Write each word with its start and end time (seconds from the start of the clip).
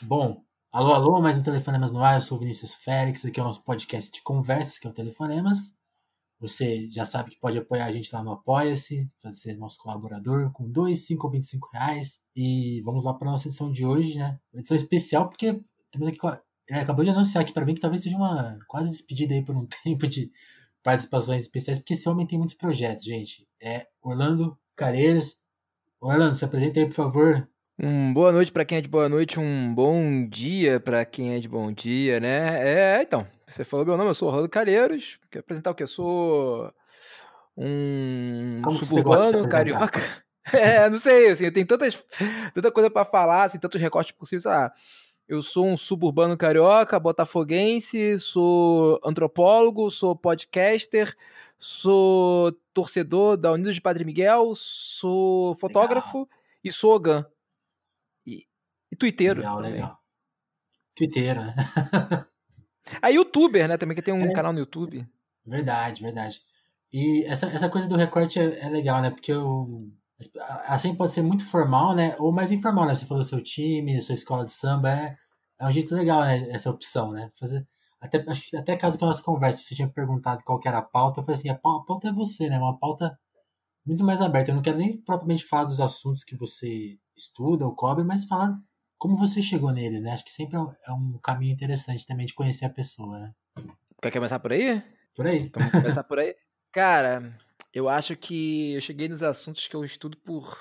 Bom, 0.00 0.44
alô, 0.70 0.92
alô, 0.92 1.20
mais 1.20 1.38
um 1.38 1.42
Telefonemas 1.42 1.90
no 1.90 2.00
ar. 2.04 2.14
Eu 2.14 2.20
sou 2.20 2.36
o 2.38 2.40
Vinícius 2.40 2.72
Félix, 2.72 3.26
aqui 3.26 3.40
é 3.40 3.42
o 3.42 3.46
nosso 3.46 3.64
podcast 3.64 4.12
de 4.12 4.22
conversas, 4.22 4.78
que 4.78 4.86
é 4.86 4.90
o 4.90 4.92
Telefonemas. 4.92 5.76
Você 6.38 6.88
já 6.88 7.04
sabe 7.04 7.30
que 7.30 7.40
pode 7.40 7.58
apoiar 7.58 7.86
a 7.86 7.90
gente 7.90 8.14
lá 8.14 8.22
no 8.22 8.30
Apoia-se, 8.30 9.08
fazer 9.20 9.56
nosso 9.56 9.76
colaborador 9.78 10.52
com 10.52 10.70
2, 10.70 10.96
5 11.04 11.26
ou 11.26 11.32
25 11.32 11.70
reais. 11.72 12.20
E 12.36 12.80
vamos 12.84 13.02
lá 13.02 13.12
para 13.12 13.26
a 13.26 13.32
nossa 13.32 13.48
edição 13.48 13.72
de 13.72 13.84
hoje, 13.84 14.18
né? 14.18 14.38
Edição 14.54 14.76
especial, 14.76 15.28
porque 15.28 15.60
temos 15.90 16.06
aqui. 16.06 16.18
É, 16.70 16.80
acabou 16.80 17.04
de 17.04 17.10
anunciar 17.10 17.42
aqui 17.42 17.52
para 17.52 17.66
mim 17.66 17.74
que 17.74 17.80
talvez 17.80 18.00
seja 18.00 18.16
uma 18.16 18.56
quase 18.68 18.90
despedida 18.90 19.34
aí 19.34 19.42
por 19.42 19.56
um 19.56 19.66
tempo 19.82 20.06
de 20.06 20.30
participações 20.80 21.42
especiais, 21.42 21.76
porque 21.78 21.94
esse 21.94 22.08
homem 22.08 22.24
tem 22.24 22.38
muitos 22.38 22.54
projetos, 22.54 23.04
gente. 23.04 23.48
É 23.60 23.88
Orlando 24.00 24.56
Careiros. 24.76 25.38
Orlando, 26.00 26.36
se 26.36 26.44
apresenta 26.44 26.78
aí, 26.78 26.86
por 26.86 26.94
favor. 26.94 27.48
Um 27.80 28.12
boa 28.12 28.32
noite 28.32 28.50
para 28.50 28.64
quem 28.64 28.78
é 28.78 28.80
de 28.80 28.88
boa 28.88 29.08
noite, 29.08 29.38
um 29.38 29.72
bom 29.72 30.26
dia 30.26 30.80
para 30.80 31.04
quem 31.04 31.36
é 31.36 31.38
de 31.38 31.48
bom 31.48 31.70
dia, 31.70 32.18
né? 32.18 32.96
É, 32.98 33.02
então, 33.02 33.24
você 33.46 33.62
falou 33.62 33.86
meu 33.86 33.96
nome, 33.96 34.10
eu 34.10 34.14
sou 34.16 34.28
Rolando 34.30 34.48
Calheiros. 34.48 35.20
Quer 35.30 35.38
apresentar 35.38 35.70
o 35.70 35.74
que? 35.76 35.84
Eu 35.84 35.86
sou 35.86 36.72
um 37.56 38.60
Como 38.64 38.84
suburbano 38.84 39.48
carioca. 39.48 40.00
É, 40.50 40.88
não 40.88 40.98
sei, 40.98 41.28
assim, 41.28 41.44
eu 41.44 41.52
tenho 41.52 41.66
tantas, 41.66 42.02
tanta 42.54 42.72
coisa 42.72 42.90
para 42.90 43.04
falar, 43.04 43.44
assim, 43.44 43.58
tantos 43.58 43.78
recortes 43.78 44.12
possíveis, 44.16 44.44
sei 44.44 44.50
lá. 44.50 44.72
Eu 45.28 45.42
sou 45.42 45.66
um 45.66 45.76
suburbano 45.76 46.38
carioca, 46.38 46.98
botafoguense, 46.98 48.18
sou 48.18 48.98
antropólogo, 49.04 49.90
sou 49.90 50.16
podcaster, 50.16 51.14
sou 51.58 52.50
torcedor 52.72 53.36
da 53.36 53.52
Unidos 53.52 53.74
de 53.74 53.82
Padre 53.82 54.06
Miguel, 54.06 54.52
sou 54.54 55.54
fotógrafo 55.56 56.20
legal. 56.20 56.28
e 56.64 56.72
sou 56.72 56.94
Ogan. 56.94 57.26
E, 58.90 58.96
twitteiro. 58.96 59.40
Legal, 59.40 59.56
também. 59.56 59.72
legal. 59.72 59.98
Twitteiro, 60.94 61.40
né? 61.40 61.54
A 63.02 63.08
youtuber, 63.08 63.68
né? 63.68 63.76
Também 63.76 63.94
que 63.94 64.02
tem 64.02 64.14
um 64.14 64.26
é. 64.26 64.32
canal 64.32 64.52
no 64.52 64.58
YouTube. 64.58 65.06
Verdade, 65.44 66.02
verdade. 66.02 66.40
E 66.92 67.24
essa, 67.26 67.46
essa 67.46 67.68
coisa 67.68 67.88
do 67.88 67.96
recorte 67.96 68.38
é, 68.38 68.60
é 68.60 68.68
legal, 68.68 69.00
né? 69.02 69.10
Porque 69.10 69.32
o, 69.32 69.90
assim 70.66 70.94
pode 70.94 71.12
ser 71.12 71.22
muito 71.22 71.44
formal, 71.44 71.94
né? 71.94 72.16
Ou 72.18 72.32
mais 72.32 72.50
informal, 72.50 72.86
né? 72.86 72.94
Você 72.94 73.06
falou 73.06 73.22
seu 73.22 73.42
time, 73.42 74.00
sua 74.00 74.14
escola 74.14 74.44
de 74.44 74.52
samba, 74.52 74.90
é, 74.90 75.16
é 75.60 75.66
um 75.66 75.72
jeito 75.72 75.94
legal, 75.94 76.22
né? 76.22 76.48
Essa 76.50 76.70
opção, 76.70 77.12
né? 77.12 77.30
Fazer, 77.38 77.66
até, 78.00 78.24
acho 78.28 78.50
que 78.50 78.56
até 78.56 78.76
caso 78.76 78.98
com 78.98 79.04
a 79.04 79.08
nossa 79.08 79.22
conversa, 79.22 79.62
você 79.62 79.74
tinha 79.74 79.88
perguntado 79.88 80.42
qual 80.44 80.60
era 80.64 80.78
a 80.78 80.82
pauta, 80.82 81.20
eu 81.20 81.24
falei 81.24 81.38
assim, 81.38 81.48
a 81.48 81.54
pauta 81.54 82.08
é 82.08 82.12
você, 82.12 82.48
né? 82.48 82.58
Uma 82.58 82.78
pauta 82.78 83.18
muito 83.86 84.04
mais 84.04 84.20
aberta. 84.20 84.50
Eu 84.50 84.54
não 84.54 84.62
quero 84.62 84.78
nem 84.78 84.96
propriamente 85.02 85.44
falar 85.44 85.64
dos 85.64 85.80
assuntos 85.80 86.24
que 86.24 86.36
você 86.36 86.98
estuda 87.16 87.66
ou 87.66 87.74
cobre, 87.74 88.04
mas 88.04 88.24
falar 88.24 88.58
como 88.98 89.16
você 89.16 89.40
chegou 89.40 89.72
neles, 89.72 90.02
né? 90.02 90.12
Acho 90.12 90.24
que 90.24 90.32
sempre 90.32 90.56
é 90.56 90.92
um 90.92 91.14
é 91.16 91.18
caminho 91.22 91.52
interessante 91.52 92.06
também 92.06 92.26
de 92.26 92.34
conhecer 92.34 92.66
a 92.66 92.70
pessoa, 92.70 93.18
né? 93.18 93.34
Quer 94.02 94.12
começar 94.12 94.38
por 94.40 94.52
aí? 94.52 94.82
Por 95.14 95.26
aí. 95.26 95.50
Vamos 95.54 95.72
começar 95.72 96.04
por 96.04 96.18
aí? 96.18 96.34
Cara, 96.72 97.36
eu 97.72 97.88
acho 97.88 98.16
que 98.16 98.74
eu 98.74 98.80
cheguei 98.80 99.08
nos 99.08 99.22
assuntos 99.22 99.66
que 99.66 99.74
eu 99.74 99.84
estudo 99.84 100.16
por. 100.18 100.58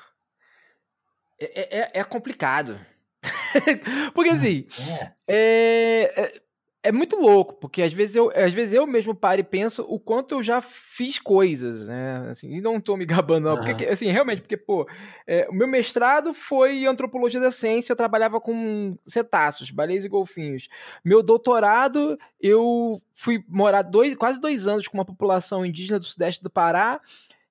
É, 1.39 1.79
é, 1.79 1.91
é 1.99 2.03
complicado. 2.03 2.79
Porque 4.13 4.29
assim. 4.29 4.67
É. 4.79 5.13
É, 5.27 6.41
é 6.87 6.91
muito 6.91 7.17
louco, 7.17 7.53
porque 7.55 7.81
às 7.81 7.91
vezes 7.91 8.15
eu, 8.15 8.31
às 8.33 8.53
vezes 8.53 8.73
eu 8.73 8.87
mesmo 8.87 9.13
paro 9.13 9.41
e 9.41 9.43
penso 9.43 9.85
o 9.89 9.99
quanto 9.99 10.35
eu 10.35 10.41
já 10.41 10.61
fiz 10.61 11.19
coisas, 11.19 11.87
né? 11.87 12.29
Assim, 12.29 12.49
e 12.49 12.61
não 12.61 12.79
tô 12.79 12.95
me 12.95 13.05
gabando, 13.05 13.49
não. 13.49 13.55
Uhum. 13.55 13.61
Porque, 13.61 13.85
assim, 13.85 14.07
realmente, 14.07 14.41
porque, 14.41 14.55
pô, 14.55 14.87
é, 15.27 15.47
o 15.49 15.53
meu 15.53 15.67
mestrado 15.67 16.33
foi 16.33 16.77
em 16.77 16.87
antropologia 16.87 17.41
da 17.41 17.51
ciência, 17.51 17.91
eu 17.91 17.97
trabalhava 17.97 18.39
com 18.39 18.97
cetáceos, 19.05 19.69
baleias 19.69 20.05
e 20.05 20.09
golfinhos. 20.09 20.69
Meu 21.03 21.21
doutorado, 21.21 22.17
eu 22.39 23.01
fui 23.13 23.43
morar 23.49 23.81
dois, 23.81 24.15
quase 24.15 24.39
dois 24.39 24.65
anos 24.65 24.87
com 24.87 24.97
uma 24.97 25.05
população 25.05 25.65
indígena 25.65 25.99
do 25.99 26.05
sudeste 26.05 26.41
do 26.41 26.49
Pará 26.49 27.01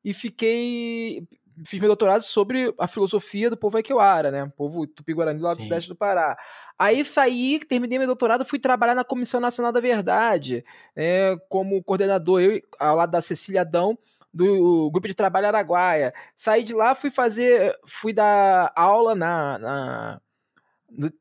e 0.03 0.15
fiquei 0.15 1.27
fiz 1.65 1.81
meu 1.81 1.89
doutorado 1.89 2.23
sobre 2.23 2.75
a 2.79 2.87
filosofia 2.87 3.49
do 3.49 3.57
povo 3.57 3.77
Aiqueuara, 3.77 4.31
né? 4.31 4.53
Povo 4.57 4.87
tupi-guarani 4.87 5.41
lá 5.41 5.55
do 5.55 5.59
Sim. 5.59 5.65
sudeste 5.65 5.89
do 5.89 5.97
Pará. 5.97 6.37
Aí 6.79 7.05
saí, 7.05 7.59
terminei 7.61 7.99
meu 7.99 8.07
doutorado, 8.07 8.45
fui 8.45 8.59
trabalhar 8.59 8.95
na 8.95 9.05
Comissão 9.05 9.41
Nacional 9.41 9.73
da 9.73 9.81
Verdade, 9.81 10.65
é, 10.95 11.35
como 11.49 11.83
coordenador, 11.83 12.41
eu 12.43 12.61
ao 12.79 12.97
lado 12.97 13.11
da 13.11 13.23
Cecília 13.23 13.63
Adão, 13.63 13.99
do 14.33 14.91
grupo 14.91 15.09
de 15.09 15.15
trabalho 15.15 15.47
Araguaia. 15.47 16.13
Saí 16.37 16.63
de 16.63 16.75
lá, 16.75 16.95
fui 16.95 17.09
fazer, 17.09 17.75
fui 17.87 18.13
dar 18.13 18.71
aula 18.77 19.15
na, 19.15 19.59
na, 19.59 20.21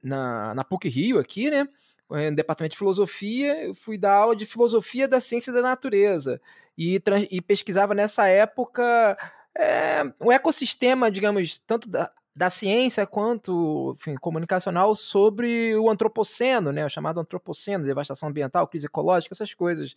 na, 0.03 0.53
na 0.55 0.63
PUC 0.65 0.89
Rio 0.89 1.19
aqui, 1.19 1.49
né? 1.49 1.67
No 2.09 2.35
departamento 2.35 2.73
de 2.73 2.77
filosofia, 2.77 3.73
fui 3.75 3.97
dar 3.97 4.13
aula 4.13 4.35
de 4.35 4.45
filosofia 4.45 5.07
da 5.07 5.19
ciência 5.19 5.51
da 5.51 5.61
natureza 5.61 6.39
e, 6.77 7.01
e 7.31 7.41
pesquisava 7.41 7.95
nessa 7.95 8.27
época 8.27 9.17
é, 9.57 10.03
o 10.19 10.31
ecossistema, 10.31 11.09
digamos, 11.09 11.57
tanto 11.59 11.89
da, 11.89 12.11
da 12.35 12.49
ciência 12.49 13.07
quanto 13.07 13.95
enfim, 13.97 14.15
comunicacional 14.15 14.93
sobre 14.95 15.75
o 15.77 15.89
antropoceno, 15.89 16.71
né, 16.71 16.85
o 16.85 16.89
chamado 16.89 17.19
antropoceno, 17.19 17.85
devastação 17.85 18.27
ambiental, 18.29 18.67
crise 18.67 18.87
ecológica, 18.87 19.33
essas 19.33 19.53
coisas. 19.53 19.95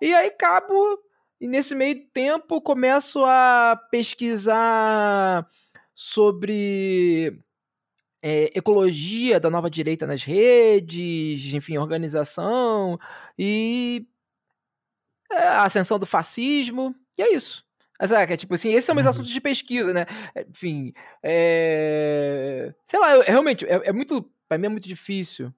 E 0.00 0.12
aí 0.12 0.30
cabo, 0.30 0.74
e 1.40 1.48
nesse 1.48 1.74
meio 1.74 2.06
tempo 2.12 2.60
começo 2.60 3.24
a 3.24 3.80
pesquisar 3.90 5.48
sobre 5.94 7.38
é, 8.22 8.50
ecologia 8.56 9.40
da 9.40 9.50
nova 9.50 9.70
direita 9.70 10.06
nas 10.06 10.24
redes, 10.24 11.54
enfim, 11.54 11.78
organização 11.78 12.98
e 13.38 14.06
é, 15.30 15.38
a 15.38 15.64
ascensão 15.64 15.98
do 15.98 16.06
fascismo, 16.06 16.94
e 17.18 17.22
é 17.22 17.34
isso. 17.34 17.64
Sabe? 18.06 18.32
É 18.32 18.36
tipo 18.36 18.54
assim, 18.54 18.70
esses 18.72 18.84
são 18.84 18.94
meus 18.94 19.06
uhum. 19.06 19.10
assuntos 19.10 19.30
de 19.30 19.40
pesquisa, 19.40 19.92
né? 19.92 20.06
Enfim, 20.48 20.92
é... 21.22 22.74
sei 22.84 22.98
lá, 22.98 23.14
eu, 23.14 23.22
realmente, 23.22 23.64
é, 23.66 23.82
é 23.84 23.92
muito, 23.92 24.28
pra 24.48 24.58
mim 24.58 24.66
é 24.66 24.70
muito 24.70 24.88
difícil 24.88 25.52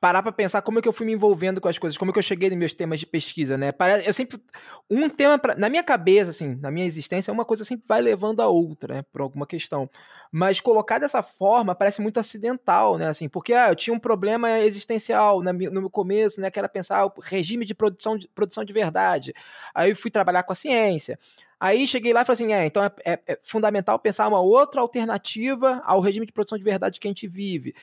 parar 0.00 0.22
para 0.22 0.32
pensar 0.32 0.62
como 0.62 0.78
é 0.78 0.82
que 0.82 0.88
eu 0.88 0.92
fui 0.92 1.06
me 1.06 1.12
envolvendo 1.12 1.60
com 1.60 1.68
as 1.68 1.76
coisas, 1.76 1.98
como 1.98 2.10
é 2.10 2.12
que 2.12 2.18
eu 2.18 2.22
cheguei 2.22 2.48
nos 2.50 2.58
meus 2.58 2.74
temas 2.74 3.00
de 3.00 3.06
pesquisa, 3.06 3.56
né? 3.56 3.72
Eu 4.04 4.12
sempre 4.12 4.40
um 4.88 5.08
tema 5.08 5.38
pra, 5.38 5.54
na 5.56 5.68
minha 5.68 5.82
cabeça, 5.82 6.30
assim, 6.30 6.54
na 6.56 6.70
minha 6.70 6.86
existência, 6.86 7.32
uma 7.32 7.44
coisa 7.44 7.64
sempre 7.64 7.86
vai 7.86 8.00
levando 8.00 8.40
a 8.40 8.48
outra, 8.48 8.96
né, 8.96 9.04
por 9.12 9.20
alguma 9.20 9.46
questão. 9.46 9.90
Mas 10.30 10.60
colocar 10.60 10.98
dessa 10.98 11.22
forma 11.22 11.74
parece 11.74 12.00
muito 12.00 12.20
acidental, 12.20 12.98
né? 12.98 13.08
Assim, 13.08 13.28
porque 13.28 13.54
ah, 13.54 13.70
eu 13.70 13.76
tinha 13.76 13.94
um 13.94 13.98
problema 13.98 14.60
existencial 14.60 15.42
no 15.42 15.52
meu 15.80 15.90
começo, 15.90 16.40
né? 16.40 16.50
Que 16.50 16.58
era 16.58 16.68
pensar 16.68 17.06
o 17.06 17.12
regime 17.20 17.64
de 17.64 17.74
produção 17.74 18.16
de, 18.16 18.28
produção 18.28 18.62
de 18.62 18.72
verdade. 18.72 19.32
Aí 19.74 19.90
eu 19.90 19.96
fui 19.96 20.10
trabalhar 20.10 20.42
com 20.42 20.52
a 20.52 20.56
ciência. 20.56 21.18
Aí 21.58 21.88
cheguei 21.88 22.12
lá 22.12 22.22
e 22.22 22.24
falei 22.24 22.34
assim: 22.34 22.52
é, 22.52 22.66
então 22.66 22.84
é, 22.84 22.92
é, 23.04 23.20
é, 23.26 23.38
fundamental 23.42 23.98
pensar 23.98 24.28
uma 24.28 24.40
outra 24.40 24.80
alternativa 24.82 25.82
ao 25.84 26.00
regime 26.00 26.26
de 26.26 26.32
produção 26.32 26.58
de 26.58 26.64
verdade 26.64 27.00
que 27.00 27.08
a 27.08 27.10
gente 27.10 27.26
vive 27.26 27.74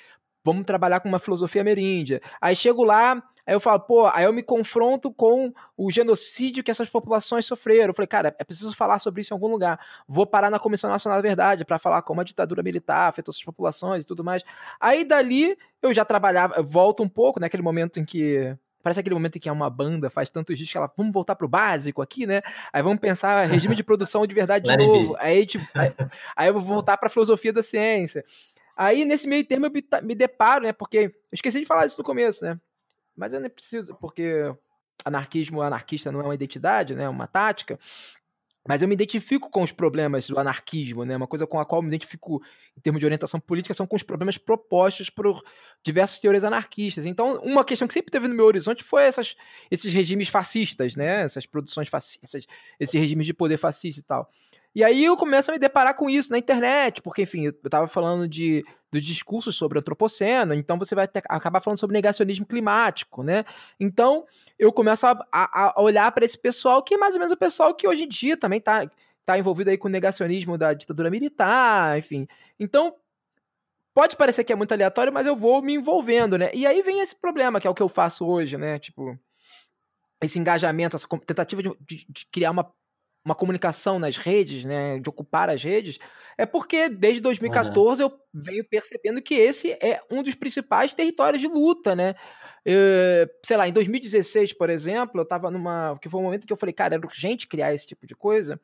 vamos 0.45 0.65
trabalhar 0.65 0.99
com 0.99 1.09
uma 1.09 1.17
filosofia 1.17 1.61
ameríndia. 1.61 2.21
Aí 2.39 2.55
chego 2.55 2.83
lá, 2.83 3.13
aí 3.47 3.55
eu 3.55 3.59
falo, 3.59 3.79
pô, 3.79 4.07
aí 4.13 4.25
eu 4.25 4.31
me 4.31 4.43
confronto 4.43 5.11
com 5.11 5.51
o 5.75 5.89
genocídio 5.89 6.63
que 6.63 6.69
essas 6.69 6.87
populações 6.87 7.45
sofreram. 7.45 7.87
Eu 7.87 7.93
falei, 7.95 8.07
cara, 8.07 8.35
é 8.37 8.43
preciso 8.43 8.75
falar 8.75 8.99
sobre 8.99 9.21
isso 9.21 9.33
em 9.33 9.35
algum 9.35 9.47
lugar. 9.47 9.79
Vou 10.07 10.27
parar 10.27 10.51
na 10.51 10.59
Comissão 10.59 10.87
Nacional 10.87 11.17
da 11.17 11.27
Verdade 11.27 11.65
para 11.65 11.79
falar 11.79 12.03
como 12.03 12.21
a 12.21 12.23
ditadura 12.23 12.61
militar 12.61 13.09
afetou 13.09 13.31
essas 13.31 13.43
populações 13.43 14.03
e 14.03 14.07
tudo 14.07 14.23
mais. 14.23 14.43
Aí 14.79 15.03
dali 15.03 15.57
eu 15.81 15.91
já 15.91 16.05
trabalhava, 16.05 16.61
volto 16.61 17.01
um 17.01 17.09
pouco 17.09 17.39
naquele 17.39 17.63
momento 17.63 17.99
em 17.99 18.05
que 18.05 18.55
Parece 18.85 18.99
aquele 18.99 19.15
momento 19.15 19.37
em 19.37 19.39
que 19.39 19.49
uma 19.49 19.67
banda 19.67 20.11
faz 20.11 20.29
tantos 20.29 20.55
discos 20.55 20.71
que 20.71 20.77
ela, 20.77 20.93
vamos 20.95 21.11
voltar 21.11 21.35
pro 21.35 21.47
básico 21.47 22.03
aqui, 22.03 22.27
né? 22.27 22.43
Aí 22.71 22.83
vamos 22.83 22.99
pensar 22.99 23.47
regime 23.47 23.73
de 23.73 23.83
produção 23.83 24.27
de 24.27 24.35
verdade 24.35 24.69
de 24.69 24.77
novo. 24.77 25.15
Aí, 25.17 25.43
tipo, 25.43 25.65
aí, 25.73 25.91
aí 26.37 26.49
eu 26.49 26.53
vou 26.53 26.61
voltar 26.61 26.95
pra 26.95 27.09
filosofia 27.09 27.51
da 27.51 27.63
ciência. 27.63 28.23
Aí, 28.75 29.05
nesse 29.05 29.27
meio 29.27 29.45
termo, 29.45 29.67
eu 29.67 29.71
me 30.03 30.15
deparo, 30.15 30.65
né? 30.65 30.73
Porque 30.73 30.97
eu 30.97 31.11
esqueci 31.31 31.59
de 31.59 31.65
falar 31.65 31.85
isso 31.85 31.97
no 31.97 32.03
começo, 32.03 32.43
né? 32.43 32.59
Mas 33.15 33.33
eu 33.33 33.39
nem 33.39 33.49
preciso, 33.49 33.95
porque 33.95 34.53
anarquismo 35.03 35.61
anarquista 35.61 36.11
não 36.11 36.19
é 36.21 36.23
uma 36.23 36.35
identidade, 36.35 36.95
né? 36.95 37.05
É 37.05 37.09
uma 37.09 37.27
tática. 37.27 37.79
Mas 38.67 38.81
eu 38.81 38.87
me 38.87 38.95
identifico 38.95 39.47
com 39.51 39.61
os 39.61 39.71
problemas 39.71 40.27
do 40.27 40.39
anarquismo, 40.39 41.05
né? 41.05 41.15
Uma 41.15 41.27
coisa 41.27 41.45
com 41.45 41.59
a 41.59 41.65
qual 41.65 41.79
eu 41.79 41.83
me 41.83 41.89
identifico 41.89 42.41
em 42.75 42.81
termos 42.81 42.99
de 42.99 43.05
orientação 43.05 43.39
política 43.39 43.75
são 43.75 43.85
com 43.85 43.95
os 43.95 44.01
problemas 44.01 44.39
propostos 44.39 45.07
por 45.07 45.43
diversas 45.83 46.19
teorias 46.19 46.43
anarquistas. 46.43 47.05
Então, 47.05 47.39
uma 47.43 47.63
questão 47.63 47.87
que 47.87 47.93
sempre 47.93 48.11
teve 48.11 48.27
no 48.27 48.33
meu 48.33 48.45
horizonte 48.45 48.83
foi 48.83 49.03
essas, 49.03 49.35
esses 49.69 49.93
regimes 49.93 50.29
fascistas, 50.29 50.95
né? 50.95 51.21
Essas 51.21 51.45
produções 51.45 51.87
fascistas, 51.89 52.47
esses 52.79 52.99
regimes 52.99 53.27
de 53.27 53.35
poder 53.35 53.57
fascista 53.57 54.01
e 54.01 54.03
tal. 54.03 54.31
E 54.75 54.83
aí 54.83 55.05
eu 55.05 55.15
começo 55.15 55.49
a 55.49 55.53
me 55.53 55.59
deparar 55.59 55.95
com 55.95 56.09
isso 56.09 56.29
na 56.29 56.37
internet, 56.37 57.01
porque, 57.01 57.21
enfim, 57.21 57.45
eu 57.45 57.69
tava 57.69 57.87
falando 57.87 58.27
de, 58.27 58.61
dos 58.91 59.05
discursos 59.05 59.55
sobre 59.55 59.79
antropoceno, 59.79 60.53
então 60.53 60.77
você 60.77 60.93
vai 60.93 61.07
ter, 61.07 61.23
acabar 61.29 61.61
falando 61.61 61.79
sobre 61.79 61.93
negacionismo 61.93 62.45
climático, 62.45 63.23
né? 63.23 63.45
Então 63.79 64.25
eu 64.59 64.73
começo 64.73 65.07
a, 65.07 65.17
a, 65.31 65.79
a 65.79 65.81
olhar 65.81 66.11
para 66.11 66.25
esse 66.25 66.37
pessoal 66.37 66.83
que 66.83 66.95
é 66.95 66.97
mais 66.97 67.15
ou 67.15 67.19
menos 67.19 67.31
o 67.31 67.37
pessoal 67.37 67.73
que 67.73 67.87
hoje 67.87 68.03
em 68.03 68.07
dia 68.09 68.35
também 68.35 68.59
tá, 68.59 68.85
tá 69.25 69.39
envolvido 69.39 69.69
aí 69.69 69.77
com 69.77 69.87
o 69.87 69.91
negacionismo 69.91 70.57
da 70.57 70.73
ditadura 70.73 71.09
militar, 71.09 71.97
enfim. 71.97 72.27
Então 72.59 72.95
pode 73.93 74.17
parecer 74.17 74.43
que 74.43 74.51
é 74.51 74.57
muito 74.57 74.73
aleatório, 74.73 75.13
mas 75.13 75.25
eu 75.25 75.37
vou 75.37 75.61
me 75.61 75.73
envolvendo, 75.73 76.37
né? 76.37 76.51
E 76.53 76.67
aí 76.67 76.81
vem 76.81 76.99
esse 76.99 77.15
problema, 77.15 77.61
que 77.61 77.67
é 77.67 77.69
o 77.69 77.73
que 77.73 77.81
eu 77.81 77.87
faço 77.87 78.27
hoje, 78.27 78.57
né? 78.57 78.77
Tipo, 78.77 79.17
esse 80.21 80.37
engajamento, 80.37 80.97
essa 80.97 81.07
tentativa 81.25 81.63
de, 81.63 81.71
de, 81.79 82.05
de 82.09 82.25
criar 82.29 82.51
uma, 82.51 82.69
uma 83.25 83.35
comunicação 83.35 83.97
nas 83.97 84.15
redes, 84.15 84.63
né? 84.63 84.99
De 84.99 85.09
ocupar 85.09 85.49
as 85.49 85.63
redes, 85.63 85.97
é 86.37 86.45
porque 86.45 86.87
desde 86.87 87.19
2014 87.19 88.03
uhum. 88.03 88.09
eu 88.09 88.19
venho 88.33 88.63
percebendo 88.63 89.21
que 89.21 89.33
esse 89.33 89.71
é 89.81 89.99
um 90.11 90.21
dos 90.21 90.35
principais 90.35 90.93
territórios 90.93 91.41
de 91.41 91.47
luta, 91.47 91.95
né? 91.95 92.15
Eu, 92.63 93.27
sei 93.43 93.57
lá, 93.57 93.67
em 93.67 93.73
2016, 93.73 94.53
por 94.53 94.69
exemplo, 94.69 95.21
eu 95.21 95.25
tava 95.25 95.49
numa. 95.49 95.97
que 95.99 96.09
foi 96.09 96.19
um 96.19 96.23
momento 96.23 96.45
que 96.45 96.53
eu 96.53 96.57
falei, 96.57 96.73
cara, 96.73 96.95
era 96.95 97.05
urgente 97.05 97.47
criar 97.47 97.73
esse 97.73 97.87
tipo 97.87 98.05
de 98.05 98.15
coisa. 98.15 98.59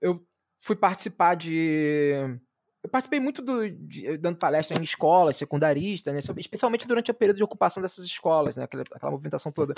Eu 0.00 0.22
fui 0.58 0.76
participar 0.76 1.34
de 1.34 2.38
eu 2.86 2.88
participei 2.88 3.18
muito 3.18 3.42
do, 3.42 3.68
de, 3.68 4.16
dando 4.16 4.38
palestra 4.38 4.78
em 4.78 4.84
escolas, 4.84 5.36
secundaristas, 5.36 6.14
né, 6.14 6.20
especialmente 6.38 6.86
durante 6.86 7.10
o 7.10 7.14
período 7.14 7.36
de 7.36 7.42
ocupação 7.42 7.82
dessas 7.82 8.04
escolas, 8.04 8.54
né, 8.54 8.62
aquela, 8.62 8.84
aquela 8.92 9.10
movimentação 9.10 9.50
toda. 9.50 9.74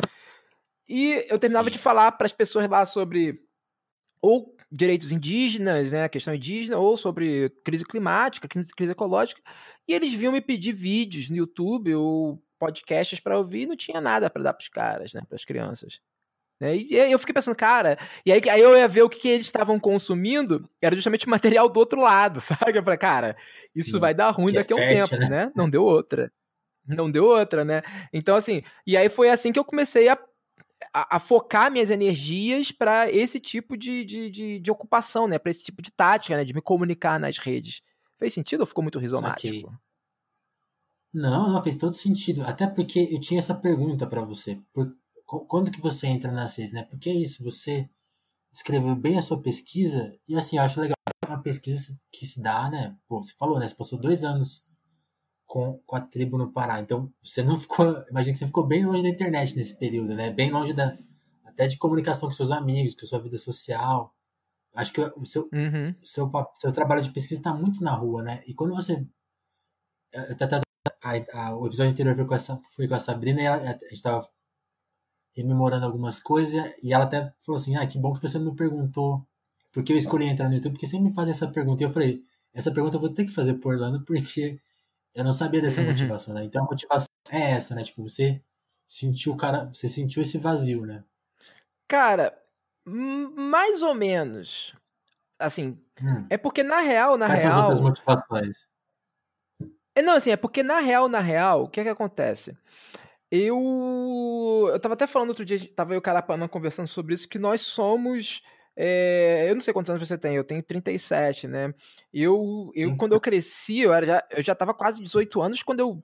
E 0.86 1.24
eu 1.26 1.38
terminava 1.38 1.68
Sim. 1.68 1.72
de 1.72 1.78
falar 1.78 2.12
para 2.12 2.26
as 2.26 2.32
pessoas 2.32 2.68
lá 2.68 2.84
sobre 2.84 3.40
ou 4.20 4.54
direitos 4.70 5.12
indígenas, 5.12 5.92
né, 5.92 6.08
questão 6.08 6.34
indígena, 6.34 6.78
ou 6.78 6.96
sobre 6.96 7.50
crise 7.64 7.84
climática, 7.84 8.46
crise, 8.48 8.92
ecológica, 8.92 9.40
e 9.86 9.94
eles 9.94 10.12
vinham 10.12 10.32
me 10.32 10.40
pedir 10.40 10.72
vídeos 10.72 11.30
no 11.30 11.36
YouTube 11.36 11.94
ou 11.94 12.42
podcasts 12.58 13.20
para 13.20 13.38
ouvir 13.38 13.62
e 13.62 13.66
não 13.66 13.76
tinha 13.76 14.00
nada 14.00 14.28
para 14.28 14.42
dar 14.42 14.52
para 14.52 14.62
os 14.62 14.68
caras, 14.68 15.12
né, 15.12 15.22
para 15.26 15.36
as 15.36 15.44
crianças. 15.44 16.00
Né? 16.60 16.76
E 16.76 17.00
aí 17.00 17.12
eu 17.12 17.18
fiquei 17.18 17.32
pensando, 17.32 17.54
cara, 17.54 17.96
e 18.26 18.32
aí, 18.32 18.40
aí 18.50 18.60
eu 18.60 18.76
ia 18.76 18.88
ver 18.88 19.02
o 19.02 19.08
que, 19.08 19.20
que 19.20 19.28
eles 19.28 19.46
estavam 19.46 19.78
consumindo, 19.78 20.68
era 20.82 20.94
justamente 20.94 21.28
material 21.28 21.68
do 21.68 21.78
outro 21.78 22.00
lado, 22.00 22.40
sabe? 22.42 22.76
Eu 22.76 22.82
falei, 22.82 22.98
cara, 22.98 23.36
isso 23.74 23.92
Sim, 23.92 23.98
vai 23.98 24.12
dar 24.12 24.30
ruim 24.30 24.52
daqui 24.52 24.72
a 24.72 24.76
um 24.76 24.78
fértil, 24.78 25.18
tempo, 25.18 25.30
né? 25.30 25.46
né? 25.46 25.52
Não 25.54 25.70
deu 25.70 25.84
outra. 25.84 26.32
Não 26.86 27.10
deu 27.10 27.24
outra, 27.24 27.64
né? 27.64 27.82
Então, 28.12 28.34
assim, 28.34 28.62
e 28.86 28.96
aí 28.96 29.08
foi 29.08 29.28
assim 29.28 29.52
que 29.52 29.58
eu 29.58 29.64
comecei 29.64 30.08
a, 30.08 30.18
a, 30.92 31.16
a 31.16 31.20
focar 31.20 31.70
minhas 31.70 31.90
energias 31.90 32.70
para 32.72 33.10
esse 33.10 33.40
tipo 33.40 33.76
de, 33.76 34.04
de, 34.04 34.30
de, 34.30 34.58
de 34.60 34.70
ocupação, 34.70 35.26
né? 35.26 35.38
Para 35.38 35.50
esse 35.50 35.64
tipo 35.64 35.82
de 35.82 35.90
tática, 35.90 36.36
né? 36.36 36.44
De 36.44 36.54
me 36.54 36.60
comunicar 36.60 37.18
nas 37.18 37.38
redes. 37.38 37.82
Fez 38.18 38.34
sentido 38.34 38.60
ou 38.60 38.66
ficou 38.66 38.82
muito 38.82 38.98
rizomático? 38.98 39.72
Não, 41.12 41.52
não, 41.52 41.62
fez 41.62 41.78
todo 41.78 41.94
sentido. 41.94 42.42
Até 42.42 42.66
porque 42.66 43.08
eu 43.10 43.20
tinha 43.20 43.38
essa 43.38 43.54
pergunta 43.54 44.06
para 44.06 44.22
você. 44.22 44.60
Por, 44.72 44.94
quando 45.46 45.70
que 45.70 45.80
você 45.80 46.06
entra 46.06 46.30
na 46.30 46.46
CIS, 46.46 46.72
né? 46.72 46.82
Porque 46.84 47.10
é 47.10 47.14
isso, 47.14 47.44
você 47.44 47.88
escreveu 48.52 48.96
bem 48.96 49.18
a 49.18 49.22
sua 49.22 49.42
pesquisa 49.42 50.18
e 50.26 50.34
assim, 50.36 50.56
eu 50.56 50.62
acho 50.62 50.80
legal 50.80 50.94
uma 51.26 51.42
pesquisa 51.42 51.98
que 52.10 52.24
se 52.24 52.42
dá, 52.42 52.70
né? 52.70 52.96
Pô, 53.06 53.22
você 53.22 53.34
falou, 53.34 53.58
né? 53.58 53.68
Você 53.68 53.74
passou 53.74 54.00
dois 54.00 54.24
anos 54.24 54.67
com, 55.48 55.80
com 55.86 55.96
a 55.96 56.00
tribo 56.00 56.36
no 56.36 56.52
Pará, 56.52 56.78
então 56.78 57.10
você 57.20 57.42
não 57.42 57.58
ficou, 57.58 57.86
imagina 58.10 58.32
que 58.34 58.38
você 58.38 58.46
ficou 58.46 58.66
bem 58.66 58.84
longe 58.84 59.02
da 59.02 59.08
internet 59.08 59.56
nesse 59.56 59.76
período, 59.76 60.14
né? 60.14 60.30
Bem 60.30 60.50
longe 60.50 60.74
da 60.74 60.96
até 61.44 61.66
de 61.66 61.78
comunicação 61.78 62.28
com 62.28 62.34
seus 62.34 62.52
amigos, 62.52 62.94
com 62.94 63.04
a 63.04 63.08
sua 63.08 63.18
vida 63.18 63.36
social. 63.38 64.14
Acho 64.76 64.92
que 64.92 65.00
o 65.00 65.26
seu, 65.26 65.48
uhum. 65.52 65.94
seu, 66.04 66.30
seu 66.54 66.70
trabalho 66.70 67.02
de 67.02 67.10
pesquisa 67.10 67.40
está 67.40 67.52
muito 67.52 67.82
na 67.82 67.94
rua, 67.94 68.22
né? 68.22 68.42
E 68.46 68.54
quando 68.54 68.74
você. 68.74 69.04
Até, 70.14 70.44
até, 70.44 70.60
a, 71.02 71.48
a, 71.48 71.56
o 71.56 71.66
episódio 71.66 71.92
anterior 71.92 72.14
foi 72.14 72.26
com, 72.26 72.34
essa, 72.34 72.60
foi 72.76 72.86
com 72.86 72.94
a 72.94 72.98
Sabrina 72.98 73.40
e 73.40 73.44
ela, 73.44 73.56
a 73.56 73.72
gente 73.72 73.94
estava 73.94 74.28
rememorando 75.34 75.86
algumas 75.86 76.20
coisas, 76.20 76.62
e 76.82 76.92
ela 76.92 77.04
até 77.04 77.32
falou 77.38 77.60
assim, 77.60 77.76
ah, 77.76 77.86
que 77.86 77.98
bom 77.98 78.12
que 78.12 78.20
você 78.20 78.38
me 78.38 78.54
perguntou 78.54 79.24
por 79.72 79.84
que 79.84 79.92
eu 79.92 79.96
escolhi 79.96 80.26
entrar 80.26 80.48
no 80.48 80.54
YouTube, 80.54 80.72
porque 80.72 80.86
sempre 80.86 81.08
me 81.08 81.14
fazem 81.14 81.30
essa 81.30 81.46
pergunta, 81.48 81.82
e 81.82 81.86
eu 81.86 81.90
falei, 81.90 82.22
essa 82.52 82.72
pergunta 82.72 82.96
eu 82.96 83.00
vou 83.00 83.10
ter 83.10 83.24
que 83.24 83.30
fazer 83.30 83.54
por 83.54 83.74
Orlando, 83.74 84.04
porque 84.04 84.60
eu 85.18 85.24
não 85.24 85.32
sabia 85.32 85.60
dessa 85.60 85.80
uhum. 85.80 85.88
motivação, 85.88 86.32
né? 86.32 86.44
Então 86.44 86.62
a 86.62 86.64
motivação 86.64 87.08
é 87.32 87.50
essa, 87.50 87.74
né? 87.74 87.82
Tipo, 87.82 88.08
você 88.08 88.40
sentiu 88.86 89.32
o 89.32 89.36
cara, 89.36 89.64
você 89.64 89.88
sentiu 89.88 90.22
esse 90.22 90.38
vazio, 90.38 90.86
né? 90.86 91.02
Cara, 91.88 92.40
mais 92.86 93.82
ou 93.82 93.96
menos. 93.96 94.76
Assim, 95.36 95.76
hum. 96.00 96.24
é 96.30 96.38
porque 96.38 96.62
na 96.62 96.78
real, 96.78 97.18
na 97.18 97.26
Quais 97.26 97.42
real. 97.42 97.52
São 97.52 97.60
as 97.60 97.64
outras 97.64 97.80
motivações? 97.80 98.68
É, 99.96 100.02
não, 100.02 100.14
assim, 100.14 100.30
é 100.30 100.36
porque 100.36 100.62
na 100.62 100.78
real, 100.78 101.08
na 101.08 101.20
real, 101.20 101.64
o 101.64 101.68
que 101.68 101.80
é 101.80 101.82
que 101.82 101.90
acontece? 101.90 102.56
Eu. 103.28 104.70
Eu 104.72 104.78
tava 104.78 104.94
até 104.94 105.08
falando 105.08 105.30
outro 105.30 105.44
dia, 105.44 105.58
tava 105.74 105.94
eu 105.94 105.96
e 105.96 105.98
o 105.98 106.02
Carapana 106.02 106.48
conversando 106.48 106.86
sobre 106.86 107.14
isso, 107.14 107.28
que 107.28 107.40
nós 107.40 107.60
somos. 107.62 108.40
É, 108.80 109.46
eu 109.50 109.54
não 109.54 109.60
sei 109.60 109.74
quantos 109.74 109.90
anos 109.90 110.06
você 110.06 110.16
tem, 110.16 110.36
eu 110.36 110.44
tenho 110.44 110.62
37, 110.62 111.48
né? 111.48 111.74
Eu, 112.14 112.70
eu 112.76 112.96
quando 112.96 113.12
eu 113.12 113.20
cresci, 113.20 113.80
eu, 113.80 113.92
era 113.92 114.06
já, 114.06 114.24
eu 114.30 114.40
já 114.40 114.54
tava 114.54 114.72
quase 114.72 115.02
18 115.02 115.42
anos 115.42 115.64
quando 115.64 115.80
eu 115.80 116.00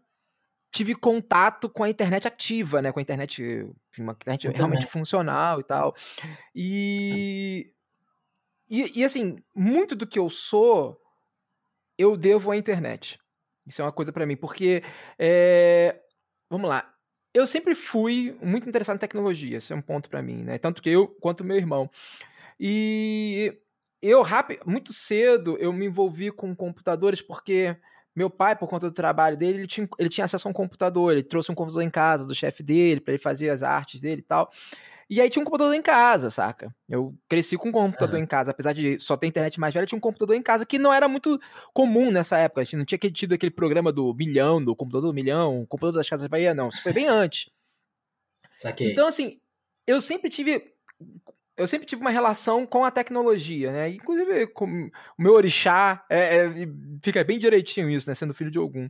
tive 0.73 0.93
contato 0.97 1.69
com 1.69 1.85
a 1.85 1.89
internet 1.89 2.27
ativa, 2.27 2.83
né? 2.83 2.91
Com 2.91 2.99
a 2.99 3.03
internet, 3.03 3.65
uma 3.97 4.11
internet 4.11 4.49
realmente 4.49 4.87
funcional 4.87 5.61
e 5.61 5.63
tal. 5.63 5.95
E, 6.53 7.73
e, 8.69 8.99
e, 8.99 9.05
assim, 9.05 9.37
muito 9.55 9.95
do 9.95 10.05
que 10.05 10.19
eu 10.19 10.29
sou, 10.29 11.01
eu 11.97 12.17
devo 12.17 12.51
à 12.51 12.57
internet. 12.57 13.21
Isso 13.65 13.83
é 13.83 13.85
uma 13.85 13.93
coisa 13.93 14.13
para 14.13 14.27
mim, 14.27 14.37
porque 14.37 14.83
é, 15.17 16.01
vamos 16.51 16.69
lá, 16.69 16.93
eu 17.33 17.47
sempre 17.47 17.77
fui 17.77 18.37
muito 18.43 18.69
interessado 18.69 18.97
em 18.97 18.99
tecnologia, 18.99 19.59
esse 19.59 19.73
é 19.73 19.77
um 19.77 19.81
ponto 19.81 20.09
para 20.09 20.23
mim, 20.23 20.43
né? 20.43 20.59
Tanto 20.59 20.83
que 20.83 20.91
eu 20.91 21.07
quanto 21.07 21.45
meu 21.45 21.57
irmão. 21.57 21.89
E 22.59 23.57
eu 24.01 24.23
rápido, 24.23 24.63
muito 24.67 24.93
cedo 24.93 25.57
eu 25.59 25.73
me 25.73 25.87
envolvi 25.87 26.31
com 26.31 26.55
computadores 26.55 27.21
porque 27.23 27.77
meu 28.15 28.31
pai, 28.31 28.55
por 28.55 28.69
conta 28.69 28.89
do 28.89 28.95
trabalho 28.95 29.37
dele, 29.37 29.59
ele 29.59 29.67
tinha, 29.67 29.89
ele 29.99 30.09
tinha 30.09 30.25
acesso 30.25 30.47
a 30.47 30.51
um 30.51 30.55
computador, 30.55 31.13
ele 31.13 31.23
trouxe 31.23 31.51
um 31.51 31.55
computador 31.55 31.83
em 31.83 31.91
casa 31.91 32.25
do 32.25 32.35
chefe 32.35 32.63
dele 32.63 33.01
para 33.01 33.15
ele 33.15 33.23
fazer 33.23 33.51
as 33.51 33.63
artes 33.63 34.01
dele 34.01 34.21
e 34.21 34.25
tal. 34.25 34.51
E 35.09 35.21
aí 35.21 35.29
tinha 35.29 35.43
um 35.43 35.45
computador 35.45 35.75
em 35.75 35.83
casa, 35.83 36.31
saca? 36.31 36.75
Eu 36.89 37.15
cresci 37.29 37.57
com 37.57 37.69
um 37.69 37.73
computador 37.73 38.17
uhum. 38.17 38.23
em 38.23 38.27
casa, 38.27 38.53
apesar 38.53 38.73
de 38.73 38.99
só 38.99 39.17
ter 39.17 39.27
internet 39.27 39.61
mais 39.61 39.75
velha, 39.75 39.87
tinha 39.87 39.97
um 39.97 40.01
computador 40.01 40.35
em 40.35 40.43
casa 40.43 40.65
que 40.65 40.79
não 40.79 40.93
era 40.93 41.07
muito 41.07 41.39
comum 41.75 42.11
nessa 42.11 42.39
época. 42.39 42.61
A 42.61 42.65
gente 42.65 42.77
não 42.77 42.85
tinha 42.85 42.99
tido 42.99 43.35
aquele 43.35 43.51
programa 43.51 43.93
do 43.93 44.15
milhão, 44.15 44.65
do 44.65 44.75
computador 44.75 45.11
do 45.11 45.15
milhão, 45.15 45.67
computador 45.67 45.99
das 45.99 46.09
casas 46.09 46.27
Bahia, 46.27 46.55
não. 46.55 46.69
Isso 46.69 46.83
foi 46.83 46.93
bem 46.93 47.07
antes. 47.07 47.51
Saquei. 48.55 48.93
Então, 48.93 49.07
assim, 49.07 49.41
eu 49.87 50.01
sempre 50.01 50.31
tive. 50.31 50.73
Eu 51.57 51.67
sempre 51.67 51.87
tive 51.87 52.01
uma 52.01 52.11
relação 52.11 52.67
com 52.67 52.85
a 52.85 52.91
tecnologia, 52.91 53.73
né? 53.73 53.91
Inclusive, 53.91 54.49
com 54.49 54.91
o 55.19 55.23
meu 55.23 55.35
orixá, 55.35 56.05
é, 56.11 56.37
é, 56.37 56.51
fica 57.01 57.23
bem 57.23 57.39
direitinho 57.39 57.89
isso, 57.89 58.09
né? 58.09 58.15
Sendo 58.15 58.35
filho 58.35 58.51
de 58.51 58.59
algum. 58.59 58.89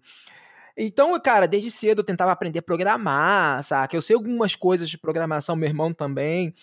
Então, 0.77 1.19
cara, 1.21 1.47
desde 1.47 1.71
cedo 1.71 2.01
eu 2.01 2.05
tentava 2.05 2.33
aprender 2.33 2.59
a 2.59 2.63
programar, 2.63 3.63
saca? 3.63 3.97
Eu 3.97 4.03
sei 4.03 4.17
algumas 4.17 4.57
coisas 4.57 4.89
de 4.89 4.99
programação, 4.99 5.55
meu 5.55 5.69
irmão 5.69 5.93
também. 5.93 6.55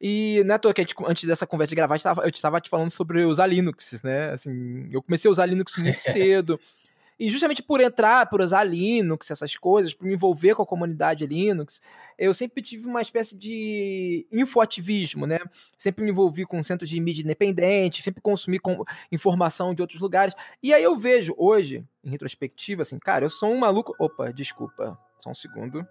E 0.00 0.42
não 0.46 0.54
é 0.54 0.56
à 0.56 0.58
toa 0.58 0.72
que 0.72 0.80
gente, 0.80 0.94
antes 1.06 1.24
dessa 1.24 1.46
conversa 1.46 1.70
de 1.70 1.76
gravar, 1.76 2.00
eu 2.22 2.30
estava 2.30 2.60
te 2.60 2.70
falando 2.70 2.90
sobre 2.90 3.22
usar 3.24 3.46
Linux, 3.46 4.00
né? 4.02 4.30
Assim, 4.30 4.88
eu 4.90 5.02
comecei 5.02 5.28
a 5.28 5.32
usar 5.32 5.44
Linux 5.46 5.76
muito 5.76 5.98
cedo. 6.00 6.58
E 7.20 7.28
justamente 7.28 7.62
por 7.62 7.82
entrar, 7.82 8.24
por 8.30 8.40
usar 8.40 8.64
Linux, 8.64 9.30
essas 9.30 9.54
coisas, 9.54 9.92
por 9.92 10.06
me 10.06 10.14
envolver 10.14 10.54
com 10.54 10.62
a 10.62 10.66
comunidade 10.66 11.26
Linux, 11.26 11.82
eu 12.18 12.32
sempre 12.32 12.62
tive 12.62 12.86
uma 12.86 13.02
espécie 13.02 13.36
de 13.36 14.26
infoativismo, 14.32 15.26
né? 15.26 15.38
Sempre 15.76 16.02
me 16.02 16.10
envolvi 16.10 16.46
com 16.46 16.62
centros 16.62 16.88
de 16.88 16.98
mídia 16.98 17.22
independente, 17.22 18.00
sempre 18.00 18.22
consumi 18.22 18.58
com 18.58 18.82
informação 19.12 19.74
de 19.74 19.82
outros 19.82 20.00
lugares. 20.00 20.34
E 20.62 20.72
aí 20.72 20.82
eu 20.82 20.96
vejo 20.96 21.34
hoje, 21.36 21.86
em 22.02 22.08
retrospectiva, 22.08 22.80
assim, 22.80 22.98
cara, 22.98 23.26
eu 23.26 23.30
sou 23.30 23.52
um 23.52 23.58
maluco. 23.58 23.94
Opa, 23.98 24.32
desculpa, 24.32 24.98
só 25.18 25.28
um 25.28 25.34
segundo. 25.34 25.86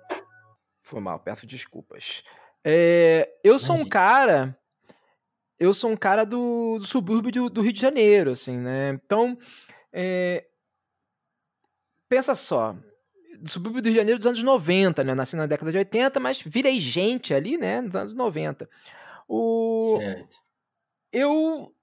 Foi 0.81 0.99
mal, 0.99 1.19
peço 1.19 1.45
desculpas. 1.45 2.23
É, 2.65 3.29
eu 3.43 3.59
sou 3.59 3.75
um 3.75 3.87
cara. 3.87 4.57
Eu 5.59 5.75
sou 5.75 5.91
um 5.91 5.97
cara 5.97 6.25
do, 6.25 6.79
do 6.79 6.87
subúrbio 6.87 7.31
do, 7.31 7.49
do, 7.51 7.61
Rio 7.61 7.73
de 7.73 7.79
Janeiro, 7.79 8.31
assim, 8.31 8.57
né? 8.57 8.99
Então, 9.05 9.37
é, 9.93 10.48
pensa 12.09 12.35
só, 12.35 12.75
subúrbio 13.45 13.81
do 13.81 13.85
Rio 13.85 13.93
de 13.93 13.99
Janeiro 13.99 14.17
dos 14.17 14.27
anos 14.27 14.43
90, 14.43 15.03
né? 15.03 15.13
Nasci 15.13 15.35
na 15.35 15.45
década 15.45 15.71
de 15.71 15.77
80, 15.77 16.19
mas 16.19 16.41
virei 16.41 16.79
gente 16.79 17.33
ali, 17.33 17.57
né? 17.57 17.81
Nos 17.81 17.95
anos 17.95 18.15
90. 18.15 18.69
O... 19.27 19.97
Certo. 19.99 20.35
Eu. 21.11 21.73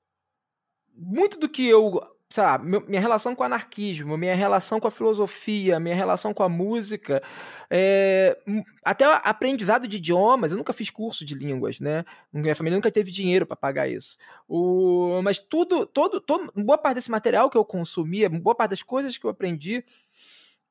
Muito 0.94 1.38
do 1.38 1.48
que 1.48 1.66
eu. 1.66 2.00
Sei 2.28 2.42
lá, 2.42 2.58
minha 2.58 3.00
relação 3.00 3.36
com 3.36 3.44
o 3.44 3.46
anarquismo, 3.46 4.18
minha 4.18 4.34
relação 4.34 4.80
com 4.80 4.88
a 4.88 4.90
filosofia, 4.90 5.78
minha 5.78 5.94
relação 5.94 6.34
com 6.34 6.42
a 6.42 6.48
música, 6.48 7.22
é, 7.70 8.36
até 8.84 9.04
aprendizado 9.04 9.86
de 9.86 9.98
idiomas, 9.98 10.50
eu 10.50 10.58
nunca 10.58 10.72
fiz 10.72 10.90
curso 10.90 11.24
de 11.24 11.36
línguas, 11.36 11.78
né? 11.78 12.04
Minha 12.32 12.56
família 12.56 12.76
nunca 12.76 12.90
teve 12.90 13.12
dinheiro 13.12 13.46
para 13.46 13.54
pagar 13.54 13.88
isso. 13.88 14.18
O, 14.48 15.22
mas 15.22 15.38
tudo, 15.38 15.86
todo, 15.86 16.20
todo, 16.20 16.52
boa 16.56 16.76
parte 16.76 16.96
desse 16.96 17.12
material 17.12 17.48
que 17.48 17.56
eu 17.56 17.64
consumia, 17.64 18.28
boa 18.28 18.56
parte 18.56 18.70
das 18.70 18.82
coisas 18.82 19.16
que 19.16 19.24
eu 19.24 19.30
aprendi, 19.30 19.84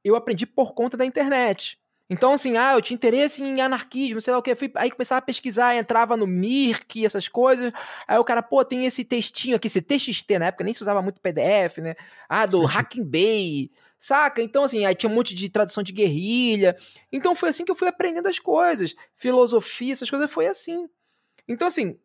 eu 0.09 0.15
aprendi 0.15 0.45
por 0.45 0.73
conta 0.73 0.95
da 0.95 1.05
internet. 1.05 1.79
Então, 2.07 2.33
assim, 2.33 2.55
ah, 2.55 2.73
eu 2.73 2.81
tinha 2.81 2.95
interesse 2.95 3.41
em 3.41 3.59
anarquismo, 3.61 4.21
sei 4.21 4.31
lá 4.31 4.37
o 4.37 4.41
que. 4.43 4.53
Fui, 4.53 4.71
aí 4.75 4.91
começava 4.91 5.19
a 5.19 5.21
pesquisar, 5.23 5.75
entrava 5.75 6.15
no 6.15 6.27
Mirk, 6.27 7.03
essas 7.03 7.27
coisas. 7.27 7.73
Aí 8.07 8.17
o 8.19 8.23
cara, 8.23 8.43
pô, 8.43 8.63
tem 8.63 8.85
esse 8.85 9.03
textinho 9.03 9.55
aqui, 9.55 9.67
esse 9.67 9.81
TXT, 9.81 10.37
na 10.37 10.47
época 10.47 10.63
nem 10.63 10.73
se 10.73 10.83
usava 10.83 11.01
muito 11.01 11.19
PDF, 11.19 11.79
né? 11.79 11.95
Ah, 12.29 12.45
do 12.45 12.63
Hacking 12.63 13.03
Bay, 13.03 13.71
saca? 13.99 14.39
Então, 14.39 14.63
assim, 14.63 14.85
aí 14.85 14.93
tinha 14.93 15.09
um 15.09 15.15
monte 15.15 15.33
de 15.33 15.49
tradução 15.49 15.81
de 15.81 15.91
guerrilha. 15.91 16.77
Então 17.11 17.33
foi 17.33 17.49
assim 17.49 17.65
que 17.65 17.71
eu 17.71 17.75
fui 17.75 17.87
aprendendo 17.87 18.27
as 18.27 18.37
coisas. 18.37 18.95
Filosofia, 19.15 19.93
essas 19.93 20.09
coisas, 20.09 20.31
foi 20.31 20.45
assim. 20.45 20.87
Então, 21.47 21.67
assim, 21.67 21.97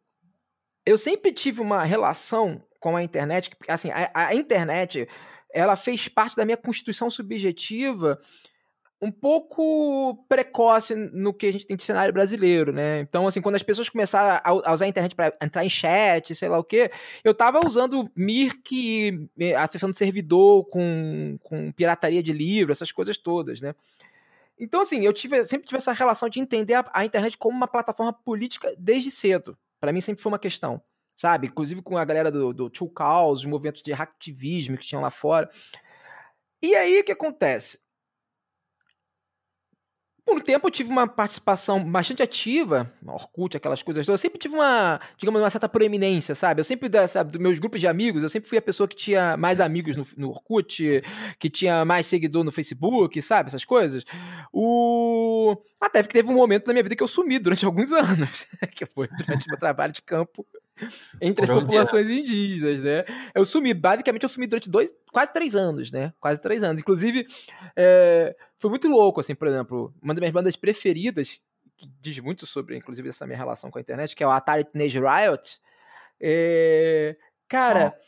eu 0.86 0.96
sempre 0.96 1.30
tive 1.30 1.60
uma 1.60 1.84
relação 1.84 2.62
com 2.80 2.96
a 2.96 3.02
internet, 3.02 3.50
assim, 3.68 3.90
a, 3.90 4.10
a 4.14 4.34
internet, 4.34 5.06
ela 5.52 5.76
fez 5.76 6.08
parte 6.08 6.36
da 6.36 6.44
minha 6.44 6.56
constituição 6.56 7.10
subjetiva 7.10 8.20
um 9.02 9.10
pouco 9.10 10.26
precoce 10.28 10.94
no 10.94 11.32
que 11.32 11.46
a 11.46 11.52
gente 11.52 11.66
tem 11.66 11.76
de 11.76 11.82
cenário 11.82 12.12
brasileiro, 12.12 12.70
né? 12.70 13.00
Então, 13.00 13.26
assim, 13.26 13.40
quando 13.40 13.54
as 13.54 13.62
pessoas 13.62 13.88
começaram 13.88 14.40
a, 14.44 14.72
usar 14.74 14.84
a 14.84 14.88
internet 14.88 15.14
para 15.14 15.34
entrar 15.42 15.64
em 15.64 15.70
chat, 15.70 16.34
sei 16.34 16.48
lá 16.50 16.58
o 16.58 16.64
quê, 16.64 16.90
eu 17.24 17.32
tava 17.32 17.66
usando 17.66 18.10
Mirk, 18.14 19.30
acessando 19.56 19.94
servidor 19.94 20.66
com, 20.66 21.38
com 21.42 21.72
pirataria 21.72 22.22
de 22.22 22.32
livro, 22.32 22.72
essas 22.72 22.92
coisas 22.92 23.16
todas, 23.16 23.62
né? 23.62 23.74
Então, 24.58 24.82
assim, 24.82 25.02
eu 25.06 25.12
tive, 25.14 25.42
sempre 25.46 25.66
tive 25.66 25.78
essa 25.78 25.94
relação 25.94 26.28
de 26.28 26.38
entender 26.38 26.74
a, 26.74 26.84
a 26.92 27.04
internet 27.06 27.38
como 27.38 27.56
uma 27.56 27.68
plataforma 27.68 28.12
política 28.12 28.74
desde 28.78 29.10
cedo. 29.10 29.56
Para 29.80 29.94
mim 29.94 30.02
sempre 30.02 30.22
foi 30.22 30.30
uma 30.30 30.38
questão, 30.38 30.82
sabe? 31.20 31.48
Inclusive 31.48 31.82
com 31.82 31.98
a 31.98 32.04
galera 32.04 32.30
do, 32.30 32.50
do 32.54 32.70
Two 32.70 32.88
Calls, 32.88 33.40
os 33.40 33.44
movimentos 33.44 33.82
de 33.82 33.92
hacktivismo 33.92 34.78
que 34.78 34.86
tinham 34.86 35.02
lá 35.02 35.10
fora. 35.10 35.50
E 36.62 36.74
aí 36.74 36.98
o 36.98 37.04
que 37.04 37.12
acontece? 37.12 37.78
Por 40.24 40.38
um 40.38 40.40
tempo 40.40 40.66
eu 40.66 40.70
tive 40.70 40.88
uma 40.88 41.06
participação 41.06 41.84
bastante 41.84 42.22
ativa, 42.22 42.90
Orkut, 43.04 43.54
aquelas 43.54 43.82
coisas 43.82 44.06
todas. 44.06 44.18
Eu 44.18 44.22
sempre 44.22 44.38
tive 44.38 44.54
uma, 44.54 44.98
digamos, 45.18 45.42
uma 45.42 45.50
certa 45.50 45.68
proeminência, 45.68 46.34
sabe? 46.34 46.60
Eu 46.60 46.64
sempre, 46.64 46.88
sabe, 47.06 47.32
dos 47.32 47.40
meus 47.40 47.58
grupos 47.58 47.82
de 47.82 47.86
amigos, 47.86 48.22
eu 48.22 48.28
sempre 48.30 48.48
fui 48.48 48.56
a 48.56 48.62
pessoa 48.62 48.88
que 48.88 48.96
tinha 48.96 49.36
mais 49.36 49.60
amigos 49.60 49.96
no, 49.96 50.06
no 50.16 50.30
Orkut, 50.30 51.02
que 51.38 51.50
tinha 51.50 51.84
mais 51.84 52.06
seguidor 52.06 52.44
no 52.44 52.52
Facebook, 52.52 53.20
sabe? 53.20 53.48
Essas 53.48 53.64
coisas. 53.64 54.04
O... 54.50 55.54
Até 55.78 56.02
que 56.02 56.08
teve 56.08 56.30
um 56.30 56.34
momento 56.34 56.66
na 56.66 56.72
minha 56.72 56.82
vida 56.82 56.96
que 56.96 57.02
eu 57.02 57.08
sumi 57.08 57.38
durante 57.38 57.64
alguns 57.66 57.92
anos, 57.92 58.46
que 58.74 58.86
foi 58.86 59.06
durante 59.08 59.46
meu 59.48 59.58
trabalho 59.58 59.92
de 59.92 60.00
campo 60.00 60.46
entre 61.20 61.44
as 61.44 61.50
populações 61.50 62.08
indígenas, 62.08 62.80
né? 62.80 63.04
Eu 63.34 63.44
sumi, 63.44 63.74
basicamente 63.74 64.22
eu 64.22 64.28
sumi 64.28 64.46
durante 64.46 64.68
dois, 64.68 64.92
quase 65.12 65.32
três 65.32 65.54
anos, 65.54 65.90
né? 65.90 66.12
Quase 66.20 66.40
três 66.40 66.62
anos. 66.62 66.80
Inclusive, 66.80 67.26
é, 67.76 68.36
foi 68.58 68.70
muito 68.70 68.88
louco, 68.88 69.20
assim, 69.20 69.34
por 69.34 69.48
exemplo, 69.48 69.94
uma 70.02 70.14
das 70.14 70.20
minhas 70.20 70.32
bandas 70.32 70.56
preferidas, 70.56 71.40
que 71.76 71.90
diz 72.00 72.18
muito 72.18 72.46
sobre, 72.46 72.76
inclusive, 72.76 73.08
essa 73.08 73.26
minha 73.26 73.38
relação 73.38 73.70
com 73.70 73.78
a 73.78 73.80
internet, 73.80 74.14
que 74.14 74.22
é 74.22 74.26
o 74.26 74.30
Atari 74.30 74.64
Teenage 74.64 74.98
Riot. 74.98 75.60
É, 76.20 77.16
cara, 77.48 77.94
oh. 77.96 78.02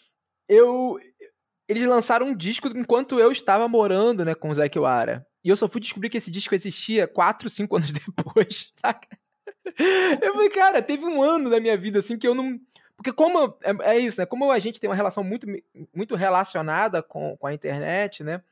eu... 0.49 1.01
Eles 1.69 1.87
lançaram 1.87 2.27
um 2.27 2.37
disco 2.37 2.69
enquanto 2.77 3.19
eu 3.19 3.33
estava 3.33 3.67
morando, 3.67 4.25
né, 4.25 4.35
com 4.35 4.51
o 4.51 4.83
Wara. 4.83 5.27
E 5.45 5.49
eu 5.49 5.57
só 5.57 5.67
fui 5.67 5.81
descobrir 5.81 6.11
que 6.11 6.19
esse 6.19 6.31
disco 6.31 6.55
existia 6.55 7.09
quatro, 7.09 7.49
cinco 7.49 7.77
anos 7.77 7.91
depois, 7.93 8.73
saca? 8.81 9.09
Eu 10.21 10.35
falei, 10.35 10.51
cara, 10.51 10.83
teve 10.83 11.05
um 11.05 11.23
ano 11.23 11.49
da 11.49 11.61
minha 11.61 11.77
vida 11.77 12.01
assim 12.01 12.19
que 12.19 12.27
eu 12.27 12.35
não. 12.35 12.61
Porque 12.97 13.13
como 13.13 13.57
é, 13.63 13.95
é 13.95 13.99
isso, 13.99 14.21
né? 14.21 14.27
Como 14.27 14.51
a 14.51 14.59
gente 14.59 14.81
tem 14.81 14.89
uma 14.89 14.97
relação 14.97 15.25
muito, 15.25 15.47
muito 15.95 16.15
relacionada 16.15 17.03
com, 17.03 17.37
com 17.37 17.47
a 17.47 17.55
internet, 17.55 18.23
né? 18.23 18.43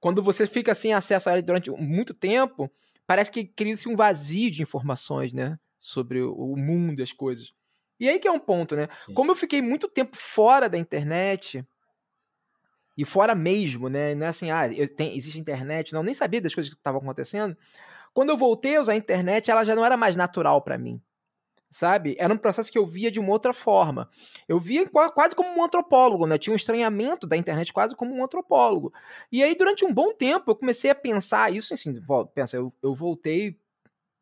Quando 0.00 0.22
você 0.22 0.46
fica 0.46 0.74
sem 0.74 0.92
acesso 0.92 1.28
a 1.28 1.32
ela 1.32 1.42
durante 1.42 1.70
muito 1.70 2.12
tempo, 2.12 2.70
parece 3.06 3.30
que 3.30 3.44
cria-se 3.44 3.88
um 3.88 3.96
vazio 3.96 4.50
de 4.50 4.62
informações, 4.62 5.32
né? 5.32 5.58
Sobre 5.78 6.22
o 6.22 6.56
mundo 6.56 7.00
e 7.00 7.02
as 7.02 7.12
coisas. 7.12 7.54
E 7.98 8.08
aí 8.08 8.18
que 8.18 8.28
é 8.28 8.32
um 8.32 8.38
ponto, 8.38 8.76
né? 8.76 8.88
Sim. 8.90 9.14
Como 9.14 9.30
eu 9.30 9.36
fiquei 9.36 9.62
muito 9.62 9.88
tempo 9.88 10.16
fora 10.16 10.68
da 10.68 10.76
internet, 10.76 11.64
e 12.96 13.04
fora 13.04 13.34
mesmo, 13.34 13.88
né? 13.88 14.14
Não 14.14 14.26
é 14.26 14.30
assim, 14.30 14.50
ah, 14.50 14.62
tem, 14.96 15.14
existe 15.14 15.38
internet, 15.38 15.92
não, 15.92 16.02
nem 16.02 16.14
sabia 16.14 16.40
das 16.40 16.54
coisas 16.54 16.72
que 16.72 16.78
estavam 16.78 17.00
acontecendo. 17.00 17.56
Quando 18.16 18.30
eu 18.30 18.36
voltei 18.38 18.76
a 18.76 18.80
usar 18.80 18.94
a 18.94 18.96
internet, 18.96 19.50
ela 19.50 19.62
já 19.62 19.74
não 19.74 19.84
era 19.84 19.94
mais 19.94 20.16
natural 20.16 20.62
para 20.62 20.78
mim. 20.78 20.98
Sabe? 21.68 22.16
Era 22.18 22.32
um 22.32 22.38
processo 22.38 22.72
que 22.72 22.78
eu 22.78 22.86
via 22.86 23.10
de 23.10 23.20
uma 23.20 23.30
outra 23.30 23.52
forma. 23.52 24.08
Eu 24.48 24.58
via 24.58 24.88
quase 24.88 25.36
como 25.36 25.50
um 25.50 25.62
antropólogo, 25.62 26.26
né? 26.26 26.38
Tinha 26.38 26.54
um 26.54 26.56
estranhamento 26.56 27.26
da 27.26 27.36
internet 27.36 27.74
quase 27.74 27.94
como 27.94 28.14
um 28.14 28.24
antropólogo. 28.24 28.90
E 29.30 29.42
aí, 29.42 29.54
durante 29.54 29.84
um 29.84 29.92
bom 29.92 30.14
tempo, 30.14 30.50
eu 30.50 30.56
comecei 30.56 30.90
a 30.90 30.94
pensar 30.94 31.52
isso 31.52 31.74
assim, 31.74 31.94
pensa, 32.34 32.56
eu, 32.56 32.72
eu 32.82 32.94
voltei 32.94 33.60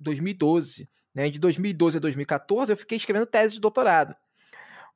2012, 0.01 0.91
né? 1.15 1.31
De 1.31 1.39
2012 1.39 1.99
a 1.99 2.01
2014, 2.01 2.73
eu 2.73 2.77
fiquei 2.77 2.97
escrevendo 2.97 3.27
tese 3.27 3.55
de 3.55 3.61
doutorado. 3.61 4.17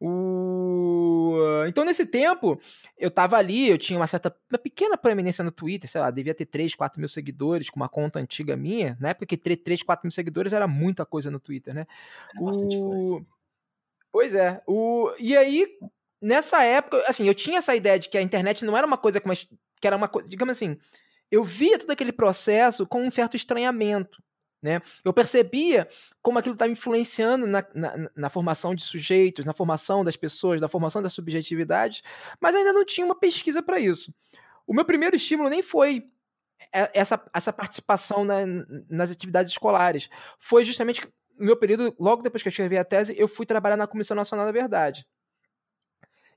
O... 0.00 1.64
Então, 1.66 1.84
nesse 1.84 2.06
tempo, 2.06 2.60
eu 2.96 3.10
tava 3.10 3.36
ali, 3.36 3.68
eu 3.68 3.76
tinha 3.76 3.98
uma 3.98 4.06
certa, 4.06 4.34
uma 4.50 4.58
pequena 4.58 4.96
proeminência 4.96 5.44
no 5.44 5.50
Twitter, 5.50 5.90
sei 5.90 6.00
lá, 6.00 6.10
devia 6.10 6.34
ter 6.34 6.46
3, 6.46 6.74
4 6.74 7.00
mil 7.00 7.08
seguidores, 7.08 7.68
com 7.68 7.80
uma 7.80 7.88
conta 7.88 8.18
antiga 8.18 8.56
minha. 8.56 8.96
Na 9.00 9.10
época 9.10 9.26
que 9.26 9.36
3, 9.36 9.82
4 9.82 10.06
mil 10.06 10.12
seguidores 10.12 10.52
era 10.52 10.68
muita 10.68 11.04
coisa 11.04 11.30
no 11.30 11.40
Twitter, 11.40 11.74
né? 11.74 11.86
Era 12.34 12.44
bastante 12.44 12.76
o... 12.76 12.90
coisa. 12.90 13.26
Pois 14.12 14.34
é. 14.34 14.62
O... 14.66 15.12
E 15.18 15.36
aí, 15.36 15.66
nessa 16.20 16.62
época, 16.62 17.02
assim, 17.06 17.26
eu 17.26 17.34
tinha 17.34 17.58
essa 17.58 17.74
ideia 17.74 17.98
de 17.98 18.08
que 18.08 18.18
a 18.18 18.22
internet 18.22 18.64
não 18.64 18.76
era 18.76 18.86
uma 18.86 18.98
coisa 18.98 19.20
como. 19.20 19.34
que 19.34 19.86
era 19.86 19.96
uma 19.96 20.08
coisa, 20.08 20.28
digamos 20.28 20.52
assim, 20.52 20.78
eu 21.30 21.44
via 21.44 21.78
todo 21.78 21.90
aquele 21.90 22.12
processo 22.12 22.86
com 22.86 23.04
um 23.04 23.10
certo 23.10 23.36
estranhamento. 23.36 24.22
Né? 24.60 24.82
Eu 25.04 25.12
percebia 25.12 25.88
como 26.20 26.38
aquilo 26.38 26.54
estava 26.54 26.70
influenciando 26.70 27.46
na, 27.46 27.64
na, 27.74 28.10
na, 28.16 28.28
formação 28.30 28.74
de 28.74 28.82
sujeitos, 28.82 29.44
na 29.44 29.52
formação 29.52 30.04
das 30.04 30.16
pessoas, 30.16 30.60
na 30.60 30.68
formação 30.68 31.00
das 31.00 31.12
subjetividades, 31.12 32.02
mas 32.40 32.56
ainda 32.56 32.72
não 32.72 32.84
tinha 32.84 33.04
uma 33.04 33.14
pesquisa 33.14 33.62
para 33.62 33.78
isso. 33.78 34.12
O 34.66 34.74
meu 34.74 34.84
primeiro 34.84 35.14
estímulo 35.14 35.48
nem 35.48 35.62
foi 35.62 36.10
essa, 36.72 37.22
essa 37.32 37.52
participação 37.52 38.24
na, 38.24 38.40
nas 38.90 39.10
atividades 39.10 39.52
escolares. 39.52 40.10
Foi 40.38 40.64
justamente 40.64 41.06
no 41.38 41.46
meu 41.46 41.56
período, 41.56 41.94
logo 41.98 42.22
depois 42.22 42.42
que 42.42 42.48
eu 42.48 42.50
escrevi 42.50 42.76
a 42.76 42.84
tese, 42.84 43.14
eu 43.16 43.28
fui 43.28 43.46
trabalhar 43.46 43.76
na 43.76 43.86
Comissão 43.86 44.16
Nacional 44.16 44.44
da 44.44 44.52
Verdade. 44.52 45.06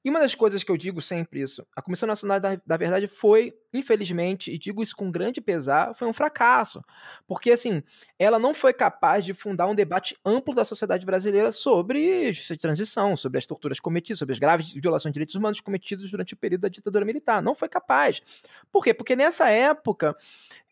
E 0.03 0.09
uma 0.09 0.19
das 0.19 0.33
coisas 0.33 0.63
que 0.63 0.71
eu 0.71 0.77
digo 0.77 0.99
sempre 0.99 1.41
isso, 1.41 1.65
a 1.75 1.81
Comissão 1.81 2.07
Nacional 2.07 2.39
da, 2.39 2.59
da, 2.65 2.77
Verdade 2.77 3.07
foi, 3.07 3.53
infelizmente, 3.71 4.51
e 4.51 4.57
digo 4.57 4.81
isso 4.81 4.95
com 4.95 5.11
grande 5.11 5.39
pesar, 5.39 5.93
foi 5.93 6.07
um 6.07 6.13
fracasso. 6.13 6.83
Porque, 7.27 7.51
assim, 7.51 7.83
ela 8.17 8.39
não 8.39 8.51
foi 8.53 8.73
capaz 8.73 9.23
de 9.23 9.33
fundar 9.33 9.67
um 9.67 9.75
debate 9.75 10.17
amplo 10.25 10.55
da 10.55 10.65
sociedade 10.65 11.05
brasileira 11.05 11.51
sobre 11.51 12.33
justiça 12.33 12.55
de 12.55 12.61
transição, 12.61 13.15
sobre 13.15 13.37
as 13.37 13.45
torturas 13.45 13.79
cometidas, 13.79 14.17
sobre 14.17 14.33
as 14.33 14.39
graves 14.39 14.73
violações 14.73 15.11
de 15.11 15.13
direitos 15.13 15.35
humanos 15.35 15.61
cometidos 15.61 16.09
durante 16.09 16.33
o 16.33 16.37
período 16.37 16.61
da 16.61 16.69
ditadura 16.69 17.05
militar. 17.05 17.41
Não 17.41 17.53
foi 17.53 17.69
capaz. 17.69 18.21
Por 18.71 18.83
quê? 18.83 18.95
Porque 18.95 19.15
nessa 19.15 19.49
época 19.49 20.17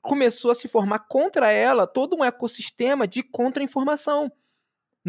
começou 0.01 0.50
a 0.50 0.55
se 0.55 0.67
formar 0.67 1.00
contra 1.00 1.51
ela 1.51 1.86
todo 1.86 2.15
um 2.15 2.24
ecossistema 2.24 3.07
de 3.07 3.21
contra-informação 3.21 4.31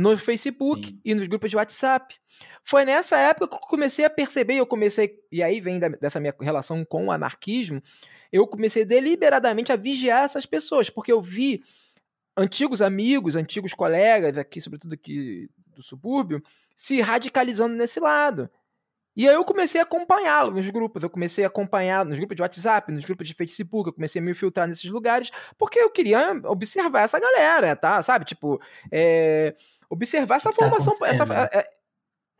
no 0.00 0.16
Facebook 0.16 0.86
Sim. 0.86 1.00
e 1.04 1.14
nos 1.14 1.28
grupos 1.28 1.50
de 1.50 1.56
WhatsApp. 1.56 2.16
Foi 2.64 2.86
nessa 2.86 3.18
época 3.18 3.48
que 3.48 3.54
eu 3.54 3.68
comecei 3.68 4.04
a 4.04 4.10
perceber, 4.10 4.54
eu 4.54 4.66
comecei, 4.66 5.18
e 5.30 5.42
aí 5.42 5.60
vem 5.60 5.78
da, 5.78 5.88
dessa 5.88 6.18
minha 6.18 6.34
relação 6.40 6.84
com 6.84 7.06
o 7.06 7.12
anarquismo, 7.12 7.82
eu 8.32 8.46
comecei 8.46 8.84
deliberadamente 8.84 9.72
a 9.72 9.76
vigiar 9.76 10.24
essas 10.24 10.46
pessoas, 10.46 10.88
porque 10.88 11.12
eu 11.12 11.20
vi 11.20 11.62
antigos 12.34 12.80
amigos, 12.80 13.36
antigos 13.36 13.74
colegas 13.74 14.38
aqui, 14.38 14.60
sobretudo 14.60 14.94
aqui 14.94 15.50
do 15.74 15.82
subúrbio, 15.82 16.42
se 16.74 17.00
radicalizando 17.02 17.74
nesse 17.74 18.00
lado. 18.00 18.48
E 19.14 19.28
aí 19.28 19.34
eu 19.34 19.44
comecei 19.44 19.80
a 19.80 19.84
acompanhá-lo 19.84 20.52
nos 20.52 20.70
grupos, 20.70 21.02
eu 21.02 21.10
comecei 21.10 21.44
a 21.44 21.48
acompanhar 21.48 22.06
nos 22.06 22.16
grupos 22.16 22.36
de 22.36 22.42
WhatsApp, 22.42 22.90
nos 22.90 23.04
grupos 23.04 23.28
de 23.28 23.34
Facebook, 23.34 23.88
eu 23.88 23.92
comecei 23.92 24.22
a 24.22 24.24
me 24.24 24.32
filtrar 24.32 24.66
nesses 24.66 24.90
lugares, 24.90 25.30
porque 25.58 25.78
eu 25.78 25.90
queria 25.90 26.40
observar 26.44 27.02
essa 27.02 27.18
galera, 27.18 27.76
tá? 27.76 28.02
Sabe? 28.02 28.24
Tipo, 28.24 28.58
é, 28.90 29.54
observar 29.90 30.36
essa 30.36 30.52
tá 30.52 30.56
formação, 30.56 30.94
essa, 31.04 31.24
é, 31.52 31.68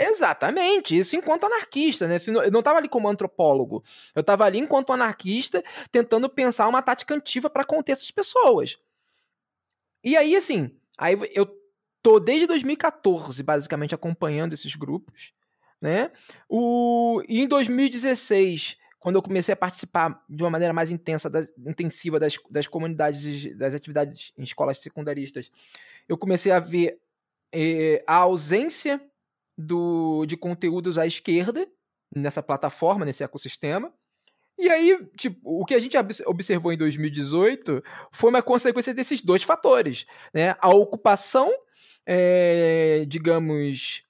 Exatamente, 0.02 0.96
isso 0.96 1.14
enquanto 1.14 1.44
anarquista, 1.44 2.08
né? 2.08 2.16
Eu 2.26 2.50
não 2.50 2.60
estava 2.60 2.78
ali 2.78 2.88
como 2.88 3.06
antropólogo, 3.06 3.84
eu 4.14 4.20
estava 4.20 4.46
ali 4.46 4.58
enquanto 4.58 4.94
anarquista 4.94 5.62
tentando 5.92 6.26
pensar 6.26 6.68
uma 6.68 6.80
tática 6.80 7.14
antiva 7.14 7.50
para 7.50 7.66
conter 7.66 7.92
essas 7.92 8.10
pessoas. 8.10 8.78
E 10.02 10.16
aí, 10.16 10.34
assim, 10.34 10.74
aí 10.96 11.18
eu 11.34 11.46
tô 12.02 12.18
desde 12.18 12.46
2014 12.46 13.42
basicamente 13.42 13.94
acompanhando 13.94 14.54
esses 14.54 14.74
grupos, 14.74 15.34
né? 15.82 16.10
O, 16.48 17.22
e 17.28 17.42
em 17.42 17.46
2016, 17.46 18.78
quando 18.98 19.16
eu 19.16 19.22
comecei 19.22 19.52
a 19.52 19.56
participar 19.56 20.24
de 20.26 20.42
uma 20.42 20.48
maneira 20.48 20.72
mais 20.72 20.90
intensa, 20.90 21.28
das, 21.28 21.52
intensiva 21.58 22.18
das, 22.18 22.38
das 22.50 22.66
comunidades, 22.66 23.54
das 23.54 23.74
atividades 23.74 24.32
em 24.38 24.44
escolas 24.44 24.78
secundaristas, 24.78 25.50
eu 26.08 26.16
comecei 26.16 26.52
a 26.52 26.58
ver 26.58 26.98
eh, 27.52 28.02
a 28.06 28.16
ausência 28.16 29.00
do, 29.56 30.24
de 30.26 30.36
conteúdos 30.36 30.98
à 30.98 31.06
esquerda 31.06 31.66
nessa 32.14 32.42
plataforma, 32.42 33.04
nesse 33.04 33.22
ecossistema. 33.22 33.92
E 34.58 34.68
aí, 34.68 34.98
tipo, 35.16 35.38
o 35.42 35.64
que 35.64 35.74
a 35.74 35.78
gente 35.78 35.96
observou 36.26 36.72
em 36.72 36.76
2018 36.76 37.82
foi 38.12 38.30
uma 38.30 38.42
consequência 38.42 38.92
desses 38.92 39.22
dois 39.22 39.42
fatores, 39.42 40.04
né? 40.34 40.54
A 40.60 40.68
ocupação, 40.68 41.50
é, 42.04 43.04
digamos, 43.08 44.02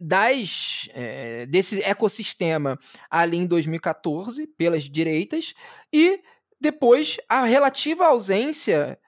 das 0.00 0.88
é, 0.92 1.46
desse 1.46 1.82
ecossistema 1.82 2.78
ali 3.10 3.36
em 3.36 3.46
2014 3.46 4.46
pelas 4.46 4.84
direitas 4.84 5.54
e 5.92 6.20
depois 6.60 7.18
a 7.28 7.44
relativa 7.44 8.06
ausência 8.06 8.98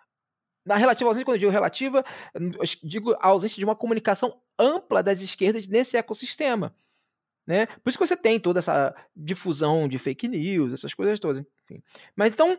na 0.71 0.77
relativa 0.77 1.11
ausência, 1.11 1.25
quando 1.25 1.35
eu 1.35 1.41
digo 1.41 1.50
relativa, 1.50 2.05
digo 2.81 3.12
a 3.15 3.27
ausência 3.27 3.57
de 3.57 3.65
uma 3.65 3.75
comunicação 3.75 4.41
ampla 4.57 5.03
das 5.03 5.21
esquerdas 5.21 5.67
nesse 5.67 5.97
ecossistema. 5.97 6.73
Né? 7.45 7.67
Por 7.67 7.89
isso 7.89 7.99
que 7.99 8.07
você 8.07 8.17
tem 8.17 8.39
toda 8.39 8.61
essa 8.61 8.95
difusão 9.17 9.89
de 9.89 9.99
fake 9.99 10.29
news, 10.29 10.73
essas 10.73 10.95
coisas 10.95 11.19
todas. 11.19 11.43
Enfim. 11.65 11.83
Mas 12.15 12.33
então, 12.33 12.57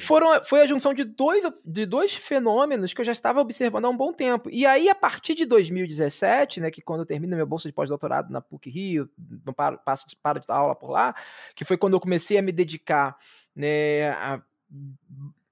foram, 0.00 0.44
foi 0.44 0.60
a 0.60 0.66
junção 0.66 0.92
de 0.92 1.02
dois, 1.02 1.46
de 1.64 1.86
dois 1.86 2.14
fenômenos 2.14 2.92
que 2.92 3.00
eu 3.00 3.04
já 3.06 3.12
estava 3.12 3.40
observando 3.40 3.86
há 3.86 3.88
um 3.88 3.96
bom 3.96 4.12
tempo. 4.12 4.50
E 4.50 4.66
aí, 4.66 4.90
a 4.90 4.94
partir 4.94 5.34
de 5.34 5.46
2017, 5.46 6.60
né, 6.60 6.70
que 6.70 6.82
quando 6.82 7.00
eu 7.00 7.06
termino 7.06 7.34
minha 7.34 7.46
bolsa 7.46 7.70
de 7.70 7.72
pós-doutorado 7.72 8.30
na 8.30 8.42
PUC 8.42 8.68
Rio, 8.68 9.08
não 9.46 9.54
paro, 9.54 9.80
passo, 9.82 10.04
paro 10.22 10.40
de 10.40 10.46
dar 10.46 10.56
aula 10.56 10.76
por 10.76 10.90
lá, 10.90 11.16
que 11.54 11.64
foi 11.64 11.78
quando 11.78 11.94
eu 11.94 12.00
comecei 12.00 12.36
a 12.36 12.42
me 12.42 12.52
dedicar 12.52 13.16
né, 13.54 14.10
a, 14.10 14.42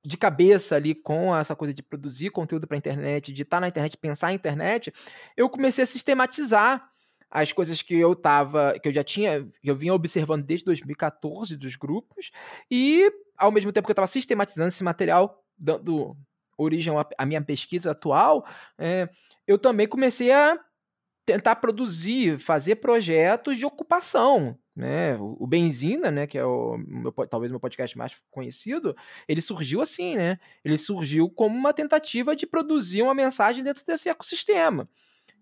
de 0.04 0.16
cabeça 0.16 0.76
ali 0.76 0.94
com 0.94 1.34
essa 1.34 1.56
coisa 1.56 1.72
de 1.72 1.82
produzir 1.82 2.30
conteúdo 2.30 2.66
para 2.66 2.76
internet, 2.76 3.32
de 3.32 3.42
estar 3.42 3.56
tá 3.56 3.60
na 3.62 3.68
internet, 3.68 3.96
pensar 3.96 4.28
a 4.28 4.32
internet, 4.34 4.92
eu 5.36 5.48
comecei 5.48 5.84
a 5.84 5.86
sistematizar 5.86 6.90
as 7.30 7.52
coisas 7.52 7.82
que 7.82 7.94
eu 7.94 8.14
tava, 8.14 8.78
que 8.78 8.88
eu 8.88 8.92
já 8.92 9.02
tinha, 9.02 9.44
que 9.62 9.70
eu 9.70 9.74
vinha 9.74 9.94
observando 9.94 10.44
desde 10.44 10.66
2014 10.66 11.56
dos 11.56 11.74
grupos, 11.74 12.30
e 12.70 13.10
ao 13.36 13.50
mesmo 13.50 13.72
tempo 13.72 13.86
que 13.86 13.90
eu 13.90 13.94
estava 13.94 14.06
sistematizando 14.06 14.68
esse 14.68 14.84
material, 14.84 15.42
dando 15.58 16.16
origem 16.56 16.94
à 17.18 17.26
minha 17.26 17.42
pesquisa 17.42 17.90
atual, 17.90 18.46
é, 18.78 19.08
eu 19.46 19.58
também 19.58 19.88
comecei 19.88 20.30
a 20.30 20.58
tentar 21.24 21.56
produzir, 21.56 22.38
fazer 22.38 22.76
projetos 22.76 23.56
de 23.56 23.64
ocupação. 23.64 24.56
Né? 24.74 25.16
O, 25.20 25.46
Benzina, 25.46 26.10
né, 26.10 26.26
que 26.26 26.36
é 26.36 26.44
o 26.44 26.76
meu, 26.76 27.12
talvez 27.28 27.48
o 27.50 27.54
meu 27.54 27.60
podcast 27.60 27.96
mais 27.96 28.16
conhecido, 28.28 28.96
ele 29.28 29.40
surgiu 29.40 29.80
assim, 29.80 30.16
né? 30.16 30.36
Ele 30.64 30.76
surgiu 30.76 31.30
como 31.30 31.56
uma 31.56 31.72
tentativa 31.72 32.34
de 32.34 32.44
produzir 32.44 33.02
uma 33.02 33.14
mensagem 33.14 33.62
dentro 33.62 33.86
desse 33.86 34.08
ecossistema. 34.08 34.88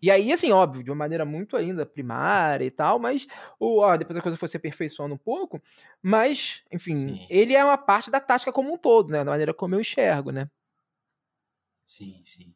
E 0.03 0.11
aí, 0.11 0.33
assim, 0.33 0.51
óbvio, 0.51 0.83
de 0.83 0.91
uma 0.91 0.97
maneira 0.97 1.25
muito 1.25 1.57
ainda 1.57 1.87
primária 1.87 2.65
e 2.65 2.71
tal, 2.71 2.99
mas 2.99 3.27
o, 3.59 3.79
ó, 3.79 3.97
depois 3.97 4.19
a 4.19 4.21
coisa 4.21 4.37
foi 4.37 4.49
se 4.49 4.57
aperfeiçoando 4.57 5.15
um 5.15 5.19
pouco, 5.19 5.63
mas, 6.03 6.63
enfim, 6.73 6.95
Sim. 6.95 7.27
ele 7.31 7.55
é 7.55 7.65
uma 7.65 7.79
parte 7.79 8.11
da 8.11 8.21
tática 8.21 8.53
como 8.53 8.75
um 8.75 8.77
todo, 8.77 9.11
né? 9.11 9.25
Da 9.25 9.31
maneira 9.31 9.55
como 9.55 9.77
eu 9.77 9.81
enxergo, 9.81 10.33
né? 10.33 10.51
Sim, 11.85 12.21
sim. 12.25 12.53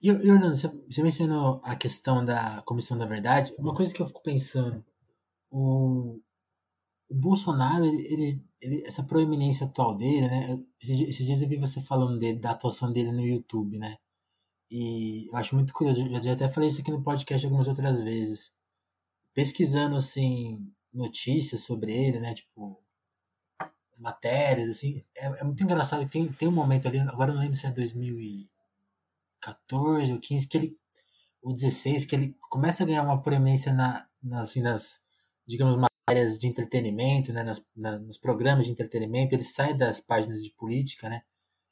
E, 0.00 0.10
Orlando, 0.10 0.54
você 0.56 1.02
mencionou 1.02 1.60
a 1.64 1.76
questão 1.76 2.24
da 2.24 2.62
Comissão 2.62 2.98
da 2.98 3.06
Verdade. 3.06 3.54
Uma 3.58 3.74
coisa 3.74 3.94
que 3.94 4.02
eu 4.02 4.06
fico 4.06 4.22
pensando, 4.22 4.84
o, 5.52 6.20
o 7.10 7.14
Bolsonaro, 7.14 7.84
ele, 7.84 8.02
ele, 8.06 8.44
ele, 8.60 8.82
essa 8.86 9.02
proeminência 9.04 9.66
atual 9.66 9.96
dele, 9.96 10.28
né? 10.28 10.58
Esses, 10.82 11.00
esses 11.00 11.26
dias 11.26 11.42
eu 11.42 11.48
vi 11.48 11.56
você 11.56 11.80
falando 11.82 12.18
dele, 12.18 12.38
da 12.38 12.52
atuação 12.52 12.92
dele 12.92 13.12
no 13.12 13.20
YouTube, 13.20 13.78
né? 13.78 13.98
E 14.70 15.28
eu 15.30 15.36
acho 15.36 15.54
muito 15.54 15.72
curioso, 15.74 16.06
eu 16.06 16.20
já 16.20 16.32
até 16.32 16.48
falei 16.48 16.68
isso 16.70 16.80
aqui 16.80 16.90
no 16.90 17.02
podcast 17.02 17.46
algumas 17.46 17.68
outras 17.68 18.00
vezes. 18.00 18.54
Pesquisando, 19.34 19.96
assim, 19.96 20.72
notícias 20.92 21.62
sobre 21.62 21.92
ele, 21.92 22.20
né? 22.20 22.34
Tipo, 22.34 22.82
matérias, 23.98 24.68
assim. 24.70 25.02
É, 25.16 25.26
é 25.40 25.44
muito 25.44 25.62
engraçado. 25.62 26.08
Tem, 26.08 26.32
tem 26.32 26.48
um 26.48 26.52
momento 26.52 26.88
ali, 26.88 26.98
agora 27.00 27.30
eu 27.30 27.34
não 27.34 27.42
lembro 27.42 27.56
se 27.56 27.66
é 27.66 27.70
2014 27.70 30.12
ou 30.12 30.20
15, 30.20 30.48
que 30.48 30.56
ele. 30.56 30.78
O 31.42 31.52
16, 31.52 32.06
que 32.06 32.14
ele 32.14 32.36
começa 32.48 32.84
a 32.84 32.86
ganhar 32.86 33.02
uma 33.02 33.20
proemência 33.20 33.72
na, 33.72 34.06
na, 34.22 34.42
assim, 34.42 34.62
nas, 34.62 35.04
digamos, 35.46 35.76
matérias 35.76 36.38
de 36.38 36.46
entretenimento, 36.46 37.32
né? 37.32 37.42
Nas, 37.42 37.64
na, 37.76 37.98
nos 37.98 38.16
programas 38.16 38.66
de 38.66 38.72
entretenimento. 38.72 39.34
Ele 39.34 39.42
sai 39.42 39.74
das 39.74 40.00
páginas 40.00 40.42
de 40.42 40.50
política, 40.50 41.08
né? 41.08 41.22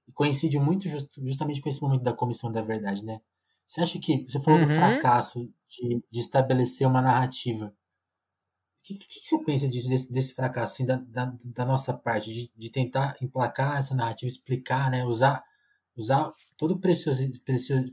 E 0.08 0.12
coincide 0.12 0.58
muito 0.58 0.88
just, 0.88 1.20
justamente 1.22 1.60
com 1.60 1.68
esse 1.68 1.80
momento 1.80 2.02
da 2.02 2.12
comissão 2.12 2.50
da 2.50 2.62
verdade, 2.62 3.04
né? 3.04 3.20
Você 3.66 3.80
acha 3.80 3.98
que. 4.00 4.24
Você 4.28 4.40
falou 4.40 4.60
uhum. 4.60 4.66
do 4.66 4.74
fracasso 4.74 5.48
de, 5.66 6.02
de 6.10 6.20
estabelecer 6.20 6.86
uma 6.86 7.02
narrativa. 7.02 7.66
O 7.66 8.82
que, 8.82 8.94
que, 8.94 9.20
que, 9.20 9.26
você 9.26 9.44
pensa 9.44 9.68
disso, 9.68 9.88
desse, 9.88 10.10
desse 10.10 10.34
fracasso, 10.34 10.74
assim, 10.74 10.86
da, 10.86 10.96
da, 10.96 11.32
da 11.44 11.64
nossa 11.64 11.92
parte, 11.92 12.32
de, 12.32 12.50
de 12.56 12.70
tentar 12.70 13.14
emplacar 13.20 13.76
essa 13.76 13.94
narrativa, 13.94 14.26
explicar, 14.26 14.90
né? 14.90 15.04
Usar, 15.04 15.44
usar 15.94 16.32
todo 16.56 16.78
precioso, 16.78 17.22
precioso, 17.42 17.92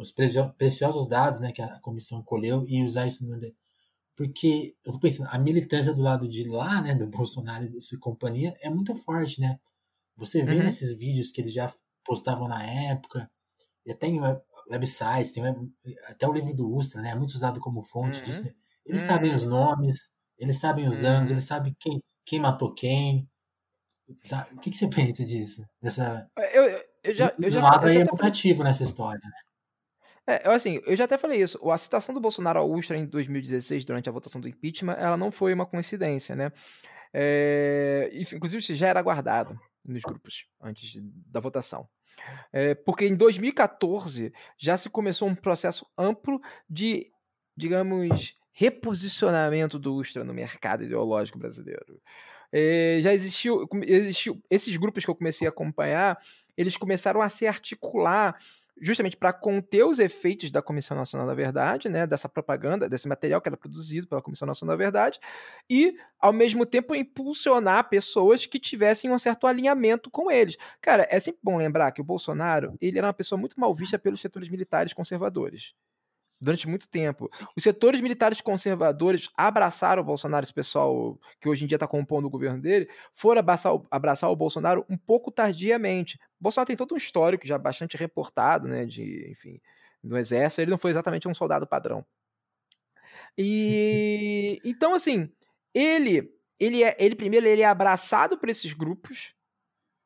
os 0.00 0.10
preciosos 0.10 1.08
dados 1.08 1.38
né, 1.40 1.52
que 1.52 1.62
a 1.62 1.78
comissão 1.80 2.22
colheu 2.22 2.64
e 2.66 2.82
usar 2.82 3.06
isso 3.06 3.24
no. 3.26 3.38
Porque 4.16 4.74
eu 4.84 4.92
vou 4.92 5.00
pensando, 5.00 5.28
a 5.30 5.38
militância 5.38 5.94
do 5.94 6.02
lado 6.02 6.28
de 6.28 6.44
lá, 6.44 6.80
né, 6.82 6.94
do 6.94 7.06
Bolsonaro 7.06 7.64
e 7.64 7.80
sua 7.80 7.98
companhia, 7.98 8.54
é 8.60 8.68
muito 8.68 8.94
forte, 8.94 9.40
né? 9.40 9.58
Você 10.16 10.42
vê 10.44 10.56
uhum. 10.56 10.62
nesses 10.62 10.96
vídeos 10.98 11.30
que 11.30 11.40
eles 11.40 11.52
já 11.52 11.72
postavam 12.04 12.46
na 12.46 12.62
época, 12.62 13.30
e 13.86 13.90
até 13.90 14.06
em 14.06 14.20
websites, 14.70 15.32
tem 15.32 15.42
web, 15.42 15.72
até 16.08 16.28
o 16.28 16.32
livro 16.32 16.54
do 16.54 16.70
Ustra, 16.70 17.00
né? 17.00 17.10
É 17.10 17.14
muito 17.14 17.30
usado 17.30 17.60
como 17.60 17.82
fonte 17.82 18.18
uhum. 18.18 18.24
disso. 18.24 18.44
Né? 18.44 18.52
Eles 18.84 19.02
uhum. 19.02 19.08
sabem 19.08 19.34
os 19.34 19.44
nomes, 19.44 20.12
eles 20.38 20.58
sabem 20.58 20.86
os 20.86 21.04
anos, 21.04 21.30
uhum. 21.30 21.36
eles 21.36 21.44
sabem 21.44 21.76
quem, 21.78 22.02
quem 22.24 22.40
matou 22.40 22.74
quem. 22.74 23.28
Sabe? 24.18 24.54
O 24.54 24.60
que, 24.60 24.70
que 24.70 24.76
você 24.76 24.88
pensa 24.90 25.24
disso? 25.24 25.64
Dessa... 25.80 26.30
Eu, 26.52 26.64
eu 27.02 27.14
já, 27.14 27.34
eu 27.40 27.50
já, 27.50 27.60
um 27.60 27.62
lado 27.62 27.86
aí 27.86 27.96
é 27.98 28.04
mutativo 28.04 28.62
nessa 28.62 28.84
história, 28.84 29.20
né? 29.24 29.51
É, 30.32 30.48
assim, 30.48 30.80
eu 30.86 30.96
já 30.96 31.04
até 31.04 31.18
falei 31.18 31.42
isso. 31.42 31.70
A 31.70 31.78
citação 31.78 32.14
do 32.14 32.20
Bolsonaro 32.20 32.58
ao 32.58 32.70
Ustra 32.70 32.96
em 32.96 33.06
2016, 33.06 33.84
durante 33.84 34.08
a 34.08 34.12
votação 34.12 34.40
do 34.40 34.48
impeachment, 34.48 34.94
ela 34.94 35.16
não 35.16 35.30
foi 35.30 35.52
uma 35.52 35.66
coincidência, 35.66 36.34
né? 36.34 36.52
É, 37.12 38.10
isso, 38.12 38.34
inclusive, 38.34 38.62
isso 38.62 38.74
já 38.74 38.88
era 38.88 39.00
aguardado 39.00 39.58
nos 39.84 40.02
grupos 40.02 40.46
antes 40.60 41.00
da 41.26 41.40
votação. 41.40 41.88
É, 42.52 42.74
porque 42.74 43.06
em 43.06 43.16
2014 43.16 44.32
já 44.58 44.76
se 44.76 44.88
começou 44.88 45.28
um 45.28 45.34
processo 45.34 45.86
amplo 45.98 46.40
de, 46.68 47.10
digamos, 47.56 48.36
reposicionamento 48.52 49.78
do 49.78 49.94
Ustra 49.94 50.24
no 50.24 50.34
mercado 50.34 50.84
ideológico 50.84 51.38
brasileiro. 51.38 52.00
É, 52.52 52.98
já 53.02 53.14
existiu, 53.14 53.66
existiu, 53.82 54.42
esses 54.50 54.76
grupos 54.76 55.04
que 55.04 55.10
eu 55.10 55.14
comecei 55.14 55.46
a 55.46 55.50
acompanhar, 55.50 56.18
eles 56.56 56.76
começaram 56.76 57.22
a 57.22 57.28
se 57.30 57.46
articular 57.46 58.38
justamente 58.80 59.16
para 59.16 59.32
conter 59.32 59.84
os 59.84 59.98
efeitos 59.98 60.50
da 60.50 60.62
Comissão 60.62 60.96
Nacional 60.96 61.26
da 61.26 61.34
Verdade, 61.34 61.88
né, 61.88 62.06
dessa 62.06 62.28
propaganda, 62.28 62.88
desse 62.88 63.08
material 63.08 63.40
que 63.40 63.48
era 63.48 63.56
produzido 63.56 64.06
pela 64.06 64.22
Comissão 64.22 64.46
Nacional 64.46 64.76
da 64.76 64.82
Verdade, 64.82 65.20
e, 65.68 65.96
ao 66.18 66.32
mesmo 66.32 66.66
tempo, 66.66 66.94
impulsionar 66.94 67.88
pessoas 67.88 68.46
que 68.46 68.58
tivessem 68.58 69.10
um 69.10 69.18
certo 69.18 69.46
alinhamento 69.46 70.10
com 70.10 70.30
eles. 70.30 70.56
Cara, 70.80 71.06
é 71.10 71.20
sempre 71.20 71.40
bom 71.42 71.56
lembrar 71.56 71.92
que 71.92 72.00
o 72.00 72.04
Bolsonaro 72.04 72.76
ele 72.80 72.98
era 72.98 73.06
uma 73.06 73.14
pessoa 73.14 73.38
muito 73.38 73.58
mal 73.58 73.74
vista 73.74 73.98
pelos 73.98 74.20
setores 74.20 74.48
militares 74.48 74.92
conservadores 74.92 75.74
durante 76.42 76.68
muito 76.68 76.88
tempo. 76.88 77.28
Os 77.56 77.62
setores 77.62 78.00
militares 78.00 78.40
conservadores 78.40 79.30
abraçaram 79.36 80.02
o 80.02 80.04
Bolsonaro, 80.04 80.44
esse 80.44 80.52
pessoal 80.52 81.16
que 81.40 81.48
hoje 81.48 81.64
em 81.64 81.68
dia 81.68 81.76
está 81.76 81.86
compondo 81.86 82.24
o 82.24 82.30
governo 82.30 82.60
dele, 82.60 82.90
foram 83.14 83.38
abraçar, 83.38 83.72
abraçar 83.88 84.28
o 84.28 84.34
Bolsonaro 84.34 84.84
um 84.90 84.98
pouco 84.98 85.30
tardiamente. 85.30 86.16
O 86.40 86.42
Bolsonaro 86.42 86.66
tem 86.66 86.76
todo 86.76 86.94
um 86.94 86.96
histórico 86.96 87.46
já 87.46 87.56
bastante 87.56 87.96
reportado, 87.96 88.66
né, 88.66 88.84
de, 88.84 89.30
enfim, 89.30 89.60
do 90.02 90.18
exército, 90.18 90.62
ele 90.62 90.72
não 90.72 90.78
foi 90.78 90.90
exatamente 90.90 91.28
um 91.28 91.34
soldado 91.34 91.64
padrão. 91.64 92.04
E 93.38 94.58
então 94.66 94.94
assim, 94.94 95.30
ele 95.72 96.28
ele 96.58 96.82
é, 96.82 96.96
ele 96.98 97.14
primeiro 97.14 97.46
ele 97.46 97.62
é 97.62 97.66
abraçado 97.66 98.36
por 98.36 98.48
esses 98.48 98.72
grupos, 98.72 99.32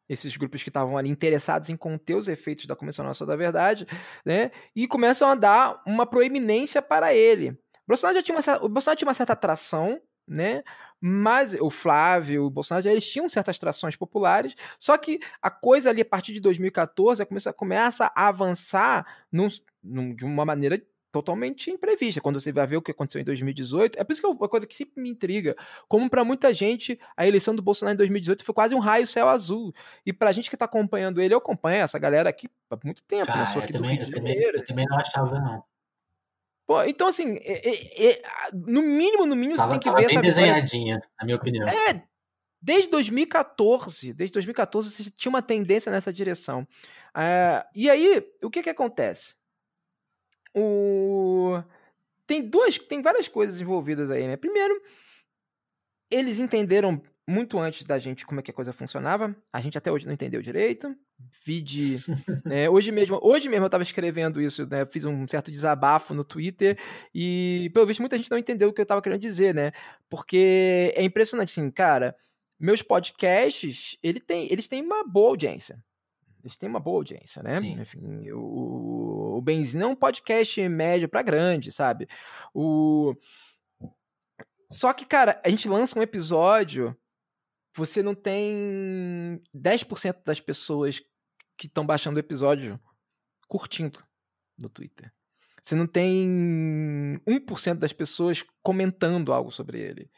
esses 0.09 0.37
grupos 0.37 0.63
que 0.63 0.71
estavam 0.71 0.97
ali 0.97 1.09
interessados 1.09 1.71
em 1.71 1.77
conter 1.77 2.15
os 2.15 2.29
efeitos 2.29 2.67
da 2.67 2.77
Comissão 2.77 3.05
Nacional 3.05 3.37
da 3.37 3.43
Verdade, 3.43 3.87
né? 4.25 4.51
E 4.75 4.87
começam 4.87 5.29
a 5.29 5.35
dar 5.35 5.83
uma 5.87 6.07
proeminência 6.07 6.81
para 6.81 7.15
ele. 7.15 7.51
O 7.51 7.89
Bolsonaro 7.89 8.19
já 8.19 8.23
tinha 8.23 8.39
uma, 8.39 8.65
o 8.65 8.69
Bolsonaro 8.69 8.99
tinha 8.99 9.09
uma 9.09 9.15
certa 9.15 9.33
atração, 9.33 10.01
né? 10.27 10.63
Mas 11.01 11.55
o 11.55 11.71
Flávio, 11.71 12.45
o 12.45 12.51
Bolsonaro, 12.51 12.89
eles 12.89 13.09
tinham 13.09 13.29
certas 13.29 13.59
trações 13.59 13.95
populares, 13.97 14.55
só 14.79 14.97
que 14.97 15.21
a 15.43 15.51
coisa 15.51 15.91
ali, 15.91 16.01
a 16.01 16.05
partir 16.05 16.33
de 16.33 16.41
2014, 16.41 17.25
começa, 17.27 17.53
começa 17.53 18.13
a 18.15 18.29
avançar 18.29 19.07
num, 19.31 19.47
num, 19.83 20.15
de 20.15 20.25
uma 20.25 20.45
maneira 20.45 20.83
totalmente 21.17 21.71
imprevista. 21.71 22.21
Quando 22.21 22.39
você 22.39 22.53
vai 22.53 22.67
ver 22.67 22.77
o 22.77 22.83
que 22.83 22.91
aconteceu 22.91 23.21
em 23.21 23.25
2018, 23.25 23.99
é 23.99 24.05
por 24.05 24.13
isso 24.13 24.21
que 24.21 24.27
é 24.27 24.31
uma 24.31 24.49
coisa 24.49 24.67
que 24.67 24.77
sempre 24.77 25.01
me 25.01 25.09
intriga. 25.09 25.57
Como 25.89 26.11
para 26.11 26.23
muita 26.23 26.53
gente, 26.53 27.01
a 27.17 27.27
eleição 27.27 27.55
do 27.55 27.63
Bolsonaro 27.63 27.95
em 27.95 27.97
2018 27.97 28.45
foi 28.45 28.55
quase 28.55 28.75
um 28.75 28.79
raio 28.79 29.07
céu 29.07 29.29
azul. 29.29 29.75
E 30.05 30.13
pra 30.13 30.33
gente 30.33 30.51
que 30.51 30.57
tá 30.57 30.67
acompanhando 30.67 31.23
ele, 31.23 31.33
eu 31.33 31.39
acompanho 31.39 31.83
essa 31.83 31.99
galera 31.99 32.29
aqui 32.29 32.49
há 32.71 32.79
muito 32.85 33.03
tempo. 33.05 33.27
Cara, 33.27 33.41
né? 33.41 33.53
eu, 33.57 33.73
também, 33.73 33.99
eu, 33.99 34.11
também, 34.11 34.43
eu 34.43 34.65
também 34.65 34.87
não 34.89 34.99
achava, 34.99 35.41
não. 35.41 35.65
Pô, 36.67 36.83
então, 36.83 37.07
assim, 37.07 37.37
é, 37.43 37.69
é, 37.69 38.11
é, 38.11 38.23
no 38.53 38.83
mínimo, 38.83 39.25
no 39.25 39.37
mínimo, 39.37 39.57
tava, 39.57 39.75
você 39.75 39.79
tem 39.79 39.93
que 39.93 40.01
ver 40.01 40.09
bem 40.09 40.21
desenhadinha, 40.21 41.01
na 41.19 41.25
minha 41.25 41.37
opinião. 41.37 41.69
É, 41.69 42.03
Desde 42.61 42.91
2014, 42.91 44.13
desde 44.13 44.33
2014 44.33 44.91
você 44.91 45.11
tinha 45.11 45.31
uma 45.31 45.41
tendência 45.41 45.93
nessa 45.93 46.13
direção. 46.13 46.67
Uh, 47.15 47.63
e 47.73 47.89
aí, 47.89 48.27
o 48.43 48.51
que 48.51 48.61
que 48.63 48.71
acontece? 48.71 49.37
O... 50.57 51.63
Tem 52.27 52.43
duas, 52.49 52.79
tem 52.79 53.03
várias 53.03 53.29
coisas 53.29 53.61
envolvidas 53.61 54.11
aí, 54.11 54.27
né? 54.27 54.37
Primeiro, 54.37 54.81
eles 56.11 56.39
entenderam 56.39 57.01
muito 57.29 57.59
antes 57.59 57.83
da 57.83 57.99
gente 57.99 58.25
como 58.25 58.41
é 58.41 58.43
que 58.43 58.51
a 58.51 58.55
coisa 58.55 58.73
funcionava. 58.73 59.35
A 59.53 59.61
gente 59.61 59.77
até 59.77 59.91
hoje 59.91 60.07
não 60.07 60.13
entendeu 60.13 60.41
direito. 60.41 60.97
Vide. 61.45 61.97
né, 62.45 62.71
hoje 62.71 62.93
mesmo, 62.93 63.19
hoje 63.23 63.49
mesmo 63.49 63.65
eu 63.65 63.67
estava 63.67 63.83
escrevendo 63.83 64.41
isso, 64.41 64.67
né? 64.67 64.87
Fiz 64.87 65.05
um 65.05 65.27
certo 65.27 65.51
desabafo 65.51 66.15
no 66.15 66.25
Twitter 66.25 66.79
e, 67.15 67.71
pelo 67.75 67.87
visto, 67.87 68.01
muita 68.01 68.17
gente 68.17 68.31
não 68.31 68.39
entendeu 68.39 68.69
o 68.69 68.73
que 68.73 68.81
eu 68.81 68.85
estava 68.85 69.03
querendo 69.03 69.21
dizer, 69.21 69.55
né? 69.55 69.73
Porque 70.09 70.93
é 70.95 71.03
impressionante, 71.03 71.51
assim, 71.51 71.71
cara. 71.71 72.17
Meus 72.59 72.81
podcasts, 72.81 73.99
ele 74.03 74.21
tem, 74.21 74.51
eles 74.51 74.69
têm 74.69 74.83
uma 74.83 75.05
boa 75.05 75.31
audiência. 75.31 75.79
Eles 76.47 76.57
têm 76.57 76.69
uma 76.69 76.81
boa 76.81 76.99
audiência, 76.99 77.43
né? 77.43 77.55
Sim. 77.55 77.81
Enfim, 77.81 78.31
o, 78.31 79.37
o 79.37 79.43
Benzina 79.43 79.85
é 79.85 79.89
um 79.89 79.97
podcast 79.97 80.69
médio 80.69 81.09
para 81.09 81.23
grande, 81.23 81.73
sabe? 81.73 82.09
O. 82.55 83.15
Só 84.71 84.93
que, 84.93 85.05
cara, 85.05 85.41
a 85.45 85.49
gente 85.49 85.69
lança 85.69 85.99
um 85.99 86.03
episódio 86.03 86.97
você 87.77 88.03
não 88.03 88.15
tem 88.15 89.39
10% 89.55 90.25
das 90.25 90.41
pessoas 90.41 91.01
que 91.57 91.67
estão 91.67 91.85
baixando 91.85 92.17
o 92.17 92.21
episódio 92.21 92.81
curtindo 93.47 94.03
no 94.59 94.69
Twitter. 94.69 95.13
Você 95.63 95.75
não 95.75 95.87
tem 95.87 97.21
1% 97.27 97.75
das 97.75 97.93
pessoas 97.93 98.43
comentando 98.63 99.33
algo 99.33 99.51
sobre 99.51 99.81
ele. 99.81 100.11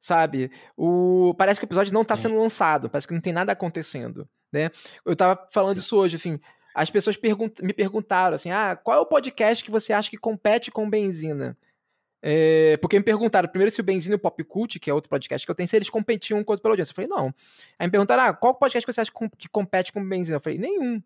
Sabe? 0.00 0.50
O... 0.76 1.34
Parece 1.36 1.60
que 1.60 1.64
o 1.64 1.68
episódio 1.68 1.92
não 1.92 2.02
está 2.02 2.16
sendo 2.16 2.38
lançado, 2.38 2.88
parece 2.88 3.06
que 3.06 3.14
não 3.14 3.20
tem 3.20 3.32
nada 3.32 3.52
acontecendo. 3.52 4.28
Né? 4.52 4.70
Eu 5.04 5.14
estava 5.14 5.48
falando 5.50 5.74
Sim. 5.74 5.80
isso 5.80 5.96
hoje, 5.96 6.16
assim. 6.16 6.38
As 6.74 6.90
pessoas 6.90 7.16
pergunt... 7.16 7.60
me 7.60 7.72
perguntaram 7.72 8.34
assim: 8.34 8.50
ah, 8.50 8.76
qual 8.76 8.98
é 8.98 9.00
o 9.00 9.06
podcast 9.06 9.64
que 9.64 9.70
você 9.70 9.92
acha 9.92 10.10
que 10.10 10.16
compete 10.16 10.70
com 10.70 10.88
benzina? 10.88 11.56
É, 12.24 12.76
porque 12.76 12.96
me 12.96 13.04
perguntaram 13.04 13.48
primeiro 13.48 13.72
se 13.72 13.80
o 13.80 13.84
Benzino 13.84 14.14
e 14.14 14.16
o 14.16 14.18
Pop 14.18 14.44
Cult, 14.44 14.78
que 14.78 14.88
é 14.88 14.94
outro 14.94 15.10
podcast 15.10 15.44
que 15.44 15.50
eu 15.50 15.56
tenho, 15.56 15.68
se 15.68 15.74
eles 15.74 15.90
competiam 15.90 16.38
um 16.38 16.44
com 16.44 16.52
outro 16.52 16.62
pela 16.62 16.72
audiência. 16.72 16.92
Eu 16.92 16.94
falei, 16.94 17.10
não. 17.10 17.34
Aí 17.76 17.88
me 17.88 17.90
perguntaram, 17.90 18.22
ah, 18.22 18.32
qual 18.32 18.54
podcast 18.54 18.86
você 18.86 19.00
acha 19.00 19.10
que 19.36 19.48
compete 19.48 19.92
com 19.92 20.00
o 20.00 20.08
Benzino? 20.08 20.36
Eu 20.36 20.40
falei, 20.40 20.56
nenhum. 20.56 21.02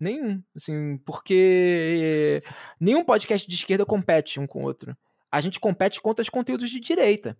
Nenhum. 0.00 0.42
Assim, 0.56 0.98
porque 1.06 2.40
nenhum 2.80 3.04
podcast 3.04 3.46
de 3.48 3.54
esquerda 3.54 3.86
compete 3.86 4.40
um 4.40 4.46
com 4.48 4.62
o 4.62 4.64
outro. 4.64 4.96
A 5.30 5.40
gente 5.40 5.60
compete 5.60 6.00
contra 6.00 6.22
os 6.22 6.28
conteúdos 6.28 6.68
de 6.70 6.80
direita. 6.80 7.36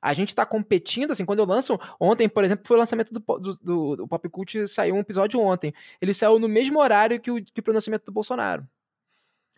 A 0.00 0.14
gente 0.14 0.28
está 0.28 0.44
competindo, 0.46 1.12
assim, 1.12 1.24
quando 1.24 1.40
eu 1.40 1.44
lanço. 1.44 1.78
Ontem, 1.98 2.28
por 2.28 2.44
exemplo, 2.44 2.66
foi 2.66 2.76
o 2.76 2.80
lançamento 2.80 3.12
do, 3.12 3.20
do, 3.20 3.54
do, 3.56 3.96
do 3.96 4.08
Pop 4.08 4.28
Cult, 4.28 4.66
saiu 4.68 4.94
um 4.94 5.00
episódio 5.00 5.40
ontem. 5.40 5.72
Ele 6.00 6.14
saiu 6.14 6.38
no 6.38 6.48
mesmo 6.48 6.80
horário 6.80 7.20
que 7.20 7.30
o, 7.30 7.42
que 7.42 7.60
o 7.60 7.62
pronunciamento 7.62 8.06
do 8.06 8.12
Bolsonaro. 8.12 8.66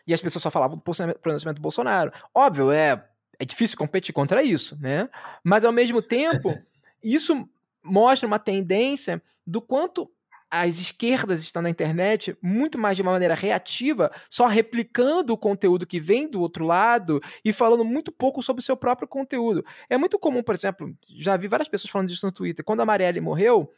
E 0.05 0.13
as 0.13 0.21
pessoas 0.21 0.43
só 0.43 0.51
falavam 0.51 0.77
do 0.77 0.81
pronunciamento 0.81 1.59
do 1.59 1.63
Bolsonaro. 1.63 2.11
Óbvio, 2.33 2.71
é, 2.71 3.07
é 3.39 3.45
difícil 3.45 3.77
competir 3.77 4.13
contra 4.13 4.43
isso, 4.43 4.77
né? 4.79 5.09
Mas 5.43 5.63
ao 5.63 5.71
mesmo 5.71 6.01
tempo, 6.03 6.55
isso 7.03 7.47
mostra 7.83 8.27
uma 8.27 8.39
tendência 8.39 9.21
do 9.45 9.61
quanto 9.61 10.11
as 10.51 10.77
esquerdas 10.79 11.41
estão 11.41 11.61
na 11.61 11.69
internet 11.69 12.37
muito 12.41 12.77
mais 12.77 12.97
de 12.97 13.01
uma 13.01 13.13
maneira 13.13 13.33
reativa, 13.33 14.11
só 14.29 14.47
replicando 14.47 15.31
o 15.31 15.37
conteúdo 15.37 15.87
que 15.87 15.99
vem 15.99 16.29
do 16.29 16.41
outro 16.41 16.65
lado 16.65 17.21
e 17.43 17.53
falando 17.53 17.85
muito 17.85 18.11
pouco 18.11 18.41
sobre 18.41 18.59
o 18.59 18.63
seu 18.63 18.75
próprio 18.75 19.07
conteúdo. 19.07 19.65
É 19.89 19.97
muito 19.97 20.19
comum, 20.19 20.43
por 20.43 20.53
exemplo, 20.53 20.93
já 21.17 21.37
vi 21.37 21.47
várias 21.47 21.69
pessoas 21.69 21.89
falando 21.89 22.09
disso 22.09 22.25
no 22.25 22.31
Twitter. 22.31 22.65
Quando 22.65 22.81
a 22.81 22.85
Marielle 22.85 23.21
morreu, 23.21 23.71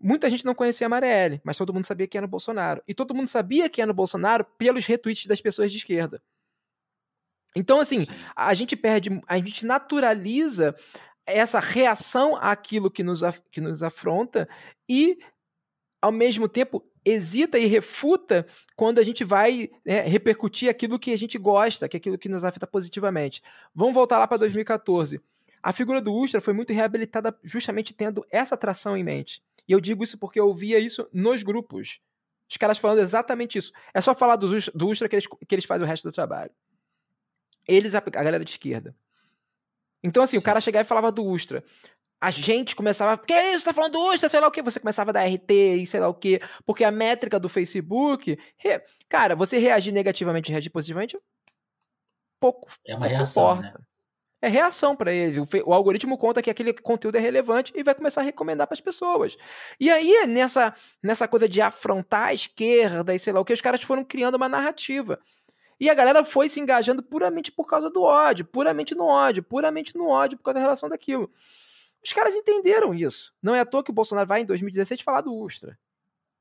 Muita 0.00 0.30
gente 0.30 0.44
não 0.44 0.54
conhecia 0.54 0.86
a 0.86 0.90
Marielle, 0.90 1.40
mas 1.42 1.56
todo 1.56 1.74
mundo 1.74 1.84
sabia 1.84 2.06
quem 2.06 2.20
era 2.20 2.26
o 2.26 2.30
Bolsonaro. 2.30 2.80
E 2.86 2.94
todo 2.94 3.12
mundo 3.12 3.26
sabia 3.26 3.68
quem 3.68 3.82
era 3.82 3.90
o 3.90 3.94
Bolsonaro 3.94 4.44
pelos 4.56 4.86
retweets 4.86 5.26
das 5.26 5.40
pessoas 5.40 5.72
de 5.72 5.78
esquerda. 5.78 6.22
Então, 7.56 7.80
assim, 7.80 7.98
a 8.36 8.54
gente 8.54 8.76
perde, 8.76 9.20
a 9.26 9.36
gente 9.38 9.66
naturaliza 9.66 10.76
essa 11.26 11.58
reação 11.58 12.36
àquilo 12.36 12.90
que 12.90 13.02
nos, 13.02 13.22
que 13.50 13.60
nos 13.60 13.82
afronta 13.82 14.48
e, 14.88 15.18
ao 16.00 16.12
mesmo 16.12 16.48
tempo, 16.48 16.84
hesita 17.04 17.58
e 17.58 17.66
refuta 17.66 18.46
quando 18.76 18.98
a 18.98 19.02
gente 19.02 19.24
vai 19.24 19.70
né, 19.84 20.02
repercutir 20.02 20.68
aquilo 20.68 20.98
que 20.98 21.12
a 21.12 21.16
gente 21.16 21.36
gosta, 21.38 21.88
que 21.88 21.96
é 21.96 21.98
aquilo 21.98 22.18
que 22.18 22.28
nos 22.28 22.44
afeta 22.44 22.66
positivamente. 22.66 23.42
Vamos 23.74 23.94
voltar 23.94 24.18
lá 24.18 24.26
para 24.26 24.38
2014. 24.38 25.20
A 25.62 25.72
figura 25.72 26.00
do 26.00 26.12
Ustra 26.12 26.40
foi 26.40 26.52
muito 26.54 26.72
reabilitada 26.72 27.36
justamente 27.42 27.92
tendo 27.92 28.24
essa 28.30 28.54
atração 28.54 28.96
em 28.96 29.02
mente. 29.02 29.42
E 29.66 29.72
eu 29.72 29.80
digo 29.80 30.04
isso 30.04 30.16
porque 30.18 30.38
eu 30.38 30.46
ouvia 30.46 30.78
isso 30.78 31.08
nos 31.12 31.42
grupos. 31.42 32.00
Os 32.48 32.56
caras 32.56 32.78
falando 32.78 33.00
exatamente 33.00 33.58
isso. 33.58 33.72
É 33.92 34.00
só 34.00 34.14
falar 34.14 34.36
do, 34.36 34.48
do 34.74 34.88
Ustra 34.88 35.08
que 35.08 35.16
eles, 35.16 35.26
que 35.26 35.54
eles 35.54 35.64
fazem 35.64 35.84
o 35.84 35.88
resto 35.88 36.08
do 36.08 36.14
trabalho. 36.14 36.50
Eles, 37.66 37.94
a, 37.94 37.98
a 37.98 38.00
galera 38.00 38.44
de 38.44 38.50
esquerda. 38.50 38.96
Então, 40.02 40.22
assim, 40.22 40.38
Sim. 40.38 40.42
o 40.42 40.44
cara 40.44 40.60
chegava 40.60 40.84
e 40.84 40.88
falava 40.88 41.12
do 41.12 41.24
Ustra. 41.24 41.62
A 42.20 42.30
gente 42.30 42.74
começava, 42.74 43.16
que 43.16 43.32
isso, 43.32 43.64
tá 43.64 43.72
falando 43.72 43.92
do 43.92 44.00
Ustra, 44.12 44.28
sei 44.28 44.40
lá 44.40 44.48
o 44.48 44.50
que. 44.50 44.62
Você 44.62 44.80
começava 44.80 45.10
a 45.10 45.12
dar 45.12 45.24
RT 45.24 45.52
e 45.52 45.86
sei 45.86 46.00
lá 46.00 46.08
o 46.08 46.14
que. 46.14 46.40
Porque 46.66 46.82
a 46.82 46.90
métrica 46.90 47.38
do 47.38 47.48
Facebook. 47.48 48.36
Re... 48.56 48.82
Cara, 49.08 49.36
você 49.36 49.58
reagir 49.58 49.92
negativamente 49.92 50.50
e 50.50 50.52
reagir 50.52 50.70
positivamente. 50.70 51.16
Pouco. 52.40 52.68
É 52.86 52.94
uma 52.94 53.06
reação, 53.06 53.54
né? 53.54 53.68
importa. 53.68 53.78
né? 53.78 53.84
É 54.40 54.48
reação 54.48 54.94
para 54.94 55.12
ele. 55.12 55.40
O, 55.64 55.72
algoritmo 55.72 56.16
conta 56.16 56.40
que 56.40 56.50
aquele 56.50 56.72
conteúdo 56.72 57.16
é 57.16 57.20
relevante 57.20 57.72
e 57.74 57.82
vai 57.82 57.94
começar 57.94 58.20
a 58.20 58.24
recomendar 58.24 58.68
para 58.68 58.74
as 58.74 58.80
pessoas. 58.80 59.36
E 59.80 59.90
aí, 59.90 60.26
nessa, 60.28 60.74
nessa 61.02 61.26
coisa 61.26 61.48
de 61.48 61.60
afrontar 61.60 62.28
a 62.28 62.34
esquerda 62.34 63.14
e 63.14 63.18
sei 63.18 63.32
lá 63.32 63.40
o 63.40 63.44
que, 63.44 63.52
os 63.52 63.60
caras 63.60 63.82
foram 63.82 64.04
criando 64.04 64.36
uma 64.36 64.48
narrativa. 64.48 65.18
E 65.80 65.90
a 65.90 65.94
galera 65.94 66.24
foi 66.24 66.48
se 66.48 66.60
engajando 66.60 67.02
puramente 67.02 67.50
por 67.50 67.64
causa 67.64 67.90
do 67.90 68.02
ódio, 68.02 68.44
puramente 68.44 68.94
no 68.94 69.06
ódio, 69.06 69.42
puramente 69.42 69.96
no 69.96 70.08
ódio 70.08 70.38
por 70.38 70.44
causa 70.44 70.54
da 70.54 70.60
relação 70.60 70.88
daquilo. 70.88 71.30
Os 72.04 72.12
caras 72.12 72.34
entenderam 72.34 72.94
isso. 72.94 73.34
Não 73.42 73.54
é 73.54 73.60
à 73.60 73.66
toa 73.66 73.82
que 73.82 73.90
o 73.90 73.94
Bolsonaro 73.94 74.28
vai 74.28 74.42
em 74.42 74.46
2016 74.46 75.00
falar 75.00 75.20
do 75.22 75.34
Ustra. 75.34 75.78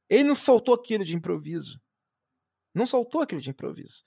Ele 0.09 0.23
não 0.23 0.35
soltou 0.35 0.75
aquilo 0.75 1.03
de 1.03 1.15
improviso. 1.15 1.81
Não 2.73 2.85
soltou 2.85 3.21
aquilo 3.21 3.41
de 3.41 3.49
improviso. 3.49 4.03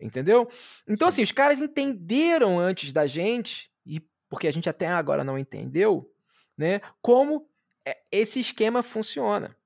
Entendeu? 0.00 0.48
Então, 0.86 1.08
Sim. 1.10 1.14
assim, 1.14 1.22
os 1.22 1.32
caras 1.32 1.60
entenderam 1.60 2.58
antes 2.58 2.92
da 2.92 3.06
gente, 3.06 3.70
e 3.84 4.00
porque 4.28 4.46
a 4.46 4.50
gente 4.52 4.68
até 4.68 4.86
agora 4.86 5.24
não 5.24 5.38
entendeu, 5.38 6.12
né, 6.56 6.80
como 7.00 7.48
é, 7.84 7.98
esse 8.10 8.38
esquema 8.38 8.82
funciona. 8.82 9.56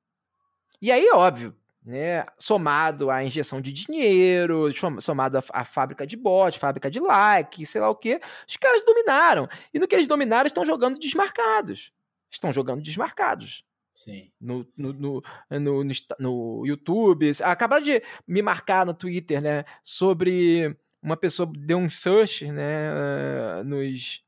E 0.81 0.91
aí, 0.91 1.09
óbvio, 1.11 1.57
né, 1.85 2.25
somado 2.39 3.11
à 3.11 3.25
injeção 3.25 3.61
de 3.61 3.73
dinheiro, 3.73 4.69
somado 5.01 5.39
à, 5.39 5.45
à 5.53 5.65
fábrica 5.65 6.07
de 6.07 6.17
bot, 6.17 6.59
fábrica 6.59 6.91
de 6.91 7.01
like, 7.01 7.67
sei 7.67 7.81
lá 7.81 7.91
o 7.91 7.97
que, 7.97 8.21
os 8.49 8.57
caras 8.57 8.85
dominaram. 8.85 9.49
E 9.75 9.79
no 9.79 9.89
que 9.89 9.95
eles 9.95 10.07
dominaram, 10.07 10.47
estão 10.47 10.65
jogando 10.65 10.99
desmarcados. 10.99 11.93
Estão 12.31 12.53
jogando 12.53 12.83
desmarcados. 12.83 13.65
Sim. 13.95 14.31
No, 14.41 14.67
no, 14.77 14.93
no, 14.93 15.23
no, 15.51 15.85
no 16.19 16.67
YouTube. 16.67 17.31
Acabaram 17.43 17.83
de 17.83 18.03
me 18.27 18.41
marcar 18.41 18.87
no 18.87 18.95
Twitter, 18.95 19.41
né? 19.41 19.65
Sobre 19.83 20.75
uma 21.03 21.17
pessoa 21.17 21.51
deu 21.55 21.79
um 21.79 21.91
search, 21.91 22.51
né? 22.51 23.63
Nos, 23.65 24.25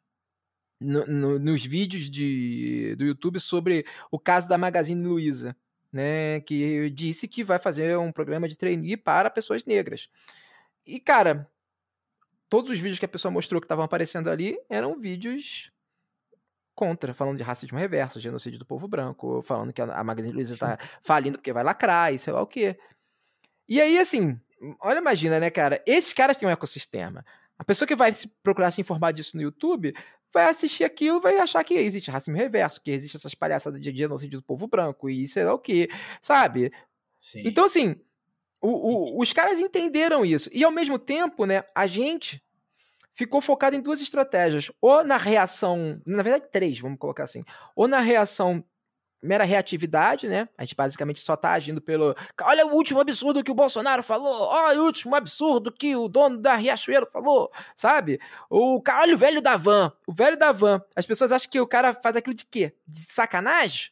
no, 0.81 1.07
no, 1.07 1.38
nos 1.38 1.64
vídeos 1.64 2.11
de, 2.11 2.95
do 2.97 3.05
YouTube 3.05 3.40
sobre 3.40 3.87
o 4.11 4.19
caso 4.19 4.49
da 4.49 4.59
Magazine 4.59 5.03
Luiza, 5.03 5.57
né? 5.94 6.40
Que 6.40 6.90
disse 6.90 7.28
que 7.28 7.44
vai 7.44 7.59
fazer 7.59 7.96
um 7.96 8.11
programa 8.11 8.48
de 8.48 8.59
trainee 8.59 8.96
para 8.96 9.30
pessoas 9.30 9.64
negras. 9.64 10.11
E, 10.85 10.98
cara, 10.98 11.48
todos 12.48 12.70
os 12.70 12.78
vídeos 12.78 12.98
que 12.98 13.04
a 13.04 13.09
pessoa 13.09 13.30
mostrou 13.30 13.61
que 13.61 13.64
estavam 13.64 13.85
aparecendo 13.85 14.28
ali 14.28 14.59
eram 14.68 14.96
vídeos 14.98 15.70
contra, 16.74 17.14
falando 17.14 17.37
de 17.37 17.44
racismo 17.44 17.78
reverso, 17.78 18.18
genocídio 18.18 18.59
do 18.59 18.66
povo 18.66 18.88
branco, 18.88 19.40
falando 19.42 19.72
que 19.72 19.80
a 19.80 20.04
Magazine 20.04 20.35
Luiza 20.35 20.54
está 20.54 20.76
falindo 21.02 21.38
porque 21.38 21.52
vai 21.52 21.62
lacrar 21.62 22.12
e 22.12 22.18
sei 22.18 22.33
lá 22.33 22.42
o 22.42 22.46
quê. 22.46 22.76
E 23.68 23.80
aí, 23.80 23.96
assim, 23.96 24.35
olha, 24.80 24.98
imagina, 24.98 25.38
né, 25.38 25.48
cara? 25.50 25.80
Esses 25.87 26.12
caras 26.12 26.37
têm 26.37 26.48
um 26.48 26.52
ecossistema. 26.52 27.24
A 27.57 27.62
pessoa 27.62 27.87
que 27.87 27.94
vai 27.94 28.12
procurar 28.42 28.72
se 28.72 28.80
informar 28.80 29.12
disso 29.12 29.37
no 29.37 29.42
YouTube 29.44 29.94
vai 30.35 30.51
assistir 30.51 30.85
aquilo 30.85 31.20
vai 31.20 31.38
achar 31.38 31.62
que 31.64 31.75
existe 31.75 32.11
racismo 32.11 32.37
reverso, 32.37 32.83
que 32.83 32.90
existe 32.90 33.16
essas 33.16 33.35
palhaçadas 33.35 33.81
de 33.81 33.97
genocídio 33.97 34.40
do 34.40 34.44
povo 34.44 34.66
branco 34.66 35.09
e 35.09 35.27
sei 35.27 35.44
lá 35.44 35.55
o 35.55 35.59
quê, 35.59 35.88
sabe? 36.20 36.73
Sim. 37.18 37.42
Então, 37.47 37.64
assim, 37.64 37.97
o, 38.61 38.68
o, 38.68 39.23
os 39.23 39.33
caras 39.33 39.61
entenderam 39.61 40.25
isso. 40.27 40.51
E, 40.53 40.64
ao 40.64 40.70
mesmo 40.70 40.99
tempo, 40.99 41.47
né, 41.47 41.62
a 41.75 41.87
gente 41.87 42.42
ficou 43.14 43.40
focado 43.40 43.77
em 43.77 43.81
duas 43.81 44.03
estratégias. 44.03 44.70
Ou 44.81 45.05
na 45.05 45.16
reação, 45.16 46.01
na 46.05 46.23
verdade, 46.23 46.51
três, 46.51 46.79
vamos 46.79 46.99
colocar 46.99 47.25
assim. 47.25 47.44
Ou 47.77 47.87
na 47.87 48.01
reação 48.01 48.64
mera 49.24 49.44
reatividade, 49.44 50.28
né? 50.28 50.48
A 50.56 50.62
gente 50.62 50.76
basicamente 50.76 51.20
só 51.20 51.37
tá 51.37 51.52
agindo 51.52 51.80
pelo. 51.80 52.14
Olha 52.42 52.66
o 52.66 52.74
último 52.74 53.00
absurdo 53.00 53.42
que 53.42 53.50
o 53.50 53.54
Bolsonaro 53.54 54.02
falou! 54.02 54.48
Olha 54.48 54.80
o 54.80 54.84
último 54.84 55.16
absurdo 55.16 55.72
que 55.72 55.96
o 55.96 56.08
dono 56.08 56.38
da 56.38 56.54
Riachuelo 56.54 57.06
falou, 57.06 57.50
sabe? 57.74 58.20
O 58.50 58.82
olha 58.87 59.14
o 59.14 59.18
velho 59.18 59.40
da 59.40 59.56
van. 59.56 59.92
O 60.06 60.12
velho 60.12 60.37
da 60.37 60.52
van. 60.52 60.82
As 60.94 61.06
pessoas 61.06 61.32
acham 61.32 61.50
que 61.50 61.60
o 61.60 61.66
cara 61.66 61.94
faz 61.94 62.16
aquilo 62.16 62.34
de 62.34 62.44
quê? 62.44 62.74
De 62.87 63.00
sacanagem? 63.00 63.90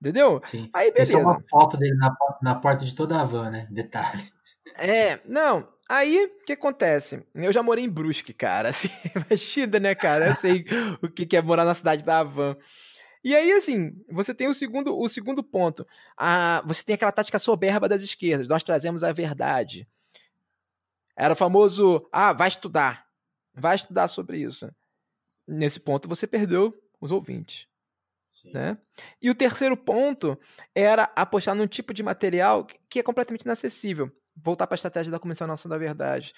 Entendeu? 0.00 0.40
Sim. 0.42 0.70
Aí, 0.72 0.90
beleza. 0.90 1.12
Tem 1.12 1.22
uma 1.22 1.40
foto 1.48 1.76
dele 1.76 1.96
na, 1.96 2.14
na 2.42 2.54
porta 2.54 2.84
de 2.84 2.94
toda 2.94 3.20
a 3.20 3.24
van, 3.24 3.50
né? 3.50 3.66
Detalhe. 3.70 4.22
É, 4.76 5.20
não. 5.24 5.68
Aí, 5.88 6.24
o 6.24 6.44
que 6.44 6.52
acontece? 6.52 7.24
Eu 7.34 7.52
já 7.52 7.62
morei 7.62 7.84
em 7.84 7.88
Brusque, 7.88 8.32
cara. 8.32 8.70
Assim, 8.70 8.90
imagina, 9.14 9.78
né, 9.78 9.94
cara? 9.94 10.28
Eu 10.28 10.34
sei 10.34 10.66
o 11.00 11.08
que 11.08 11.36
é 11.36 11.42
morar 11.42 11.64
na 11.64 11.74
cidade 11.74 12.02
da 12.04 12.22
van. 12.22 12.56
E 13.26 13.34
aí, 13.34 13.50
assim, 13.50 13.92
você 14.08 14.32
tem 14.32 14.46
o 14.46 14.54
segundo, 14.54 14.96
o 14.96 15.08
segundo 15.08 15.42
ponto. 15.42 15.84
A, 16.16 16.62
você 16.64 16.84
tem 16.84 16.94
aquela 16.94 17.10
tática 17.10 17.40
soberba 17.40 17.88
das 17.88 18.00
esquerdas. 18.00 18.46
Nós 18.46 18.62
trazemos 18.62 19.02
a 19.02 19.10
verdade. 19.10 19.84
Era 21.16 21.32
o 21.32 21.36
famoso, 21.36 22.08
ah, 22.12 22.32
vai 22.32 22.46
estudar. 22.46 23.04
Vai 23.52 23.74
estudar 23.74 24.06
sobre 24.06 24.38
isso. 24.38 24.72
Nesse 25.44 25.80
ponto, 25.80 26.06
você 26.06 26.24
perdeu 26.24 26.72
os 27.00 27.10
ouvintes. 27.10 27.66
Né? 28.44 28.78
E 29.20 29.28
o 29.28 29.34
terceiro 29.34 29.76
ponto 29.76 30.38
era 30.72 31.10
apostar 31.16 31.56
num 31.56 31.66
tipo 31.66 31.92
de 31.92 32.04
material 32.04 32.64
que 32.88 33.00
é 33.00 33.02
completamente 33.02 33.42
inacessível. 33.42 34.08
Voltar 34.36 34.68
para 34.68 34.74
a 34.74 34.78
estratégia 34.78 35.10
da 35.10 35.18
Comissão 35.18 35.48
Nacional 35.48 35.76
da 35.76 35.84
Verdade. 35.84 36.32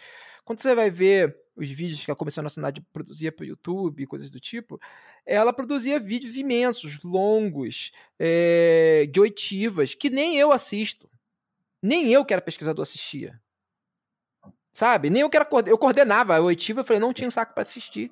Quando 0.48 0.62
você 0.62 0.74
vai 0.74 0.90
ver 0.90 1.36
os 1.54 1.70
vídeos 1.70 2.02
que 2.02 2.10
a 2.10 2.16
Comissão 2.16 2.42
Nacional 2.42 2.72
produzia 2.90 3.30
para 3.30 3.42
o 3.42 3.46
YouTube, 3.46 4.06
coisas 4.06 4.30
do 4.30 4.40
tipo, 4.40 4.80
ela 5.26 5.52
produzia 5.52 6.00
vídeos 6.00 6.38
imensos, 6.38 7.02
longos, 7.02 7.92
é, 8.18 9.06
de 9.12 9.20
oitivas, 9.20 9.92
que 9.92 10.08
nem 10.08 10.38
eu 10.38 10.50
assisto. 10.50 11.06
Nem 11.82 12.10
eu, 12.10 12.24
que 12.24 12.32
era 12.32 12.40
pesquisador, 12.40 12.82
assistia. 12.82 13.38
Sabe? 14.72 15.10
Nem 15.10 15.20
eu 15.20 15.28
que 15.28 15.36
era. 15.36 15.46
Eu 15.66 15.76
coordenava 15.76 16.34
a 16.34 16.40
oitiva, 16.40 16.80
eu 16.80 16.84
falei, 16.84 16.98
não 16.98 17.12
tinha 17.12 17.30
saco 17.30 17.52
para 17.52 17.64
assistir. 17.64 18.10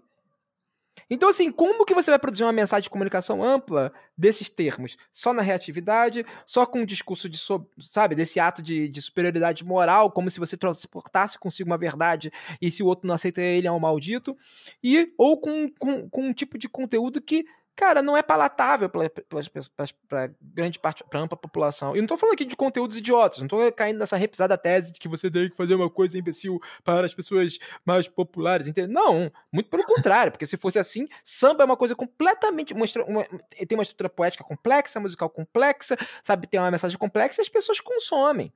Então, 1.09 1.28
assim, 1.28 1.52
como 1.52 1.85
que 1.85 1.94
você 1.94 2.11
vai 2.11 2.18
produzir 2.18 2.44
uma 2.44 2.52
mensagem 2.52 2.85
de 2.85 2.90
comunicação 2.90 3.42
ampla 3.42 3.92
desses 4.16 4.48
termos? 4.48 4.96
Só 5.12 5.32
na 5.32 5.42
reatividade, 5.42 6.24
só 6.44 6.66
com 6.66 6.80
um 6.80 6.87
discurso 6.87 7.28
de, 7.28 7.38
sabe, 7.80 8.14
desse 8.14 8.40
ato 8.40 8.62
de, 8.62 8.88
de 8.88 9.02
superioridade 9.02 9.64
moral, 9.64 10.11
como 10.11 10.30
se 10.30 10.40
você 10.40 10.56
transportasse 10.56 11.38
consigo 11.38 11.70
uma 11.70 11.78
verdade 11.78 12.32
e 12.61 12.70
se 12.70 12.82
o 12.82 12.87
outro 12.87 13.06
não 13.06 13.14
aceita 13.14 13.40
ele 13.40 13.66
é 13.66 13.72
um 13.72 13.78
maldito, 13.78 14.37
e 14.82 15.12
ou 15.16 15.38
com, 15.38 15.70
com, 15.78 16.09
com 16.09 16.22
um 16.28 16.32
tipo 16.32 16.59
de 16.59 16.68
conteúdo 16.68 17.20
que 17.20 17.46
cara, 17.76 18.00
não 18.00 18.16
é 18.16 18.22
palatável 18.22 18.88
para 18.88 20.30
grande 20.40 20.78
parte, 20.78 21.04
para 21.04 21.20
ampla 21.20 21.36
população. 21.36 21.94
E 21.94 22.00
não 22.00 22.08
tô 22.08 22.16
falando 22.16 22.32
aqui 22.32 22.46
de 22.46 22.56
conteúdos 22.56 22.96
idiotas, 22.96 23.38
não 23.40 23.46
tô 23.46 23.70
caindo 23.70 23.98
nessa 23.98 24.16
repisada 24.16 24.56
tese 24.56 24.92
de 24.92 24.98
que 24.98 25.06
você 25.06 25.30
tem 25.30 25.50
que 25.50 25.56
fazer 25.56 25.74
uma 25.74 25.90
coisa 25.90 26.18
imbecil 26.18 26.58
para 26.82 27.04
as 27.04 27.14
pessoas 27.14 27.58
mais 27.84 28.08
populares, 28.08 28.66
entendeu? 28.66 28.92
Não, 28.92 29.30
muito 29.52 29.68
pelo 29.68 29.84
contrário, 29.84 30.32
porque 30.32 30.46
se 30.46 30.56
fosse 30.56 30.78
assim, 30.78 31.06
samba 31.22 31.62
é 31.62 31.66
uma 31.66 31.76
coisa 31.76 31.94
completamente, 31.94 32.72
uma, 32.72 32.86
uma, 33.06 33.24
tem 33.24 33.76
uma 33.76 33.82
estrutura 33.82 34.08
poética 34.08 34.42
complexa, 34.42 34.98
musical 34.98 35.28
complexa, 35.28 35.96
sabe, 36.22 36.46
tem 36.46 36.58
uma 36.58 36.70
mensagem 36.70 36.96
complexa 36.96 37.40
e 37.40 37.42
as 37.42 37.48
pessoas 37.48 37.78
consomem. 37.78 38.52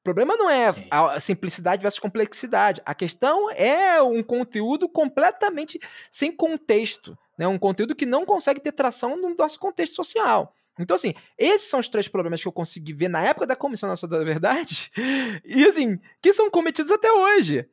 O 0.00 0.02
problema 0.02 0.34
não 0.34 0.48
é 0.48 0.72
Sim. 0.72 0.86
a 0.90 1.20
simplicidade 1.20 1.82
versus 1.82 2.00
complexidade. 2.00 2.80
A 2.86 2.94
questão 2.94 3.50
é 3.50 4.02
um 4.02 4.22
conteúdo 4.22 4.88
completamente 4.88 5.78
sem 6.10 6.34
contexto. 6.34 7.18
Né? 7.40 7.48
Um 7.48 7.58
conteúdo 7.58 7.96
que 7.96 8.04
não 8.04 8.26
consegue 8.26 8.60
ter 8.60 8.70
tração 8.70 9.16
no 9.16 9.34
nosso 9.34 9.58
contexto 9.58 9.96
social. 9.96 10.54
Então, 10.78 10.94
assim, 10.94 11.14
esses 11.38 11.70
são 11.70 11.80
os 11.80 11.88
três 11.88 12.06
problemas 12.06 12.42
que 12.42 12.46
eu 12.46 12.52
consegui 12.52 12.92
ver 12.92 13.08
na 13.08 13.22
época 13.22 13.46
da 13.46 13.56
Comissão 13.56 13.88
Nacional 13.88 14.18
da 14.18 14.24
Verdade 14.26 14.90
e, 15.42 15.64
assim, 15.64 15.98
que 16.20 16.34
são 16.34 16.50
cometidos 16.50 16.92
até 16.92 17.10
hoje. 17.10 17.66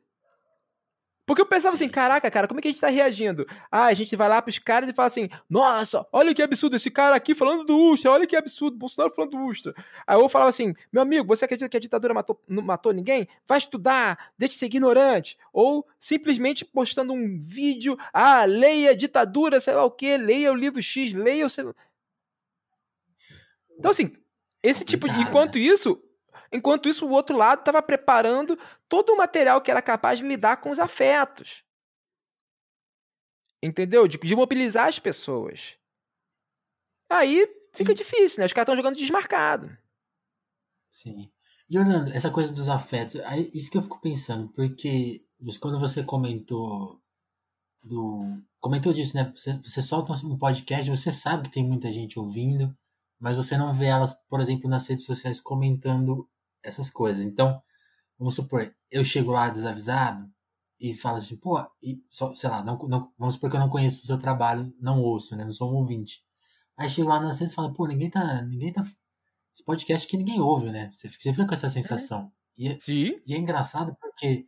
Porque 1.28 1.42
eu 1.42 1.46
pensava 1.46 1.76
sim, 1.76 1.84
assim, 1.84 1.92
caraca, 1.92 2.30
cara, 2.30 2.48
como 2.48 2.58
é 2.58 2.62
que 2.62 2.68
a 2.68 2.70
gente 2.70 2.80
tá 2.80 2.88
reagindo? 2.88 3.46
Ah, 3.70 3.84
a 3.84 3.92
gente 3.92 4.16
vai 4.16 4.30
lá 4.30 4.40
pros 4.40 4.58
caras 4.58 4.88
e 4.88 4.94
fala 4.94 5.08
assim, 5.08 5.28
nossa, 5.48 6.08
olha 6.10 6.34
que 6.34 6.40
absurdo 6.40 6.76
esse 6.76 6.90
cara 6.90 7.14
aqui 7.14 7.34
falando 7.34 7.64
do 7.64 7.76
Ustra, 7.76 8.10
olha 8.10 8.26
que 8.26 8.34
absurdo, 8.34 8.78
Bolsonaro 8.78 9.14
falando 9.14 9.32
do 9.32 9.44
Ustra. 9.44 9.74
Aí 10.06 10.18
eu 10.18 10.26
falava 10.30 10.48
assim, 10.48 10.72
meu 10.90 11.02
amigo, 11.02 11.26
você 11.26 11.44
acredita 11.44 11.68
que 11.68 11.76
a 11.76 11.80
ditadura 11.80 12.14
matou, 12.14 12.42
não 12.48 12.62
matou 12.62 12.94
ninguém? 12.94 13.28
Vai 13.46 13.58
estudar, 13.58 14.32
deixe 14.38 14.54
de 14.54 14.58
ser 14.58 14.66
ignorante. 14.66 15.36
Ou 15.52 15.86
simplesmente 15.98 16.64
postando 16.64 17.12
um 17.12 17.38
vídeo, 17.38 17.98
ah, 18.10 18.46
leia 18.46 18.96
ditadura, 18.96 19.60
sei 19.60 19.74
lá 19.74 19.84
o 19.84 19.90
quê, 19.90 20.16
leia 20.16 20.50
o 20.50 20.56
livro 20.56 20.80
X, 20.80 21.12
leia 21.12 21.44
o... 21.44 21.74
Então 23.78 23.90
assim, 23.90 24.16
esse 24.62 24.82
tipo 24.82 25.06
de... 25.06 25.20
Enquanto 25.20 25.58
isso, 25.58 26.02
Enquanto 26.52 26.88
isso, 26.88 27.06
o 27.06 27.10
outro 27.10 27.36
lado 27.36 27.60
estava 27.60 27.82
preparando 27.82 28.58
todo 28.88 29.12
o 29.12 29.16
material 29.16 29.60
que 29.60 29.70
era 29.70 29.82
capaz 29.82 30.18
de 30.18 30.26
lidar 30.26 30.58
com 30.58 30.70
os 30.70 30.78
afetos. 30.78 31.62
Entendeu? 33.62 34.08
De, 34.08 34.18
de 34.18 34.36
mobilizar 34.36 34.86
as 34.86 34.98
pessoas. 34.98 35.76
Aí 37.10 37.46
fica 37.72 37.94
difícil, 37.94 38.40
né? 38.40 38.46
Os 38.46 38.52
caras 38.52 38.66
estão 38.66 38.76
jogando 38.76 38.96
desmarcado. 38.96 39.76
Sim. 40.90 41.30
E 41.68 41.78
Orlando, 41.78 42.10
essa 42.12 42.30
coisa 42.30 42.52
dos 42.52 42.68
afetos, 42.68 43.16
isso 43.52 43.70
que 43.70 43.76
eu 43.76 43.82
fico 43.82 44.00
pensando, 44.00 44.48
porque 44.48 45.22
quando 45.60 45.78
você 45.78 46.02
comentou 46.02 47.00
do. 47.82 48.42
Comentou 48.60 48.92
disso, 48.92 49.16
né? 49.16 49.30
Você, 49.30 49.56
você 49.58 49.82
solta 49.82 50.12
um 50.26 50.36
podcast, 50.36 50.90
você 50.90 51.12
sabe 51.12 51.44
que 51.44 51.54
tem 51.54 51.64
muita 51.64 51.92
gente 51.92 52.18
ouvindo, 52.18 52.76
mas 53.20 53.36
você 53.36 53.56
não 53.56 53.72
vê 53.72 53.86
elas, 53.86 54.14
por 54.28 54.40
exemplo, 54.40 54.68
nas 54.68 54.86
redes 54.88 55.04
sociais 55.04 55.40
comentando 55.40 56.28
essas 56.62 56.90
coisas. 56.90 57.24
Então, 57.24 57.60
vamos 58.18 58.34
supor, 58.34 58.74
eu 58.90 59.04
chego 59.04 59.32
lá 59.32 59.48
desavisado 59.48 60.28
e 60.80 60.94
falo 60.94 61.16
assim, 61.16 61.36
pô, 61.36 61.58
e 61.82 62.04
só, 62.08 62.34
sei 62.34 62.50
lá, 62.50 62.62
não, 62.62 62.76
não, 62.88 63.12
vamos 63.18 63.34
supor 63.34 63.50
que 63.50 63.56
eu 63.56 63.60
não 63.60 63.68
conheço 63.68 64.02
o 64.02 64.06
seu 64.06 64.18
trabalho, 64.18 64.72
não 64.80 65.00
ouço, 65.00 65.36
né? 65.36 65.44
Não 65.44 65.52
sou 65.52 65.72
um 65.72 65.76
ouvinte. 65.76 66.24
Aí 66.76 66.88
chego 66.88 67.08
lá 67.08 67.18
na 67.18 67.32
sexta 67.32 67.54
e 67.54 67.56
falo, 67.56 67.72
pô, 67.72 67.86
ninguém 67.86 68.08
tá. 68.08 68.42
Ninguém 68.42 68.72
tá. 68.72 68.82
Esse 69.52 69.64
podcast 69.64 70.06
que 70.06 70.16
ninguém 70.16 70.40
ouve, 70.40 70.70
né? 70.70 70.90
Você 70.92 71.08
fica, 71.08 71.22
você 71.24 71.32
fica 71.32 71.46
com 71.46 71.54
essa 71.54 71.68
sensação. 71.68 72.32
E, 72.56 72.68
é, 72.68 72.78
Sim. 72.78 73.20
e 73.26 73.34
é 73.34 73.38
engraçado 73.38 73.96
porque 74.00 74.46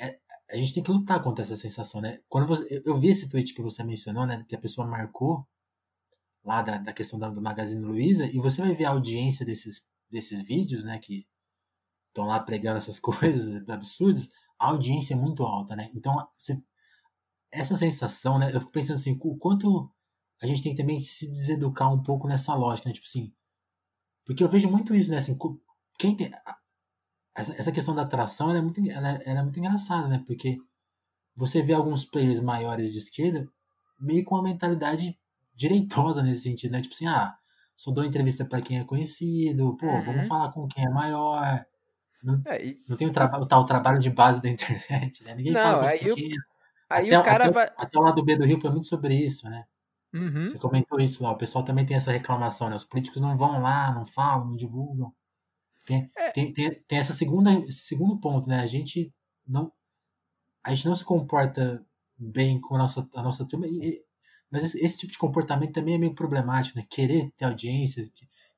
é, 0.00 0.18
a 0.50 0.56
gente 0.56 0.74
tem 0.74 0.82
que 0.82 0.90
lutar 0.90 1.22
contra 1.22 1.44
essa 1.44 1.56
sensação, 1.56 2.00
né? 2.00 2.20
Quando 2.28 2.46
você, 2.46 2.64
eu, 2.70 2.82
eu, 2.86 2.98
vi 2.98 3.08
esse 3.08 3.28
tweet 3.28 3.54
que 3.54 3.62
você 3.62 3.84
mencionou, 3.84 4.26
né? 4.26 4.44
Que 4.48 4.56
a 4.56 4.60
pessoa 4.60 4.86
marcou 4.86 5.46
lá 6.44 6.62
da, 6.62 6.78
da 6.78 6.92
questão 6.92 7.18
da, 7.18 7.28
do 7.28 7.42
Magazine 7.42 7.84
Luiza, 7.84 8.26
e 8.26 8.38
você 8.38 8.62
vai 8.62 8.74
ver 8.74 8.86
a 8.86 8.90
audiência 8.90 9.44
desses 9.44 9.86
desses 10.10 10.42
vídeos, 10.42 10.84
né, 10.84 10.98
que 10.98 11.26
estão 12.08 12.26
lá 12.26 12.40
pregando 12.40 12.78
essas 12.78 12.98
coisas 13.00 13.68
absurdas, 13.68 14.30
a 14.58 14.68
audiência 14.68 15.14
é 15.14 15.16
muito 15.16 15.44
alta, 15.44 15.76
né? 15.76 15.88
Então, 15.94 16.16
você, 16.36 16.60
essa 17.50 17.76
sensação, 17.76 18.38
né, 18.38 18.50
eu 18.52 18.60
fico 18.60 18.72
pensando 18.72 18.96
assim, 18.96 19.16
o 19.20 19.36
quanto 19.36 19.90
a 20.42 20.46
gente 20.46 20.62
tem 20.62 20.72
que 20.74 20.80
também 20.80 21.00
se 21.00 21.28
deseducar 21.28 21.92
um 21.92 22.02
pouco 22.02 22.26
nessa 22.26 22.54
lógica, 22.54 22.88
né? 22.88 22.94
Tipo 22.94 23.06
assim, 23.06 23.32
porque 24.24 24.42
eu 24.42 24.48
vejo 24.48 24.70
muito 24.70 24.94
isso, 24.94 25.10
né, 25.10 25.16
assim, 25.16 25.36
quem 25.98 26.16
tem 26.16 26.30
essa, 27.38 27.52
essa 27.54 27.72
questão 27.72 27.94
da 27.94 28.02
atração, 28.02 28.50
ela 28.50 28.58
é 28.58 28.62
muito 28.62 28.80
ela, 28.90 29.08
ela 29.08 29.40
é 29.40 29.42
muito 29.42 29.58
engraçada, 29.58 30.08
né? 30.08 30.22
Porque 30.26 30.58
você 31.36 31.62
vê 31.62 31.72
alguns 31.72 32.04
players 32.04 32.40
maiores 32.40 32.92
de 32.92 32.98
esquerda 32.98 33.48
meio 33.98 34.24
com 34.24 34.34
uma 34.34 34.42
mentalidade 34.42 35.18
direitosa 35.54 36.22
nesse 36.22 36.42
sentido, 36.42 36.72
né? 36.72 36.80
Tipo 36.80 36.94
assim, 36.94 37.06
ah, 37.06 37.36
só 37.78 37.92
dou 37.92 38.04
entrevista 38.04 38.44
para 38.44 38.60
quem 38.60 38.80
é 38.80 38.84
conhecido, 38.84 39.76
pô, 39.76 39.86
uhum. 39.86 40.04
vamos 40.04 40.26
falar 40.26 40.50
com 40.50 40.66
quem 40.66 40.84
é 40.84 40.90
maior. 40.90 41.64
Não, 42.20 42.42
é, 42.46 42.66
e... 42.66 42.82
não 42.88 42.96
tem 42.96 43.06
o, 43.06 43.10
o 43.12 43.46
tal 43.46 43.64
trabalho 43.64 44.00
de 44.00 44.10
base 44.10 44.42
da 44.42 44.48
internet, 44.50 45.22
né? 45.22 45.32
Ninguém 45.36 45.52
não, 45.52 45.62
fala 45.62 45.76
com 45.76 45.84
os 45.84 45.92
pequenos. 45.92 46.44
Aí 46.90 47.06
até, 47.06 47.18
o 47.20 47.22
cara 47.22 47.44
até, 47.44 47.52
vai... 47.52 47.70
até 47.76 47.96
o 47.96 48.02
lado 48.02 48.24
B 48.24 48.36
do 48.36 48.44
Rio 48.44 48.58
foi 48.58 48.70
muito 48.70 48.88
sobre 48.88 49.14
isso, 49.14 49.48
né? 49.48 49.64
Uhum. 50.12 50.48
Você 50.48 50.58
comentou 50.58 50.98
isso 50.98 51.22
lá, 51.22 51.30
o 51.30 51.38
pessoal 51.38 51.64
também 51.64 51.86
tem 51.86 51.96
essa 51.96 52.10
reclamação, 52.10 52.68
né? 52.68 52.74
Os 52.74 52.82
políticos 52.82 53.20
não 53.20 53.36
vão 53.36 53.62
lá, 53.62 53.92
não 53.92 54.04
falam, 54.04 54.48
não 54.48 54.56
divulgam. 54.56 55.14
Tem, 55.86 56.10
é. 56.16 56.32
tem, 56.32 56.52
tem, 56.52 56.82
tem 56.82 56.98
essa 56.98 57.12
segunda, 57.12 57.52
esse 57.60 57.82
segundo 57.82 58.18
ponto, 58.18 58.48
né? 58.48 58.58
A 58.60 58.66
gente 58.66 59.14
não, 59.46 59.70
a 60.64 60.74
gente 60.74 60.88
não 60.88 60.96
se 60.96 61.04
comporta 61.04 61.86
bem 62.18 62.60
com 62.60 62.74
a 62.74 62.78
nossa, 62.78 63.08
a 63.14 63.22
nossa 63.22 63.46
turma. 63.46 63.68
E, 63.68 64.02
mas 64.50 64.64
esse, 64.64 64.84
esse, 64.84 64.96
tipo 64.98 65.12
de 65.12 65.18
comportamento 65.18 65.72
também 65.72 65.94
é 65.94 65.98
meio 65.98 66.14
problemático, 66.14 66.78
né? 66.78 66.86
Querer 66.90 67.30
ter 67.36 67.44
audiência, 67.44 68.08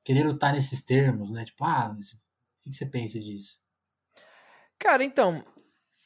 querer 0.03 0.23
lutar 0.23 0.53
nesses 0.53 0.83
termos, 0.83 1.31
né? 1.31 1.43
Tipo, 1.45 1.65
ah, 1.65 1.91
o 1.91 2.63
que 2.63 2.73
você 2.73 2.85
pensa 2.85 3.19
disso? 3.19 3.61
Cara, 4.79 5.03
então, 5.03 5.45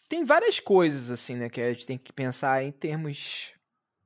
tem 0.10 0.24
várias 0.24 0.60
coisas, 0.60 1.12
assim, 1.12 1.36
né? 1.36 1.50
Que 1.50 1.62
a 1.62 1.72
gente 1.72 1.86
tem 1.86 1.98
que 1.98 2.12
pensar 2.12 2.64
em 2.64 2.72
termos 2.72 3.54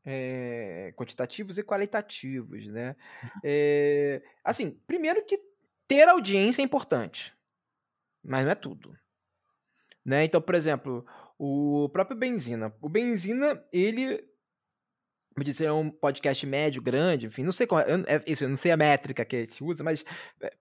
é, 0.05 0.93
quantitativos 0.95 1.57
e 1.57 1.63
qualitativos, 1.63 2.67
né? 2.67 2.95
É, 3.43 4.21
assim, 4.43 4.71
primeiro 4.85 5.25
que 5.25 5.39
ter 5.87 6.07
audiência 6.07 6.61
é 6.61 6.65
importante, 6.65 7.33
mas 8.23 8.43
não 8.43 8.51
é 8.51 8.55
tudo. 8.55 8.97
Né? 10.05 10.23
Então, 10.23 10.41
por 10.41 10.55
exemplo, 10.55 11.05
o 11.37 11.89
próprio 11.89 12.17
Benzina. 12.17 12.73
O 12.81 12.89
Benzina, 12.89 13.63
ele 13.71 14.23
de 15.37 15.53
ser 15.53 15.71
um 15.71 15.89
podcast 15.89 16.45
médio, 16.45 16.81
grande, 16.81 17.27
enfim, 17.27 17.43
não 17.43 17.51
sei 17.51 17.65
qual 17.65 17.81
é, 17.81 18.23
isso, 18.27 18.43
eu 18.43 18.49
não 18.49 18.57
sei 18.57 18.71
a 18.71 18.77
métrica 18.77 19.23
que 19.23 19.35
a 19.35 19.39
gente 19.39 19.63
usa, 19.63 19.83
mas 19.83 20.03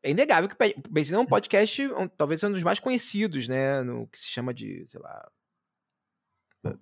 é 0.03 0.11
inegável 0.11 0.49
que 0.49 0.55
o 0.55 0.83
Benzina 0.91 1.19
é 1.19 1.21
um 1.21 1.27
podcast, 1.27 1.85
um, 1.87 2.07
talvez 2.09 2.43
um 2.45 2.53
dos 2.53 2.63
mais 2.63 2.79
conhecidos, 2.79 3.49
né, 3.49 3.83
no 3.83 4.07
que 4.07 4.19
se 4.19 4.29
chama 4.29 4.55
de, 4.55 4.85
sei 4.87 5.01
lá, 5.01 5.29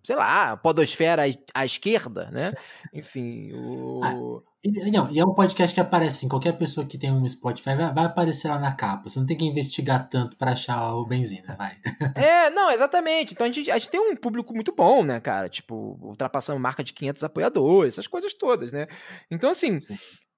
sei 0.03 0.17
lá, 0.17 0.57
podosfera 0.57 1.25
à, 1.55 1.65
esquerda, 1.65 2.31
né? 2.31 2.53
Enfim, 2.93 3.53
o... 3.53 4.01
Ah, 4.03 4.15
e, 4.65 4.91
não, 4.91 5.11
e 5.11 5.19
é 5.19 5.25
um 5.25 5.35
podcast 5.35 5.75
que 5.75 5.81
aparece 5.81 6.17
assim, 6.17 6.29
qualquer 6.29 6.53
pessoa 6.53 6.87
que 6.87 6.99
tem 6.99 7.13
um 7.13 7.29
Spotify 7.29 7.77
vai, 7.77 7.93
vai 7.93 8.05
aparecer 8.07 8.49
lá 8.49 8.59
na 8.59 8.75
capa. 8.75 9.09
Você 9.09 9.19
não 9.19 9.27
tem 9.27 9.37
que 9.37 9.45
investigar 9.45 10.09
tanto 10.09 10.37
para 10.37 10.53
achar 10.53 10.95
o 10.95 11.07
Benzina, 11.07 11.57
vai. 11.57 11.77
É, 12.17 12.51
não, 12.51 12.71
exatamente. 12.71 13.33
Então 13.33 13.47
a 13.47 13.51
gente, 13.51 13.71
a 13.71 13.79
gente 13.79 13.91
tem 13.91 14.01
um 14.01 14.17
público 14.17 14.55
muito 14.55 14.75
bom, 14.75 15.05
né, 15.05 15.21
cara? 15.21 15.49
Tipo, 15.49 15.99
ultrapassando 16.03 16.59
marca 16.59 16.83
de 16.83 16.93
500 16.93 17.25
apoiadores, 17.25 17.95
essas 17.95 18.07
coisas 18.07 18.35
todas, 18.35 18.73
né? 18.73 18.87
Então, 19.31 19.51
assim, 19.51 19.79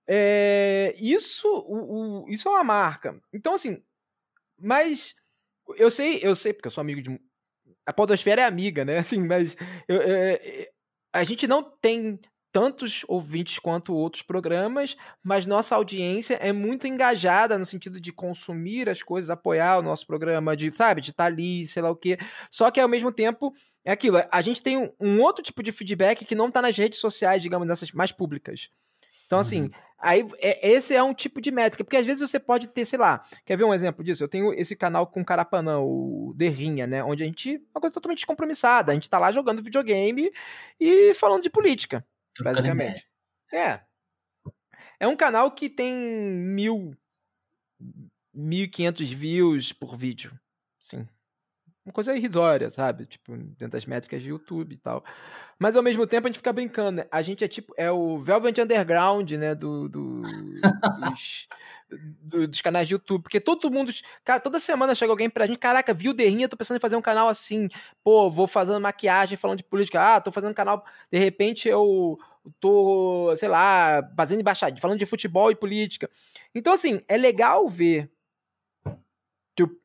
é, 0.09 0.95
isso, 0.99 1.49
o, 1.49 2.25
o, 2.25 2.29
isso 2.29 2.49
é 2.49 2.51
uma 2.51 2.65
marca. 2.65 3.19
Então, 3.33 3.55
assim, 3.55 3.83
mas 4.61 5.15
eu 5.77 5.91
sei, 5.91 6.21
eu 6.23 6.35
sei, 6.35 6.53
porque 6.53 6.69
eu 6.69 6.73
sou 6.73 6.83
amigo 6.83 7.01
de 7.01 7.19
a 7.89 7.93
podosfera 7.93 8.43
é 8.43 8.45
amiga, 8.45 8.85
né? 8.85 8.99
Assim, 9.01 9.27
mas 9.27 9.57
eu, 9.89 9.97
eu, 9.97 10.39
a 11.11 11.25
gente 11.25 11.47
não 11.47 11.63
tem 11.63 12.21
tantos 12.53 13.03
ouvintes 13.09 13.59
quanto 13.59 13.95
outros 13.95 14.23
programas, 14.23 14.95
mas 15.23 15.47
nossa 15.47 15.75
audiência 15.75 16.35
é 16.35 16.53
muito 16.53 16.87
engajada 16.87 17.59
no 17.59 17.65
sentido 17.65 17.99
de 17.99 18.13
consumir 18.13 18.91
as 18.91 19.03
coisas, 19.03 19.31
apoiar 19.31 19.79
o 19.79 19.83
nosso 19.83 20.07
programa, 20.07 20.57
de, 20.57 20.71
sabe, 20.73 21.01
de 21.01 21.11
estar 21.13 21.25
ali, 21.25 21.67
sei 21.67 21.83
lá 21.83 21.91
o 21.91 21.97
quê. 21.97 22.19
Só 22.51 22.71
que 22.71 22.79
ao 22.79 22.89
mesmo 22.89 23.11
tempo 23.11 23.55
é 23.85 23.93
aquilo, 23.93 24.19
a 24.31 24.43
gente 24.43 24.63
tem 24.63 24.77
um, 24.77 24.93
um 25.01 25.21
outro 25.23 25.43
tipo 25.43 25.63
de 25.63 25.73
feedback 25.73 26.27
que 26.27 26.35
não 26.35 26.49
está 26.49 26.61
nas 26.61 26.77
redes 26.77 26.99
sociais, 26.99 27.43
digamos, 27.43 27.67
nessas 27.67 27.91
mais 27.93 28.13
públicas. 28.13 28.69
Então, 29.25 29.39
assim, 29.39 29.63
uhum. 29.63 29.71
Aí 29.99 30.27
é, 30.39 30.71
esse 30.71 30.95
é 30.95 31.03
um 31.03 31.13
tipo 31.13 31.41
de 31.41 31.51
métrica, 31.51 31.85
porque 31.85 31.97
às 31.97 32.07
vezes 32.07 32.29
você 32.29 32.39
pode 32.39 32.69
ter, 32.69 32.85
sei 32.85 32.99
lá, 32.99 33.25
quer 33.45 33.57
ver 33.57 33.65
um 33.65 33.75
exemplo 33.75 34.05
disso? 34.05 34.25
Eu 34.25 34.29
tenho 34.29 34.53
esse 34.53 34.77
canal 34.77 35.07
com 35.07 35.21
o 35.21 35.25
Carapanã, 35.25 35.81
o 35.81 36.33
Derrinha, 36.37 36.87
né? 36.87 37.03
Onde 37.03 37.23
a 37.23 37.27
gente. 37.27 37.57
Uma 37.75 37.81
coisa 37.81 37.95
totalmente 37.95 38.19
descompromissada. 38.19 38.93
A 38.93 38.95
gente 38.95 39.11
tá 39.11 39.19
lá 39.19 39.33
jogando 39.33 39.63
videogame 39.63 40.31
e 40.81 41.15
falando 41.15 41.43
de 41.43 41.51
política, 41.51 42.05
basicamente. 42.41 43.07
É. 43.53 43.81
É 45.01 45.07
um 45.07 45.17
canal 45.17 45.51
que 45.51 45.69
tem 45.69 45.95
mil. 45.95 46.97
1.500 48.35 49.15
views 49.15 49.73
por 49.73 49.97
vídeo. 49.97 50.39
Uma 51.89 51.95
coisa 51.95 52.15
irrisória, 52.15 52.69
sabe? 52.69 53.07
Tipo, 53.07 53.35
dentro 53.35 53.71
das 53.71 53.87
métricas 53.87 54.23
de 54.23 54.29
YouTube 54.29 54.75
e 54.75 54.77
tal. 54.77 55.03
Mas 55.59 55.75
ao 55.75 55.83
mesmo 55.83 56.07
tempo 56.07 56.27
a 56.27 56.31
gente 56.31 56.37
fica 56.37 56.53
brincando, 56.53 56.99
né? 56.99 57.07
A 57.11 57.23
gente 57.23 57.43
é 57.43 57.49
tipo, 57.49 57.73
é 57.79 57.91
o 57.91 58.19
Velvet 58.19 58.61
Underground, 58.61 59.31
né? 59.33 59.55
Do, 59.55 59.89
do 59.89 60.21
dos, 61.01 61.49
do, 62.21 62.47
dos 62.47 62.61
canais 62.61 62.87
de 62.87 62.93
YouTube. 62.93 63.23
Porque 63.23 63.41
todo 63.41 63.71
mundo. 63.71 63.91
Cara, 64.23 64.39
toda 64.39 64.61
semana 64.61 64.95
chega 64.95 65.11
alguém 65.11 65.31
pra 65.31 65.47
gente, 65.47 65.59
caraca, 65.59 65.95
viu 65.95 66.11
o 66.11 66.15
Derrinha, 66.15 66.47
tô 66.47 66.59
pensando 66.59 66.77
em 66.77 66.81
fazer 66.81 66.97
um 66.97 67.01
canal 67.01 67.27
assim. 67.27 67.71
Pô, 68.05 68.31
vou 68.31 68.47
fazendo 68.47 68.79
maquiagem 68.79 69.39
falando 69.39 69.57
de 69.57 69.65
política. 69.65 70.17
Ah, 70.17 70.21
tô 70.21 70.31
fazendo 70.31 70.51
um 70.51 70.55
canal. 70.55 70.85
De 71.11 71.19
repente 71.19 71.71
eu 71.71 72.19
tô, 72.61 73.35
sei 73.35 73.49
lá, 73.49 74.07
fazendo 74.15 74.41
embaixadinha, 74.41 74.83
falando 74.83 74.99
de 74.99 75.07
futebol 75.07 75.51
e 75.51 75.57
política. 75.57 76.07
Então, 76.55 76.75
assim, 76.75 77.01
é 77.09 77.17
legal 77.17 77.67
ver 77.67 78.11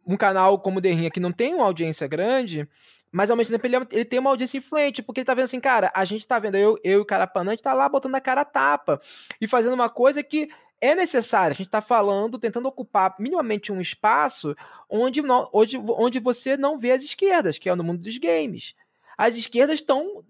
um 0.05 0.17
canal 0.17 0.59
como 0.59 0.79
o 0.79 0.81
Derrinha, 0.81 1.12
que 1.12 1.19
não 1.19 1.31
tem 1.31 1.53
uma 1.53 1.65
audiência 1.65 2.07
grande, 2.07 2.67
mas 3.12 3.29
ao 3.29 3.38
mesmo 3.38 3.51
tempo 3.51 3.67
ele, 3.67 3.75
é 3.75 3.79
ele, 3.91 4.05
tem 4.05 4.19
uma 4.19 4.31
audiência 4.31 4.57
influente, 4.57 5.03
porque 5.03 5.21
ele 5.21 5.25
tá 5.25 5.33
vendo 5.33 5.45
assim, 5.45 5.59
cara, 5.59 5.91
a 5.93 6.03
gente 6.03 6.27
tá 6.27 6.39
vendo, 6.39 6.55
eu, 6.55 6.79
eu 6.83 6.99
e 6.99 7.01
o 7.01 7.05
Carapanã, 7.05 7.51
a 7.51 7.53
gente 7.53 7.63
tá 7.63 7.73
lá 7.73 7.88
botando 7.88 8.15
a 8.15 8.21
cara 8.21 8.41
a 8.41 8.45
tapa 8.45 8.99
e 9.39 9.47
fazendo 9.47 9.73
uma 9.73 9.89
coisa 9.89 10.23
que 10.23 10.49
é 10.81 10.95
necessária. 10.95 11.53
A 11.53 11.55
gente 11.55 11.69
tá 11.69 11.81
falando, 11.81 12.39
tentando 12.39 12.67
ocupar 12.67 13.15
minimamente 13.17 13.71
um 13.71 13.79
espaço 13.79 14.55
onde, 14.89 15.21
hoje, 15.53 15.77
onde 15.77 16.19
você 16.19 16.57
não 16.57 16.77
vê 16.77 16.91
as 16.91 17.03
esquerdas, 17.03 17.57
que 17.57 17.69
é 17.69 17.75
no 17.75 17.83
mundo 17.83 18.01
dos 18.01 18.17
games. 18.17 18.75
As 19.17 19.38
esquerdas 19.38 19.75
estão 19.75 20.25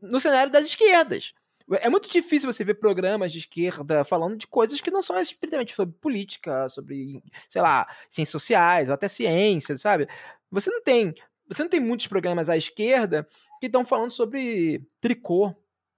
no 0.00 0.20
cenário 0.20 0.52
das 0.52 0.66
esquerdas. 0.66 1.34
É 1.72 1.88
muito 1.90 2.10
difícil 2.10 2.50
você 2.50 2.64
ver 2.64 2.74
programas 2.74 3.30
de 3.30 3.38
esquerda 3.38 4.04
falando 4.04 4.36
de 4.36 4.46
coisas 4.46 4.80
que 4.80 4.90
não 4.90 5.02
são 5.02 5.18
estritamente 5.18 5.74
sobre 5.74 5.94
política, 5.98 6.68
sobre, 6.68 7.22
sei 7.48 7.60
lá, 7.60 7.86
ciências 8.08 8.32
sociais, 8.32 8.88
ou 8.88 8.94
até 8.94 9.06
ciências, 9.06 9.82
sabe? 9.82 10.08
Você 10.50 10.70
não 10.70 10.82
tem 10.82 11.14
você 11.48 11.62
não 11.62 11.70
tem 11.70 11.80
muitos 11.80 12.06
programas 12.06 12.48
à 12.48 12.56
esquerda 12.56 13.26
que 13.58 13.66
estão 13.66 13.84
falando 13.84 14.10
sobre 14.10 14.86
tricô, 15.00 15.54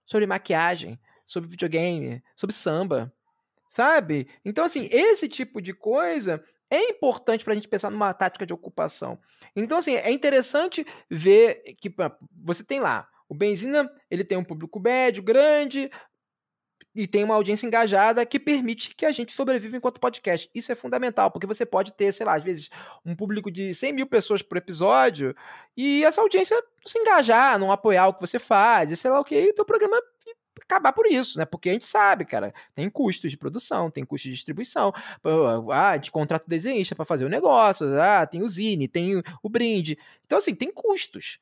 sobre 0.07 0.27
maquiagem, 0.27 0.99
sobre 1.27 1.51
videogame, 1.51 2.23
sobre 2.37 2.55
samba, 2.55 3.13
sabe? 3.69 4.29
Então, 4.45 4.65
assim, 4.65 4.89
esse 4.91 5.29
tipo 5.29 5.61
de 5.61 5.75
coisa 5.75 6.43
é 6.71 6.85
importante 6.85 7.45
para 7.45 7.53
a 7.53 7.57
gente 7.57 7.69
pensar 7.69 7.91
numa 7.91 8.15
tática 8.15 8.47
de 8.47 8.55
ocupação. 8.55 9.19
Então, 9.55 9.79
assim, 9.79 9.95
é 9.95 10.11
interessante 10.11 10.87
ver 11.11 11.75
que 11.79 11.93
você 12.33 12.63
tem 12.63 12.79
lá 12.79 13.09
o 13.31 13.35
Benzina, 13.35 13.88
ele 14.11 14.25
tem 14.25 14.37
um 14.37 14.43
público 14.43 14.81
médio, 14.81 15.23
grande, 15.23 15.88
e 16.93 17.07
tem 17.07 17.23
uma 17.23 17.37
audiência 17.37 17.64
engajada 17.64 18.27
que 18.27 18.40
permite 18.40 18.93
que 18.97 19.07
a 19.07 19.12
gente 19.12 19.33
sobreviva 19.33 19.77
enquanto 19.77 20.01
podcast. 20.01 20.51
Isso 20.53 20.73
é 20.73 20.75
fundamental, 20.75 21.31
porque 21.31 21.47
você 21.47 21.64
pode 21.64 21.93
ter, 21.93 22.12
sei 22.12 22.27
lá, 22.27 22.35
às 22.35 22.43
vezes 22.43 22.69
um 23.07 23.14
público 23.14 23.49
de 23.49 23.73
100 23.73 23.93
mil 23.93 24.07
pessoas 24.09 24.43
por 24.43 24.57
episódio 24.59 25.33
e 25.77 26.05
essa 26.05 26.21
audiência 26.21 26.61
se 26.85 26.99
engajar, 26.99 27.57
não 27.57 27.71
apoiar 27.71 28.09
o 28.09 28.14
que 28.14 28.21
você 28.21 28.40
faz, 28.40 28.90
e 28.90 28.97
sei 28.97 29.12
lá 29.12 29.21
o 29.21 29.25
que, 29.25 29.40
e 29.40 29.51
o 29.51 29.55
teu 29.55 29.64
programa 29.64 30.03
acabar 30.62 30.93
por 30.93 31.07
isso, 31.07 31.38
né? 31.38 31.45
Porque 31.45 31.71
a 31.71 31.73
gente 31.73 31.87
sabe, 31.87 32.25
cara, 32.25 32.53
tem 32.75 32.90
custos 32.90 33.31
de 33.31 33.37
produção, 33.37 33.93
tem 33.93 34.05
custos 34.05 34.29
de 34.29 34.37
distribuição, 34.37 34.93
ah, 35.73 35.97
de 35.97 36.11
contrato 36.11 36.49
desenhista 36.49 36.97
para 36.97 37.05
fazer 37.05 37.25
o 37.25 37.29
negócio, 37.29 37.87
ah, 38.01 38.27
tem 38.27 38.43
o 38.43 38.49
Zine, 38.49 38.88
tem 38.88 39.23
o 39.40 39.49
brinde. 39.49 39.97
Então, 40.27 40.38
assim, 40.38 40.55
tem 40.55 40.73
custos. 40.73 41.38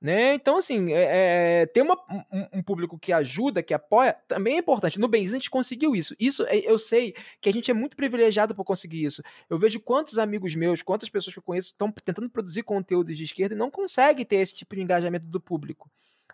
Né? 0.00 0.32
Então, 0.32 0.56
assim, 0.56 0.92
é, 0.92 1.60
é, 1.62 1.66
ter 1.66 1.82
uma, 1.82 1.94
um, 2.32 2.58
um, 2.58 2.62
público 2.62 2.98
que 2.98 3.12
ajuda, 3.12 3.62
que 3.62 3.74
apoia, 3.74 4.14
também 4.26 4.56
é 4.56 4.58
importante. 4.60 4.98
No 4.98 5.06
Benzina 5.06 5.36
a 5.36 5.40
gente 5.40 5.50
conseguiu 5.50 5.94
isso. 5.94 6.16
Isso 6.18 6.42
é, 6.46 6.56
eu 6.58 6.78
sei 6.78 7.14
que 7.38 7.50
a 7.50 7.52
gente 7.52 7.70
é 7.70 7.74
muito 7.74 7.94
privilegiado 7.94 8.54
por 8.54 8.64
conseguir 8.64 9.04
isso. 9.04 9.22
Eu 9.50 9.58
vejo 9.58 9.78
quantos 9.78 10.18
amigos 10.18 10.54
meus, 10.54 10.80
quantas 10.80 11.10
pessoas 11.10 11.34
que 11.34 11.38
eu 11.38 11.42
conheço 11.42 11.68
estão 11.68 11.92
tentando 11.92 12.30
produzir 12.30 12.62
conteúdos 12.62 13.14
de 13.14 13.24
esquerda 13.24 13.54
e 13.54 13.58
não 13.58 13.70
conseguem 13.70 14.24
ter 14.24 14.36
esse 14.36 14.54
tipo 14.54 14.74
de 14.74 14.80
engajamento 14.80 15.26
do 15.26 15.38
público. 15.38 15.90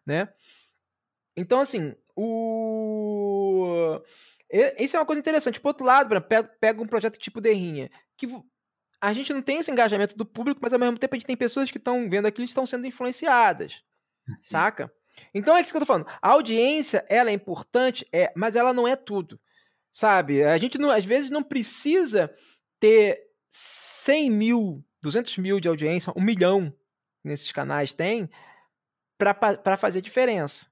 Né? 0.06 0.28
Então, 1.36 1.58
assim, 1.58 1.92
o. 2.14 4.00
Isso 4.78 4.96
é 4.96 5.00
uma 5.00 5.06
coisa 5.06 5.18
interessante. 5.18 5.60
Por 5.60 5.70
outro 5.70 5.84
lado, 5.84 6.20
pega, 6.22 6.48
pega 6.60 6.80
um 6.80 6.86
projeto 6.86 7.18
tipo 7.18 7.40
Derrinha, 7.40 7.90
que 8.16 8.28
a 9.06 9.12
gente 9.12 9.32
não 9.32 9.40
tem 9.40 9.58
esse 9.58 9.70
engajamento 9.70 10.16
do 10.16 10.26
público, 10.26 10.58
mas 10.60 10.72
ao 10.72 10.80
mesmo 10.80 10.98
tempo 10.98 11.14
a 11.14 11.18
gente 11.18 11.28
tem 11.28 11.36
pessoas 11.36 11.70
que 11.70 11.78
estão 11.78 12.08
vendo 12.08 12.26
aquilo 12.26 12.44
e 12.44 12.48
estão 12.48 12.66
sendo 12.66 12.88
influenciadas. 12.88 13.84
Sim. 14.26 14.50
Saca? 14.50 14.92
Então 15.32 15.56
é 15.56 15.60
isso 15.60 15.70
que 15.70 15.76
eu 15.76 15.80
tô 15.80 15.86
falando. 15.86 16.08
A 16.20 16.30
audiência, 16.30 17.06
ela 17.08 17.30
é 17.30 17.32
importante, 17.32 18.04
é, 18.12 18.32
mas 18.34 18.56
ela 18.56 18.72
não 18.72 18.86
é 18.86 18.96
tudo. 18.96 19.40
Sabe? 19.92 20.42
A 20.42 20.58
gente 20.58 20.76
não, 20.76 20.90
às 20.90 21.04
vezes 21.04 21.30
não 21.30 21.42
precisa 21.42 22.34
ter 22.80 23.30
100 23.52 24.28
mil, 24.28 24.84
200 25.00 25.38
mil 25.38 25.60
de 25.60 25.68
audiência, 25.68 26.12
um 26.16 26.20
milhão 26.20 26.74
nesses 27.22 27.52
canais 27.52 27.94
tem, 27.94 28.28
para 29.16 29.76
fazer 29.76 30.00
diferença. 30.00 30.66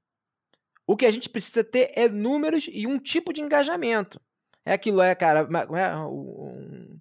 O 0.85 0.97
que 0.97 1.07
a 1.07 1.11
gente 1.13 1.29
precisa 1.29 1.63
ter 1.63 1.93
é 1.95 2.09
números 2.09 2.69
e 2.69 2.85
um 2.85 2.99
tipo 2.99 3.33
de 3.33 3.41
engajamento. 3.41 4.21
É 4.67 4.73
aquilo, 4.73 5.01
é, 5.01 5.15
cara, 5.15 5.49
é, 5.79 5.97
um, 5.99 6.99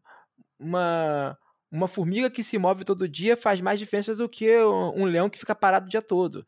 uma, 0.63 1.38
uma 1.71 1.88
formiga 1.88 2.30
que 2.30 2.43
se 2.43 2.58
move 2.58 2.86
todo 2.86 3.08
dia 3.08 3.36
faz 3.36 3.60
mais 3.62 3.80
diferença 3.80 4.15
do 4.15 4.30
que 4.30 4.56
um 4.95 5.06
leão 5.06 5.30
que 5.30 5.39
fica 5.39 5.56
parado 5.56 5.88
o 5.88 5.89
dia 5.89 6.02
todo, 6.02 6.45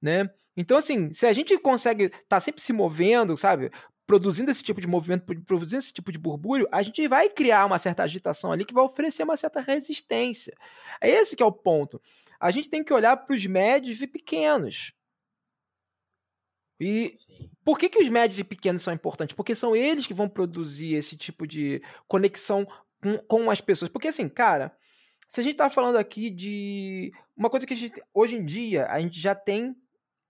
né? 0.00 0.30
Então, 0.56 0.76
assim, 0.76 1.12
se 1.12 1.26
a 1.26 1.32
gente 1.32 1.56
consegue 1.58 2.04
estar 2.04 2.20
tá 2.28 2.40
sempre 2.40 2.60
se 2.60 2.72
movendo, 2.72 3.36
sabe? 3.36 3.70
Produzindo 4.06 4.50
esse 4.50 4.62
tipo 4.62 4.80
de 4.80 4.86
movimento, 4.86 5.24
produzindo 5.44 5.78
esse 5.78 5.92
tipo 5.92 6.12
de 6.12 6.18
burbúrio, 6.18 6.68
a 6.70 6.82
gente 6.82 7.06
vai 7.08 7.30
criar 7.30 7.64
uma 7.64 7.78
certa 7.78 8.02
agitação 8.02 8.52
ali 8.52 8.64
que 8.64 8.74
vai 8.74 8.84
oferecer 8.84 9.22
uma 9.22 9.36
certa 9.36 9.60
resistência. 9.60 10.54
É 11.00 11.08
esse 11.08 11.36
que 11.36 11.42
é 11.42 11.46
o 11.46 11.52
ponto. 11.52 12.00
A 12.38 12.50
gente 12.50 12.68
tem 12.68 12.82
que 12.82 12.92
olhar 12.92 13.16
para 13.16 13.34
os 13.34 13.46
médios 13.46 14.02
e 14.02 14.06
pequenos. 14.06 14.92
E 16.80 17.12
Sim. 17.14 17.50
por 17.62 17.78
que, 17.78 17.90
que 17.90 18.02
os 18.02 18.08
médios 18.08 18.40
e 18.40 18.44
pequenos 18.44 18.82
são 18.82 18.92
importantes? 18.92 19.36
Porque 19.36 19.54
são 19.54 19.76
eles 19.76 20.06
que 20.06 20.14
vão 20.14 20.28
produzir 20.28 20.94
esse 20.94 21.16
tipo 21.16 21.46
de 21.46 21.82
conexão 22.08 22.66
com, 23.02 23.18
com 23.18 23.50
as 23.50 23.60
pessoas. 23.60 23.90
Porque 23.90 24.08
assim, 24.08 24.28
cara, 24.28 24.76
se 25.28 25.40
a 25.40 25.44
gente 25.44 25.56
tá 25.56 25.70
falando 25.70 25.96
aqui 25.96 26.30
de 26.30 27.12
uma 27.36 27.50
coisa 27.50 27.66
que 27.66 27.74
gente 27.74 28.02
hoje 28.12 28.36
em 28.36 28.44
dia 28.44 28.86
a 28.86 29.00
gente 29.00 29.20
já 29.20 29.34
tem 29.34 29.76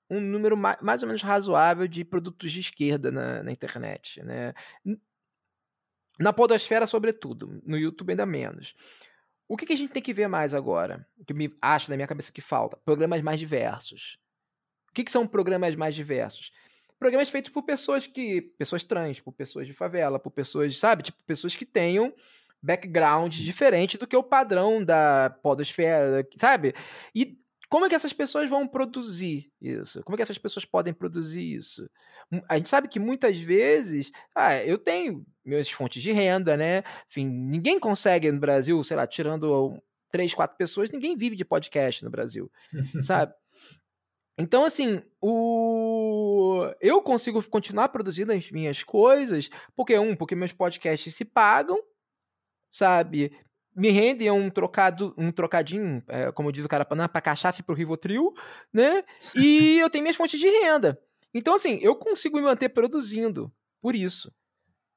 um 0.09 0.21
número 0.21 0.57
mais, 0.57 1.03
ou 1.03 1.07
menos 1.07 1.23
razoável 1.23 1.87
de 1.87 2.05
produtos 2.05 2.51
de 2.51 2.61
esquerda 2.61 3.13
na, 3.13 3.43
na 3.45 3.53
internet, 3.53 4.23
né? 4.25 4.53
Na 6.19 6.33
podosfera, 6.33 6.87
sobretudo, 6.87 7.63
no 7.65 7.79
YouTube 7.79 8.11
ainda 8.11 8.27
menos. 8.27 8.75
O 9.49 9.57
que, 9.57 9.67
que 9.67 9.73
a 9.73 9.77
gente 9.77 9.93
tem 9.93 10.03
que 10.03 10.13
ver 10.13 10.29
mais 10.29 10.53
agora? 10.53 11.07
Que 11.27 11.33
me 11.33 11.57
acho 11.63 11.91
na 11.91 11.97
minha 11.97 12.09
cabeça 12.09 12.33
que 12.33 12.41
falta? 12.41 12.77
Programas 12.79 13.23
mais 13.23 13.39
diversos. 13.39 14.19
O 14.91 14.93
que, 14.93 15.05
que 15.05 15.11
são 15.11 15.27
programas 15.27 15.77
mais 15.77 15.95
diversos? 15.95 16.53
programas 17.01 17.31
feitos 17.31 17.51
por 17.51 17.63
pessoas 17.63 18.07
que. 18.07 18.43
pessoas 18.59 18.85
trans, 18.85 19.19
por 19.19 19.33
pessoas 19.33 19.67
de 19.67 19.73
favela, 19.73 20.19
por 20.19 20.31
pessoas, 20.31 20.79
sabe? 20.79 21.03
Tipo, 21.03 21.25
pessoas 21.25 21.57
que 21.57 21.65
tenham 21.65 22.15
background 22.63 23.33
diferente 23.33 23.97
do 23.99 24.07
que 24.07 24.17
o 24.17 24.23
padrão 24.23 24.85
da 24.85 25.37
podosfera, 25.43 26.27
sabe? 26.37 26.75
E 27.15 27.39
como 27.71 27.87
é 27.87 27.89
que 27.89 27.95
essas 27.95 28.13
pessoas 28.13 28.51
vão 28.51 28.67
produzir 28.67 29.51
isso? 29.61 30.03
Como 30.03 30.15
é 30.15 30.17
que 30.17 30.23
essas 30.23 30.39
pessoas 30.39 30.65
podem 30.65 30.93
produzir 30.93 31.55
isso? 31.55 31.89
A 32.49 32.57
gente 32.57 32.69
sabe 32.69 32.89
que 32.89 32.99
muitas 32.99 33.39
vezes, 33.39 34.11
ah, 34.35 34.57
eu 34.57 34.77
tenho 34.77 35.25
minhas 35.45 35.71
fontes 35.71 36.03
de 36.03 36.11
renda, 36.11 36.57
né? 36.57 36.83
Enfim, 37.09 37.29
ninguém 37.29 37.79
consegue 37.79 38.31
no 38.31 38.41
Brasil, 38.41 38.83
sei 38.83 38.97
lá, 38.97 39.07
tirando 39.07 39.81
três, 40.11 40.35
quatro 40.35 40.57
pessoas, 40.57 40.91
ninguém 40.91 41.17
vive 41.17 41.37
de 41.37 41.45
podcast 41.45 42.05
no 42.05 42.11
Brasil, 42.11 42.51
sabe? 43.07 43.33
Então, 44.37 44.65
assim, 44.65 45.03
o... 45.21 46.65
eu 46.81 47.03
consigo 47.03 47.43
continuar 47.49 47.91
produzindo 47.91 48.33
as 48.33 48.51
minhas 48.51 48.83
coisas, 48.83 49.51
porque, 49.77 49.99
um, 49.99 50.17
porque 50.17 50.35
meus 50.35 50.53
podcasts 50.53 51.15
se 51.15 51.25
pagam, 51.25 51.79
sabe? 52.71 53.33
me 53.75 53.91
rendem 53.91 54.31
um 54.31 54.51
trocado, 54.51 55.15
um 55.17 55.31
trocadinho, 55.31 56.03
é, 56.09 56.31
como 56.33 56.53
diz 56.53 56.65
o 56.65 56.69
cara, 56.69 56.85
para 56.85 57.21
cachaça 57.21 57.61
e 57.61 57.65
pro 57.65 57.75
Rivotril, 57.75 58.35
né? 58.73 59.05
E 59.35 59.79
eu 59.79 59.89
tenho 59.89 60.03
minhas 60.03 60.17
fontes 60.17 60.39
de 60.39 60.49
renda. 60.49 61.01
Então, 61.33 61.55
assim, 61.55 61.79
eu 61.81 61.95
consigo 61.95 62.37
me 62.37 62.43
manter 62.43 62.69
produzindo 62.71 63.53
por 63.81 63.95
isso. 63.95 64.33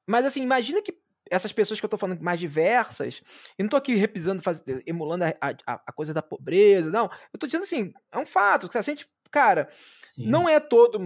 Mas, 0.07 0.25
assim, 0.25 0.41
imagina 0.41 0.81
que 0.81 0.97
essas 1.29 1.53
pessoas 1.53 1.79
que 1.79 1.85
eu 1.85 1.89
tô 1.89 1.97
falando 1.97 2.21
mais 2.21 2.39
diversas, 2.39 3.21
eu 3.57 3.63
não 3.63 3.69
tô 3.69 3.77
aqui 3.77 3.93
repisando, 3.95 4.41
faz, 4.41 4.61
emulando 4.85 5.23
a, 5.25 5.33
a, 5.39 5.81
a, 5.87 5.93
coisa 5.93 6.13
da 6.13 6.21
pobreza, 6.21 6.91
não. 6.91 7.09
Eu 7.31 7.39
tô 7.39 7.45
dizendo 7.45 7.63
assim, 7.63 7.93
é 8.11 8.17
um 8.17 8.25
fato, 8.25 8.67
que 8.67 8.77
a 8.77 8.81
gente, 8.81 9.07
cara, 9.31 9.69
Sim. 9.99 10.27
não 10.27 10.49
é 10.49 10.59
todo 10.59 10.99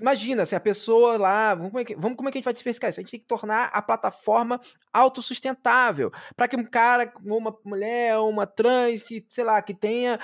Imagina, 0.00 0.46
se 0.46 0.56
a 0.56 0.60
pessoa 0.60 1.18
lá. 1.18 1.54
Vamos 1.54 1.70
como, 1.70 1.80
é 1.80 1.84
que, 1.84 1.94
vamos, 1.94 2.16
como 2.16 2.28
é 2.28 2.32
que 2.32 2.38
a 2.38 2.40
gente 2.40 2.44
vai 2.44 2.54
diversificar 2.54 2.88
isso? 2.88 3.00
A 3.00 3.02
gente 3.02 3.10
tem 3.10 3.20
que 3.20 3.26
tornar 3.26 3.66
a 3.66 3.82
plataforma 3.82 4.60
autossustentável. 4.92 6.10
Para 6.34 6.48
que 6.48 6.56
um 6.56 6.64
cara, 6.64 7.12
uma 7.22 7.54
mulher, 7.64 8.18
uma 8.18 8.46
trans, 8.46 9.02
que, 9.02 9.26
sei 9.28 9.44
lá, 9.44 9.60
que 9.60 9.74
tenha. 9.74 10.18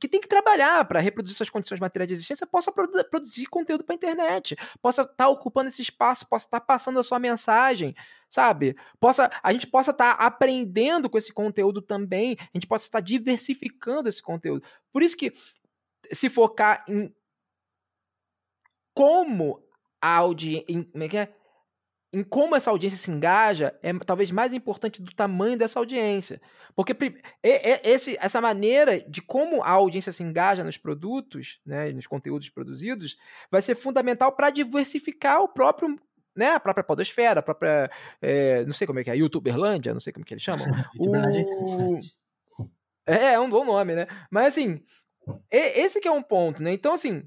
que 0.00 0.08
tem 0.08 0.20
que 0.20 0.28
trabalhar 0.28 0.84
para 0.86 0.98
reproduzir 0.98 1.36
suas 1.36 1.50
condições 1.50 1.78
materiais 1.78 2.08
de 2.08 2.14
existência, 2.14 2.46
possa 2.46 2.72
produ 2.72 3.04
produzir 3.08 3.46
conteúdo 3.46 3.84
para 3.84 3.94
internet. 3.94 4.56
Possa 4.82 5.02
estar 5.02 5.14
tá 5.14 5.28
ocupando 5.28 5.68
esse 5.68 5.82
espaço, 5.82 6.28
possa 6.28 6.46
estar 6.46 6.60
tá 6.60 6.66
passando 6.66 6.98
a 6.98 7.04
sua 7.04 7.18
mensagem 7.18 7.94
sabe? 8.28 8.76
Possa, 8.98 9.30
a 9.40 9.52
gente 9.52 9.68
possa 9.68 9.92
estar 9.92 10.16
tá 10.16 10.24
aprendendo 10.24 11.08
com 11.08 11.16
esse 11.16 11.32
conteúdo 11.32 11.80
também, 11.80 12.36
a 12.40 12.58
gente 12.58 12.66
possa 12.66 12.84
estar 12.84 12.98
diversificando 12.98 14.08
esse 14.08 14.20
conteúdo. 14.20 14.66
Por 14.92 15.00
isso 15.00 15.16
que 15.16 15.32
se 16.12 16.28
focar 16.28 16.84
em 16.88 17.14
como 18.96 19.62
a 20.00 20.16
audiência. 20.16 20.64
Em, 20.70 20.90
é, 20.94 21.16
é? 21.18 21.28
em 22.12 22.22
como 22.22 22.56
essa 22.56 22.70
audiência 22.70 22.98
se 22.98 23.10
engaja 23.10 23.78
é 23.82 23.92
talvez 23.98 24.30
mais 24.30 24.54
importante 24.54 25.02
do 25.02 25.14
tamanho 25.14 25.58
dessa 25.58 25.78
audiência. 25.78 26.40
Porque 26.74 26.96
esse, 27.42 28.16
essa 28.18 28.40
maneira 28.40 29.00
de 29.00 29.20
como 29.20 29.62
a 29.62 29.70
audiência 29.70 30.12
se 30.12 30.22
engaja 30.22 30.64
nos 30.64 30.78
produtos, 30.78 31.60
né, 31.64 31.92
nos 31.92 32.06
conteúdos 32.06 32.48
produzidos, 32.48 33.16
vai 33.50 33.60
ser 33.60 33.74
fundamental 33.74 34.32
para 34.32 34.50
diversificar 34.50 35.42
o 35.42 35.48
próprio 35.48 35.98
né, 36.34 36.50
a 36.50 36.60
própria 36.60 36.84
podosfera, 36.84 37.40
a 37.40 37.42
própria, 37.42 37.90
é, 38.20 38.62
não 38.66 38.72
sei 38.72 38.86
como 38.86 38.98
é 38.98 39.04
que 39.04 39.10
é, 39.10 39.16
YouTuberlândia, 39.16 39.94
não 39.94 40.00
sei 40.00 40.12
como 40.12 40.24
que 40.24 40.34
eles 40.34 40.42
chamam. 40.42 40.66
o... 41.00 41.16
É, 43.06 43.32
é 43.34 43.40
um 43.40 43.48
bom 43.48 43.64
nome, 43.64 43.94
né? 43.94 44.06
Mas 44.30 44.48
assim, 44.48 44.82
esse 45.50 45.98
que 45.98 46.08
é 46.08 46.12
um 46.12 46.22
ponto, 46.22 46.62
né? 46.62 46.74
Então, 46.74 46.92
assim, 46.92 47.26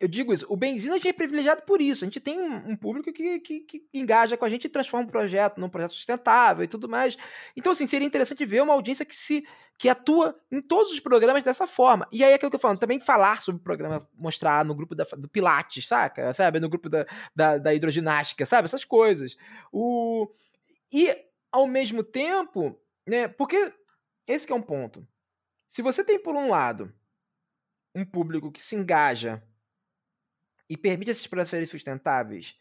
eu 0.00 0.06
digo 0.06 0.32
isso, 0.32 0.46
o 0.48 0.56
Benzina 0.56 0.94
a 0.94 0.96
gente 0.96 1.08
é 1.08 1.12
privilegiado 1.12 1.62
por 1.62 1.80
isso. 1.80 2.04
A 2.04 2.06
gente 2.06 2.20
tem 2.20 2.38
um, 2.38 2.70
um 2.70 2.76
público 2.76 3.12
que, 3.12 3.40
que, 3.40 3.60
que, 3.60 3.88
engaja 3.92 4.36
com 4.36 4.44
a 4.44 4.48
gente 4.48 4.64
e 4.64 4.68
transforma 4.68 5.06
um 5.06 5.10
projeto 5.10 5.58
num 5.58 5.68
projeto 5.68 5.92
sustentável 5.92 6.64
e 6.64 6.68
tudo 6.68 6.88
mais. 6.88 7.16
Então, 7.56 7.72
assim, 7.72 7.86
seria 7.86 8.06
interessante 8.06 8.44
ver 8.44 8.62
uma 8.62 8.74
audiência 8.74 9.04
que 9.04 9.14
se 9.14 9.44
que 9.76 9.88
atua 9.88 10.36
em 10.50 10.60
todos 10.60 10.92
os 10.92 10.98
programas 10.98 11.44
dessa 11.44 11.64
forma. 11.64 12.08
E 12.10 12.24
aí 12.24 12.32
é 12.32 12.34
aquilo 12.34 12.50
que 12.50 12.56
eu 12.56 12.60
falo, 12.60 12.76
também 12.76 12.98
falar 12.98 13.40
sobre 13.40 13.60
o 13.60 13.64
programa, 13.64 14.08
mostrar 14.16 14.64
no 14.64 14.74
grupo 14.74 14.92
da, 14.92 15.04
do 15.16 15.28
Pilates, 15.28 15.86
saca? 15.86 16.34
Sabe? 16.34 16.58
No 16.58 16.68
grupo 16.68 16.88
da, 16.88 17.06
da, 17.34 17.58
da 17.58 17.74
hidroginástica, 17.74 18.44
sabe? 18.44 18.64
Essas 18.64 18.84
coisas. 18.84 19.36
O... 19.72 20.28
E, 20.92 21.16
ao 21.52 21.66
mesmo 21.68 22.02
tempo, 22.02 22.76
né? 23.06 23.28
Porque 23.28 23.72
esse 24.26 24.50
é 24.50 24.54
um 24.54 24.62
ponto. 24.62 25.06
Se 25.68 25.80
você 25.80 26.02
tem, 26.02 26.18
por 26.20 26.34
um 26.34 26.50
lado, 26.50 26.92
um 27.94 28.04
público 28.04 28.50
que 28.50 28.60
se 28.60 28.74
engaja 28.74 29.42
e 30.68 30.76
permite 30.76 31.10
esses 31.10 31.26
projetos 31.26 31.50
serem 31.50 31.66
sustentáveis, 31.66 32.56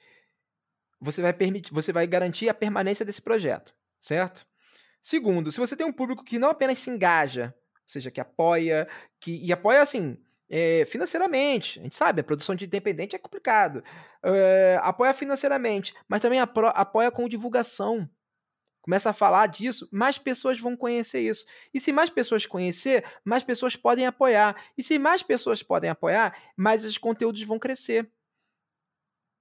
você 1.00 1.22
vai 1.22 1.34
permitir, 1.34 1.74
você 1.74 1.92
vai 1.92 2.08
garantir 2.08 2.50
a 2.50 2.54
permanência 2.54 3.06
desse 3.06 3.22
projeto, 3.22 3.74
certo? 4.00 4.48
Segundo, 5.00 5.52
se 5.52 5.60
você 5.60 5.76
tem 5.76 5.86
um 5.86 5.94
público 5.94 6.24
que 6.24 6.40
não 6.40 6.50
apenas 6.50 6.80
se 6.80 6.90
engaja, 6.90 7.54
ou 7.74 7.82
seja, 7.86 8.12
que 8.12 8.20
apoia, 8.20 8.88
que 9.20 9.38
e 9.46 9.54
apoia 9.54 9.82
assim 9.82 10.18
é, 10.50 10.86
financeiramente, 10.86 11.80
a 11.80 11.84
gente 11.84 11.96
sabe, 11.96 12.22
a 12.22 12.24
produção 12.24 12.56
de 12.56 12.66
independente 12.66 13.16
é 13.16 13.20
complicado, 13.20 13.84
é, 14.24 14.80
apoia 14.82 15.14
financeiramente, 15.14 15.94
mas 16.08 16.22
também 16.22 16.40
apoia 16.40 17.12
com 17.12 17.28
divulgação, 17.28 18.10
começa 18.88 19.10
a 19.10 19.14
falar 19.14 19.48
disso, 19.48 19.86
mais 19.92 20.18
pessoas 20.18 20.58
vão 20.58 20.78
conhecer 20.78 21.20
isso. 21.20 21.46
E 21.74 21.80
se 21.80 21.92
mais 21.92 22.10
pessoas 22.10 22.46
conhecer, 22.46 23.04
mais 23.22 23.44
pessoas 23.44 23.76
podem 23.76 24.06
apoiar. 24.06 24.56
E 24.78 24.82
se 24.82 24.98
mais 24.98 25.22
pessoas 25.22 25.62
podem 25.62 25.90
apoiar, 25.90 26.54
mais 26.56 26.86
esses 26.86 26.98
conteúdos 26.98 27.42
vão 27.44 27.60
crescer. 27.60 28.10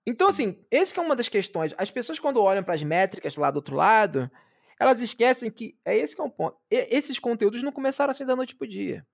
Então, 0.05 0.33
Sim. 0.33 0.49
assim, 0.51 0.67
esse 0.69 0.99
é 0.99 1.03
uma 1.03 1.15
das 1.15 1.29
questões. 1.29 1.73
As 1.79 1.93
pessoas, 1.93 2.19
quando 2.19 2.43
olham 2.43 2.65
para 2.65 2.75
as 2.75 2.83
métricas 2.83 3.37
lá 3.37 3.53
do 3.53 3.57
outro 3.59 3.77
lado, 3.77 4.29
elas 4.81 5.01
esquecem 5.01 5.49
que 5.49 5.79
é 5.85 5.97
esse 5.97 6.17
que 6.17 6.21
é 6.21 6.25
um 6.25 6.31
ponto. 6.31 6.59
E, 6.69 6.89
esses 6.91 7.17
conteúdos 7.21 7.63
não 7.63 7.71
começaram 7.71 8.11
assim 8.11 8.27
da 8.27 8.35
noite 8.35 8.57
pro 8.57 8.67
dia. 8.67 9.07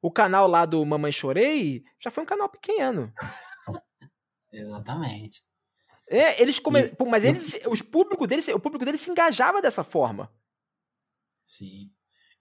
O 0.00 0.10
canal 0.10 0.48
lá 0.48 0.64
do 0.64 0.82
Mamãe 0.86 1.12
Chorei 1.12 1.84
já 2.00 2.10
foi 2.10 2.22
um 2.22 2.26
canal 2.26 2.48
pequeno. 2.48 3.12
Exatamente. 4.50 5.44
É, 6.12 6.40
eles 6.40 6.58
come... 6.58 6.88
Pô, 6.88 7.06
mas 7.06 7.24
ele, 7.24 7.40
os 7.68 7.80
público 7.80 8.26
dele, 8.26 8.42
o 8.52 8.60
público 8.60 8.84
dele 8.84 8.98
se 8.98 9.10
engajava 9.10 9.62
dessa 9.62 9.82
forma. 9.82 10.30
Sim. 11.44 11.90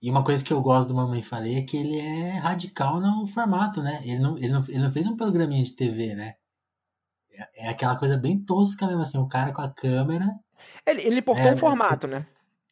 E 0.02 0.10
uma 0.10 0.24
coisa 0.24 0.44
que 0.44 0.52
eu 0.52 0.62
gosto 0.62 0.90
do 0.90 0.96
Mamãe 0.96 1.22
Falei 1.22 1.58
é 1.58 1.62
que 1.62 1.78
ele 1.78 1.98
é 1.98 2.32
radical 2.40 3.00
no 3.00 3.26
formato, 3.26 3.82
né? 3.82 4.02
Ele 4.04 4.20
não, 4.20 4.38
ele 4.38 4.50
não, 4.50 4.62
ele 4.68 4.80
não 4.80 4.92
fez 4.92 5.06
um 5.06 5.16
programinha 5.16 5.64
de 5.64 5.76
TV, 5.76 6.16
né? 6.16 6.36
É, 7.32 7.68
é 7.68 7.70
aquela 7.70 7.98
coisa 7.98 8.18
bem 8.18 8.44
tosca 8.44 8.88
mesmo, 8.88 9.04
assim, 9.04 9.18
o 9.18 9.28
cara 9.28 9.54
com 9.54 9.62
a 9.62 9.70
câmera. 9.70 10.26
Ele, 10.86 11.02
ele 11.02 11.20
importou 11.20 11.46
é, 11.46 11.54
um 11.54 11.58
formato, 11.58 12.08
né? 12.08 12.26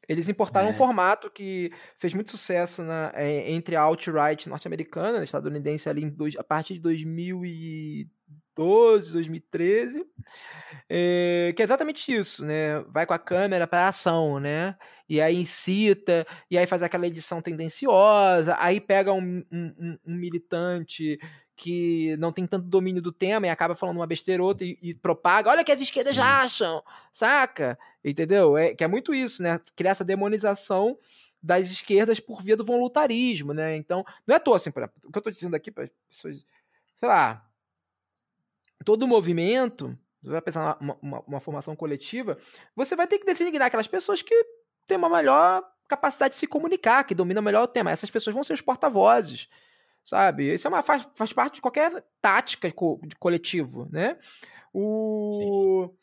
Eles 0.07 0.27
importaram 0.27 0.69
é. 0.69 0.71
um 0.71 0.73
formato 0.73 1.29
que 1.29 1.71
fez 1.99 2.15
muito 2.15 2.31
sucesso 2.31 2.81
na, 2.81 3.11
é, 3.13 3.51
entre 3.51 3.75
a 3.75 3.81
alt-right 3.81 4.49
norte-americana, 4.49 5.23
estadunidense, 5.23 5.87
ali 5.87 6.03
em 6.03 6.09
dois, 6.09 6.35
a 6.35 6.43
partir 6.43 6.73
de 6.73 6.79
2003. 6.79 8.18
2012, 8.59 9.13
2013, 9.13 10.05
é, 10.89 11.53
que 11.55 11.61
é 11.61 11.65
exatamente 11.65 12.13
isso, 12.13 12.45
né? 12.45 12.81
Vai 12.89 13.05
com 13.05 13.13
a 13.13 13.19
câmera 13.19 13.65
para 13.65 13.87
ação, 13.87 14.39
né? 14.39 14.75
E 15.07 15.21
aí 15.21 15.37
incita, 15.37 16.27
e 16.51 16.57
aí 16.57 16.67
faz 16.67 16.83
aquela 16.83 17.07
edição 17.07 17.41
tendenciosa, 17.41 18.55
aí 18.59 18.79
pega 18.79 19.13
um, 19.13 19.43
um, 19.51 19.97
um 20.05 20.15
militante 20.15 21.19
que 21.55 22.15
não 22.17 22.31
tem 22.31 22.45
tanto 22.45 22.67
domínio 22.67 23.01
do 23.01 23.11
tema 23.11 23.47
e 23.47 23.49
acaba 23.49 23.75
falando 23.75 23.97
uma 23.97 24.07
besteira 24.07 24.43
outra 24.43 24.65
e, 24.65 24.77
e 24.81 24.93
propaga. 24.93 25.49
Olha 25.49 25.61
o 25.61 25.65
que 25.65 25.71
as 25.71 25.81
esquerdas 25.81 26.15
Sim. 26.15 26.21
acham, 26.21 26.83
saca? 27.11 27.77
Entendeu? 28.03 28.57
É, 28.57 28.73
que 28.75 28.83
é 28.83 28.87
muito 28.87 29.13
isso, 29.13 29.41
né? 29.41 29.59
Criar 29.75 29.91
essa 29.91 30.05
demonização 30.05 30.97
das 31.41 31.69
esquerdas 31.69 32.19
por 32.19 32.41
via 32.41 32.55
do 32.55 32.65
voluntarismo, 32.65 33.53
né? 33.53 33.75
Então, 33.75 34.05
não 34.27 34.33
é 34.33 34.37
à 34.37 34.39
toa, 34.39 34.57
assim, 34.57 34.71
por 34.71 34.81
exemplo, 34.81 34.95
o 35.05 35.11
que 35.11 35.17
eu 35.17 35.21
tô 35.21 35.31
dizendo 35.31 35.55
aqui 35.55 35.71
para 35.71 35.89
pessoas, 36.09 36.45
sei 36.97 37.07
lá, 37.07 37.48
todo 38.85 39.07
movimento, 39.07 39.97
você 40.21 40.31
vai 40.31 40.41
pensar 40.41 40.77
uma, 40.79 40.97
uma, 41.01 41.19
uma, 41.27 41.39
formação 41.39 41.75
coletiva, 41.75 42.37
você 42.75 42.95
vai 42.95 43.07
ter 43.07 43.19
que 43.19 43.25
designar 43.25 43.67
aquelas 43.67 43.87
pessoas 43.87 44.21
que 44.21 44.35
têm 44.87 44.97
uma 44.97 45.09
melhor 45.09 45.63
capacidade 45.87 46.33
de 46.33 46.39
se 46.39 46.47
comunicar, 46.47 47.03
que 47.03 47.15
dominam 47.15 47.41
melhor 47.41 47.63
o 47.63 47.67
tema. 47.67 47.91
Essas 47.91 48.09
pessoas 48.09 48.33
vão 48.33 48.43
ser 48.43 48.53
os 48.53 48.61
porta-vozes, 48.61 49.47
sabe? 50.03 50.53
Isso 50.53 50.67
é 50.67 50.69
uma, 50.69 50.83
faz, 50.83 51.07
faz 51.15 51.33
parte 51.33 51.55
de 51.55 51.61
qualquer 51.61 52.03
tática 52.21 52.69
de 52.69 53.15
coletivo, 53.17 53.87
né? 53.91 54.17
O... 54.73 55.89
Sim 55.91 55.99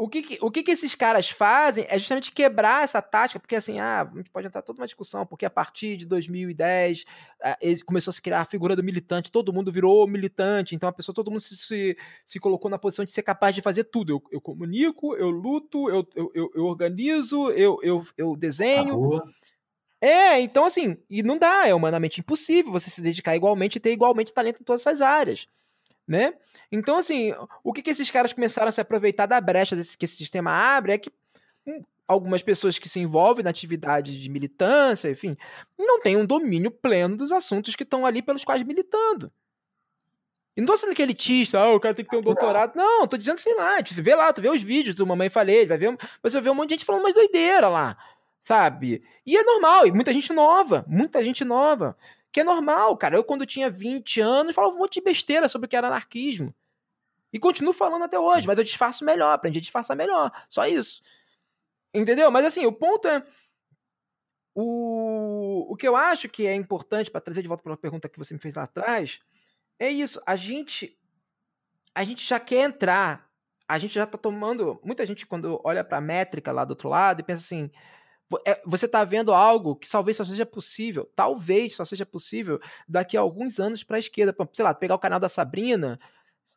o 0.00 0.08
que, 0.08 0.38
o 0.40 0.50
que, 0.50 0.62
que 0.62 0.70
esses 0.70 0.94
caras 0.94 1.28
fazem 1.28 1.84
é 1.86 1.98
justamente 1.98 2.32
quebrar 2.32 2.84
essa 2.84 3.02
tática, 3.02 3.38
porque 3.38 3.54
assim, 3.54 3.78
ah, 3.80 4.00
a 4.10 4.16
gente 4.16 4.30
pode 4.30 4.46
entrar 4.46 4.62
toda 4.62 4.80
uma 4.80 4.86
discussão, 4.86 5.26
porque 5.26 5.44
a 5.44 5.50
partir 5.50 5.98
de 5.98 6.06
2010 6.06 7.04
ah, 7.42 7.58
começou 7.84 8.10
a 8.10 8.14
se 8.14 8.22
criar 8.22 8.40
a 8.40 8.46
figura 8.46 8.74
do 8.74 8.82
militante, 8.82 9.30
todo 9.30 9.52
mundo 9.52 9.70
virou 9.70 10.08
militante, 10.08 10.74
então 10.74 10.88
a 10.88 10.92
pessoa, 10.92 11.14
todo 11.14 11.30
mundo 11.30 11.40
se, 11.40 11.54
se, 11.54 11.98
se 12.24 12.40
colocou 12.40 12.70
na 12.70 12.78
posição 12.78 13.04
de 13.04 13.10
ser 13.10 13.22
capaz 13.22 13.54
de 13.54 13.60
fazer 13.60 13.84
tudo. 13.84 14.14
Eu, 14.14 14.22
eu 14.32 14.40
comunico, 14.40 15.14
eu 15.16 15.28
luto, 15.28 15.90
eu, 15.90 16.08
eu, 16.16 16.32
eu, 16.34 16.50
eu 16.54 16.64
organizo, 16.64 17.50
eu, 17.50 17.78
eu, 17.82 18.02
eu 18.16 18.34
desenho. 18.34 19.20
É, 20.00 20.40
então 20.40 20.64
assim, 20.64 20.96
e 21.10 21.22
não 21.22 21.36
dá, 21.36 21.68
é 21.68 21.74
humanamente 21.74 22.20
impossível 22.20 22.72
você 22.72 22.88
se 22.88 23.02
dedicar 23.02 23.36
igualmente 23.36 23.76
e 23.76 23.80
ter 23.80 23.92
igualmente 23.92 24.32
talento 24.32 24.62
em 24.62 24.64
todas 24.64 24.80
essas 24.80 25.02
áreas. 25.02 25.46
Né? 26.10 26.34
Então, 26.72 26.96
assim, 26.96 27.32
o 27.62 27.72
que, 27.72 27.82
que 27.82 27.90
esses 27.90 28.10
caras 28.10 28.32
começaram 28.32 28.68
a 28.68 28.72
se 28.72 28.80
aproveitar 28.80 29.26
da 29.26 29.40
brecha 29.40 29.76
desse, 29.76 29.96
que 29.96 30.04
esse 30.04 30.16
sistema 30.16 30.50
abre 30.50 30.92
é 30.92 30.98
que 30.98 31.12
hum, 31.64 31.84
algumas 32.06 32.42
pessoas 32.42 32.80
que 32.80 32.88
se 32.88 32.98
envolvem 32.98 33.44
na 33.44 33.50
atividade 33.50 34.20
de 34.20 34.28
militância, 34.28 35.08
enfim, 35.08 35.36
não 35.78 36.00
têm 36.00 36.16
um 36.16 36.26
domínio 36.26 36.68
pleno 36.68 37.16
dos 37.16 37.30
assuntos 37.30 37.76
que 37.76 37.84
estão 37.84 38.04
ali 38.04 38.20
pelos 38.20 38.44
quais 38.44 38.64
militando. 38.64 39.30
E 40.56 40.60
não 40.60 40.66
tô 40.66 40.76
sendo 40.76 40.96
que 40.96 41.00
elitista, 41.00 41.60
ah, 41.60 41.72
o 41.72 41.78
cara 41.78 41.94
tem 41.94 42.04
que 42.04 42.10
ter 42.10 42.16
um 42.16 42.22
doutorado. 42.22 42.72
Não, 42.74 43.06
tô 43.06 43.16
dizendo 43.16 43.34
assim 43.34 43.54
lá, 43.54 43.80
tu 43.80 43.94
vê 43.94 44.16
lá, 44.16 44.32
tu 44.32 44.42
vê 44.42 44.50
os 44.50 44.60
vídeos 44.60 44.96
do 44.96 45.06
Mamãe 45.06 45.28
Falei, 45.28 45.64
vai 45.64 45.78
ver, 45.78 45.96
você 46.20 46.40
ver 46.40 46.50
um 46.50 46.54
monte 46.54 46.70
de 46.70 46.74
gente 46.74 46.84
falando 46.84 47.04
mais 47.04 47.14
doideira 47.14 47.68
lá, 47.68 47.96
sabe? 48.42 49.00
E 49.24 49.36
é 49.36 49.44
normal, 49.44 49.86
e 49.86 49.92
muita 49.92 50.12
gente 50.12 50.32
nova, 50.32 50.84
muita 50.88 51.22
gente 51.22 51.44
nova. 51.44 51.96
Que 52.32 52.40
é 52.40 52.44
normal, 52.44 52.96
cara. 52.96 53.16
Eu, 53.16 53.24
quando 53.24 53.46
tinha 53.46 53.70
20 53.70 54.20
anos, 54.20 54.54
falava 54.54 54.74
um 54.74 54.78
monte 54.78 54.94
de 54.94 55.00
besteira 55.02 55.48
sobre 55.48 55.66
o 55.66 55.68
que 55.68 55.76
era 55.76 55.88
anarquismo. 55.88 56.54
E 57.32 57.38
continuo 57.38 57.72
falando 57.72 58.04
até 58.04 58.18
hoje, 58.18 58.46
mas 58.46 58.58
eu 58.58 58.64
disfarço 58.64 59.04
melhor, 59.04 59.32
aprendi 59.32 59.58
a 59.58 59.62
disfarçar 59.62 59.96
melhor. 59.96 60.30
Só 60.48 60.66
isso. 60.66 61.02
Entendeu? 61.94 62.30
Mas 62.30 62.46
assim, 62.46 62.66
o 62.66 62.72
ponto 62.72 63.06
é. 63.08 63.24
O, 64.54 65.72
o 65.72 65.76
que 65.76 65.86
eu 65.86 65.94
acho 65.94 66.28
que 66.28 66.46
é 66.46 66.54
importante, 66.54 67.10
para 67.10 67.20
trazer 67.20 67.42
de 67.42 67.48
volta 67.48 67.62
para 67.62 67.74
a 67.74 67.76
pergunta 67.76 68.08
que 68.08 68.18
você 68.18 68.34
me 68.34 68.40
fez 68.40 68.54
lá 68.54 68.64
atrás, 68.64 69.20
é 69.78 69.88
isso. 69.88 70.20
A 70.26 70.36
gente. 70.36 70.96
A 71.94 72.04
gente 72.04 72.24
já 72.26 72.38
quer 72.38 72.64
entrar. 72.64 73.28
A 73.68 73.78
gente 73.78 73.94
já 73.94 74.06
tá 74.06 74.18
tomando. 74.18 74.80
Muita 74.84 75.06
gente, 75.06 75.26
quando 75.26 75.60
olha 75.64 75.84
para 75.84 75.98
a 75.98 76.00
métrica 76.00 76.52
lá 76.52 76.64
do 76.64 76.70
outro 76.70 76.88
lado 76.88 77.20
e 77.20 77.24
pensa 77.24 77.42
assim: 77.42 77.70
você 78.64 78.86
está 78.86 79.02
vendo 79.02 79.32
algo 79.32 79.74
que 79.74 79.88
talvez 79.88 80.16
só 80.16 80.24
seja 80.24 80.46
possível, 80.46 81.10
talvez 81.16 81.74
só 81.74 81.84
seja 81.84 82.06
possível 82.06 82.60
daqui 82.88 83.16
a 83.16 83.20
alguns 83.20 83.58
anos 83.58 83.82
para 83.82 83.96
a 83.96 83.98
esquerda. 83.98 84.34
Sei 84.52 84.64
lá, 84.64 84.72
pegar 84.72 84.94
o 84.94 84.98
canal 84.98 85.18
da 85.18 85.28
Sabrina, 85.28 85.98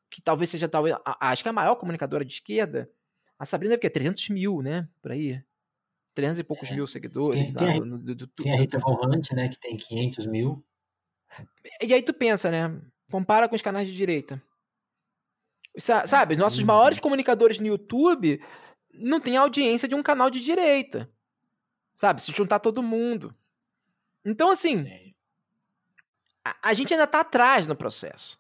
que 0.10 0.22
talvez 0.22 0.50
seja, 0.50 0.70
talvez, 0.70 0.96
acho 1.04 1.42
que 1.42 1.50
é 1.50 1.52
a 1.52 1.54
maior 1.54 1.76
comunicadora 1.76 2.24
de 2.24 2.34
esquerda. 2.34 2.90
A 3.40 3.46
Sabrina 3.46 3.72
deve 3.72 3.82
ter 3.82 3.90
300 3.90 4.30
mil, 4.30 4.62
né? 4.62 4.88
Por 5.02 5.12
aí. 5.12 5.44
300 6.14 6.40
e 6.40 6.44
poucos 6.44 6.70
é, 6.70 6.76
mil 6.76 6.86
seguidores. 6.86 7.40
Tem, 7.40 7.54
tem, 7.54 7.70
a, 7.78 7.80
no, 7.80 7.98
do, 7.98 8.16
do, 8.16 8.28
tem 8.28 8.54
a 8.54 8.58
Rita 8.58 8.78
Von 8.78 9.00
Hunt, 9.04 9.32
né? 9.32 9.50
Que 9.50 9.60
tem 9.60 9.76
500 9.76 10.28
mil. 10.28 10.64
E 11.82 11.92
aí 11.92 12.04
tu 12.04 12.14
pensa, 12.14 12.52
né? 12.52 12.80
Compara 13.10 13.50
com 13.50 13.56
os 13.56 13.62
canais 13.62 13.88
de 13.88 13.96
direita. 13.96 14.42
Sabe, 15.76 16.34
os 16.34 16.40
nossos 16.40 16.60
uhum. 16.60 16.68
maiores 16.68 17.00
comunicadores 17.00 17.60
no 17.60 17.66
YouTube 17.66 18.40
não 18.94 19.20
têm 19.20 19.38
audiência 19.38 19.88
de 19.88 19.96
um 19.96 20.04
canal 20.04 20.30
de 20.30 20.40
direita. 20.40 21.10
Sabe? 21.96 22.22
Se 22.22 22.32
juntar 22.32 22.60
todo 22.60 22.84
mundo. 22.84 23.36
Então, 24.26 24.50
assim. 24.50 25.14
A, 26.44 26.70
a, 26.70 26.74
gente 26.74 26.94
ainda 26.94 27.08
tá 27.08 27.22
atrás 27.22 27.68
no 27.68 27.76
processo. 27.76 28.40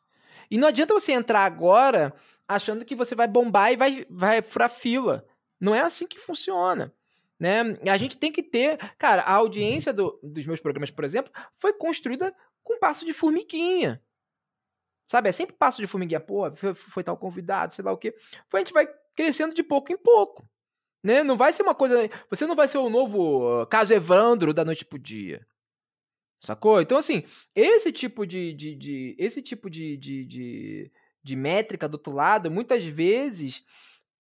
E 0.50 0.58
não 0.58 0.68
adianta 0.68 0.94
você 0.94 1.12
entrar 1.12 1.46
agora 1.46 2.14
achando 2.48 2.86
que 2.86 2.96
você 2.96 3.16
vai 3.16 3.28
bombar 3.28 3.72
e 3.72 3.78
vai, 3.78 4.06
vai 4.10 4.42
furar 4.42 4.70
fila. 4.70 5.26
Não 5.60 5.74
é 5.74 5.82
assim 5.82 6.06
que 6.06 6.20
funciona. 6.20 6.94
Né? 7.40 7.62
A 7.90 7.98
gente 7.98 8.18
tem 8.18 8.32
que 8.32 8.44
ter. 8.44 8.78
Cara, 8.98 9.22
a 9.22 9.34
audiência 9.34 9.94
do, 9.94 10.20
dos 10.22 10.46
meus 10.46 10.60
programas, 10.60 10.92
por 10.92 11.04
exemplo, 11.04 11.32
foi 11.56 11.74
construída 11.74 12.36
com 12.64 12.80
passo 12.80 13.06
de 13.06 13.14
formiguinha. 13.14 14.02
Sabe? 15.06 15.30
É 15.30 15.32
sempre 15.32 15.56
passo 15.56 15.82
de 15.82 15.88
formiguinha. 15.88 16.20
Pô, 16.20 16.52
foi, 16.52 16.74
foi 16.74 17.04
tal 17.04 17.18
convidado, 17.18 17.74
sei 17.74 17.84
lá 17.84 17.92
o 17.92 17.98
quê. 17.98 18.16
A 18.52 18.58
gente 18.58 18.74
vai 18.74 18.88
crescendo 19.16 19.54
de 19.54 19.64
pouco 19.64 19.92
em 19.92 19.98
pouco. 19.98 20.48
Né? 21.04 21.24
Não 21.24 21.36
vai 21.36 21.52
ser 21.52 21.64
uma 21.64 21.76
coisa. 21.76 22.10
Você 22.30 22.48
não 22.48 22.56
vai 22.56 22.68
ser 22.68 22.78
o 22.78 22.90
novo 22.90 23.62
ah, 23.62 23.68
caso 23.68 23.94
Evandro 23.94 24.54
da 24.54 24.64
noite 24.64 24.86
pro 24.86 24.98
dia. 24.98 25.46
Sacou? 26.40 26.82
Então, 26.82 26.98
assim, 26.98 27.24
esse 27.56 27.92
tipo 27.92 28.26
de. 28.26 28.54
de, 28.54 28.76
de 28.76 29.16
esse 29.20 29.42
tipo 29.42 29.70
de, 29.70 29.98
de, 29.98 30.26
de, 30.26 30.92
de 31.22 31.36
métrica 31.36 31.88
do 31.88 31.96
outro 31.96 32.14
lado, 32.14 32.50
muitas 32.50 32.86
vezes, 32.86 33.64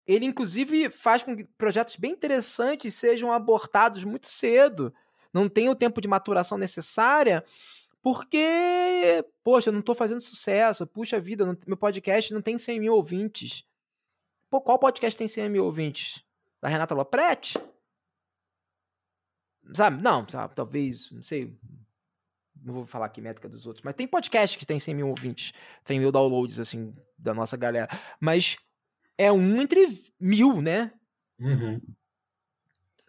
ele 0.05 0.25
inclusive 0.25 0.89
faz 0.89 1.23
com 1.23 1.35
que 1.35 1.45
projetos 1.57 1.95
bem 1.95 2.11
interessantes 2.11 2.93
sejam 2.93 3.31
abortados 3.31 4.03
muito 4.03 4.27
cedo. 4.27 4.93
Não 5.33 5.49
tem 5.49 5.69
o 5.69 5.75
tempo 5.75 5.99
de 5.99 6.07
maturação 6.07 6.57
necessária, 6.57 7.43
porque, 8.01 9.25
poxa, 9.43 9.69
eu 9.69 9.73
não 9.73 9.79
estou 9.79 9.95
fazendo 9.95 10.21
sucesso, 10.21 10.85
puxa 10.85 11.19
vida, 11.19 11.45
não, 11.45 11.57
meu 11.65 11.77
podcast 11.77 12.33
não 12.33 12.41
tem 12.41 12.57
100 12.57 12.79
mil 12.79 12.93
ouvintes. 12.93 13.65
Pô, 14.49 14.61
qual 14.61 14.77
podcast 14.77 15.17
tem 15.17 15.27
100 15.27 15.49
mil 15.49 15.65
ouvintes? 15.65 16.23
Da 16.63 16.69
Renata 16.69 16.95
Lopretti? 16.95 17.59
Sabe? 19.73 20.01
Não, 20.01 20.25
sabe? 20.29 20.55
talvez, 20.55 21.11
não 21.11 21.21
sei. 21.21 21.59
Não 22.55 22.73
vou 22.73 22.85
falar 22.85 23.07
aqui 23.07 23.19
métrica 23.19 23.49
dos 23.49 23.65
outros, 23.65 23.83
mas 23.83 23.93
tem 23.95 24.07
podcast 24.07 24.57
que 24.57 24.65
tem 24.65 24.79
100 24.79 24.95
mil 24.95 25.09
ouvintes, 25.09 25.51
tem 25.83 25.99
mil 25.99 26.09
downloads, 26.09 26.61
assim, 26.61 26.95
da 27.17 27.33
nossa 27.33 27.57
galera. 27.57 27.89
Mas 28.17 28.55
é 29.17 29.29
um 29.29 29.61
entre 29.61 29.85
mil, 30.17 30.61
né? 30.61 30.93
Uhum. 31.37 31.81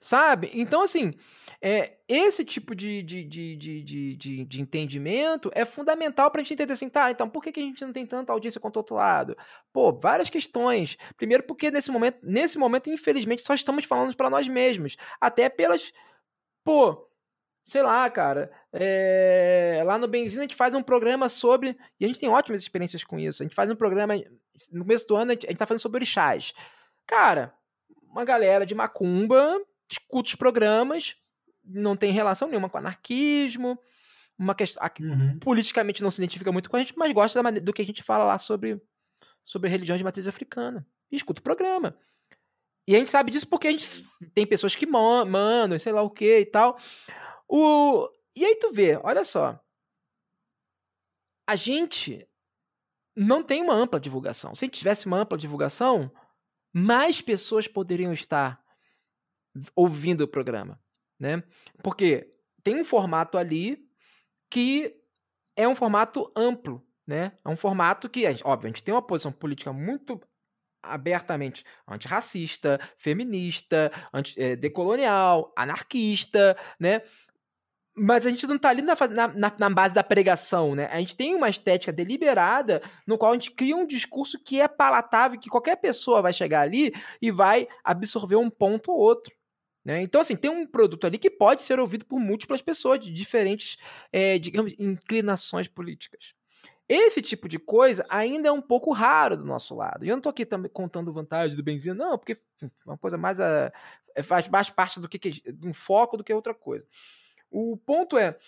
Sabe? 0.04 0.50
Então, 0.52 0.82
assim, 0.82 1.14
é, 1.62 1.96
esse 2.06 2.44
tipo 2.44 2.74
de, 2.74 3.02
de, 3.02 3.24
de, 3.24 3.56
de, 3.56 3.82
de, 3.82 4.44
de, 4.44 4.60
entendimento 4.60 5.50
é 5.54 5.64
fundamental 5.64 6.30
para 6.30 6.42
a 6.42 6.44
gente 6.44 6.52
entender 6.52 6.74
assim, 6.74 6.90
tá, 6.90 7.10
então 7.10 7.26
por 7.26 7.42
que, 7.42 7.50
que 7.50 7.60
a 7.60 7.62
gente 7.62 7.82
não 7.82 7.90
tem 7.90 8.06
tanta 8.06 8.30
audiência 8.30 8.60
quanto 8.60 8.76
o 8.76 8.80
outro 8.80 8.96
lado? 8.96 9.34
Pô, 9.72 9.90
várias 9.90 10.28
questões. 10.28 10.98
Primeiro 11.16 11.42
porque 11.44 11.70
nesse 11.70 11.90
momento, 11.90 12.18
nesse 12.22 12.58
momento, 12.58 12.90
infelizmente, 12.90 13.40
só 13.40 13.54
estamos 13.54 13.86
falando 13.86 14.14
para 14.14 14.28
nós 14.28 14.46
mesmos. 14.46 14.98
Até 15.18 15.48
pelas, 15.48 15.90
pô, 16.62 17.08
sei 17.62 17.80
lá, 17.80 18.10
cara, 18.10 18.52
é... 18.74 19.82
lá 19.86 19.96
no 19.96 20.06
Benzina 20.06 20.42
a 20.42 20.44
gente 20.44 20.54
faz 20.54 20.74
um 20.74 20.82
programa 20.82 21.30
sobre, 21.30 21.78
e 21.98 22.04
a 22.04 22.08
gente 22.08 22.20
tem 22.20 22.28
ótimas 22.28 22.60
experiências 22.60 23.02
com 23.04 23.18
isso, 23.18 23.42
a 23.42 23.44
gente 23.46 23.56
faz 23.56 23.70
um 23.70 23.76
programa, 23.76 24.14
no 24.70 24.84
começo 24.84 25.08
do 25.08 25.16
ano 25.16 25.30
a 25.30 25.34
gente, 25.34 25.46
a 25.46 25.48
gente 25.48 25.58
tá 25.58 25.66
falando 25.66 25.80
sobre 25.80 25.96
orixás. 25.96 26.52
Cara, 27.06 27.54
uma 28.10 28.26
galera 28.26 28.66
de 28.66 28.74
macumba 28.74 29.64
discute 29.88 30.32
os 30.32 30.34
programas, 30.34 31.16
não 31.64 31.96
tem 31.96 32.12
relação 32.12 32.48
nenhuma 32.48 32.68
com 32.68 32.78
anarquismo, 32.78 33.78
uma 34.38 34.54
questão 34.54 34.82
uhum. 35.00 35.38
politicamente 35.38 36.02
não 36.02 36.10
se 36.10 36.20
identifica 36.20 36.50
muito 36.50 36.68
com 36.68 36.76
a 36.76 36.80
gente, 36.80 36.94
mas 36.96 37.12
gosta 37.12 37.42
do 37.60 37.72
que 37.72 37.82
a 37.82 37.86
gente 37.86 38.02
fala 38.02 38.24
lá 38.24 38.38
sobre, 38.38 38.80
sobre 39.44 39.70
religiões 39.70 39.98
de 39.98 40.04
matriz 40.04 40.26
africana. 40.26 40.86
E 41.10 41.16
escuta 41.16 41.40
o 41.40 41.44
programa. 41.44 41.96
E 42.86 42.94
a 42.94 42.98
gente 42.98 43.10
sabe 43.10 43.30
disso 43.30 43.46
porque 43.46 43.68
a 43.68 43.72
gente 43.72 44.04
tem 44.34 44.46
pessoas 44.46 44.74
que 44.74 44.86
mandam, 44.86 45.78
sei 45.78 45.92
lá 45.92 46.02
o 46.02 46.10
que 46.10 46.40
e 46.40 46.46
tal. 46.46 46.78
O... 47.48 48.08
E 48.36 48.44
aí 48.44 48.56
tu 48.56 48.72
vê, 48.72 48.98
olha 49.02 49.24
só. 49.24 49.58
A 51.46 51.56
gente 51.56 52.26
não 53.16 53.42
tem 53.42 53.62
uma 53.62 53.74
ampla 53.74 54.00
divulgação. 54.00 54.54
Se 54.54 54.64
a 54.64 54.66
gente 54.66 54.78
tivesse 54.78 55.06
uma 55.06 55.18
ampla 55.18 55.38
divulgação, 55.38 56.10
mais 56.72 57.20
pessoas 57.20 57.68
poderiam 57.68 58.12
estar 58.12 58.63
ouvindo 59.74 60.22
o 60.22 60.28
programa, 60.28 60.80
né? 61.18 61.42
Porque 61.82 62.32
tem 62.62 62.80
um 62.80 62.84
formato 62.84 63.38
ali 63.38 63.88
que 64.50 64.94
é 65.56 65.68
um 65.68 65.74
formato 65.74 66.32
amplo, 66.36 66.84
né? 67.06 67.32
É 67.44 67.48
um 67.48 67.56
formato 67.56 68.08
que, 68.08 68.24
óbvio, 68.44 68.66
a 68.66 68.68
gente 68.68 68.82
tem 68.82 68.94
uma 68.94 69.02
posição 69.02 69.32
política 69.32 69.72
muito 69.72 70.20
abertamente 70.82 71.64
antirracista, 71.88 72.78
feminista, 72.96 73.90
anti, 74.12 74.40
é, 74.40 74.56
decolonial, 74.56 75.52
anarquista, 75.56 76.56
né? 76.78 77.02
Mas 77.96 78.26
a 78.26 78.30
gente 78.30 78.46
não 78.46 78.56
está 78.56 78.70
ali 78.70 78.82
na, 78.82 78.96
na, 79.34 79.54
na, 79.56 79.70
base 79.70 79.94
da 79.94 80.02
pregação, 80.02 80.74
né? 80.74 80.86
A 80.86 80.98
gente 80.98 81.16
tem 81.16 81.34
uma 81.34 81.48
estética 81.48 81.92
deliberada 81.92 82.82
no 83.06 83.16
qual 83.16 83.30
a 83.30 83.34
gente 83.34 83.52
cria 83.52 83.76
um 83.76 83.86
discurso 83.86 84.42
que 84.42 84.60
é 84.60 84.66
palatável, 84.66 85.38
que 85.38 85.48
qualquer 85.48 85.76
pessoa 85.76 86.20
vai 86.20 86.32
chegar 86.32 86.62
ali 86.62 86.92
e 87.22 87.30
vai 87.30 87.68
absorver 87.84 88.36
um 88.36 88.50
ponto 88.50 88.90
ou 88.90 88.98
outro. 88.98 89.32
Né? 89.84 90.00
Então, 90.00 90.20
assim, 90.20 90.34
tem 90.34 90.50
um 90.50 90.66
produto 90.66 91.06
ali 91.06 91.18
que 91.18 91.28
pode 91.28 91.62
ser 91.62 91.78
ouvido 91.78 92.06
por 92.06 92.18
múltiplas 92.18 92.62
pessoas 92.62 93.00
de 93.00 93.12
diferentes, 93.12 93.76
é, 94.10 94.38
digamos, 94.38 94.74
inclinações 94.78 95.68
políticas. 95.68 96.34
Esse 96.88 97.20
tipo 97.20 97.48
de 97.48 97.58
coisa 97.58 98.02
ainda 98.10 98.48
é 98.48 98.52
um 98.52 98.60
pouco 98.60 98.92
raro 98.92 99.36
do 99.36 99.44
nosso 99.44 99.74
lado. 99.74 100.04
E 100.04 100.08
eu 100.08 100.12
não 100.12 100.20
estou 100.20 100.30
aqui 100.30 100.44
também 100.44 100.70
contando 100.70 101.12
vantagem 101.12 101.56
do 101.56 101.62
benzina, 101.62 101.94
não, 101.94 102.18
porque 102.18 102.32
é 102.62 102.66
uma 102.86 102.98
coisa 102.98 103.16
mais. 103.16 103.40
A, 103.40 103.72
é, 104.14 104.22
faz 104.22 104.48
mais 104.48 104.70
parte 104.70 105.00
do 105.00 105.08
que, 105.08 105.42
um 105.62 105.72
foco 105.72 106.16
do 106.16 106.24
que 106.24 106.32
outra 106.32 106.54
coisa. 106.54 106.86
O 107.50 107.76
ponto 107.76 108.16
é. 108.18 108.38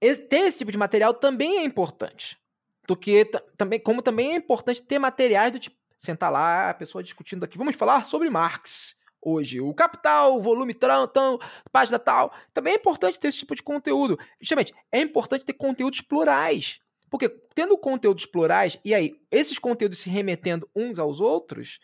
Ter 0.00 0.44
esse 0.44 0.58
tipo 0.58 0.70
de 0.70 0.78
material 0.78 1.14
também 1.14 1.58
é 1.58 1.64
importante. 1.64 2.38
Do 2.86 2.96
que 2.96 3.24
também, 3.56 3.80
como 3.80 4.02
também 4.02 4.32
é 4.32 4.36
importante 4.36 4.82
ter 4.82 4.98
materiais 4.98 5.52
do 5.52 5.58
tipo. 5.58 5.76
Sentar 5.96 6.30
lá, 6.30 6.68
a 6.70 6.74
pessoa 6.74 7.02
discutindo 7.02 7.42
aqui. 7.42 7.56
Vamos 7.56 7.74
falar 7.74 8.04
sobre 8.04 8.28
Marx 8.28 8.96
hoje. 9.26 9.60
O 9.60 9.74
Capital, 9.74 10.36
o 10.36 10.40
volume 10.40 10.72
tão, 10.72 11.08
tão, 11.08 11.38
página 11.72 11.98
tal. 11.98 12.32
Também 12.54 12.74
é 12.74 12.76
importante 12.76 13.18
ter 13.18 13.28
esse 13.28 13.38
tipo 13.38 13.54
de 13.54 13.62
conteúdo. 13.62 14.18
Justamente, 14.40 14.72
é 14.92 15.00
importante 15.00 15.44
ter 15.44 15.54
conteúdos 15.54 16.00
plurais. 16.00 16.80
Porque 17.10 17.28
tendo 17.28 17.76
conteúdos 17.76 18.26
plurais, 18.26 18.78
e 18.84 18.94
aí, 18.94 19.20
esses 19.30 19.58
conteúdos 19.58 19.98
se 19.98 20.08
remetendo 20.10 20.68
uns 20.74 20.98
aos 20.98 21.20
outros, 21.20 21.80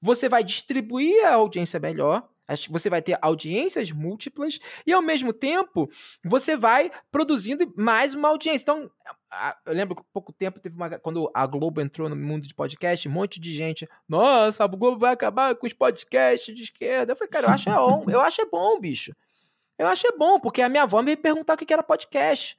você 0.00 0.28
vai 0.28 0.42
distribuir 0.42 1.24
a 1.24 1.34
audiência 1.34 1.78
melhor, 1.78 2.28
Você 2.68 2.90
vai 2.90 3.00
ter 3.00 3.18
audiências 3.22 3.90
múltiplas 3.90 4.58
e, 4.86 4.92
ao 4.92 5.00
mesmo 5.00 5.32
tempo, 5.32 5.90
você 6.24 6.56
vai 6.56 6.90
produzindo 7.10 7.72
mais 7.76 8.14
uma 8.14 8.28
audiência. 8.28 8.62
Então, 8.62 8.90
eu 9.64 9.72
lembro 9.72 9.96
que 9.96 10.02
pouco 10.12 10.32
tempo 10.32 10.60
teve 10.60 10.76
uma. 10.76 10.98
Quando 10.98 11.30
a 11.32 11.46
Globo 11.46 11.80
entrou 11.80 12.08
no 12.08 12.16
mundo 12.16 12.46
de 12.46 12.54
podcast, 12.54 13.08
um 13.08 13.12
monte 13.12 13.40
de 13.40 13.54
gente. 13.54 13.88
Nossa, 14.08 14.64
a 14.64 14.66
Globo 14.66 14.98
vai 14.98 15.12
acabar 15.12 15.54
com 15.54 15.66
os 15.66 15.72
podcasts 15.72 16.54
de 16.54 16.62
esquerda. 16.62 17.12
Eu 17.12 17.16
falei, 17.16 17.30
cara, 17.30 17.46
eu 17.46 17.50
acho 17.50 17.68
é 17.68 17.74
bom, 17.74 18.04
eu 18.08 18.20
acho 18.20 18.40
é 18.40 18.46
bom, 18.46 18.78
bicho. 18.80 19.14
Eu 19.78 19.86
acho 19.86 20.06
é 20.06 20.12
bom, 20.12 20.38
porque 20.38 20.62
a 20.62 20.68
minha 20.68 20.82
avó 20.82 21.02
me 21.02 21.16
perguntar 21.16 21.54
o 21.54 21.56
que 21.56 21.72
era 21.72 21.82
podcast. 21.82 22.58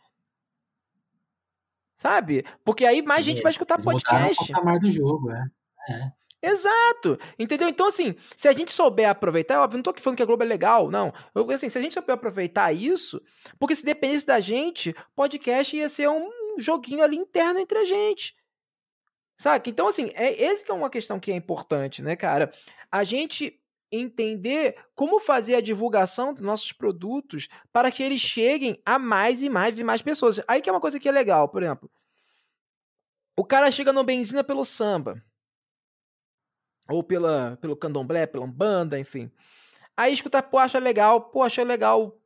Sabe? 1.96 2.44
Porque 2.66 2.86
aí 2.86 3.02
mais 3.02 3.24
Sim, 3.24 3.32
gente 3.32 3.44
vai 3.44 3.52
escutar 3.52 3.78
podcast. 3.82 4.52
O 4.52 4.80
do 4.80 4.90
jogo, 4.90 5.32
é. 5.32 5.46
é. 5.90 6.12
Exato. 6.44 7.18
Entendeu? 7.40 7.70
Então, 7.70 7.88
assim, 7.88 8.16
se 8.36 8.50
a 8.50 8.52
gente 8.52 8.70
souber 8.70 9.10
aproveitar, 9.10 9.62
óbvio, 9.62 9.78
não 9.78 9.84
tô 9.84 9.92
aqui 9.92 10.02
falando 10.02 10.18
que 10.18 10.24
a 10.24 10.26
Globo 10.26 10.44
é 10.44 10.46
legal, 10.46 10.92
não. 10.92 11.14
Eu, 11.34 11.50
assim, 11.52 11.70
se 11.70 11.78
a 11.78 11.82
gente 11.82 11.94
souber 11.94 12.16
aproveitar 12.16 12.74
isso, 12.74 13.22
porque 13.58 13.74
se 13.74 13.86
dependesse 13.86 14.26
da 14.26 14.42
gente, 14.42 14.94
podcast 15.16 15.76
ia 15.76 15.88
ser 15.88 16.10
um 16.10 16.30
joguinho 16.60 17.02
ali 17.02 17.16
interno 17.16 17.62
entre 17.62 17.80
a 17.80 17.86
gente. 17.86 18.36
Saca? 19.40 19.70
Então, 19.70 19.88
assim, 19.88 20.12
é, 20.16 20.34
esse 20.44 20.66
que 20.66 20.72
é 20.72 20.74
uma 20.74 20.90
questão 20.90 21.18
que 21.18 21.32
é 21.32 21.36
importante, 21.36 22.02
né, 22.02 22.18
cara? 22.18 22.52
A 22.92 23.06
gente 23.06 23.58
entender 23.90 24.76
como 24.96 25.20
fazer 25.20 25.56
a 25.56 25.62
divulgação 25.62 26.34
dos 26.34 26.44
nossos 26.44 26.74
produtos 26.74 27.48
para 27.72 27.90
que 27.90 28.04
eles 28.04 28.20
cheguem 28.20 28.82
a 28.86 29.00
mais 29.00 29.42
e 29.42 29.50
mais 29.50 29.80
e 29.80 29.84
mais 29.84 30.02
pessoas. 30.02 30.42
Aí 30.46 30.62
que 30.62 30.70
é 30.70 30.74
uma 30.74 30.82
coisa 30.82 31.00
que 31.00 31.08
é 31.08 31.12
legal, 31.12 31.48
por 31.48 31.64
exemplo. 31.64 31.90
O 33.38 33.46
cara 33.46 33.72
chega 33.72 33.94
no 33.94 34.04
Benzina 34.04 34.44
pelo 34.44 34.66
samba 34.66 35.24
ou 36.90 37.04
pela, 37.04 37.58
pelo 37.62 37.76
candomblé, 37.76 38.26
pela 38.26 38.48
banda, 38.48 39.00
enfim. 39.00 39.32
Aí 39.96 40.14
escuta, 40.14 40.42
pô, 40.42 40.58
acha 40.58 40.80
legal, 40.80 41.22
pô, 41.22 41.44
achei 41.44 41.64
legal, 41.64 42.20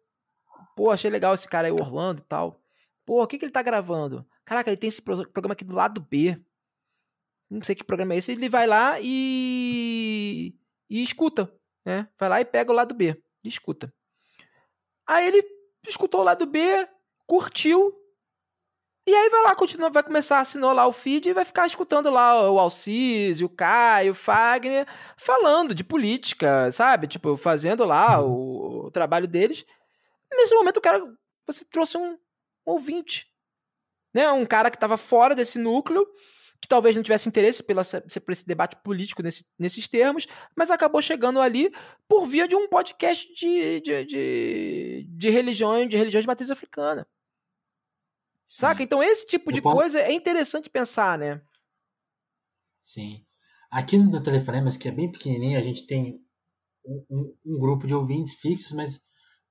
pô, 0.75 0.89
achei 0.89 1.09
legal 1.09 1.33
esse 1.33 1.47
cara 1.47 1.67
aí, 1.67 1.73
Orlando 1.73 2.21
e 2.21 2.25
tal. 2.25 2.61
Pô, 3.05 3.23
o 3.23 3.27
que, 3.27 3.37
que 3.37 3.45
ele 3.45 3.51
tá 3.51 3.61
gravando? 3.61 4.25
Caraca, 4.43 4.69
ele 4.69 4.77
tem 4.77 4.87
esse 4.87 5.01
programa 5.01 5.53
aqui 5.53 5.63
do 5.63 5.75
lado 5.75 6.01
B. 6.01 6.39
Não 7.49 7.63
sei 7.63 7.75
que 7.75 7.83
programa 7.83 8.13
é 8.13 8.17
esse. 8.17 8.31
Ele 8.31 8.49
vai 8.49 8.67
lá 8.67 8.97
e. 9.01 10.53
e 10.89 11.01
escuta, 11.01 11.51
né? 11.85 12.07
Vai 12.19 12.29
lá 12.29 12.41
e 12.41 12.45
pega 12.45 12.71
o 12.71 12.75
lado 12.75 12.93
B 12.93 13.21
e 13.43 13.47
escuta. 13.47 13.93
Aí 15.05 15.27
ele 15.27 15.41
escutou 15.87 16.21
o 16.21 16.23
lado 16.23 16.45
B, 16.45 16.87
curtiu, 17.25 17.93
e 19.07 19.15
aí 19.15 19.29
vai 19.29 19.41
lá, 19.41 19.55
continua, 19.55 19.89
vai 19.89 20.03
começar 20.03 20.39
a 20.39 20.41
assinar 20.41 20.75
lá 20.75 20.85
o 20.85 20.91
feed 20.91 21.29
e 21.29 21.33
vai 21.33 21.45
ficar 21.45 21.65
escutando 21.65 22.09
lá 22.09 22.51
o 22.51 22.59
Alcides, 22.59 23.41
o 23.41 23.47
Caio, 23.47 24.11
o 24.11 24.15
Fagner, 24.15 24.85
falando 25.15 25.73
de 25.73 25.81
política, 25.81 26.69
sabe? 26.73 27.07
Tipo, 27.07 27.37
fazendo 27.37 27.85
lá 27.85 28.21
uhum. 28.21 28.33
o, 28.33 28.85
o, 28.87 28.91
trabalho 28.91 29.25
deles. 29.25 29.65
Nesse 30.29 30.53
momento, 30.53 30.75
o 30.75 30.81
cara, 30.81 31.01
você 31.47 31.63
trouxe 31.63 31.97
um, 31.97 32.15
um 32.15 32.17
ouvinte, 32.65 33.27
né? 34.13 34.29
Um 34.29 34.45
cara 34.45 34.69
que 34.69 34.75
estava 34.75 34.97
fora 34.97 35.33
desse 35.33 35.57
núcleo, 35.57 36.05
que 36.59 36.67
talvez 36.67 36.93
não 36.93 37.03
tivesse 37.03 37.29
interesse 37.29 37.63
pela, 37.63 37.85
por 37.85 38.31
esse 38.33 38.45
debate 38.45 38.75
político 38.83 39.23
nesse, 39.23 39.45
nesses 39.57 39.87
termos, 39.87 40.27
mas 40.53 40.69
acabou 40.69 41.01
chegando 41.01 41.39
ali 41.39 41.71
por 42.09 42.25
via 42.25 42.45
de 42.45 42.57
um 42.57 42.67
podcast 42.67 43.33
de, 43.33 43.79
de, 43.79 44.03
de, 44.03 45.07
de 45.09 45.29
religião, 45.29 45.87
de 45.87 45.95
religiões 45.95 46.23
de 46.25 46.27
matriz 46.27 46.51
africana. 46.51 47.07
Saca? 48.47 48.81
Então 48.81 49.03
esse 49.03 49.27
tipo 49.27 49.51
de 49.51 49.61
posso... 49.61 49.75
coisa 49.75 49.99
é 49.99 50.11
interessante 50.11 50.69
pensar, 50.69 51.17
né? 51.17 51.41
Sim. 52.81 53.23
Aqui 53.69 53.97
no 53.97 54.23
Telefonemas, 54.23 54.77
que 54.77 54.87
é 54.87 54.91
bem 54.91 55.11
pequenininho, 55.11 55.59
a 55.59 55.61
gente 55.61 55.85
tem 55.85 56.21
um, 56.85 57.05
um, 57.09 57.35
um, 57.45 57.57
grupo 57.57 57.85
de 57.85 57.93
ouvintes 57.93 58.35
fixos, 58.35 58.71
mas, 58.71 59.01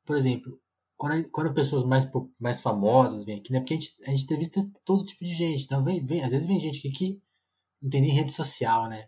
por 0.06 0.16
exemplo, 0.16 0.58
quando, 0.96 1.30
quando 1.30 1.52
pessoas 1.52 1.84
mais, 1.84 2.10
mais 2.40 2.62
famosas 2.62 3.24
vêm 3.26 3.38
aqui, 3.38 3.52
né? 3.52 3.60
Porque 3.60 3.74
a 3.74 3.76
gente, 3.76 3.92
a 4.06 4.10
gente 4.10 4.24
entrevista 4.24 4.66
todo 4.84 5.04
tipo 5.04 5.22
de 5.22 5.34
gente. 5.34 5.64
Então, 5.64 5.84
vem, 5.84 6.04
vem, 6.04 6.24
às 6.24 6.32
vezes 6.32 6.46
vem 6.46 6.58
gente 6.58 6.78
aqui 6.78 6.90
que 6.90 7.22
não 7.82 7.90
tem 7.90 8.00
nem 8.00 8.10
rede 8.10 8.32
social, 8.32 8.88
né? 8.88 9.06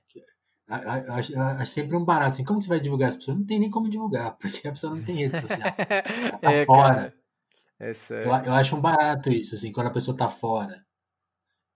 Acho, 0.68 1.72
sempre 1.72 1.96
um 1.96 2.04
barato. 2.04 2.32
Assim, 2.32 2.44
como 2.44 2.60
você 2.60 2.68
vai 2.68 2.78
divulgar 2.78 3.08
essa 3.08 3.16
pessoa? 3.16 3.36
Não 3.36 3.46
tem 3.46 3.58
nem 3.58 3.70
como 3.70 3.88
divulgar, 3.88 4.36
porque 4.38 4.68
a 4.68 4.72
pessoa 4.72 4.94
não 4.94 5.02
tem 5.02 5.16
rede 5.16 5.40
social. 5.40 5.60
Ela 5.60 6.38
tá 6.38 6.52
é, 6.52 6.64
fora. 6.66 6.94
Cara. 6.94 7.14
É 7.80 7.92
eu, 8.10 8.46
eu 8.46 8.54
acho 8.54 8.76
um 8.76 8.80
barato 8.80 9.30
isso, 9.30 9.54
assim, 9.54 9.70
quando 9.72 9.86
a 9.86 9.92
pessoa 9.92 10.16
tá 10.16 10.28
fora. 10.28 10.84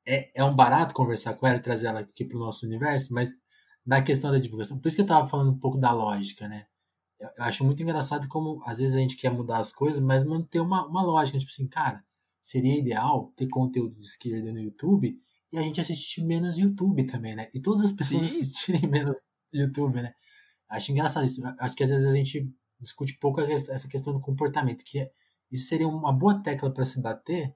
É, 0.06 0.40
é 0.40 0.44
um 0.44 0.54
barato 0.54 0.94
conversar 0.94 1.34
com 1.34 1.46
ela 1.46 1.58
e 1.58 1.62
trazer 1.62 1.86
ela 1.86 2.00
aqui 2.00 2.24
pro 2.24 2.38
nosso 2.38 2.66
universo, 2.66 3.14
mas 3.14 3.30
na 3.86 4.02
questão 4.02 4.32
da 4.32 4.38
divulgação, 4.38 4.80
por 4.80 4.88
isso 4.88 4.96
que 4.96 5.02
eu 5.02 5.06
tava 5.06 5.28
falando 5.28 5.52
um 5.52 5.58
pouco 5.58 5.78
da 5.78 5.92
lógica, 5.92 6.48
né? 6.48 6.66
Eu, 7.20 7.28
eu 7.38 7.44
acho 7.44 7.64
muito 7.64 7.82
engraçado 7.82 8.26
como 8.28 8.60
às 8.64 8.78
vezes 8.78 8.96
a 8.96 9.00
gente 9.00 9.16
quer 9.16 9.30
mudar 9.30 9.58
as 9.58 9.72
coisas, 9.72 10.00
mas 10.00 10.24
manter 10.24 10.60
uma, 10.60 10.86
uma 10.86 11.02
lógica, 11.02 11.38
tipo 11.38 11.50
assim, 11.50 11.68
cara, 11.68 12.04
seria 12.40 12.76
ideal 12.76 13.32
ter 13.36 13.48
conteúdo 13.48 13.94
de 13.96 14.04
esquerda 14.04 14.52
no 14.52 14.60
YouTube 14.60 15.16
e 15.52 15.58
a 15.58 15.62
gente 15.62 15.80
assistir 15.80 16.24
menos 16.24 16.58
YouTube 16.58 17.04
também, 17.04 17.36
né? 17.36 17.48
E 17.54 17.60
todas 17.60 17.82
as 17.82 17.92
pessoas 17.92 18.22
Sim. 18.22 18.28
assistirem 18.28 18.86
menos 18.90 19.16
YouTube, 19.52 20.02
né? 20.02 20.12
Acho 20.68 20.90
engraçado 20.90 21.24
isso. 21.24 21.40
Acho 21.60 21.76
que 21.76 21.84
às 21.84 21.90
vezes 21.90 22.06
a 22.06 22.12
gente 22.12 22.50
discute 22.80 23.18
pouco 23.20 23.40
essa 23.40 23.86
questão 23.86 24.12
do 24.12 24.20
comportamento, 24.20 24.82
que 24.84 24.98
é, 24.98 25.10
isso 25.52 25.68
seria 25.68 25.86
uma 25.86 26.12
boa 26.12 26.42
tecla 26.42 26.72
para 26.72 26.84
se 26.84 27.00
bater 27.00 27.54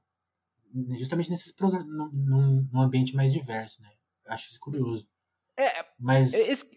justamente 0.98 1.30
nesses 1.30 1.50
programas, 1.50 1.86
num, 1.86 2.68
num, 2.70 2.80
ambiente 2.80 3.16
mais 3.16 3.32
diverso, 3.32 3.82
né? 3.82 3.88
Eu 4.26 4.32
acho 4.32 4.50
isso 4.50 4.60
curioso. 4.60 5.08
É, 5.56 5.86
mas 5.98 6.34
esse, 6.34 6.68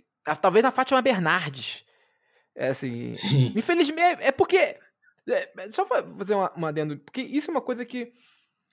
talvez 0.42 0.64
a 0.64 0.72
Fátima 0.72 1.02
Bernardes, 1.02 1.84
é 2.56 2.70
assim, 2.70 3.14
Sim. 3.14 3.52
infelizmente 3.56 4.22
é, 4.22 4.28
é 4.28 4.32
porque 4.32 4.58
é, 4.58 5.52
é 5.58 5.72
só 5.72 5.86
fazer 5.86 6.36
uma, 6.36 6.52
uma 6.54 6.70
adendo, 6.70 6.98
porque 7.00 7.22
isso 7.22 7.52
é 7.52 7.54
uma 7.54 7.62
coisa 7.62 7.86
que 7.86 8.14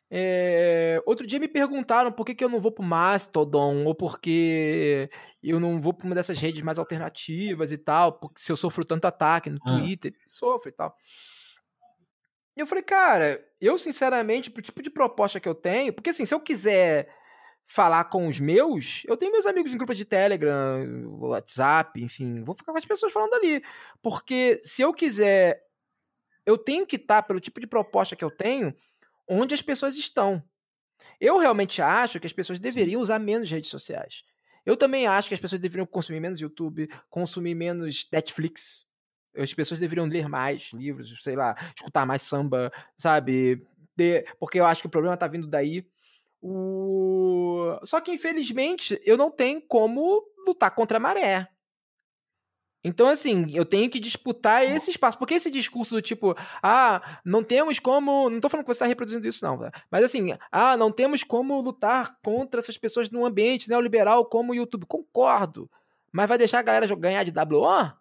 é, 0.08 1.02
outro 1.04 1.26
dia 1.26 1.40
me 1.40 1.48
perguntaram 1.48 2.12
por 2.12 2.24
que, 2.24 2.34
que 2.34 2.44
eu 2.44 2.48
não 2.48 2.60
vou 2.60 2.70
pro 2.70 2.84
Mastodon, 2.84 3.84
ou 3.84 3.94
porque 3.94 5.10
eu 5.42 5.58
não 5.58 5.80
vou 5.80 5.92
pra 5.92 6.06
uma 6.06 6.14
dessas 6.14 6.38
redes 6.38 6.62
mais 6.62 6.78
alternativas 6.78 7.72
e 7.72 7.78
tal, 7.78 8.12
porque 8.12 8.40
se 8.40 8.52
eu 8.52 8.56
sofro 8.56 8.84
tanto 8.84 9.06
ataque 9.06 9.50
no 9.50 9.58
ah. 9.64 9.78
Twitter, 9.78 10.14
sofro 10.26 10.68
e 10.68 10.72
tal. 10.72 10.94
E 12.56 12.60
eu 12.60 12.66
falei, 12.66 12.82
cara, 12.82 13.44
eu 13.60 13.76
sinceramente, 13.76 14.50
pro 14.50 14.62
tipo 14.62 14.82
de 14.82 14.90
proposta 14.90 15.38
que 15.38 15.48
eu 15.48 15.54
tenho, 15.54 15.92
porque 15.92 16.10
assim, 16.10 16.24
se 16.24 16.34
eu 16.34 16.40
quiser 16.40 17.08
falar 17.66 18.04
com 18.04 18.28
os 18.28 18.38
meus, 18.38 19.02
eu 19.06 19.16
tenho 19.16 19.32
meus 19.32 19.44
amigos 19.44 19.74
em 19.74 19.76
grupo 19.76 19.94
de 19.94 20.04
Telegram, 20.04 21.06
WhatsApp, 21.20 22.02
enfim, 22.02 22.42
vou 22.44 22.54
ficar 22.54 22.72
com 22.72 22.78
as 22.78 22.84
pessoas 22.84 23.12
falando 23.12 23.34
ali. 23.34 23.62
Porque 24.00 24.60
se 24.62 24.82
eu 24.82 24.94
quiser, 24.94 25.60
eu 26.46 26.56
tenho 26.56 26.86
que 26.86 26.96
estar, 26.96 27.22
pelo 27.24 27.40
tipo 27.40 27.60
de 27.60 27.66
proposta 27.66 28.16
que 28.16 28.24
eu 28.24 28.30
tenho, 28.30 28.74
onde 29.28 29.52
as 29.52 29.60
pessoas 29.60 29.96
estão. 29.96 30.42
Eu 31.20 31.38
realmente 31.38 31.82
acho 31.82 32.20
que 32.20 32.26
as 32.26 32.32
pessoas 32.32 32.60
deveriam 32.60 33.02
usar 33.02 33.18
menos 33.18 33.50
redes 33.50 33.70
sociais. 33.70 34.22
Eu 34.64 34.76
também 34.76 35.06
acho 35.06 35.28
que 35.28 35.34
as 35.34 35.40
pessoas 35.40 35.60
deveriam 35.60 35.86
consumir 35.86 36.20
menos 36.20 36.40
YouTube, 36.40 36.88
consumir 37.10 37.54
menos 37.54 38.08
Netflix, 38.12 38.85
as 39.36 39.52
pessoas 39.54 39.80
deveriam 39.80 40.06
ler 40.06 40.28
mais 40.28 40.70
livros, 40.72 41.18
sei 41.22 41.36
lá, 41.36 41.56
escutar 41.74 42.06
mais 42.06 42.22
samba, 42.22 42.72
sabe? 42.96 43.62
De, 43.96 44.24
porque 44.38 44.60
eu 44.60 44.66
acho 44.66 44.82
que 44.82 44.86
o 44.86 44.90
problema 44.90 45.16
tá 45.16 45.26
vindo 45.26 45.46
daí. 45.46 45.86
O... 46.42 47.78
Só 47.82 48.00
que, 48.00 48.12
infelizmente, 48.12 49.00
eu 49.04 49.16
não 49.16 49.30
tenho 49.30 49.60
como 49.62 50.22
lutar 50.46 50.70
contra 50.70 50.98
a 50.98 51.00
maré. 51.00 51.48
Então, 52.84 53.08
assim, 53.08 53.50
eu 53.52 53.64
tenho 53.64 53.90
que 53.90 53.98
disputar 53.98 54.64
esse 54.64 54.92
espaço. 54.92 55.18
Porque 55.18 55.34
esse 55.34 55.50
discurso 55.50 55.96
do 55.96 56.00
tipo, 56.00 56.36
ah, 56.62 57.20
não 57.24 57.42
temos 57.42 57.80
como. 57.80 58.30
Não 58.30 58.40
tô 58.40 58.48
falando 58.48 58.64
que 58.64 58.72
você 58.72 58.76
está 58.76 58.86
reproduzindo 58.86 59.26
isso, 59.26 59.44
não, 59.44 59.58
tá? 59.58 59.72
Mas 59.90 60.04
assim, 60.04 60.28
ah, 60.52 60.76
não 60.76 60.92
temos 60.92 61.24
como 61.24 61.60
lutar 61.60 62.16
contra 62.22 62.60
essas 62.60 62.78
pessoas 62.78 63.10
num 63.10 63.26
ambiente 63.26 63.68
neoliberal 63.68 64.24
como 64.26 64.52
o 64.52 64.54
YouTube. 64.54 64.86
Concordo. 64.86 65.68
Mas 66.12 66.28
vai 66.28 66.38
deixar 66.38 66.60
a 66.60 66.62
galera 66.62 66.86
ganhar 66.94 67.24
de 67.24 67.32
WO? 67.32 67.92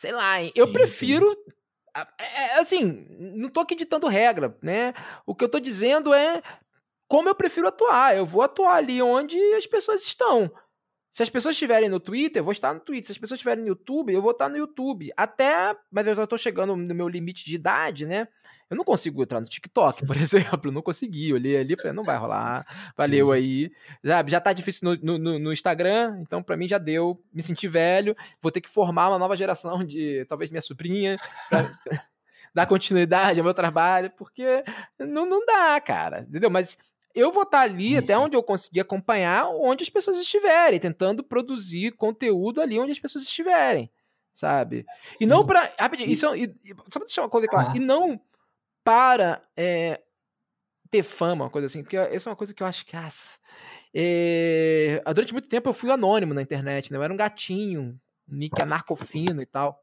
Sei 0.00 0.12
lá, 0.12 0.40
hein? 0.40 0.50
Eu 0.54 0.66
sim, 0.66 0.72
prefiro. 0.72 1.30
Sim. 1.30 1.52
É, 2.18 2.24
é, 2.24 2.58
assim, 2.58 3.06
não 3.18 3.50
tô 3.50 3.60
aqui 3.60 3.74
ditando 3.74 4.06
regra, 4.06 4.56
né? 4.62 4.94
O 5.26 5.34
que 5.34 5.44
eu 5.44 5.48
tô 5.48 5.60
dizendo 5.60 6.14
é 6.14 6.42
como 7.06 7.28
eu 7.28 7.34
prefiro 7.34 7.68
atuar. 7.68 8.16
Eu 8.16 8.24
vou 8.24 8.40
atuar 8.40 8.76
ali 8.76 9.02
onde 9.02 9.36
as 9.52 9.66
pessoas 9.66 10.00
estão. 10.00 10.50
Se 11.10 11.24
as 11.24 11.28
pessoas 11.28 11.56
estiverem 11.56 11.88
no 11.88 11.98
Twitter, 11.98 12.38
eu 12.38 12.44
vou 12.44 12.52
estar 12.52 12.72
no 12.72 12.78
Twitter. 12.78 13.06
Se 13.06 13.12
as 13.12 13.18
pessoas 13.18 13.38
estiverem 13.38 13.62
no 13.64 13.68
YouTube, 13.68 14.12
eu 14.12 14.22
vou 14.22 14.30
estar 14.30 14.48
no 14.48 14.56
YouTube. 14.56 15.10
Até, 15.16 15.74
mas 15.90 16.06
eu 16.06 16.14
já 16.14 16.22
estou 16.22 16.38
chegando 16.38 16.76
no 16.76 16.94
meu 16.94 17.08
limite 17.08 17.44
de 17.44 17.56
idade, 17.56 18.06
né? 18.06 18.28
Eu 18.70 18.76
não 18.76 18.84
consigo 18.84 19.20
entrar 19.20 19.40
no 19.40 19.46
TikTok, 19.46 20.06
por 20.06 20.16
exemplo. 20.16 20.70
Não 20.70 20.80
consegui. 20.80 21.30
Eu 21.30 21.34
olhei 21.36 21.56
ali 21.56 21.74
e 21.74 21.76
falei, 21.76 21.92
não 21.92 22.04
vai 22.04 22.16
rolar. 22.16 22.64
Valeu 22.96 23.26
Sim. 23.26 23.32
aí. 23.32 23.72
Já, 24.04 24.24
já 24.24 24.40
tá 24.40 24.52
difícil 24.52 24.96
no, 25.02 25.18
no, 25.18 25.38
no 25.40 25.52
Instagram, 25.52 26.18
então 26.20 26.40
para 26.44 26.56
mim 26.56 26.68
já 26.68 26.78
deu. 26.78 27.20
Me 27.32 27.42
senti 27.42 27.66
velho. 27.66 28.14
Vou 28.40 28.52
ter 28.52 28.60
que 28.60 28.70
formar 28.70 29.08
uma 29.08 29.18
nova 29.18 29.36
geração 29.36 29.82
de, 29.82 30.24
talvez, 30.28 30.48
minha 30.50 30.62
sobrinha. 30.62 31.16
Pra... 31.48 31.68
dar 32.54 32.66
continuidade 32.66 33.38
ao 33.38 33.44
meu 33.44 33.54
trabalho, 33.54 34.10
porque 34.16 34.64
não, 34.98 35.24
não 35.24 35.44
dá, 35.44 35.80
cara. 35.80 36.22
Entendeu? 36.22 36.50
Mas 36.50 36.76
eu 37.14 37.32
vou 37.32 37.42
estar 37.42 37.60
ali 37.60 37.96
até 37.96 38.16
onde 38.16 38.36
eu 38.36 38.42
conseguir 38.42 38.80
acompanhar 38.80 39.48
onde 39.48 39.82
as 39.82 39.90
pessoas 39.90 40.18
estiverem, 40.18 40.78
tentando 40.78 41.22
produzir 41.22 41.92
conteúdo 41.92 42.60
ali 42.60 42.78
onde 42.78 42.92
as 42.92 42.98
pessoas 42.98 43.24
estiverem, 43.24 43.90
sabe? 44.32 44.86
Sim. 45.14 45.24
E 45.24 45.26
não 45.26 45.44
para. 45.44 45.72
Rapidinho, 45.78 46.10
isso, 46.10 46.34
e, 46.34 46.54
só 46.88 47.00
pra 47.00 47.06
deixar 47.06 47.22
uma 47.22 47.28
coisa 47.28 47.48
clara, 47.48 47.70
ah. 47.72 47.76
e 47.76 47.80
não 47.80 48.20
para 48.84 49.42
é, 49.56 50.00
ter 50.90 51.02
fama, 51.02 51.44
uma 51.44 51.50
coisa 51.50 51.66
assim, 51.66 51.82
porque 51.82 51.96
essa 51.96 52.28
é 52.28 52.30
uma 52.30 52.36
coisa 52.36 52.54
que 52.54 52.62
eu 52.62 52.66
acho 52.66 52.86
que. 52.86 52.96
Ah, 52.96 53.08
é, 53.92 55.02
durante 55.12 55.32
muito 55.32 55.48
tempo 55.48 55.68
eu 55.68 55.74
fui 55.74 55.90
anônimo 55.90 56.32
na 56.32 56.42
internet, 56.42 56.92
né? 56.92 56.98
Eu 56.98 57.02
era 57.02 57.12
um 57.12 57.16
gatinho, 57.16 58.00
nick 58.26 58.62
anarcofino 58.62 59.42
e 59.42 59.46
tal. 59.46 59.82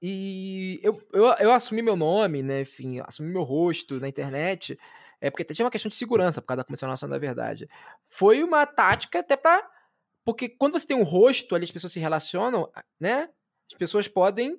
E 0.00 0.78
eu, 0.80 1.02
eu, 1.12 1.24
eu 1.40 1.52
assumi 1.52 1.82
meu 1.82 1.96
nome, 1.96 2.40
né? 2.40 2.60
Enfim, 2.60 3.00
assumi 3.00 3.30
meu 3.30 3.42
rosto 3.42 3.98
na 3.98 4.08
internet 4.08 4.78
é 5.20 5.30
porque 5.30 5.44
tinha 5.44 5.64
uma 5.64 5.70
questão 5.70 5.88
de 5.88 5.94
segurança 5.94 6.40
por 6.40 6.48
causa 6.48 6.58
da 6.58 6.64
Comissão 6.64 6.88
Nacional 6.88 7.18
da 7.18 7.20
Verdade. 7.20 7.68
Foi 8.06 8.42
uma 8.42 8.64
tática 8.66 9.18
até 9.20 9.36
para. 9.36 9.68
Porque 10.24 10.48
quando 10.48 10.78
você 10.78 10.86
tem 10.86 10.96
um 10.96 11.02
rosto 11.02 11.54
ali, 11.54 11.64
as 11.64 11.70
pessoas 11.70 11.92
se 11.92 12.00
relacionam, 12.00 12.70
né? 13.00 13.28
As 13.70 13.76
pessoas 13.76 14.06
podem. 14.06 14.58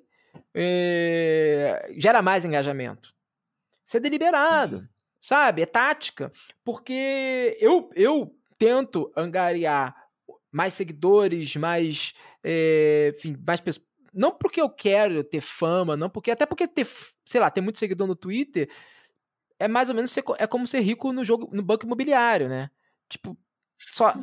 É, 0.54 1.92
gera 1.98 2.22
mais 2.22 2.46
engajamento. 2.46 3.14
Isso 3.86 3.98
é 3.98 4.00
deliberado, 4.00 4.82
Sim. 4.82 4.88
sabe? 5.20 5.62
É 5.62 5.66
tática. 5.66 6.32
Porque 6.64 7.58
eu, 7.60 7.90
eu 7.96 8.36
tento 8.58 9.12
angariar 9.16 9.96
mais 10.52 10.74
seguidores, 10.74 11.56
mais. 11.56 12.14
É, 12.44 13.14
enfim, 13.16 13.38
mais 13.46 13.62
pessoas. 13.62 13.88
Não 14.14 14.32
porque 14.32 14.60
eu 14.60 14.70
quero 14.70 15.24
ter 15.24 15.42
fama, 15.42 15.96
não 15.96 16.10
porque. 16.10 16.32
Até 16.32 16.46
porque 16.46 16.68
ter, 16.68 16.88
sei 17.26 17.40
lá, 17.40 17.50
ter 17.50 17.62
muito 17.62 17.80
seguidor 17.80 18.08
no 18.08 18.16
Twitter 18.16 18.70
é 19.60 19.68
mais 19.68 19.90
ou 19.90 19.96
menos 19.96 20.12
ser, 20.12 20.24
é 20.38 20.48
como 20.48 20.66
ser 20.66 20.80
rico 20.80 21.12
no 21.12 21.24
jogo 21.24 21.50
no 21.52 21.62
banco 21.62 21.86
imobiliário, 21.86 22.48
né? 22.48 22.72
Tipo, 23.10 23.38
só, 23.78 24.14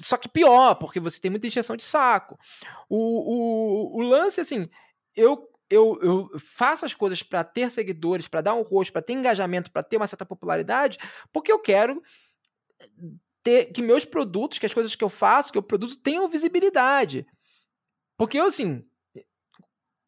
só 0.00 0.16
que 0.16 0.28
pior, 0.28 0.76
porque 0.76 1.00
você 1.00 1.20
tem 1.20 1.30
muita 1.30 1.46
injeção 1.46 1.76
de 1.76 1.82
saco. 1.82 2.38
O, 2.88 2.96
o, 2.96 3.98
o 3.98 4.02
lance, 4.02 4.40
assim, 4.40 4.68
eu, 5.14 5.48
eu, 5.68 5.98
eu 6.02 6.38
faço 6.38 6.84
as 6.84 6.94
coisas 6.94 7.22
para 7.22 7.44
ter 7.44 7.70
seguidores, 7.70 8.28
para 8.28 8.40
dar 8.40 8.54
um 8.54 8.62
rosto, 8.62 8.92
para 8.92 9.02
ter 9.02 9.12
engajamento, 9.12 9.70
para 9.70 9.82
ter 9.82 9.96
uma 9.96 10.06
certa 10.06 10.24
popularidade, 10.24 10.98
porque 11.32 11.52
eu 11.52 11.58
quero 11.58 12.02
ter 13.42 13.66
que 13.66 13.82
meus 13.82 14.04
produtos, 14.04 14.58
que 14.58 14.66
as 14.66 14.74
coisas 14.74 14.96
que 14.96 15.04
eu 15.04 15.08
faço, 15.08 15.52
que 15.52 15.58
eu 15.58 15.62
produzo, 15.62 15.98
tenham 15.98 16.28
visibilidade. 16.28 17.26
Porque 18.16 18.38
eu, 18.38 18.46
assim, 18.46 18.84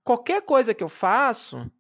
qualquer 0.03 0.43
coisa 0.43 0.75
que 0.75 0.83
eu 0.83 0.89
faço, 0.89 1.71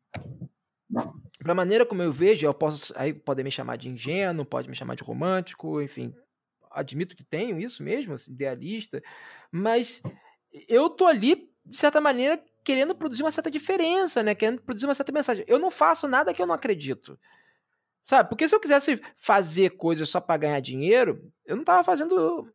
Pra 1.46 1.54
maneira 1.54 1.86
como 1.86 2.02
eu 2.02 2.12
vejo, 2.12 2.44
eu 2.44 2.52
posso. 2.52 2.92
Aí 2.96 3.14
podem 3.14 3.44
me 3.44 3.52
chamar 3.52 3.76
de 3.76 3.88
ingênuo, 3.88 4.44
pode 4.44 4.68
me 4.68 4.74
chamar 4.74 4.96
de 4.96 5.04
romântico, 5.04 5.80
enfim. 5.80 6.12
Admito 6.72 7.14
que 7.14 7.22
tenho 7.22 7.60
isso 7.60 7.84
mesmo, 7.84 8.14
assim, 8.14 8.32
idealista, 8.32 9.00
mas 9.52 10.02
eu 10.68 10.90
tô 10.90 11.06
ali, 11.06 11.48
de 11.64 11.76
certa 11.76 12.00
maneira, 12.00 12.42
querendo 12.64 12.96
produzir 12.96 13.22
uma 13.22 13.30
certa 13.30 13.48
diferença, 13.48 14.24
né? 14.24 14.34
Querendo 14.34 14.60
produzir 14.60 14.86
uma 14.86 14.94
certa 14.96 15.12
mensagem. 15.12 15.44
Eu 15.46 15.60
não 15.60 15.70
faço 15.70 16.08
nada 16.08 16.34
que 16.34 16.42
eu 16.42 16.48
não 16.48 16.54
acredito. 16.54 17.16
Sabe? 18.02 18.28
Porque 18.28 18.48
se 18.48 18.54
eu 18.56 18.58
quisesse 18.58 19.00
fazer 19.16 19.70
coisas 19.76 20.08
só 20.08 20.20
para 20.20 20.38
ganhar 20.38 20.58
dinheiro, 20.58 21.32
eu 21.44 21.54
não 21.54 21.62
tava 21.62 21.84
fazendo 21.84 22.52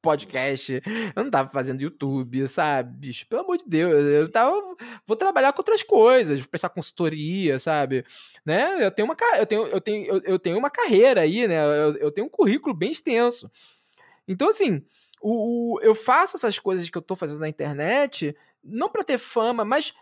podcast, 0.00 0.82
eu 1.14 1.24
não 1.24 1.30
tava 1.30 1.50
fazendo 1.50 1.80
YouTube, 1.80 2.46
sabe? 2.48 2.96
Bicho, 2.98 3.26
pelo 3.26 3.42
amor 3.42 3.58
de 3.58 3.64
Deus, 3.66 3.92
eu 3.92 4.30
tava. 4.30 4.54
Vou 5.06 5.16
trabalhar 5.16 5.52
com 5.52 5.60
outras 5.60 5.82
coisas, 5.82 6.44
prestar 6.46 6.68
consultoria, 6.68 7.58
sabe? 7.58 8.04
Né? 8.44 8.84
Eu 8.84 8.90
tenho 8.90 9.06
uma, 9.06 9.16
eu 9.38 9.46
tenho, 9.46 9.66
eu 9.66 9.80
tenho, 9.80 10.06
eu, 10.06 10.22
eu 10.24 10.38
tenho 10.38 10.58
uma 10.58 10.70
carreira 10.70 11.22
aí, 11.22 11.46
né? 11.48 11.64
Eu, 11.64 11.96
eu, 11.96 12.12
tenho 12.12 12.26
um 12.26 12.30
currículo 12.30 12.74
bem 12.74 12.92
extenso. 12.92 13.50
Então, 14.26 14.48
assim, 14.48 14.82
o, 15.20 15.74
o, 15.76 15.80
eu 15.80 15.94
faço 15.94 16.36
essas 16.36 16.58
coisas 16.58 16.88
que 16.88 16.96
eu 16.96 17.02
tô 17.02 17.16
fazendo 17.16 17.40
na 17.40 17.48
internet, 17.48 18.36
não 18.62 18.88
para 18.88 19.04
ter 19.04 19.18
fama, 19.18 19.64
mas 19.64 19.92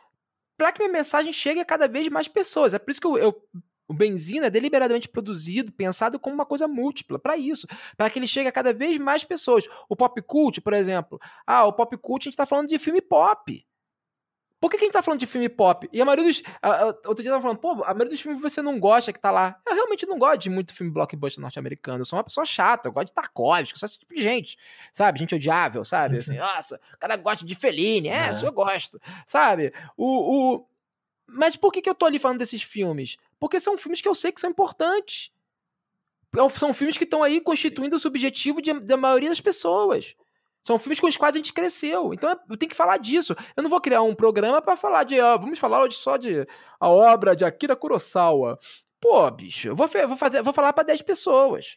para 0.57 0.73
que 0.73 0.81
minha 0.81 0.93
mensagem 0.93 1.33
chegue 1.33 1.61
a 1.61 1.65
cada 1.65 1.87
vez 1.87 2.09
mais 2.09 2.29
pessoas. 2.29 2.75
É 2.75 2.79
por 2.79 2.91
isso 2.91 3.01
que 3.01 3.07
eu, 3.07 3.19
eu 3.19 3.43
o 3.89 3.95
benzina 3.95 4.47
é 4.47 4.51
deliberadamente 4.51 5.09
produzido, 5.09 5.73
pensado 5.73 6.19
como 6.19 6.35
uma 6.35 6.47
coisa 6.47 6.67
múltipla, 6.67 7.19
para 7.19 7.37
isso, 7.37 7.67
para 7.97 8.11
que 8.11 8.19
ele 8.19 8.27
chegue 8.27 8.49
a 8.49 8.53
cada 8.53 8.73
vez 8.73 8.99
mais 8.99 9.25
pessoas. 9.25 9.69
O 9.89 9.97
pop 9.97 10.21
cult, 10.23 10.61
por 10.61 10.73
exemplo. 10.73 11.21
Ah, 11.47 11.65
o 11.65 11.73
pop 11.73 11.97
cult 11.99 12.23
a 12.23 12.25
gente 12.25 12.35
está 12.35 12.47
falando 12.47 12.69
de 12.69 12.79
filme 12.79 13.01
pop. 13.01 13.65
Por 14.59 14.71
que, 14.71 14.79
que 14.79 14.85
a 14.85 14.87
gente 14.87 14.95
tá 14.95 15.03
falando 15.03 15.21
de 15.21 15.27
filme 15.27 15.49
pop? 15.51 15.89
E 15.93 16.01
a 16.01 16.05
maioria 16.05 16.25
dos. 16.25 16.43
A, 16.63 16.71
a, 16.71 16.87
outro 16.87 17.17
dia 17.17 17.29
eu 17.29 17.35
tava 17.35 17.43
falando, 17.43 17.59
pô, 17.59 17.73
a 17.85 17.93
maioria 17.93 18.09
dos 18.09 18.21
filmes 18.21 18.41
você 18.41 18.63
não 18.63 18.81
gosta 18.81 19.13
que 19.13 19.21
tá 19.21 19.31
lá. 19.31 19.61
Eu 19.67 19.75
realmente 19.75 20.07
não 20.07 20.19
gosto 20.19 20.41
de 20.41 20.51
muito 20.51 20.73
filme 20.73 20.91
blockbuster 20.91 21.43
norte-americano. 21.43 22.01
Eu 22.01 22.05
sou 22.07 22.17
uma 22.17 22.25
pessoa 22.25 22.47
chata, 22.47 22.89
eu 22.89 22.93
gosto 22.93 23.09
de 23.09 23.13
Tarkovsky, 23.13 23.75
eu 23.75 23.79
sou 23.79 23.87
esse 23.87 23.99
tipo 23.99 24.15
de 24.15 24.23
gente. 24.23 24.57
Sabe? 24.93 25.19
Gente 25.19 25.35
odiável, 25.35 25.85
sabe? 25.85 26.17
Assim, 26.17 26.37
nossa, 26.37 26.81
o 26.95 26.99
cara 26.99 27.17
gosta 27.17 27.45
de 27.45 27.55
Fellini. 27.55 28.09
É, 28.09 28.31
é. 28.31 28.47
eu 28.47 28.53
gosto. 28.53 29.01
Sabe? 29.27 29.75
O, 29.95 30.57
o, 30.57 30.67
mas 31.29 31.55
por 31.55 31.71
que, 31.73 31.83
que 31.83 31.91
eu 31.91 31.95
tô 31.95 32.07
ali 32.07 32.19
falando 32.19 32.39
desses 32.39 32.63
filmes? 32.63 33.19
Porque 33.39 33.61
são 33.61 33.77
filmes 33.77 34.01
que 34.01 34.09
eu 34.09 34.15
sei 34.15 34.33
que 34.33 34.41
são 34.41 34.51
importantes. 34.51 35.31
É 36.37 36.49
são 36.51 36.75
filmes 36.75 36.99
que 36.99 37.05
estão 37.05 37.23
aí 37.23 37.41
constituindo 37.41 37.97
o 37.97 38.01
subjetivo 38.01 38.61
de, 38.61 38.73
da 38.81 38.97
maioria 38.97 39.31
das 39.31 39.41
pessoas. 39.41 40.15
São 40.63 40.79
filmes 40.79 40.99
com 40.99 41.07
os 41.07 41.17
quais 41.17 41.35
a 41.35 41.39
gente 41.39 41.53
cresceu. 41.53 42.13
Então 42.13 42.29
eu 42.51 42.57
tenho 42.57 42.69
que 42.69 42.77
falar 42.77 42.99
disso. 42.99 43.37
Eu 43.57 43.63
não 43.63 43.71
vou 43.71 43.81
criar 43.81 44.03
um 44.03 44.15
programa 44.15 44.61
para 44.61 44.77
falar 44.77 45.05
de. 45.05 45.21
Ó, 45.21 45.39
vamos 45.39 45.59
falar 45.59 45.83
hoje 45.83 45.97
só 45.97 46.17
de 46.17 46.47
a 46.81 46.89
obra 46.89 47.37
de 47.37 47.45
Akira 47.45 47.77
Kurosawa. 47.77 48.59
Pô, 49.01 49.31
bicho, 49.31 49.69
eu 49.69 49.77
vou, 49.77 49.89
vou, 49.89 50.17
fazer, 50.17 50.43
vou 50.43 50.53
falar 50.53 50.73
para 50.73 50.85
10 50.85 51.03
pessoas. 51.03 51.77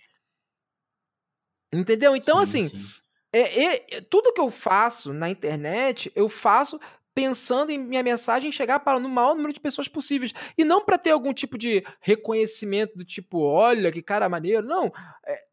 Entendeu? 1.72 2.16
Então, 2.16 2.44
sim, 2.46 2.62
assim, 2.62 2.64
sim. 2.64 2.86
É, 3.32 3.98
é, 3.98 4.02
tudo 4.02 4.34
que 4.34 4.42
eu 4.42 4.50
faço 4.50 5.14
na 5.14 5.30
internet, 5.30 6.12
eu 6.16 6.28
faço 6.28 6.80
pensando 7.14 7.72
em 7.72 7.78
minha 7.78 8.04
mensagem 8.04 8.52
chegar 8.52 8.80
para 8.80 8.98
o 8.98 9.10
maior 9.10 9.36
número 9.36 9.54
de 9.54 9.60
pessoas 9.60 9.88
possíveis. 9.88 10.34
E 10.58 10.64
não 10.64 10.84
para 10.84 10.98
ter 10.98 11.12
algum 11.12 11.34
tipo 11.34 11.58
de 11.58 11.84
reconhecimento 12.00 12.98
do 12.98 13.06
tipo, 13.06 13.40
olha 13.40 13.92
que 13.92 14.02
cara 14.02 14.30
maneiro. 14.30 14.66
Não. 14.66 14.92
É, 15.26 15.44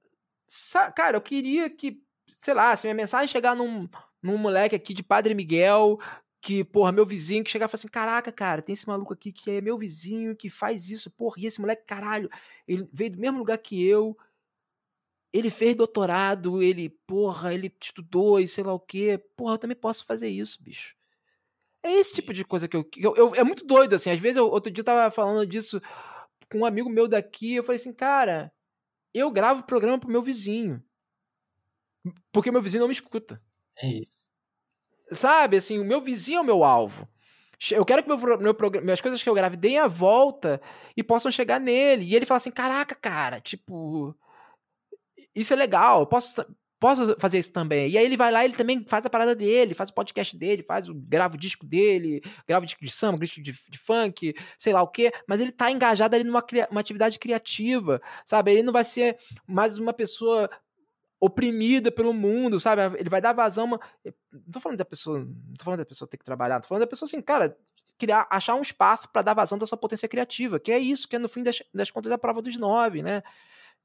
cara, 0.95 1.17
eu 1.17 1.21
queria 1.21 1.69
que, 1.69 2.01
sei 2.41 2.55
lá, 2.55 2.77
se 2.77 2.87
minha 2.87 2.95
mensagem 2.95 3.29
chegar 3.29 3.57
num, 3.57 3.89
num 4.23 4.39
moleque 4.39 4.77
aqui 4.77 4.95
de 4.95 5.03
Padre 5.03 5.35
Miguel, 5.35 5.99
que, 6.47 6.63
porra, 6.63 6.93
meu 6.93 7.05
vizinho 7.05 7.43
que 7.43 7.51
chegar 7.51 7.69
e 7.69 7.75
assim: 7.75 7.89
caraca, 7.89 8.31
cara, 8.31 8.63
tem 8.63 8.73
esse 8.73 8.87
maluco 8.87 9.13
aqui 9.13 9.33
que 9.33 9.51
é 9.51 9.61
meu 9.61 9.77
vizinho, 9.77 10.37
que 10.37 10.49
faz 10.49 10.91
isso, 10.91 11.11
porra, 11.11 11.37
e 11.41 11.47
esse 11.47 11.61
moleque, 11.61 11.85
caralho, 11.85 12.31
ele 12.69 12.89
veio 12.93 13.11
do 13.11 13.19
mesmo 13.19 13.39
lugar 13.39 13.59
que 13.59 13.85
eu. 13.85 14.17
Ele 15.33 15.51
fez 15.51 15.75
doutorado, 15.75 16.63
ele, 16.63 16.89
porra, 16.89 17.53
ele 17.53 17.75
estudou 17.81 18.39
e 18.41 18.49
sei 18.49 18.65
lá 18.65 18.73
o 18.73 18.81
quê. 18.81 19.21
Porra, 19.37 19.55
eu 19.55 19.59
também 19.59 19.77
posso 19.77 20.05
fazer 20.05 20.29
isso, 20.29 20.63
bicho. 20.63 20.95
É 21.87 21.93
esse 21.93 22.15
tipo 22.15 22.33
de 22.33 22.45
coisa 22.45 22.67
que 22.67 22.77
eu, 22.77 22.89
eu, 22.97 23.15
eu, 23.17 23.35
É 23.35 23.45
muito 23.45 23.65
doido, 23.65 23.95
assim. 23.95 24.11
Às 24.11 24.21
vezes, 24.21 24.37
eu, 24.37 24.47
outro 24.47 24.71
dia 24.71 24.81
eu 24.81 24.85
tava 24.85 25.11
falando 25.11 25.47
disso 25.47 25.81
com 26.51 26.59
um 26.61 26.67
amigo 26.67 26.91
meu 26.91 27.07
daqui. 27.09 27.55
Eu 27.55 27.65
falei 27.65 27.81
assim, 27.81 27.93
cara, 27.93 28.53
eu 29.15 29.31
gravo 29.31 29.63
programa 29.63 29.99
pro 29.99 30.11
meu 30.11 30.23
vizinho. 30.23 30.83
Porque 32.33 32.51
meu 32.51 32.63
vizinho 32.63 32.81
não 32.81 32.89
me 32.89 32.95
escuta. 32.95 33.41
É 33.81 33.89
isso. 33.89 34.27
Sabe, 35.13 35.57
assim, 35.57 35.79
o 35.79 35.85
meu 35.85 36.01
vizinho 36.01 36.39
é 36.39 36.41
o 36.41 36.45
meu 36.45 36.65
alvo. 36.65 37.09
Eu 37.71 37.85
quero 37.85 38.03
que 38.03 38.09
meu, 38.09 38.39
meu 38.39 38.55
programa, 38.55 38.93
as 38.93 39.01
coisas 39.01 39.23
que 39.23 39.29
eu 39.29 39.35
grave 39.35 39.57
deem 39.57 39.79
a 39.79 39.89
volta 39.89 40.61
e 40.97 41.03
possam 41.03 41.31
chegar 41.31 41.59
nele. 41.59 42.05
E 42.05 42.15
ele 42.15 42.27
fala 42.27 42.37
assim: 42.37 42.51
caraca, 42.51 42.95
cara, 42.95 43.41
tipo. 43.41 44.15
Isso 45.35 45.53
é 45.53 45.57
legal. 45.57 46.01
Eu 46.01 46.07
posso, 46.07 46.45
posso 46.79 47.17
fazer 47.19 47.39
isso 47.39 47.53
também. 47.53 47.91
E 47.91 47.99
aí 47.99 48.05
ele 48.05 48.17
vai 48.17 48.31
lá, 48.31 48.45
ele 48.45 48.55
também 48.55 48.85
faz 48.87 49.05
a 49.07 49.11
parada 49.11 49.35
dele, 49.35 49.75
faz 49.75 49.91
o 49.91 49.95
podcast 49.95 50.37
dele, 50.37 50.63
faz 50.63 50.89
o 50.89 50.95
grava 50.95 51.35
o 51.35 51.39
disco 51.39 51.67
dele, 51.67 52.23
grava 52.47 52.65
o 52.65 52.67
disco 52.67 52.85
de 52.85 52.91
samba, 52.91 53.19
disco 53.19 53.43
de, 53.43 53.53
de 53.53 53.79
funk, 53.79 54.35
sei 54.59 54.73
lá 54.73 54.83
o 54.83 54.89
quê, 54.89 55.13
mas 55.27 55.41
ele 55.41 55.53
tá 55.53 55.71
engajado 55.71 56.15
ali 56.15 56.25
numa 56.25 56.45
uma 56.71 56.81
atividade 56.81 57.19
criativa, 57.19 58.01
sabe? 58.25 58.53
Ele 58.53 58.63
não 58.63 58.73
vai 58.73 58.85
ser 58.85 59.19
mais 59.47 59.79
uma 59.79 59.93
pessoa 59.93 60.51
oprimida 61.19 61.91
pelo 61.91 62.13
mundo, 62.13 62.61
sabe? 62.61 62.99
Ele 62.99 63.09
vai 63.09 63.21
dar 63.21 63.33
vazão 63.33 63.65
uma... 63.65 63.81
não 64.05 64.53
tô 64.53 64.61
falando 64.61 64.79
da 64.79 64.85
pessoa, 64.85 65.19
não 65.21 65.55
tô 65.57 65.65
falando 65.65 65.81
da 65.81 65.87
pessoa 65.87 66.09
ter 66.09 66.19
que 66.19 66.25
trabalhar, 66.25 66.61
tô 66.61 66.69
falando 66.69 66.83
da 66.83 66.87
pessoa 66.87 67.07
assim, 67.07 67.23
cara, 67.23 67.57
criar, 67.99 68.27
achar 68.31 68.55
um 68.55 68.63
espaço 68.63 69.09
para 69.11 69.23
dar 69.23 69.35
vazão 69.35 69.57
da 69.57 69.67
sua 69.67 69.79
potência 69.79 70.09
criativa, 70.09 70.61
que 70.61 70.71
é 70.71 70.79
isso, 70.79 71.09
que 71.09 71.17
é 71.17 71.19
no 71.19 71.29
fim 71.29 71.43
das, 71.43 71.63
das 71.73 71.91
contas 71.91 72.13
a 72.13 72.19
prova 72.19 72.43
dos 72.43 72.59
nove, 72.59 73.03
né? 73.03 73.23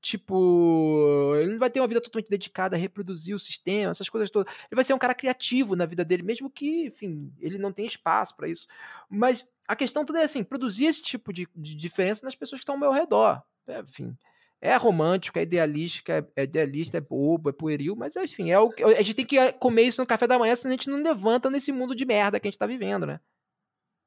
Tipo, 0.01 1.35
ele 1.35 1.51
não 1.51 1.59
vai 1.59 1.69
ter 1.69 1.79
uma 1.79 1.87
vida 1.87 2.01
totalmente 2.01 2.29
dedicada 2.29 2.75
a 2.75 2.79
reproduzir 2.79 3.35
o 3.35 3.39
sistema, 3.39 3.91
essas 3.91 4.09
coisas 4.09 4.31
todas. 4.31 4.51
Ele 4.51 4.75
vai 4.75 4.83
ser 4.83 4.95
um 4.95 4.97
cara 4.97 5.13
criativo 5.13 5.75
na 5.75 5.85
vida 5.85 6.03
dele, 6.03 6.23
mesmo 6.23 6.49
que, 6.49 6.87
enfim, 6.87 7.31
ele 7.39 7.59
não 7.59 7.71
tenha 7.71 7.87
espaço 7.87 8.35
para 8.35 8.47
isso. 8.47 8.65
Mas 9.07 9.47
a 9.67 9.75
questão 9.75 10.03
toda 10.03 10.19
é 10.19 10.23
assim: 10.23 10.43
produzir 10.43 10.85
esse 10.85 11.03
tipo 11.03 11.31
de, 11.31 11.47
de 11.55 11.75
diferença 11.75 12.25
nas 12.25 12.33
pessoas 12.33 12.59
que 12.59 12.63
estão 12.63 12.75
ao 12.75 12.81
meu 12.81 12.91
redor. 12.91 13.43
É, 13.67 13.79
enfim, 13.81 14.17
é 14.59 14.75
romântico, 14.75 15.37
é 15.37 15.43
idealístico, 15.43 16.11
é, 16.11 16.25
é, 16.35 16.43
idealista, 16.43 16.97
é 16.97 17.01
bobo, 17.01 17.49
é 17.49 17.53
pueril, 17.53 17.95
mas 17.95 18.15
enfim, 18.15 18.51
é 18.51 18.59
o, 18.59 18.71
a 18.97 19.01
gente 19.01 19.15
tem 19.15 19.25
que 19.25 19.51
comer 19.53 19.83
isso 19.83 20.01
no 20.01 20.07
café 20.07 20.25
da 20.25 20.39
manhã, 20.39 20.55
senão 20.55 20.73
a 20.73 20.77
gente 20.77 20.89
não 20.89 21.01
levanta 21.01 21.49
nesse 21.49 21.71
mundo 21.71 21.95
de 21.95 22.05
merda 22.05 22.39
que 22.39 22.47
a 22.47 22.51
gente 22.51 22.59
tá 22.59 22.65
vivendo, 22.65 23.05
né? 23.05 23.19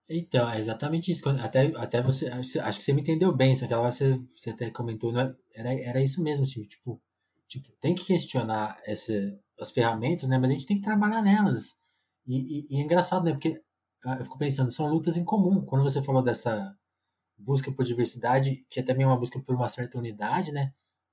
Então, 0.09 0.49
é 0.51 0.59
exatamente 0.59 1.11
isso. 1.11 1.27
Até, 1.29 1.67
até 1.77 2.03
você. 2.03 2.29
Acho 2.29 2.79
que 2.79 2.85
você 2.85 2.93
me 2.93 3.01
entendeu 3.01 3.33
bem. 3.35 3.59
Naquela 3.59 3.83
hora 3.83 3.91
você, 3.91 4.19
você 4.19 4.51
até 4.51 4.71
comentou. 4.71 5.13
Não 5.13 5.21
é, 5.21 5.35
era, 5.55 5.73
era 5.81 6.03
isso 6.03 6.23
mesmo, 6.23 6.45
tipo, 6.45 6.67
tipo, 6.67 7.03
tipo, 7.49 7.69
tem 7.81 7.95
que 7.95 8.05
questionar 8.05 8.79
essa, 8.85 9.13
as 9.59 9.71
ferramentas, 9.71 10.29
né? 10.29 10.39
Mas 10.39 10.51
a 10.51 10.55
gente 10.55 10.67
tem 10.67 10.77
que 10.79 10.85
trabalhar 10.85 11.23
nelas. 11.23 11.77
E, 12.27 12.37
e, 12.37 12.77
e 12.77 12.81
é 12.81 12.83
engraçado, 12.83 13.25
né? 13.25 13.33
Porque 13.33 13.61
ah, 14.07 14.17
eu 14.19 14.25
fico 14.25 14.39
pensando, 14.39 14.71
são 14.71 14.89
lutas 14.89 15.17
em 15.17 15.25
comum. 15.25 15.65
Quando 15.65 15.83
você 15.83 16.03
falou 16.03 16.23
dessa 16.23 16.77
busca 17.39 17.73
por 17.73 17.85
diversidade, 17.85 18.65
que 18.71 18.81
é 18.81 18.83
também 18.83 19.07
uma 19.07 19.17
busca 19.19 19.41
por 19.41 19.55
uma 19.55 19.69
certa 19.69 19.99
unidade, 19.99 20.53
né? 20.53 20.73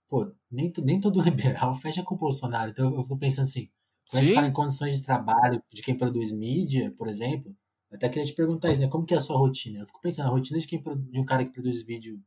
Pô, 0.10 0.32
nem, 0.52 0.72
nem 0.84 1.00
todo 1.00 1.22
liberal 1.24 1.74
fecha 1.76 2.04
com 2.04 2.16
o 2.16 2.18
Bolsonaro. 2.18 2.72
Então 2.72 2.94
eu 2.96 3.04
fico 3.04 3.18
pensando 3.18 3.46
assim, 3.46 3.70
quando 4.10 4.20
Sim. 4.22 4.26
a 4.26 4.28
gente 4.28 4.36
fala 4.36 4.48
em 4.48 4.54
condições 4.54 4.96
de 4.98 5.04
trabalho 5.04 5.64
de 5.72 5.82
quem 5.82 5.98
produz 5.98 6.32
mídia, 6.32 6.94
por 6.98 7.08
exemplo, 7.08 7.56
até 7.92 8.08
queria 8.10 8.26
te 8.26 8.34
perguntar 8.34 8.72
isso, 8.72 8.82
né? 8.82 8.88
Como 8.88 9.06
que 9.06 9.14
é 9.14 9.18
a 9.18 9.22
sua 9.22 9.38
rotina? 9.38 9.80
Eu 9.80 9.86
fico 9.86 10.02
pensando, 10.02 10.28
a 10.28 10.32
rotina 10.32 10.60
de, 10.60 10.68
quem, 10.68 10.82
de 10.82 11.20
um 11.20 11.26
cara 11.26 11.44
que 11.46 11.52
produz 11.52 11.84
vídeo, 11.84 12.22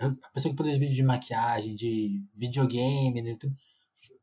a 0.00 0.30
pessoa 0.30 0.50
que 0.50 0.56
produz 0.56 0.76
vídeo 0.76 0.94
de 0.94 1.02
maquiagem, 1.02 1.74
de 1.74 2.24
videogame, 2.34 3.22
né? 3.22 3.36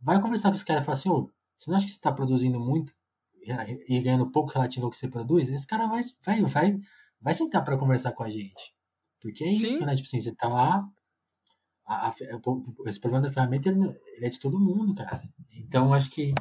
vai 0.01 0.21
conversar 0.21 0.49
com 0.49 0.55
esse 0.55 0.65
cara 0.65 0.81
e 0.81 0.83
falar 0.83 0.97
assim, 0.97 1.09
ô, 1.09 1.31
você 1.55 1.69
não 1.69 1.77
acha 1.77 1.85
que 1.85 1.91
você 1.91 1.97
está 1.97 2.11
produzindo 2.11 2.59
muito 2.59 2.93
e 3.87 3.99
ganhando 4.01 4.29
pouco 4.31 4.51
relativo 4.51 4.85
ao 4.85 4.91
que 4.91 4.97
você 4.97 5.07
produz? 5.07 5.49
Esse 5.49 5.65
cara 5.65 5.87
vai, 5.87 6.03
vai, 6.23 6.41
vai, 6.43 6.79
vai 7.21 7.33
sentar 7.33 7.63
para 7.63 7.77
conversar 7.77 8.11
com 8.11 8.23
a 8.23 8.29
gente. 8.29 8.75
Porque 9.19 9.43
é 9.43 9.51
isso, 9.51 9.79
Sim. 9.79 9.85
né? 9.85 9.95
Tipo 9.95 10.07
assim, 10.07 10.21
você 10.21 10.33
tá 10.33 10.47
lá, 10.47 10.87
a, 11.85 12.09
a, 12.09 12.15
esse 12.85 12.99
problema 12.99 13.25
da 13.25 13.33
ferramenta 13.33 13.69
ele, 13.69 13.79
ele, 14.15 14.25
é 14.25 14.29
de 14.29 14.39
todo 14.39 14.59
mundo, 14.59 14.93
cara. 14.93 15.21
Então 15.51 15.93
acho 15.93 16.09
que 16.11 16.33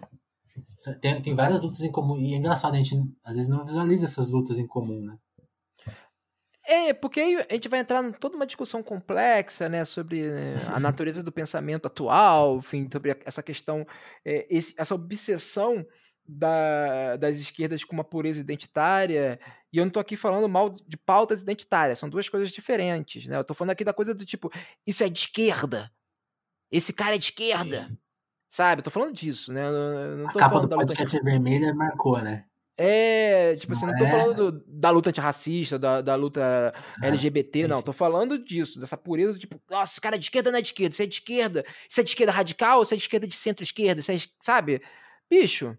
tem, 1.00 1.20
tem 1.22 1.34
várias 1.34 1.60
lutas 1.60 1.80
em 1.80 1.92
comum. 1.92 2.18
E 2.18 2.34
é 2.34 2.36
engraçado, 2.36 2.74
a 2.74 2.78
gente 2.78 2.94
às 3.24 3.36
vezes 3.36 3.48
não 3.48 3.64
visualiza 3.64 4.04
essas 4.04 4.30
lutas 4.30 4.58
em 4.58 4.66
comum, 4.66 5.00
né? 5.00 5.18
É, 6.70 6.92
porque 6.92 7.18
aí 7.18 7.36
a 7.48 7.54
gente 7.54 7.66
vai 7.66 7.80
entrar 7.80 8.04
em 8.04 8.12
toda 8.12 8.36
uma 8.36 8.46
discussão 8.46 8.82
complexa, 8.82 9.70
né, 9.70 9.86
sobre 9.86 10.30
né, 10.30 10.56
a 10.68 10.78
natureza 10.78 11.22
do 11.22 11.32
pensamento 11.32 11.86
atual, 11.86 12.58
enfim, 12.58 12.86
sobre 12.92 13.18
essa 13.24 13.42
questão, 13.42 13.86
é, 14.22 14.46
esse, 14.50 14.74
essa 14.76 14.94
obsessão 14.94 15.82
da, 16.26 17.16
das 17.16 17.38
esquerdas 17.38 17.82
com 17.84 17.94
uma 17.94 18.04
pureza 18.04 18.38
identitária, 18.38 19.40
e 19.72 19.78
eu 19.78 19.84
não 19.84 19.88
estou 19.88 20.02
aqui 20.02 20.14
falando 20.14 20.46
mal 20.46 20.68
de 20.68 20.98
pautas 20.98 21.40
identitárias, 21.40 21.98
são 21.98 22.10
duas 22.10 22.28
coisas 22.28 22.50
diferentes, 22.50 23.26
né? 23.26 23.38
Eu 23.38 23.40
estou 23.40 23.56
falando 23.56 23.72
aqui 23.72 23.82
da 23.82 23.94
coisa 23.94 24.12
do 24.14 24.26
tipo, 24.26 24.52
isso 24.86 25.02
é 25.02 25.08
de 25.08 25.20
esquerda, 25.20 25.90
esse 26.70 26.92
cara 26.92 27.14
é 27.14 27.18
de 27.18 27.24
esquerda, 27.24 27.86
Sim. 27.86 27.98
Sabe? 28.48 28.80
Eu 28.80 28.84
tô 28.84 28.90
falando 28.90 29.12
disso, 29.12 29.52
né? 29.52 29.66
Eu 29.66 30.16
não 30.18 30.28
tô 30.28 30.38
a 30.38 30.40
capa 30.40 30.60
do 30.60 30.68
podcast 30.68 31.16
luta... 31.16 31.30
vermelha 31.30 31.74
marcou, 31.74 32.20
né? 32.20 32.44
É, 32.80 33.52
tipo 33.54 33.72
assim, 33.72 33.86
não 33.86 33.96
tô 33.96 34.04
é... 34.04 34.10
falando 34.10 34.52
do, 34.52 34.64
da 34.68 34.90
luta 34.90 35.10
antirracista, 35.10 35.76
da, 35.76 36.00
da 36.00 36.14
luta 36.14 36.72
LGBT, 37.02 37.62
sim, 37.62 37.66
não. 37.66 37.82
Tô 37.82 37.92
falando 37.92 38.38
disso, 38.38 38.78
dessa 38.78 38.96
pureza, 38.96 39.36
tipo, 39.36 39.60
nossa, 39.68 39.94
esse 39.94 40.00
cara 40.00 40.14
é 40.14 40.18
de 40.18 40.26
esquerda 40.26 40.52
não 40.52 40.60
é 40.60 40.62
de 40.62 40.68
esquerda, 40.68 40.92
isso 40.94 41.02
é 41.02 41.06
de 41.06 41.14
esquerda, 41.14 41.64
isso 41.88 42.00
é 42.00 42.04
de 42.04 42.10
esquerda 42.10 42.32
radical, 42.32 42.82
isso 42.82 42.94
é 42.94 42.96
de 42.96 43.02
esquerda 43.02 43.26
de 43.26 43.34
centro-esquerda, 43.34 44.00
é, 44.00 44.16
sabe? 44.40 44.80
Bicho, 45.28 45.76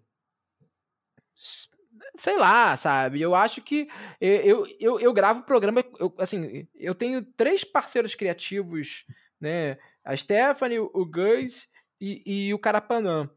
sei 2.17 2.37
lá, 2.37 2.75
sabe? 2.75 3.21
Eu 3.21 3.33
acho 3.33 3.61
que 3.61 3.87
eu, 4.19 4.67
eu, 4.77 4.99
eu 4.99 5.13
gravo 5.13 5.43
programa, 5.43 5.81
eu, 5.97 6.13
assim, 6.17 6.67
eu 6.75 6.93
tenho 6.93 7.23
três 7.23 7.63
parceiros 7.63 8.13
criativos, 8.13 9.05
né? 9.39 9.77
A 10.03 10.17
Stephanie, 10.17 10.79
o 10.79 11.05
Gus 11.05 11.69
e, 11.99 12.47
e 12.47 12.53
o 12.53 12.59
Carapanã. 12.59 13.29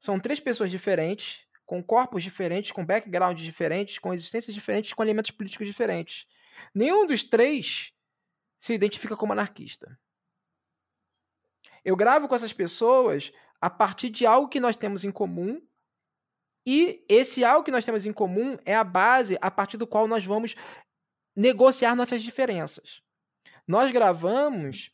São 0.00 0.20
três 0.20 0.40
pessoas 0.40 0.70
diferentes, 0.70 1.46
com 1.64 1.82
corpos 1.82 2.22
diferentes, 2.22 2.70
com 2.70 2.84
backgrounds 2.84 3.42
diferentes, 3.42 3.98
com 3.98 4.12
existências 4.14 4.54
diferentes, 4.54 4.92
com 4.92 5.02
elementos 5.02 5.30
políticos 5.30 5.66
diferentes. 5.66 6.26
Nenhum 6.74 7.06
dos 7.06 7.24
três 7.24 7.92
se 8.58 8.72
identifica 8.72 9.16
como 9.16 9.32
anarquista. 9.32 9.98
Eu 11.84 11.96
gravo 11.96 12.28
com 12.28 12.34
essas 12.34 12.52
pessoas 12.52 13.32
a 13.60 13.70
partir 13.70 14.10
de 14.10 14.26
algo 14.26 14.48
que 14.48 14.60
nós 14.60 14.76
temos 14.76 15.04
em 15.04 15.10
comum 15.10 15.60
e 16.64 17.04
esse 17.08 17.44
algo 17.44 17.64
que 17.64 17.70
nós 17.70 17.84
temos 17.84 18.06
em 18.06 18.12
comum 18.12 18.58
é 18.64 18.74
a 18.74 18.82
base 18.82 19.38
a 19.40 19.50
partir 19.50 19.76
do 19.76 19.86
qual 19.86 20.08
nós 20.08 20.24
vamos 20.24 20.56
negociar 21.34 21.94
nossas 21.94 22.22
diferenças. 22.22 23.02
Nós 23.66 23.92
gravamos 23.92 24.90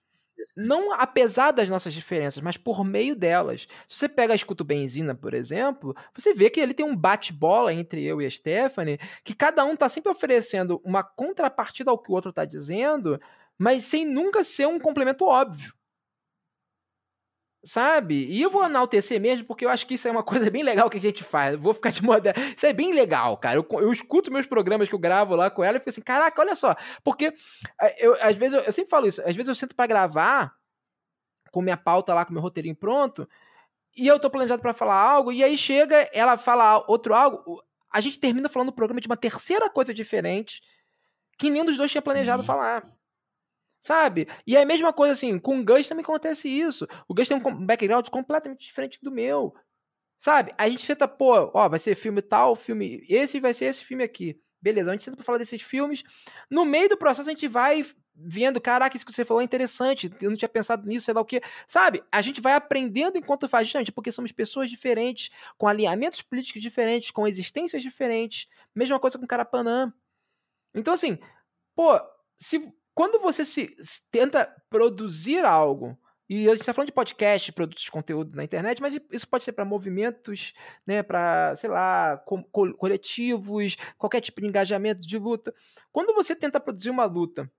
não 0.57 0.93
apesar 0.93 1.51
das 1.51 1.69
nossas 1.69 1.93
diferenças, 1.95 2.43
mas 2.43 2.57
por 2.57 2.85
meio 2.85 3.15
delas. 3.15 3.67
Se 3.87 3.97
você 3.97 4.09
pega 4.09 4.33
a 4.33 4.37
Escuto 4.37 4.65
Benzina, 4.65 5.15
por 5.15 5.35
exemplo, 5.35 5.95
você 6.15 6.35
vê 6.35 6.51
que 6.51 6.61
ele 6.61 6.75
tem 6.75 6.85
um 6.85 6.97
bate-bola 6.97 7.73
entre 7.73 8.05
eu 8.05 8.21
e 8.21 8.27
a 8.27 8.31
Stephanie, 8.31 8.99
que 9.25 9.35
cada 9.35 9.65
um 9.65 9.75
está 9.75 9.89
sempre 9.89 10.11
oferecendo 10.11 10.81
uma 10.85 11.03
contrapartida 11.03 11.91
ao 11.91 11.99
que 11.99 12.11
o 12.11 12.15
outro 12.15 12.31
está 12.31 12.45
dizendo, 12.45 13.21
mas 13.59 13.85
sem 13.85 14.05
nunca 14.05 14.43
ser 14.45 14.67
um 14.67 14.79
complemento 14.79 15.25
óbvio. 15.25 15.73
Sabe? 17.65 18.27
E 18.27 18.43
eu 18.43 18.51
vou 18.51 18.65
enaltecer 18.65 19.21
mesmo, 19.21 19.47
porque 19.47 19.65
eu 19.65 19.69
acho 19.69 19.87
que 19.87 19.95
isso 19.95 20.09
é 20.09 20.11
uma 20.11 20.23
coisa 20.25 20.51
bem 20.51 20.63
legal 20.63 20.91
que 20.91 20.99
a 20.99 21.01
gente 21.01 21.23
faz. 21.23 21.55
Eu 21.55 21.61
vou 21.61 21.73
ficar 21.73 21.91
de 21.91 22.03
moda. 22.05 22.35
Isso 22.57 22.67
é 22.67 22.73
bem 22.73 22.93
legal, 22.93 23.37
cara. 23.37 23.57
Eu, 23.57 23.67
eu, 23.81 23.93
escuto 23.93 24.33
meus 24.33 24.47
programas 24.47 24.89
que 24.89 24.95
eu 24.95 24.99
gravo 24.99 25.37
lá 25.37 25.51
com 25.51 25.63
ela 25.63 25.77
e 25.77 25.81
fico 25.81 25.91
assim, 25.91 26.01
caraca, 26.01 26.41
olha 26.41 26.57
só. 26.57 26.75
Porque 27.05 27.33
eh, 27.81 28.07
eu, 28.07 28.17
às 28.21 28.37
vezes, 28.37 28.55
eu, 28.55 28.63
eu 28.63 28.73
sempre 28.73 28.91
falo 28.91 29.07
isso, 29.07 29.21
às 29.21 29.35
vezes 29.35 29.49
eu 29.49 29.55
sento 29.55 29.77
para 29.77 29.87
gravar 29.87 30.55
com 31.53 31.63
minha 31.63 31.77
pauta 31.77 32.15
lá, 32.15 32.25
com 32.25 32.33
meu 32.33 32.43
roteirinho 32.43 32.75
pronto, 32.75 33.29
e 33.97 34.07
eu 34.07 34.19
tô 34.19 34.31
planejado 34.31 34.63
para 34.63 34.73
falar 34.73 34.97
algo, 34.97 35.31
e 35.31 35.45
aí 35.45 35.57
chega, 35.57 36.09
ela 36.13 36.39
fala 36.39 36.83
outro 36.89 37.15
algo, 37.15 37.63
a 37.93 38.01
gente 38.01 38.19
termina 38.19 38.49
falando 38.49 38.71
o 38.71 38.73
programa 38.73 39.03
de 39.03 39.07
uma 39.07 39.19
terceira 39.19 39.69
coisa 39.69 39.93
diferente 39.93 40.63
que 41.39 41.51
nenhum 41.51 41.65
dos 41.65 41.77
dois 41.77 41.91
tinha 41.91 42.01
planejado 42.01 42.43
Sim. 42.43 42.47
falar. 42.47 42.91
Sabe? 43.83 44.29
E 44.47 44.57
é 44.57 44.63
a 44.63 44.67
mesma 44.67 44.93
coisa 44.93 45.13
assim, 45.13 45.41
com 45.41 45.59
o 45.59 45.65
Gus 45.65 45.89
também 45.89 46.05
acontece 46.05 46.49
isso. 46.49 46.87
O 47.09 47.15
Gus 47.15 47.27
tem 47.27 47.37
um 47.37 47.67
background 47.67 48.09
completamente 48.11 48.65
diferente 48.65 49.01
do 49.03 49.11
meu. 49.11 49.53
Sabe? 50.21 50.53
A 50.57 50.69
gente 50.69 50.85
senta, 50.85 51.09
pô, 51.09 51.51
ó, 51.53 51.69
vai 51.69 51.81
ser 51.81 51.97
filme 51.97 52.23
tal, 52.23 52.55
filme. 52.55 53.05
Esse 53.09 53.41
vai 53.41 53.53
ser 53.53 53.65
esse 53.65 53.85
filme 53.85 54.05
aqui. 54.05 54.41
Beleza, 54.61 54.89
a 54.89 54.93
gente 54.93 55.03
senta 55.03 55.17
pra 55.17 55.27
falar 55.27 55.39
desses 55.39 55.61
filmes. 55.61 56.05
No 56.49 56.65
meio 56.65 56.89
do 56.89 56.97
processo 56.97 57.29
a 57.29 57.33
gente 57.33 57.49
vai 57.49 57.85
vendo, 58.15 58.61
caraca, 58.61 58.97
isso 58.97 59.05
que 59.05 59.13
você 59.13 59.25
falou 59.25 59.41
é 59.41 59.45
interessante, 59.45 60.15
eu 60.21 60.31
não 60.31 60.37
tinha 60.37 60.49
pensado 60.49 60.87
nisso, 60.87 61.07
sei 61.07 61.15
lá 61.15 61.21
o 61.21 61.25
que. 61.25 61.43
Sabe? 61.67 62.05
A 62.13 62.23
gente 62.23 62.41
vai 62.41 62.53
aprendendo 62.53 63.19
enquanto 63.19 63.49
faz, 63.49 63.67
gente, 63.67 63.91
porque 63.91 64.13
somos 64.13 64.31
pessoas 64.31 64.71
diferentes, 64.71 65.31
com 65.59 65.67
alinhamentos 65.67 66.23
políticos 66.23 66.63
diferentes, 66.63 67.11
com 67.11 67.27
existências 67.27 67.83
diferentes. 67.83 68.47
Mesma 68.73 69.01
coisa 69.01 69.19
com 69.19 69.27
Carapanã. 69.27 69.93
Então, 70.73 70.95
assim, 70.95 71.19
pô, 71.75 72.01
se 72.39 72.73
quando 72.95 73.21
você 73.21 73.45
se, 73.45 73.75
tenta 74.11 74.51
produzir 74.69 75.45
algo, 75.45 75.99
e 76.29 76.47
a 76.49 76.53
gente 76.53 76.61
está 76.61 76.73
falando 76.73 76.87
de 76.87 76.95
podcast, 76.95 77.53
produtos 77.53 77.85
de 77.85 77.91
conteúdo 77.91 78.35
na 78.35 78.45
internet, 78.45 78.81
mas 78.81 78.99
isso 79.11 79.29
pode 79.29 79.45
ser 79.45 79.53
para 79.53 79.65
movimentos, 79.65 80.55
né, 80.87 81.03
para, 81.03 81.55
sei 81.57 81.69
lá, 81.69 82.17
co 82.25 82.43
coletivos, 82.79 83.77
qualquer 83.99 84.21
tipo 84.21 84.41
de 84.41 84.47
engajamento 84.47 85.07
de 85.07 85.19
luta. 85.19 85.55
Quando 85.91 86.15
você 86.15 86.35
tenta 86.35 86.59
produzir 86.59 86.91
uma 86.91 87.05
luta, 87.05 87.51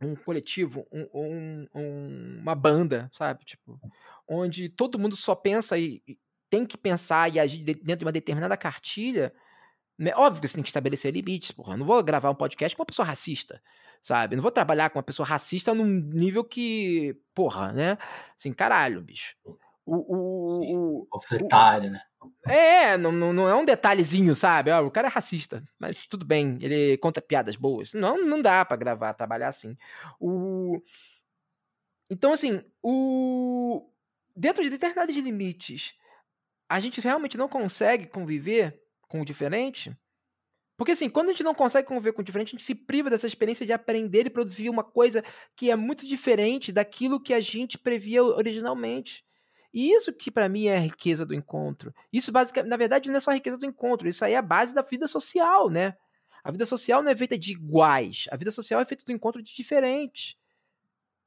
um 0.00 0.14
coletivo, 0.16 0.86
um, 0.90 1.68
um, 1.74 2.38
uma 2.40 2.54
banda, 2.54 3.10
sabe? 3.12 3.44
Tipo, 3.44 3.78
onde 4.26 4.68
todo 4.68 4.98
mundo 4.98 5.16
só 5.16 5.34
pensa 5.34 5.78
e, 5.78 6.02
e 6.06 6.18
tem 6.48 6.64
que 6.64 6.78
pensar 6.78 7.34
e 7.34 7.38
agir 7.38 7.64
dentro 7.64 7.98
de 7.98 8.04
uma 8.04 8.12
determinada 8.12 8.56
cartilha, 8.56 9.32
né? 9.98 10.12
Óbvio 10.16 10.42
que 10.42 10.48
você 10.48 10.54
tem 10.54 10.62
que 10.62 10.68
estabelecer 10.68 11.12
limites, 11.12 11.50
porra. 11.52 11.74
Eu 11.74 11.78
não 11.78 11.86
vou 11.86 12.02
gravar 12.02 12.30
um 12.30 12.34
podcast 12.34 12.76
com 12.76 12.82
uma 12.82 12.86
pessoa 12.86 13.06
racista, 13.06 13.62
sabe? 14.02 14.34
Eu 14.34 14.36
não 14.36 14.42
vou 14.42 14.50
trabalhar 14.50 14.90
com 14.90 14.98
uma 14.98 15.04
pessoa 15.04 15.26
racista 15.26 15.72
num 15.72 15.86
nível 15.86 16.44
que, 16.44 17.16
porra, 17.34 17.72
né? 17.72 17.98
Assim, 18.36 18.52
caralho, 18.52 19.00
bicho. 19.00 19.36
O, 19.86 19.96
o, 19.96 21.08
né? 21.90 22.00
É, 22.46 22.96
não, 22.96 23.12
não 23.12 23.48
é 23.48 23.54
um 23.54 23.64
detalhezinho, 23.64 24.34
sabe? 24.34 24.70
Ó, 24.70 24.86
o 24.86 24.90
cara 24.90 25.08
é 25.08 25.10
racista, 25.10 25.62
mas 25.78 25.98
Sim. 25.98 26.06
tudo 26.08 26.24
bem, 26.24 26.58
ele 26.60 26.96
conta 26.98 27.20
piadas 27.20 27.54
boas. 27.54 27.92
Não, 27.92 28.24
não 28.24 28.40
dá 28.40 28.64
para 28.64 28.76
gravar, 28.76 29.14
trabalhar 29.14 29.48
assim. 29.48 29.76
O... 30.18 30.82
Então, 32.08 32.32
assim, 32.32 32.64
o... 32.82 33.86
dentro 34.34 34.62
de 34.62 34.70
determinados 34.70 35.14
limites, 35.16 35.94
a 36.68 36.80
gente 36.80 37.00
realmente 37.00 37.36
não 37.36 37.48
consegue 37.48 38.06
conviver 38.06 38.83
com 39.08 39.20
o 39.20 39.24
diferente. 39.24 39.96
Porque 40.76 40.92
assim, 40.92 41.08
quando 41.08 41.28
a 41.28 41.32
gente 41.32 41.44
não 41.44 41.54
consegue 41.54 41.86
conviver 41.86 42.12
com 42.12 42.22
o 42.22 42.24
diferente, 42.24 42.48
a 42.48 42.50
gente 42.52 42.64
se 42.64 42.74
priva 42.74 43.08
dessa 43.08 43.26
experiência 43.26 43.64
de 43.64 43.72
aprender 43.72 44.26
e 44.26 44.30
produzir 44.30 44.68
uma 44.68 44.82
coisa 44.82 45.22
que 45.54 45.70
é 45.70 45.76
muito 45.76 46.06
diferente 46.06 46.72
daquilo 46.72 47.20
que 47.20 47.32
a 47.32 47.40
gente 47.40 47.78
previa 47.78 48.24
originalmente. 48.24 49.24
E 49.72 49.90
isso 49.92 50.12
que 50.12 50.30
para 50.30 50.48
mim 50.48 50.66
é 50.66 50.76
a 50.76 50.80
riqueza 50.80 51.24
do 51.24 51.34
encontro. 51.34 51.94
Isso 52.12 52.32
basicamente, 52.32 52.70
na 52.70 52.76
verdade, 52.76 53.08
não 53.08 53.16
é 53.16 53.20
só 53.20 53.30
a 53.30 53.34
riqueza 53.34 53.58
do 53.58 53.66
encontro, 53.66 54.08
isso 54.08 54.24
aí 54.24 54.32
é 54.32 54.36
a 54.36 54.42
base 54.42 54.74
da 54.74 54.82
vida 54.82 55.06
social, 55.06 55.70
né? 55.70 55.94
A 56.42 56.52
vida 56.52 56.66
social 56.66 57.02
não 57.02 57.10
é 57.10 57.16
feita 57.16 57.38
de 57.38 57.52
iguais, 57.52 58.26
a 58.30 58.36
vida 58.36 58.50
social 58.50 58.80
é 58.80 58.84
feita 58.84 59.04
do 59.04 59.12
encontro 59.12 59.42
de 59.42 59.54
diferentes. 59.54 60.36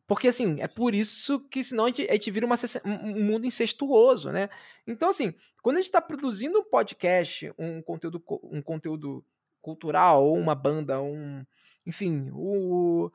Porque, 0.08 0.30
assim, 0.30 0.62
é 0.62 0.68
por 0.70 0.96
isso 0.96 1.42
que 1.50 1.62
senão 1.62 1.84
a 1.84 1.88
gente, 1.90 2.08
a 2.10 2.14
gente 2.14 2.32
vira 2.32 2.46
uma, 2.46 2.56
um 2.86 3.24
mundo 3.26 3.46
incestuoso, 3.46 4.32
né? 4.32 4.50
Então, 4.88 5.10
assim, 5.10 5.34
quando 5.62 5.76
a 5.76 5.80
gente 5.80 5.90
está 5.90 6.02
produzindo 6.02 6.60
um 6.60 6.64
podcast, 6.64 7.54
um 7.58 7.82
conteúdo, 7.82 8.24
um 8.44 8.62
conteúdo 8.62 9.24
cultural, 9.62 10.26
ou 10.26 10.38
uma 10.38 10.56
banda, 10.56 11.02
um. 11.02 11.46
Enfim, 11.86 12.30
o, 12.34 13.12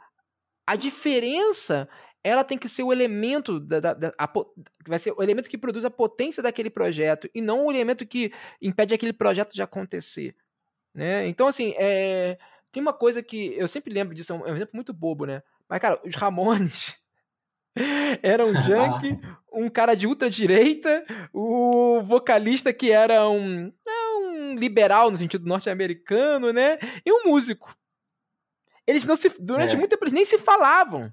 a 0.66 0.76
diferença 0.76 1.88
ela 2.22 2.45
tem 2.45 2.59
que 2.59 2.68
ser 2.68 2.82
o 2.82 2.93
elemento 2.93 3.59
da, 3.59 3.80
da, 3.80 3.95
da 3.95 4.14
a, 4.18 4.30
vai 4.86 4.99
ser 4.99 5.12
o 5.12 5.22
elemento 5.22 5.51
que 5.51 5.59
produz 5.59 5.84
a 5.84 5.90
potência 5.90 6.43
daquele 6.43 6.70
projeto 6.70 7.28
e 7.34 7.40
não 7.40 7.66
o 7.66 7.70
elemento 7.72 8.07
que 8.07 8.32
impede 8.61 8.95
aquele 8.95 9.12
projeto 9.12 9.55
de 9.55 9.62
acontecer, 9.62 10.36
né? 10.95 11.26
Então 11.26 11.47
assim, 11.47 11.74
é, 11.76 12.38
tem 12.70 12.80
uma 12.80 12.93
coisa 12.93 13.22
que 13.22 13.55
eu 13.57 13.66
sempre 13.66 13.93
lembro 13.93 14.14
disso, 14.14 14.32
é 14.32 14.36
um, 14.36 14.47
é 14.47 14.53
um 14.53 14.57
exemplo 14.57 14.76
muito 14.76 14.93
bobo, 14.93 15.26
né? 15.26 15.43
Mas 15.73 15.81
cara, 15.81 15.99
os 16.05 16.14
Ramones 16.14 17.01
era 18.23 18.47
um 18.47 18.53
junk, 18.62 19.18
um 19.51 19.70
cara 19.70 19.95
de 19.95 20.07
ultra-direita, 20.07 21.03
o 21.33 22.03
vocalista 22.03 22.75
que 22.75 22.93
era 22.93 23.27
um, 23.27 23.73
é 23.89 24.16
um 24.18 24.55
liberal 24.55 25.11
no 25.11 25.16
sentido 25.16 25.47
norte-americano, 25.47 26.53
né? 26.53 26.79
E 27.07 27.11
um 27.11 27.25
músico. 27.25 27.75
Eles 28.87 29.07
não 29.07 29.16
se. 29.16 29.31
Durante 29.41 29.73
é. 29.75 29.79
muito 29.79 29.89
tempo 29.89 30.05
eles 30.05 30.12
nem 30.12 30.27
se 30.27 30.37
falavam. 30.37 31.11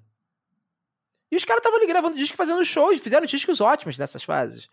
E 1.32 1.38
os 1.38 1.46
caras 1.46 1.62
estavam 1.62 1.78
ali 1.78 1.88
gravando 1.88 2.18
disco 2.18 2.36
fazendo 2.36 2.66
shows, 2.66 3.00
fizeram 3.00 3.26
discos 3.26 3.62
ótimos 3.62 3.98
nessas 3.98 4.24
fases. 4.24 4.68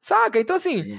Saca? 0.00 0.40
Então, 0.40 0.56
assim. 0.56 0.98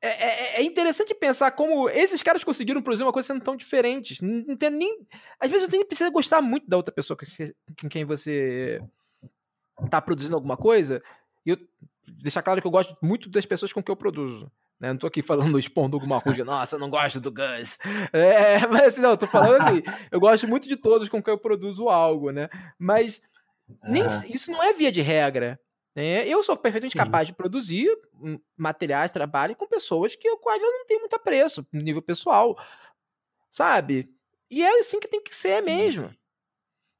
É, 0.00 0.08
é, 0.08 0.60
é, 0.60 0.62
interessante 0.62 1.12
pensar 1.12 1.50
como 1.50 1.88
esses 1.88 2.22
caras 2.22 2.44
conseguiram 2.44 2.80
produzir 2.80 3.02
uma 3.02 3.12
coisa 3.12 3.26
sendo 3.26 3.42
tão 3.42 3.56
diferentes. 3.56 4.20
Não, 4.20 4.44
não 4.46 4.56
tem 4.56 4.70
nem. 4.70 5.06
Às 5.40 5.50
vezes 5.50 5.68
você 5.68 5.76
nem 5.76 5.86
precisa 5.86 6.10
gostar 6.10 6.40
muito 6.40 6.68
da 6.68 6.76
outra 6.76 6.94
pessoa 6.94 7.16
com 7.80 7.88
quem 7.88 8.04
você 8.04 8.80
tá 9.90 10.00
produzindo 10.00 10.36
alguma 10.36 10.56
coisa. 10.56 11.02
E 11.44 11.50
eu 11.50 11.58
deixar 12.06 12.42
claro 12.42 12.60
que 12.60 12.66
eu 12.66 12.70
gosto 12.70 12.94
muito 13.02 13.28
das 13.28 13.44
pessoas 13.44 13.72
com 13.72 13.82
que 13.82 13.90
eu 13.90 13.96
produzo. 13.96 14.50
Né? 14.80 14.92
Não 14.92 14.98
tô 14.98 15.06
aqui 15.06 15.20
falando, 15.20 15.58
expondo 15.58 15.96
alguma 15.96 16.20
coisa, 16.20 16.44
nossa, 16.44 16.76
eu 16.76 16.80
não 16.80 16.88
gosto 16.88 17.20
do 17.20 17.32
Gus. 17.32 17.78
É, 18.12 18.66
mas 18.68 18.82
assim, 18.82 19.00
não, 19.00 19.10
eu 19.10 19.16
tô 19.16 19.26
falando 19.26 19.62
assim, 19.62 19.82
eu 20.10 20.20
gosto 20.20 20.46
muito 20.46 20.68
de 20.68 20.76
todos 20.76 21.08
com 21.08 21.22
que 21.22 21.30
eu 21.30 21.38
produzo 21.38 21.88
algo, 21.88 22.30
né? 22.30 22.48
Mas 22.78 23.20
nem, 23.82 24.04
isso 24.32 24.50
não 24.50 24.62
é 24.62 24.72
via 24.72 24.92
de 24.92 25.02
regra. 25.02 25.58
Né? 25.98 26.28
Eu 26.28 26.44
sou 26.44 26.56
perfeitamente 26.56 26.92
Sim. 26.92 27.04
capaz 27.04 27.26
de 27.26 27.32
produzir 27.32 27.88
materiais, 28.56 29.10
trabalho 29.10 29.56
com 29.56 29.66
pessoas 29.66 30.14
que 30.14 30.28
eu 30.28 30.38
quase 30.38 30.62
não 30.62 30.86
tenho 30.86 31.00
muito 31.00 31.16
apreço 31.16 31.66
no 31.72 31.82
nível 31.82 32.00
pessoal, 32.00 32.56
sabe? 33.50 34.08
E 34.48 34.62
é 34.62 34.78
assim 34.78 35.00
que 35.00 35.08
tem 35.08 35.20
que 35.20 35.34
ser 35.34 35.60
mesmo. 35.60 36.14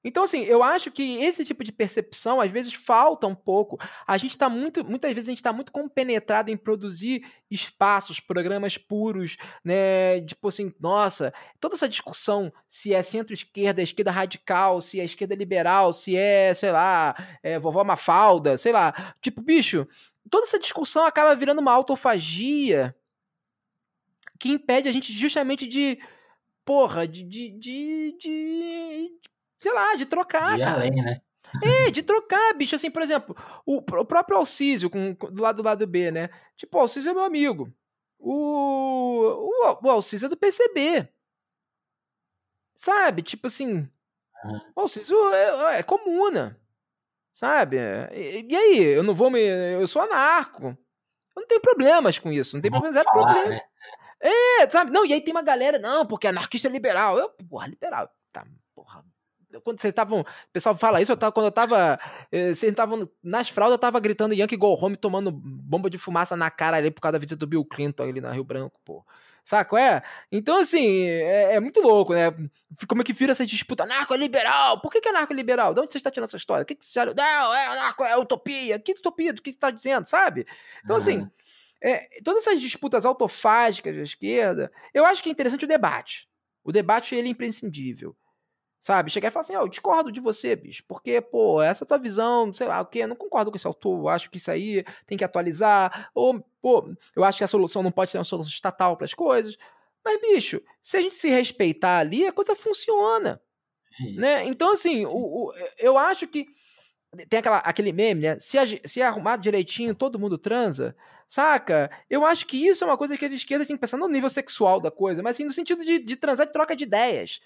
Então, 0.08 0.24
assim, 0.24 0.42
eu 0.44 0.62
acho 0.62 0.90
que 0.90 1.22
esse 1.22 1.44
tipo 1.44 1.62
de 1.62 1.70
percepção, 1.70 2.40
às 2.40 2.50
vezes, 2.50 2.72
falta 2.72 3.26
um 3.26 3.34
pouco. 3.34 3.78
A 4.06 4.16
gente 4.16 4.30
está 4.30 4.48
muito, 4.48 4.82
muitas 4.82 5.12
vezes, 5.12 5.28
a 5.28 5.32
gente 5.32 5.38
está 5.38 5.52
muito 5.52 5.70
compenetrado 5.70 6.50
em 6.50 6.56
produzir 6.56 7.26
espaços, 7.50 8.18
programas 8.18 8.78
puros, 8.78 9.36
né? 9.62 10.22
Tipo 10.22 10.48
assim, 10.48 10.72
nossa, 10.80 11.30
toda 11.60 11.74
essa 11.74 11.86
discussão 11.86 12.50
se 12.66 12.94
é 12.94 13.02
centro-esquerda, 13.02 13.82
esquerda 13.82 14.10
radical, 14.10 14.80
se 14.80 14.98
é 14.98 15.04
esquerda 15.04 15.34
liberal, 15.34 15.92
se 15.92 16.16
é, 16.16 16.54
sei 16.54 16.72
lá, 16.72 17.14
é, 17.42 17.58
vovó 17.58 17.84
Mafalda, 17.84 18.56
sei 18.56 18.72
lá. 18.72 19.14
Tipo, 19.20 19.42
bicho, 19.42 19.86
toda 20.30 20.46
essa 20.46 20.58
discussão 20.58 21.04
acaba 21.04 21.36
virando 21.36 21.60
uma 21.60 21.72
autofagia 21.72 22.96
que 24.40 24.48
impede 24.48 24.88
a 24.88 24.92
gente 24.92 25.12
justamente 25.12 25.66
de 25.66 25.98
porra, 26.64 27.06
de, 27.06 27.22
de, 27.22 27.50
de, 27.50 28.16
de, 28.18 29.10
sei 29.58 29.72
lá, 29.72 29.94
de 29.94 30.06
trocar. 30.06 30.56
De 30.56 30.62
além, 30.62 30.90
né? 30.90 31.20
É, 31.62 31.90
de 31.90 32.02
trocar, 32.02 32.54
bicho. 32.54 32.76
Assim, 32.76 32.90
por 32.90 33.02
exemplo, 33.02 33.36
o, 33.64 33.78
o 33.78 34.04
próprio 34.04 34.36
Alcísio, 34.36 34.90
com, 34.90 35.14
do 35.14 35.42
lado 35.42 35.62
do 35.62 35.66
lado 35.66 35.86
B, 35.86 36.10
né? 36.10 36.30
Tipo, 36.56 36.78
o 36.78 36.80
Alcísio 36.80 37.10
é 37.10 37.14
meu 37.14 37.24
amigo. 37.24 37.72
O, 38.18 38.32
o, 39.22 39.78
o 39.82 39.90
Alcísio 39.90 40.26
é 40.26 40.28
do 40.28 40.36
PCB. 40.36 41.08
Sabe? 42.74 43.22
Tipo 43.22 43.46
assim. 43.46 43.88
O 44.74 44.80
Alcísio 44.80 45.16
é, 45.32 45.78
é 45.78 45.82
comuna. 45.82 46.60
Sabe? 47.32 47.76
E, 48.12 48.46
e, 48.48 48.56
aí? 48.56 48.82
Eu 48.84 49.02
não 49.02 49.14
vou 49.14 49.30
me. 49.30 49.40
Eu 49.40 49.86
sou 49.88 50.02
anarco. 50.02 50.76
Eu 51.36 51.42
não 51.42 51.46
tenho 51.46 51.60
problemas 51.60 52.18
com 52.18 52.30
isso. 52.30 52.56
Não 52.56 52.60
tem 52.60 52.70
problema. 52.70 53.04
problema. 53.04 53.48
Né? 53.48 53.60
É, 54.20 54.68
sabe? 54.68 54.90
Não, 54.90 55.06
e 55.06 55.12
aí 55.12 55.20
tem 55.20 55.32
uma 55.32 55.42
galera, 55.42 55.78
não, 55.78 56.04
porque 56.04 56.26
anarquista 56.26 56.68
é 56.68 56.70
liberal. 56.70 57.18
Eu, 57.18 57.30
porra, 57.48 57.68
liberal. 57.68 58.10
Tá, 58.32 58.44
porra, 58.74 59.04
quando 59.62 59.80
vocês 59.80 59.92
estavam. 59.92 60.20
O 60.20 60.26
pessoal 60.52 60.76
fala 60.76 61.00
isso, 61.00 61.12
eu 61.12 61.16
tava, 61.16 61.32
quando 61.32 61.46
eu 61.46 61.52
tava. 61.52 61.98
Eh, 62.30 62.54
vocês 62.54 62.70
estavam. 62.70 63.08
Nas 63.22 63.48
fraldas, 63.48 63.74
eu 63.74 63.80
tava 63.80 63.98
gritando 64.00 64.34
Yankee 64.34 64.56
Go 64.56 64.74
Home, 64.74 64.96
tomando 64.96 65.30
bomba 65.30 65.88
de 65.88 65.98
fumaça 65.98 66.36
na 66.36 66.50
cara 66.50 66.76
ali 66.76 66.90
por 66.90 67.00
causa 67.00 67.12
da 67.12 67.18
visita 67.18 67.36
do 67.36 67.46
Bill 67.46 67.64
Clinton 67.64 68.02
ali 68.02 68.20
na 68.20 68.32
Rio 68.32 68.44
Branco, 68.44 68.80
pô. 68.84 69.04
Saco? 69.48 69.78
É? 69.78 70.02
Então, 70.30 70.58
assim, 70.58 71.04
é, 71.06 71.54
é, 71.54 71.60
muito 71.60 71.80
louco, 71.80 72.12
né? 72.12 72.30
Como 72.86 73.00
é 73.00 73.04
que 73.04 73.14
vira 73.14 73.32
essa 73.32 73.46
disputa? 73.46 73.86
Narco-liberal! 73.86 74.78
Por 74.78 74.92
que, 74.92 75.00
que 75.00 75.08
é 75.08 75.12
narco-liberal? 75.12 75.72
De 75.72 75.80
onde 75.80 75.90
você 75.90 75.96
está 75.96 76.10
tirando 76.10 76.28
essa 76.28 76.36
história? 76.36 76.64
O 76.64 76.66
que, 76.66 76.74
que 76.74 76.84
você 76.84 76.92
já... 76.92 77.06
Não, 77.06 77.54
é 77.54 77.74
narco, 77.76 78.04
é 78.04 78.14
utopia. 78.18 78.78
Que 78.78 78.92
utopia? 78.92 79.32
Do 79.32 79.40
que 79.40 79.50
você 79.50 79.56
está 79.56 79.70
dizendo, 79.70 80.04
sabe? 80.04 80.46
Então, 80.84 80.96
uhum. 80.96 81.00
assim, 81.02 81.30
é, 81.80 82.20
todas 82.22 82.46
essas 82.46 82.60
disputas 82.60 83.06
autofágicas 83.06 83.96
da 83.96 84.02
esquerda, 84.02 84.70
eu 84.92 85.06
acho 85.06 85.22
que 85.22 85.30
é 85.30 85.32
interessante 85.32 85.64
o 85.64 85.68
debate. 85.68 86.28
O 86.62 86.70
debate, 86.70 87.14
ele 87.14 87.28
é 87.28 87.30
imprescindível. 87.30 88.14
Sabe? 88.80 89.10
Chegar 89.10 89.28
e 89.28 89.30
falar 89.32 89.40
assim, 89.40 89.56
ó, 89.56 89.60
oh, 89.60 89.64
eu 89.64 89.68
discordo 89.68 90.12
de 90.12 90.20
você, 90.20 90.54
bicho, 90.54 90.84
porque, 90.86 91.20
pô, 91.20 91.60
essa 91.60 91.84
tua 91.84 91.98
visão, 91.98 92.52
sei 92.52 92.68
lá, 92.68 92.80
o 92.80 92.86
quê, 92.86 93.00
eu 93.00 93.08
não 93.08 93.16
concordo 93.16 93.50
com 93.50 93.56
esse 93.56 93.66
autor, 93.66 93.98
eu 93.98 94.08
acho 94.08 94.30
que 94.30 94.36
isso 94.36 94.50
aí 94.50 94.84
tem 95.04 95.18
que 95.18 95.24
atualizar, 95.24 96.10
ou, 96.14 96.40
pô, 96.62 96.88
eu 97.16 97.24
acho 97.24 97.38
que 97.38 97.44
a 97.44 97.48
solução 97.48 97.82
não 97.82 97.90
pode 97.90 98.10
ser 98.10 98.18
uma 98.18 98.24
solução 98.24 98.52
estatal 98.52 98.96
para 98.96 99.04
as 99.04 99.14
coisas. 99.14 99.56
Mas, 100.04 100.20
bicho, 100.20 100.62
se 100.80 100.96
a 100.96 101.00
gente 101.00 101.14
se 101.14 101.28
respeitar 101.28 101.98
ali, 101.98 102.26
a 102.26 102.32
coisa 102.32 102.54
funciona. 102.54 103.40
É 104.00 104.10
né? 104.12 104.44
Então, 104.44 104.72
assim, 104.72 105.04
o, 105.04 105.10
o, 105.10 105.54
eu 105.76 105.98
acho 105.98 106.26
que 106.28 106.46
tem 107.28 107.38
aquela, 107.38 107.58
aquele 107.58 107.92
meme, 107.92 108.22
né? 108.22 108.38
Se, 108.38 108.58
se 108.84 109.02
arrumar 109.02 109.36
direitinho, 109.36 109.94
todo 109.94 110.18
mundo 110.18 110.36
transa, 110.36 110.94
saca? 111.26 111.90
Eu 112.08 112.24
acho 112.24 112.46
que 112.46 112.56
isso 112.66 112.84
é 112.84 112.86
uma 112.86 112.98
coisa 112.98 113.16
que 113.16 113.24
a 113.24 113.28
esquerda 113.28 113.64
tem 113.64 113.76
que 113.76 113.80
pensar 113.80 113.96
no 113.96 114.08
nível 114.08 114.28
sexual 114.28 114.80
da 114.80 114.90
coisa, 114.90 115.22
mas 115.22 115.36
assim, 115.36 115.44
no 115.44 115.52
sentido 115.52 115.84
de, 115.84 115.98
de 115.98 116.16
transar 116.16 116.46
de 116.46 116.52
troca 116.52 116.76
de 116.76 116.84
ideias. 116.84 117.40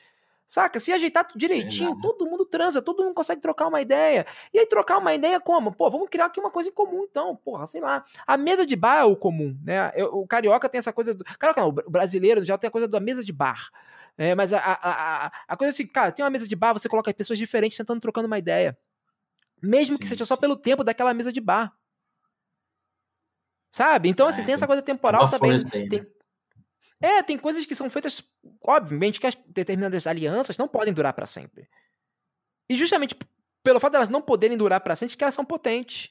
Saca? 0.52 0.78
Se 0.78 0.92
ajeitar 0.92 1.26
direitinho, 1.34 1.98
todo 2.02 2.26
mundo 2.26 2.44
transa, 2.44 2.82
todo 2.82 3.02
mundo 3.02 3.14
consegue 3.14 3.40
trocar 3.40 3.68
uma 3.68 3.80
ideia. 3.80 4.26
E 4.52 4.58
aí, 4.58 4.66
trocar 4.66 4.98
uma 4.98 5.14
ideia 5.14 5.40
como? 5.40 5.72
Pô, 5.72 5.90
vamos 5.90 6.10
criar 6.10 6.26
aqui 6.26 6.38
uma 6.38 6.50
coisa 6.50 6.68
em 6.68 6.72
comum, 6.72 7.06
então. 7.10 7.34
Porra, 7.36 7.66
sei 7.66 7.80
lá. 7.80 8.04
A 8.26 8.36
mesa 8.36 8.66
de 8.66 8.76
bar 8.76 8.98
é 8.98 9.04
o 9.04 9.16
comum, 9.16 9.58
né? 9.64 9.90
O 10.10 10.26
carioca 10.26 10.68
tem 10.68 10.78
essa 10.78 10.92
coisa 10.92 11.14
do. 11.14 11.24
Carioca 11.24 11.62
não, 11.62 11.68
o 11.70 11.90
brasileiro 11.90 12.44
já 12.44 12.58
tem 12.58 12.68
a 12.68 12.70
coisa 12.70 12.86
da 12.86 13.00
mesa 13.00 13.24
de 13.24 13.32
bar. 13.32 13.70
É, 14.18 14.34
mas 14.34 14.52
a, 14.52 14.58
a, 14.58 15.26
a, 15.26 15.32
a, 15.48 15.56
coisa 15.56 15.70
é 15.70 15.72
assim, 15.72 15.86
cara, 15.86 16.12
tem 16.12 16.22
uma 16.22 16.28
mesa 16.28 16.46
de 16.46 16.54
bar, 16.54 16.74
você 16.74 16.86
coloca 16.86 17.14
pessoas 17.14 17.38
diferentes 17.38 17.74
sentando 17.74 18.02
trocando 18.02 18.26
uma 18.26 18.38
ideia. 18.38 18.76
Mesmo 19.62 19.94
sim, 19.94 20.02
que 20.02 20.06
seja 20.06 20.26
sim. 20.26 20.28
só 20.28 20.36
pelo 20.36 20.54
tempo 20.54 20.84
daquela 20.84 21.14
mesa 21.14 21.32
de 21.32 21.40
bar. 21.40 21.74
Sabe? 23.70 24.10
Então, 24.10 24.28
assim, 24.28 24.42
é, 24.42 24.44
tem 24.44 24.54
essa 24.54 24.66
coisa 24.66 24.82
temporal 24.82 25.30
também. 25.30 25.52
Aí, 25.52 25.88
tem, 25.88 26.00
né? 26.00 26.06
É, 27.02 27.22
tem 27.22 27.36
coisas 27.36 27.66
que 27.66 27.74
são 27.74 27.90
feitas, 27.90 28.22
obviamente, 28.62 29.20
que 29.20 29.26
as 29.26 29.34
determinadas 29.46 30.06
alianças 30.06 30.56
não 30.56 30.68
podem 30.68 30.94
durar 30.94 31.12
para 31.12 31.26
sempre. 31.26 31.68
E 32.68 32.76
justamente 32.76 33.16
pelo 33.62 33.78
fato 33.78 33.92
delas 33.92 34.08
de 34.08 34.12
não 34.12 34.22
poderem 34.22 34.56
durar 34.56 34.80
para 34.80 34.96
sempre, 34.96 35.16
que 35.16 35.22
elas 35.22 35.34
são 35.34 35.44
potentes. 35.44 36.10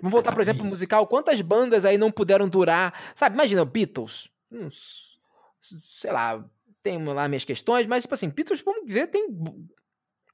Vamos 0.00 0.12
voltar, 0.12 0.32
por 0.32 0.40
exemplo, 0.40 0.64
musical. 0.64 1.06
Quantas 1.06 1.40
bandas 1.40 1.84
aí 1.84 1.98
não 1.98 2.10
puderam 2.10 2.48
durar? 2.48 3.12
Sabe, 3.14 3.34
imagina, 3.34 3.64
Beatles. 3.64 4.30
Uns, 4.50 5.20
sei 5.60 6.12
lá, 6.12 6.44
tem 6.82 7.02
lá 7.04 7.28
minhas 7.28 7.44
questões, 7.44 7.86
mas, 7.86 8.02
tipo 8.02 8.14
assim, 8.14 8.28
Beatles, 8.28 8.62
vamos 8.62 8.90
ver, 8.90 9.08
tem. 9.08 9.28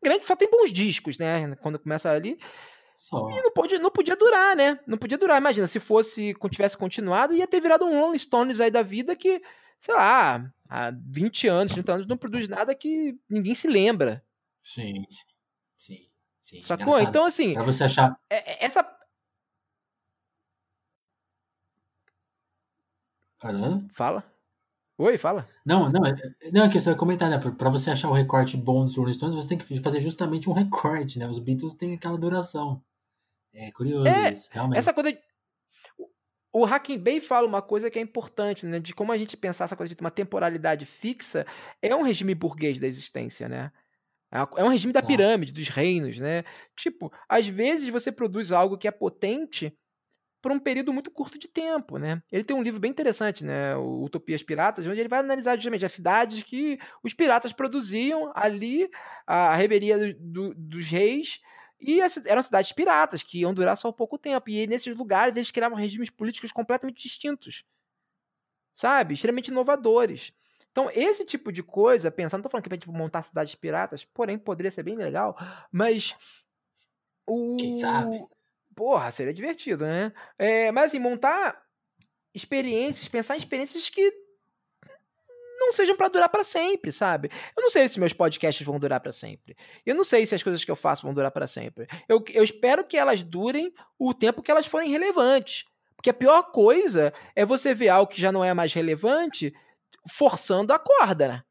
Grande, 0.02 0.26
só 0.26 0.36
tem 0.36 0.50
bons 0.50 0.70
discos, 0.72 1.18
né? 1.18 1.56
Quando 1.56 1.78
começa 1.78 2.10
ali. 2.10 2.38
Só. 2.94 3.28
E 3.30 3.42
não, 3.42 3.50
pode, 3.50 3.78
não 3.78 3.90
podia 3.90 4.16
durar, 4.16 4.56
né? 4.56 4.78
Não 4.86 4.96
podia 4.96 5.18
durar. 5.18 5.40
Imagina, 5.40 5.66
se 5.66 5.80
fosse, 5.80 6.34
tivesse 6.50 6.76
continuado, 6.76 7.34
ia 7.34 7.46
ter 7.46 7.60
virado 7.60 7.84
um 7.84 8.00
Rolling 8.00 8.18
Stones 8.18 8.60
aí 8.60 8.70
da 8.70 8.82
vida 8.82 9.16
que, 9.16 9.42
sei 9.80 9.94
lá, 9.94 10.48
há 10.68 10.92
20 10.92 11.48
anos, 11.48 11.72
30 11.72 11.92
anos, 11.92 12.06
não 12.06 12.16
produz 12.16 12.48
nada 12.48 12.74
que 12.74 13.18
ninguém 13.28 13.54
se 13.54 13.66
lembra. 13.66 14.24
Sim, 14.60 15.04
sim. 15.08 15.26
Sim. 15.76 16.08
sim. 16.40 16.62
Sacou? 16.62 16.86
Engraçado. 16.86 17.08
Então, 17.08 17.24
assim. 17.24 17.52
Pra 17.52 17.64
você 17.64 17.84
achar. 17.84 18.16
É, 18.30 18.52
é, 18.52 18.64
essa. 18.64 18.84
Caramba. 23.38 23.86
Fala. 23.92 24.33
Oi, 24.96 25.18
fala. 25.18 25.48
Não, 25.66 25.90
não, 25.90 26.06
é, 26.06 26.14
não, 26.52 26.64
é 26.64 26.68
que 26.68 26.78
você 26.78 26.90
vai 26.90 26.98
comentar, 26.98 27.28
né? 27.28 27.38
Pra 27.38 27.68
você 27.68 27.90
achar 27.90 28.08
o 28.08 28.12
recorte 28.12 28.56
bom 28.56 28.84
dos 28.84 28.96
Rolling 28.96 29.12
Stones, 29.12 29.34
você 29.34 29.48
tem 29.48 29.58
que 29.58 29.80
fazer 29.80 30.00
justamente 30.00 30.48
um 30.48 30.52
recorte, 30.52 31.18
né? 31.18 31.26
Os 31.26 31.40
Beatles 31.40 31.74
têm 31.74 31.94
aquela 31.94 32.16
duração. 32.16 32.80
É 33.52 33.72
curioso 33.72 34.06
é, 34.06 34.30
isso, 34.30 34.48
realmente. 34.52 34.78
Essa 34.78 34.92
coisa. 34.92 35.12
De... 35.12 35.18
O 36.52 36.64
Hacking 36.64 36.98
Bay 36.98 37.18
fala 37.18 37.48
uma 37.48 37.60
coisa 37.60 37.90
que 37.90 37.98
é 37.98 38.02
importante, 38.02 38.64
né? 38.66 38.78
De 38.78 38.94
como 38.94 39.10
a 39.10 39.18
gente 39.18 39.36
pensar 39.36 39.64
essa 39.64 39.76
coisa 39.76 39.92
de 39.92 40.00
uma 40.00 40.12
temporalidade 40.12 40.86
fixa 40.86 41.44
é 41.82 41.94
um 41.96 42.02
regime 42.02 42.32
burguês 42.32 42.78
da 42.78 42.86
existência, 42.86 43.48
né? 43.48 43.72
É, 44.32 44.38
é 44.60 44.64
um 44.64 44.68
regime 44.68 44.92
da 44.92 45.02
pirâmide, 45.02 45.52
dos 45.52 45.68
reinos, 45.68 46.20
né? 46.20 46.44
Tipo, 46.76 47.12
às 47.28 47.48
vezes 47.48 47.88
você 47.88 48.12
produz 48.12 48.52
algo 48.52 48.78
que 48.78 48.86
é 48.86 48.92
potente 48.92 49.76
por 50.44 50.52
um 50.52 50.60
período 50.60 50.92
muito 50.92 51.10
curto 51.10 51.38
de 51.38 51.48
tempo, 51.48 51.96
né? 51.96 52.22
Ele 52.30 52.44
tem 52.44 52.54
um 52.54 52.62
livro 52.62 52.78
bem 52.78 52.90
interessante, 52.90 53.42
né? 53.42 53.74
Utopias 53.78 54.42
Piratas, 54.42 54.86
onde 54.86 55.00
ele 55.00 55.08
vai 55.08 55.20
analisar 55.20 55.56
justamente 55.56 55.86
as 55.86 55.92
cidades 55.92 56.42
que 56.42 56.78
os 57.02 57.14
piratas 57.14 57.54
produziam 57.54 58.30
ali, 58.34 58.90
a 59.26 59.56
reveria 59.56 59.96
do, 59.98 60.14
do, 60.20 60.54
dos 60.54 60.86
reis, 60.86 61.40
e 61.80 61.98
eram 62.26 62.42
cidades 62.42 62.72
piratas, 62.72 63.22
que 63.22 63.38
iam 63.38 63.54
durar 63.54 63.74
só 63.74 63.90
pouco 63.90 64.18
tempo. 64.18 64.50
E 64.50 64.66
nesses 64.66 64.94
lugares 64.94 65.34
eles 65.34 65.50
criavam 65.50 65.78
regimes 65.78 66.10
políticos 66.10 66.52
completamente 66.52 67.02
distintos. 67.02 67.64
Sabe? 68.74 69.14
Extremamente 69.14 69.48
inovadores. 69.48 70.30
Então, 70.72 70.90
esse 70.92 71.24
tipo 71.24 71.50
de 71.50 71.62
coisa, 71.62 72.10
pensando, 72.10 72.40
não 72.40 72.42
tô 72.42 72.50
falando 72.50 72.64
que 72.64 72.74
a 72.74 72.76
gente 72.76 72.90
montar 72.90 73.22
cidades 73.22 73.54
piratas, 73.54 74.04
porém 74.04 74.36
poderia 74.36 74.70
ser 74.70 74.82
bem 74.82 74.94
legal, 74.94 75.38
mas. 75.72 76.14
O... 77.26 77.56
Quem 77.56 77.72
sabe? 77.72 78.22
Porra, 78.74 79.10
seria 79.10 79.32
divertido, 79.32 79.84
né? 79.84 80.12
É, 80.38 80.72
mas 80.72 80.88
assim, 80.88 80.98
montar 80.98 81.62
experiências, 82.34 83.08
pensar 83.08 83.34
em 83.34 83.38
experiências 83.38 83.88
que 83.88 84.12
não 85.56 85.72
sejam 85.72 85.96
para 85.96 86.08
durar 86.08 86.28
para 86.28 86.44
sempre, 86.44 86.92
sabe? 86.92 87.30
Eu 87.56 87.62
não 87.62 87.70
sei 87.70 87.88
se 87.88 87.98
meus 87.98 88.12
podcasts 88.12 88.66
vão 88.66 88.78
durar 88.78 89.00
para 89.00 89.12
sempre. 89.12 89.56
Eu 89.86 89.94
não 89.94 90.04
sei 90.04 90.26
se 90.26 90.34
as 90.34 90.42
coisas 90.42 90.64
que 90.64 90.70
eu 90.70 90.76
faço 90.76 91.02
vão 91.02 91.14
durar 91.14 91.30
para 91.30 91.46
sempre. 91.46 91.86
Eu, 92.08 92.22
eu 92.32 92.42
espero 92.42 92.84
que 92.84 92.96
elas 92.96 93.22
durem 93.22 93.72
o 93.98 94.12
tempo 94.12 94.42
que 94.42 94.50
elas 94.50 94.66
forem 94.66 94.90
relevantes. 94.90 95.64
Porque 95.96 96.10
a 96.10 96.14
pior 96.14 96.42
coisa 96.50 97.12
é 97.34 97.46
você 97.46 97.72
ver 97.72 97.88
algo 97.88 98.12
que 98.12 98.20
já 98.20 98.30
não 98.30 98.44
é 98.44 98.52
mais 98.52 98.74
relevante 98.74 99.54
forçando 100.10 100.72
a 100.72 100.78
corda, 100.78 101.28
né? 101.28 101.42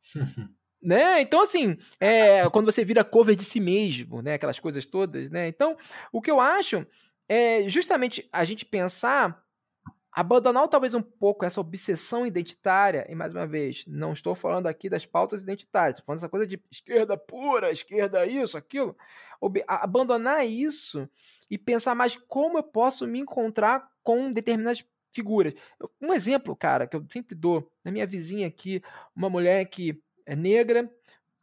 né? 0.82 1.20
Então, 1.20 1.42
assim, 1.42 1.78
é, 2.00 2.48
quando 2.50 2.64
você 2.64 2.84
vira 2.84 3.04
cover 3.04 3.36
de 3.36 3.44
si 3.44 3.60
mesmo, 3.60 4.20
né? 4.20 4.34
Aquelas 4.34 4.58
coisas 4.58 4.84
todas, 4.84 5.30
né? 5.30 5.46
Então, 5.46 5.76
o 6.10 6.20
que 6.20 6.30
eu 6.30 6.40
acho 6.40 6.84
é 7.28 7.68
justamente 7.68 8.28
a 8.32 8.44
gente 8.44 8.64
pensar, 8.64 9.42
abandonar 10.10 10.66
talvez 10.68 10.94
um 10.94 11.00
pouco 11.00 11.44
essa 11.44 11.60
obsessão 11.60 12.26
identitária, 12.26 13.06
e 13.08 13.14
mais 13.14 13.32
uma 13.32 13.46
vez, 13.46 13.84
não 13.86 14.12
estou 14.12 14.34
falando 14.34 14.66
aqui 14.66 14.90
das 14.90 15.06
pautas 15.06 15.42
identitárias, 15.42 15.98
estou 15.98 16.06
falando 16.06 16.18
dessa 16.18 16.28
coisa 16.28 16.46
de 16.46 16.60
esquerda 16.70 17.16
pura, 17.16 17.70
esquerda 17.70 18.26
isso, 18.26 18.58
aquilo. 18.58 18.96
Abandonar 19.66 20.46
isso 20.46 21.08
e 21.50 21.56
pensar 21.56 21.94
mais 21.94 22.16
como 22.28 22.58
eu 22.58 22.62
posso 22.62 23.06
me 23.06 23.20
encontrar 23.20 23.88
com 24.02 24.32
determinadas 24.32 24.84
figuras. 25.12 25.54
Um 26.00 26.12
exemplo, 26.12 26.56
cara, 26.56 26.86
que 26.86 26.96
eu 26.96 27.04
sempre 27.08 27.34
dou, 27.34 27.70
na 27.84 27.90
minha 27.92 28.06
vizinha 28.06 28.48
aqui, 28.48 28.82
uma 29.14 29.28
mulher 29.28 29.64
que 29.66 30.00
é 30.32 30.36
negra, 30.36 30.90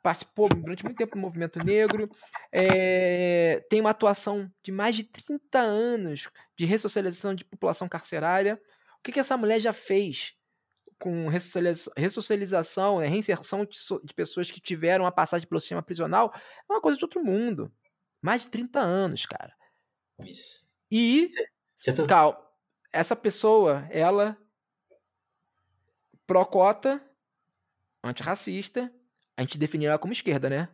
participou 0.01 0.49
durante 0.49 0.83
muito 0.83 0.97
tempo 0.97 1.15
do 1.15 1.21
movimento 1.21 1.63
negro, 1.63 2.09
é, 2.51 3.65
tem 3.69 3.81
uma 3.81 3.89
atuação 3.89 4.51
de 4.63 4.71
mais 4.71 4.95
de 4.95 5.03
30 5.03 5.59
anos 5.59 6.29
de 6.57 6.65
ressocialização 6.65 7.35
de 7.35 7.45
população 7.45 7.87
carcerária. 7.87 8.61
O 8.97 9.01
que, 9.03 9.11
que 9.11 9.19
essa 9.19 9.37
mulher 9.37 9.59
já 9.59 9.73
fez 9.73 10.33
com 10.97 11.27
ressocialização, 11.95 12.99
né, 12.99 13.07
reinserção 13.07 13.65
de, 13.65 13.77
de, 14.03 14.13
pessoas 14.13 14.51
que 14.51 14.59
tiveram 14.59 15.05
a 15.05 15.11
passagem 15.11 15.47
pelo 15.47 15.61
sistema 15.61 15.81
prisional? 15.81 16.33
É 16.35 16.73
uma 16.73 16.81
coisa 16.81 16.97
de 16.97 17.03
outro 17.03 17.23
mundo. 17.23 17.71
Mais 18.21 18.41
de 18.41 18.49
30 18.49 18.79
anos, 18.79 19.25
cara. 19.25 19.53
Isso. 20.25 20.69
E. 20.91 21.29
Você, 21.77 21.93
tá 22.05 22.37
essa 22.91 23.15
pessoa, 23.15 23.87
ela 23.91 24.37
pró-cota, 26.25 27.01
antirracista, 28.03 28.93
a 29.37 29.41
gente 29.41 29.57
define 29.57 29.85
ela 29.85 29.99
como 29.99 30.13
esquerda, 30.13 30.49
né? 30.49 30.69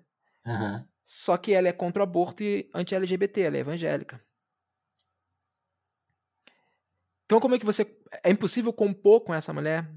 Uhum. 0.45 0.85
Só 1.03 1.37
que 1.37 1.53
ela 1.53 1.67
é 1.67 1.73
contra 1.73 2.01
o 2.01 2.03
aborto 2.03 2.43
e 2.43 2.69
anti-LGBT, 2.73 3.41
ela 3.41 3.57
é 3.57 3.59
evangélica. 3.59 4.23
Então 7.25 7.39
como 7.39 7.55
é 7.55 7.59
que 7.59 7.65
você... 7.65 7.85
É 8.23 8.29
impossível 8.29 8.71
compor 8.71 9.21
com 9.21 9.33
essa 9.33 9.53
mulher? 9.53 9.89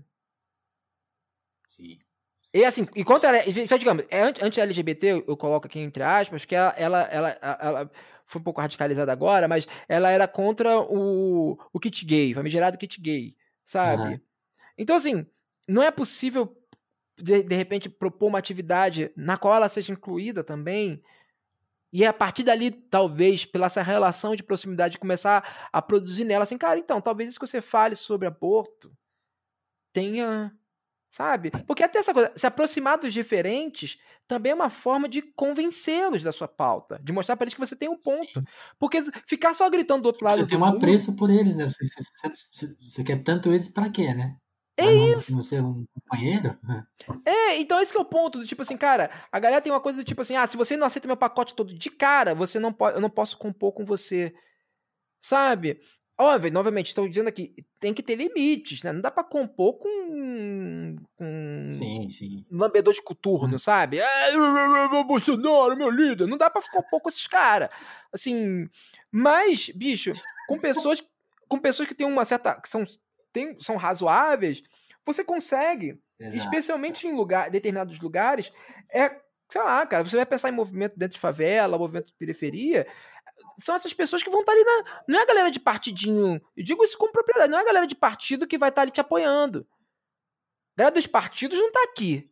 Sim. 1.66 1.98
E 2.52 2.64
assim, 2.64 2.82
e 2.96 3.04
contra 3.04 3.36
ela, 3.36 3.68
só 3.68 3.76
digamos, 3.76 4.04
é 4.10 4.22
anti-LGBT, 4.22 5.24
eu 5.26 5.36
coloco 5.36 5.66
aqui 5.66 5.78
entre 5.80 6.02
aspas, 6.02 6.44
que 6.44 6.54
ela, 6.54 6.70
ela, 6.78 7.02
ela, 7.02 7.38
ela 7.60 7.90
foi 8.28 8.40
um 8.40 8.44
pouco 8.44 8.60
radicalizada 8.60 9.12
agora, 9.12 9.48
mas 9.48 9.66
ela 9.88 10.10
era 10.10 10.26
contra 10.28 10.78
o, 10.80 11.58
o 11.72 11.80
kit 11.80 12.04
gay, 12.04 12.34
famigerado 12.34 12.78
kit 12.78 13.00
gay, 13.00 13.36
sabe? 13.64 14.02
Uhum. 14.02 14.20
Então, 14.76 14.96
assim, 14.96 15.26
não 15.66 15.82
é 15.82 15.90
possível, 15.90 16.57
de, 17.22 17.42
de 17.42 17.54
repente, 17.54 17.88
propor 17.88 18.28
uma 18.28 18.38
atividade 18.38 19.10
na 19.16 19.36
qual 19.36 19.54
ela 19.54 19.68
seja 19.68 19.92
incluída 19.92 20.42
também, 20.44 21.02
e 21.92 22.04
a 22.04 22.12
partir 22.12 22.44
dali, 22.44 22.70
talvez, 22.70 23.44
pela 23.44 23.66
essa 23.66 23.82
relação 23.82 24.36
de 24.36 24.42
proximidade, 24.42 24.98
começar 24.98 25.68
a 25.72 25.80
produzir 25.80 26.24
nela 26.24 26.44
assim, 26.44 26.58
cara, 26.58 26.78
então, 26.78 27.00
talvez 27.00 27.30
isso 27.30 27.40
que 27.40 27.46
você 27.46 27.62
fale 27.62 27.96
sobre 27.96 28.28
aborto 28.28 28.92
tenha 29.92 30.52
Sabe? 31.10 31.50
Porque 31.66 31.82
até 31.82 31.98
essa 31.98 32.12
coisa, 32.12 32.30
se 32.36 32.46
aproximar 32.46 32.98
dos 32.98 33.12
diferentes 33.14 33.98
também 34.26 34.52
é 34.52 34.54
uma 34.54 34.68
forma 34.68 35.08
de 35.08 35.22
convencê-los 35.22 36.22
da 36.22 36.30
sua 36.30 36.46
pauta, 36.46 37.00
de 37.02 37.12
mostrar 37.12 37.34
para 37.34 37.44
eles 37.44 37.54
que 37.54 37.60
você 37.60 37.74
tem 37.74 37.88
um 37.88 37.96
ponto. 37.96 38.40
Sim. 38.40 38.44
Porque 38.78 39.02
ficar 39.26 39.54
só 39.54 39.68
gritando 39.70 40.02
do 40.02 40.06
outro 40.06 40.24
lado. 40.24 40.36
Você 40.36 40.46
tem 40.46 40.58
um 40.58 40.64
apreço 40.64 41.16
por 41.16 41.30
eles, 41.30 41.56
né? 41.56 41.64
Você, 41.64 41.82
você, 41.82 42.28
você, 42.28 42.76
você 42.78 43.04
quer 43.04 43.22
tanto 43.22 43.48
eles 43.48 43.68
para 43.68 43.88
quê, 43.88 44.12
né? 44.12 44.36
É 44.78 44.84
pra 44.84 44.92
isso. 44.92 45.32
Não 45.32 45.42
ser 45.42 45.62
um 45.62 45.84
companheiro? 45.92 46.56
É, 47.24 47.56
então 47.56 47.80
esse 47.80 47.96
é 47.96 47.98
o 47.98 48.04
ponto. 48.04 48.38
Do 48.38 48.46
tipo 48.46 48.60
assim, 48.60 48.76
cara, 48.76 49.10
a 49.32 49.38
galera 49.40 49.62
tem 49.62 49.72
uma 49.72 49.80
coisa 49.80 49.98
do 49.98 50.04
tipo 50.04 50.20
assim: 50.20 50.36
ah, 50.36 50.46
se 50.46 50.58
você 50.58 50.76
não 50.76 50.86
aceita 50.86 51.08
meu 51.08 51.16
pacote 51.16 51.54
todo 51.54 51.74
de 51.74 51.90
cara, 51.90 52.34
você 52.34 52.58
não 52.58 52.72
pode, 52.72 52.96
eu 52.96 53.00
não 53.00 53.08
posso 53.08 53.38
compor 53.38 53.72
com 53.72 53.84
você. 53.84 54.34
Sabe? 55.20 55.80
Óbvio, 56.20 56.52
novamente, 56.52 56.88
estou 56.88 57.08
dizendo 57.08 57.28
aqui, 57.28 57.54
tem 57.80 57.94
que 57.94 58.02
ter 58.02 58.16
limites, 58.16 58.82
né? 58.82 58.92
Não 58.92 59.00
dá 59.00 59.10
para 59.10 59.24
compor 59.24 59.78
com, 59.78 60.96
com 61.16 61.66
sim, 61.70 62.10
sim. 62.10 62.44
um 62.50 62.58
lambedor 62.58 62.92
de 62.92 63.00
coturno, 63.00 63.54
hum. 63.54 63.58
sabe? 63.58 63.98
É, 63.98 64.32
Bolsonaro, 65.06 65.76
meu 65.76 65.90
líder. 65.90 66.26
Não 66.26 66.36
dá 66.36 66.50
para 66.50 66.60
compor 66.70 67.00
com 67.00 67.08
esses 67.08 67.26
caras. 67.26 67.70
Assim, 68.12 68.68
mas, 69.10 69.70
bicho, 69.70 70.12
com 70.46 70.58
pessoas 70.58 71.02
com 71.48 71.58
pessoas 71.58 71.88
que 71.88 71.94
têm 71.94 72.06
uma 72.06 72.24
certa 72.24 72.54
que 72.54 72.68
são 72.68 72.84
tem, 73.38 73.60
são 73.60 73.76
razoáveis, 73.76 74.62
você 75.04 75.24
consegue, 75.24 76.00
Exato. 76.18 76.36
especialmente 76.36 77.06
em 77.06 77.14
lugar, 77.14 77.50
determinados 77.50 77.98
lugares, 78.00 78.52
é, 78.92 79.20
sei 79.48 79.62
lá, 79.62 79.86
cara, 79.86 80.04
você 80.04 80.16
vai 80.16 80.26
pensar 80.26 80.48
em 80.48 80.52
movimento 80.52 80.98
dentro 80.98 81.14
de 81.14 81.20
favela, 81.20 81.78
movimento 81.78 82.06
de 82.06 82.14
periferia, 82.14 82.86
são 83.62 83.74
essas 83.74 83.92
pessoas 83.92 84.22
que 84.22 84.30
vão 84.30 84.40
estar 84.40 84.52
tá 84.52 84.58
ali 84.58 84.64
na. 84.64 85.02
Não 85.06 85.18
é 85.18 85.22
a 85.22 85.26
galera 85.26 85.50
de 85.50 85.60
partidinho. 85.60 86.40
Eu 86.56 86.64
digo 86.64 86.84
isso 86.84 86.98
com 86.98 87.10
propriedade. 87.10 87.50
Não 87.50 87.58
é 87.58 87.62
a 87.62 87.66
galera 87.66 87.86
de 87.86 87.94
partido 87.94 88.46
que 88.46 88.58
vai 88.58 88.68
estar 88.68 88.80
tá 88.80 88.82
ali 88.82 88.90
te 88.90 89.00
apoiando. 89.00 89.66
A 90.76 90.82
galera 90.82 90.94
dos 90.94 91.06
partidos 91.06 91.58
não 91.58 91.68
está 91.68 91.82
aqui. 91.84 92.30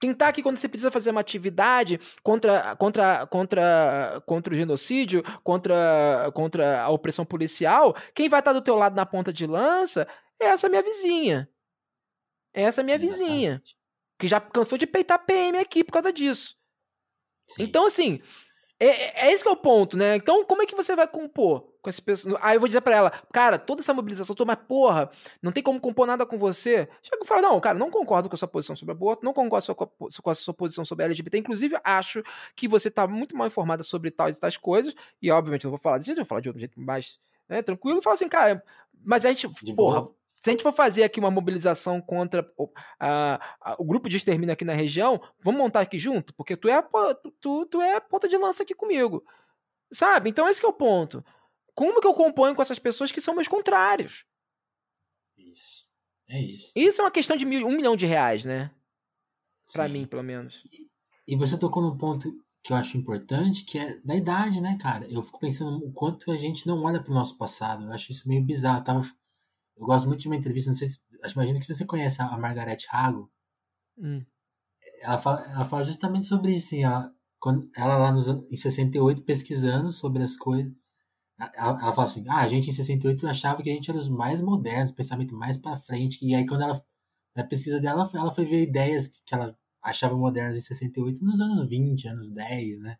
Quem 0.00 0.12
está 0.12 0.28
aqui 0.28 0.42
quando 0.42 0.58
você 0.58 0.68
precisa 0.68 0.90
fazer 0.90 1.10
uma 1.10 1.20
atividade 1.20 2.00
contra, 2.22 2.76
contra, 2.76 3.26
contra, 3.26 4.22
contra 4.24 4.54
o 4.54 4.56
genocídio, 4.56 5.22
contra, 5.42 6.30
contra 6.34 6.82
a 6.82 6.88
opressão 6.88 7.24
policial, 7.24 7.96
quem 8.14 8.28
vai 8.28 8.40
estar 8.40 8.52
do 8.52 8.62
teu 8.62 8.76
lado 8.76 8.94
na 8.94 9.04
ponta 9.04 9.32
de 9.32 9.46
lança 9.46 10.06
é 10.40 10.46
essa 10.46 10.68
minha 10.68 10.82
vizinha. 10.82 11.48
É 12.54 12.62
essa 12.62 12.82
minha 12.82 12.96
Exatamente. 12.96 13.24
vizinha. 13.24 13.62
Que 14.18 14.28
já 14.28 14.40
cansou 14.40 14.78
de 14.78 14.86
peitar 14.86 15.24
PM 15.24 15.58
aqui 15.58 15.82
por 15.82 15.92
causa 15.92 16.12
disso. 16.12 16.56
Sim. 17.46 17.64
Então, 17.64 17.86
assim, 17.86 18.20
é, 18.80 18.86
é, 18.86 19.28
é 19.28 19.32
esse 19.32 19.42
que 19.42 19.48
é 19.48 19.52
o 19.52 19.56
ponto, 19.56 19.96
né? 19.96 20.16
Então, 20.16 20.44
como 20.44 20.62
é 20.62 20.66
que 20.66 20.74
você 20.74 20.94
vai 20.94 21.08
compor 21.08 21.62
com 21.82 21.90
esse 21.90 22.00
pessoas? 22.00 22.36
Aí 22.40 22.56
eu 22.56 22.60
vou 22.60 22.68
dizer 22.68 22.80
para 22.80 22.94
ela, 22.94 23.10
cara, 23.32 23.58
toda 23.58 23.80
essa 23.80 23.92
mobilização, 23.92 24.36
tô, 24.36 24.44
mas 24.44 24.58
porra, 24.68 25.10
não 25.42 25.50
tem 25.50 25.62
como 25.62 25.80
compor 25.80 26.06
nada 26.06 26.24
com 26.24 26.38
você. 26.38 26.88
Chega 27.02 27.22
e 27.22 27.26
fala, 27.26 27.42
não, 27.42 27.60
cara, 27.60 27.76
não 27.76 27.90
concordo 27.90 28.28
com 28.28 28.36
a 28.36 28.38
sua 28.38 28.46
posição 28.46 28.76
sobre 28.76 28.92
aborto, 28.92 29.24
não 29.24 29.32
concordo 29.32 29.74
com 29.74 30.30
a 30.30 30.34
sua 30.34 30.54
posição 30.54 30.84
sobre 30.84 31.06
LGBT. 31.06 31.38
Inclusive, 31.38 31.76
acho 31.82 32.22
que 32.54 32.68
você 32.68 32.90
tá 32.90 33.06
muito 33.06 33.36
mal 33.36 33.48
informada 33.48 33.82
sobre 33.82 34.10
tais 34.10 34.36
e 34.36 34.40
tais 34.40 34.56
coisas. 34.56 34.94
E, 35.20 35.30
obviamente, 35.30 35.64
eu 35.64 35.68
não 35.68 35.76
vou 35.76 35.82
falar 35.82 35.98
desse 35.98 36.06
jeito, 36.06 36.18
eu 36.18 36.24
vou 36.24 36.28
falar 36.28 36.40
de 36.40 36.48
outro 36.48 36.60
jeito 36.60 36.80
mais 36.80 37.18
né, 37.48 37.62
tranquilo. 37.62 37.98
E 37.98 38.02
fala 38.02 38.14
assim, 38.14 38.28
cara, 38.28 38.62
mas 39.04 39.24
a 39.24 39.30
gente, 39.30 39.48
de 39.62 39.74
porra, 39.74 40.02
boa 40.02 40.17
se 40.40 40.50
a 40.50 40.52
gente 40.52 40.62
for 40.62 40.72
fazer 40.72 41.02
aqui 41.02 41.18
uma 41.18 41.30
mobilização 41.30 42.00
contra 42.00 42.48
o, 42.56 42.70
a, 43.00 43.56
a, 43.60 43.76
o 43.78 43.84
grupo 43.84 44.08
de 44.08 44.16
extermínio 44.16 44.52
aqui 44.52 44.64
na 44.64 44.72
região, 44.72 45.20
vamos 45.42 45.60
montar 45.60 45.80
aqui 45.80 45.98
junto? 45.98 46.32
Porque 46.34 46.56
tu 46.56 46.68
é 46.68 46.74
a, 46.74 46.82
tu, 47.40 47.66
tu 47.66 47.82
é 47.82 47.98
ponta 47.98 48.28
de 48.28 48.36
lança 48.36 48.62
aqui 48.62 48.74
comigo. 48.74 49.24
Sabe? 49.92 50.30
Então 50.30 50.48
esse 50.48 50.64
é 50.64 50.68
o 50.68 50.72
ponto. 50.72 51.24
Como 51.74 52.00
que 52.00 52.06
eu 52.06 52.14
componho 52.14 52.54
com 52.54 52.62
essas 52.62 52.78
pessoas 52.78 53.10
que 53.10 53.20
são 53.20 53.34
meus 53.34 53.48
contrários? 53.48 54.24
Isso. 55.36 55.88
É 56.28 56.40
isso. 56.40 56.72
Isso 56.76 57.00
é 57.00 57.04
uma 57.04 57.10
questão 57.10 57.36
de 57.36 57.44
mil, 57.44 57.66
um 57.66 57.72
milhão 57.72 57.96
de 57.96 58.06
reais, 58.06 58.44
né? 58.44 58.70
Para 59.72 59.88
mim, 59.88 60.06
pelo 60.06 60.22
menos. 60.22 60.62
E, 60.72 61.34
e 61.34 61.36
você 61.36 61.58
tocou 61.58 61.82
num 61.82 61.96
ponto 61.96 62.30
que 62.62 62.72
eu 62.72 62.76
acho 62.76 62.96
importante, 62.98 63.64
que 63.64 63.78
é 63.78 63.98
da 64.04 64.14
idade, 64.14 64.60
né, 64.60 64.76
cara? 64.80 65.06
Eu 65.10 65.22
fico 65.22 65.38
pensando 65.38 65.78
o 65.84 65.92
quanto 65.92 66.30
a 66.30 66.36
gente 66.36 66.66
não 66.66 66.82
olha 66.82 67.02
pro 67.02 67.14
nosso 67.14 67.38
passado. 67.38 67.84
Eu 67.84 67.92
acho 67.92 68.12
isso 68.12 68.28
meio 68.28 68.44
bizarro. 68.44 68.80
Eu 68.80 68.84
tava 68.84 69.02
eu 69.78 69.86
gosto 69.86 70.06
muito 70.08 70.20
de 70.20 70.28
uma 70.28 70.36
entrevista, 70.36 70.70
não 70.70 70.76
sei 70.76 70.88
se. 70.88 71.00
Imagino 71.34 71.60
que 71.60 71.72
você 71.72 71.84
conhece 71.84 72.20
a 72.20 72.36
Margaret 72.36 72.78
Hago. 72.90 73.30
Hum. 73.96 74.24
Ela, 75.02 75.18
fala, 75.18 75.40
ela 75.52 75.64
fala 75.64 75.84
justamente 75.84 76.26
sobre 76.26 76.54
isso. 76.54 76.68
Assim, 76.68 76.84
ela, 76.84 77.12
quando, 77.38 77.70
ela 77.76 77.96
lá 77.96 78.12
nos, 78.12 78.28
em 78.28 78.56
68 78.56 79.22
pesquisando 79.22 79.92
sobre 79.92 80.22
as 80.22 80.36
coisas. 80.36 80.72
Ela, 81.38 81.78
ela 81.80 81.94
fala 81.94 82.08
assim, 82.08 82.24
ah, 82.28 82.40
a 82.40 82.48
gente 82.48 82.68
em 82.68 82.72
68 82.72 83.26
achava 83.28 83.62
que 83.62 83.70
a 83.70 83.72
gente 83.72 83.88
era 83.88 83.98
os 83.98 84.08
mais 84.08 84.40
modernos, 84.40 84.90
pensamento 84.90 85.36
mais 85.36 85.56
para 85.56 85.76
frente. 85.76 86.18
E 86.20 86.34
aí 86.34 86.44
quando 86.44 86.62
ela, 86.62 86.84
na 87.36 87.44
pesquisa 87.44 87.80
dela, 87.80 88.08
ela 88.12 88.34
foi 88.34 88.44
ver 88.44 88.62
ideias 88.64 89.22
que 89.24 89.34
ela 89.34 89.56
achava 89.80 90.16
modernas 90.16 90.56
em 90.56 90.60
68 90.60 91.24
nos 91.24 91.40
anos 91.40 91.64
20, 91.68 92.08
anos 92.08 92.30
10, 92.30 92.80
né? 92.80 92.96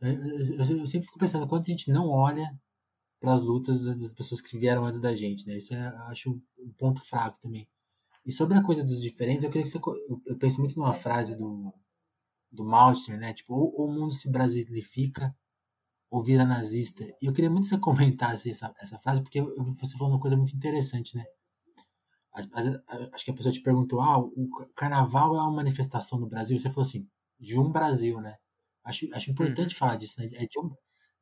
Eu, 0.00 0.12
eu, 0.12 0.38
eu 0.38 0.86
sempre 0.86 1.06
fico 1.06 1.18
pensando 1.18 1.48
quanto 1.48 1.68
a 1.68 1.70
gente 1.70 1.90
não 1.90 2.10
olha 2.10 2.54
para 3.24 3.32
as 3.32 3.42
lutas 3.42 3.84
das 3.84 4.12
pessoas 4.12 4.40
que 4.42 4.58
vieram 4.58 4.84
antes 4.84 5.00
da 5.00 5.14
gente, 5.16 5.46
né? 5.46 5.56
Isso 5.56 5.74
é, 5.74 5.86
acho 6.08 6.30
um 6.60 6.72
ponto 6.76 7.00
fraco 7.00 7.40
também. 7.40 7.66
E 8.24 8.30
sobre 8.30 8.56
a 8.56 8.62
coisa 8.62 8.84
dos 8.84 9.00
diferentes, 9.00 9.44
eu 9.44 9.50
queria 9.50 9.64
que 9.64 9.70
você. 9.70 9.78
Eu, 10.26 10.36
penso 10.36 10.60
muito 10.60 10.76
numa 10.78 10.92
frase 10.92 11.36
do, 11.36 11.72
do 12.52 12.64
Maltner, 12.64 13.18
né? 13.18 13.32
Tipo, 13.32 13.54
ou, 13.54 13.72
ou 13.74 13.88
o 13.88 13.92
mundo 13.92 14.12
se 14.12 14.30
brasilifica 14.30 15.34
ou 16.10 16.22
vira 16.22 16.44
nazista. 16.44 17.02
E 17.20 17.26
eu 17.26 17.32
queria 17.32 17.50
muito 17.50 17.62
que 17.62 17.70
você 17.70 17.78
comentasse 17.80 18.50
essa, 18.50 18.72
essa 18.78 18.98
frase, 18.98 19.22
porque 19.22 19.40
você 19.40 19.96
falou 19.96 20.12
uma 20.12 20.20
coisa 20.20 20.36
muito 20.36 20.54
interessante, 20.54 21.16
né? 21.16 21.24
As, 22.34 22.48
as, 22.52 22.66
acho 23.12 23.24
que 23.24 23.30
a 23.30 23.34
pessoa 23.34 23.52
te 23.52 23.62
perguntou: 23.62 24.02
ah, 24.02 24.18
o 24.18 24.48
carnaval 24.74 25.34
é 25.34 25.40
uma 25.40 25.56
manifestação 25.56 26.18
no 26.18 26.28
Brasil? 26.28 26.58
Você 26.58 26.68
falou 26.68 26.82
assim, 26.82 27.08
de 27.40 27.58
um 27.58 27.72
Brasil, 27.72 28.20
né? 28.20 28.36
Acho, 28.84 29.06
acho 29.14 29.30
importante 29.30 29.74
hum. 29.74 29.78
falar 29.78 29.96
disso, 29.96 30.20
né? 30.20 30.28
É 30.34 30.46
de 30.46 30.58
um, 30.58 30.70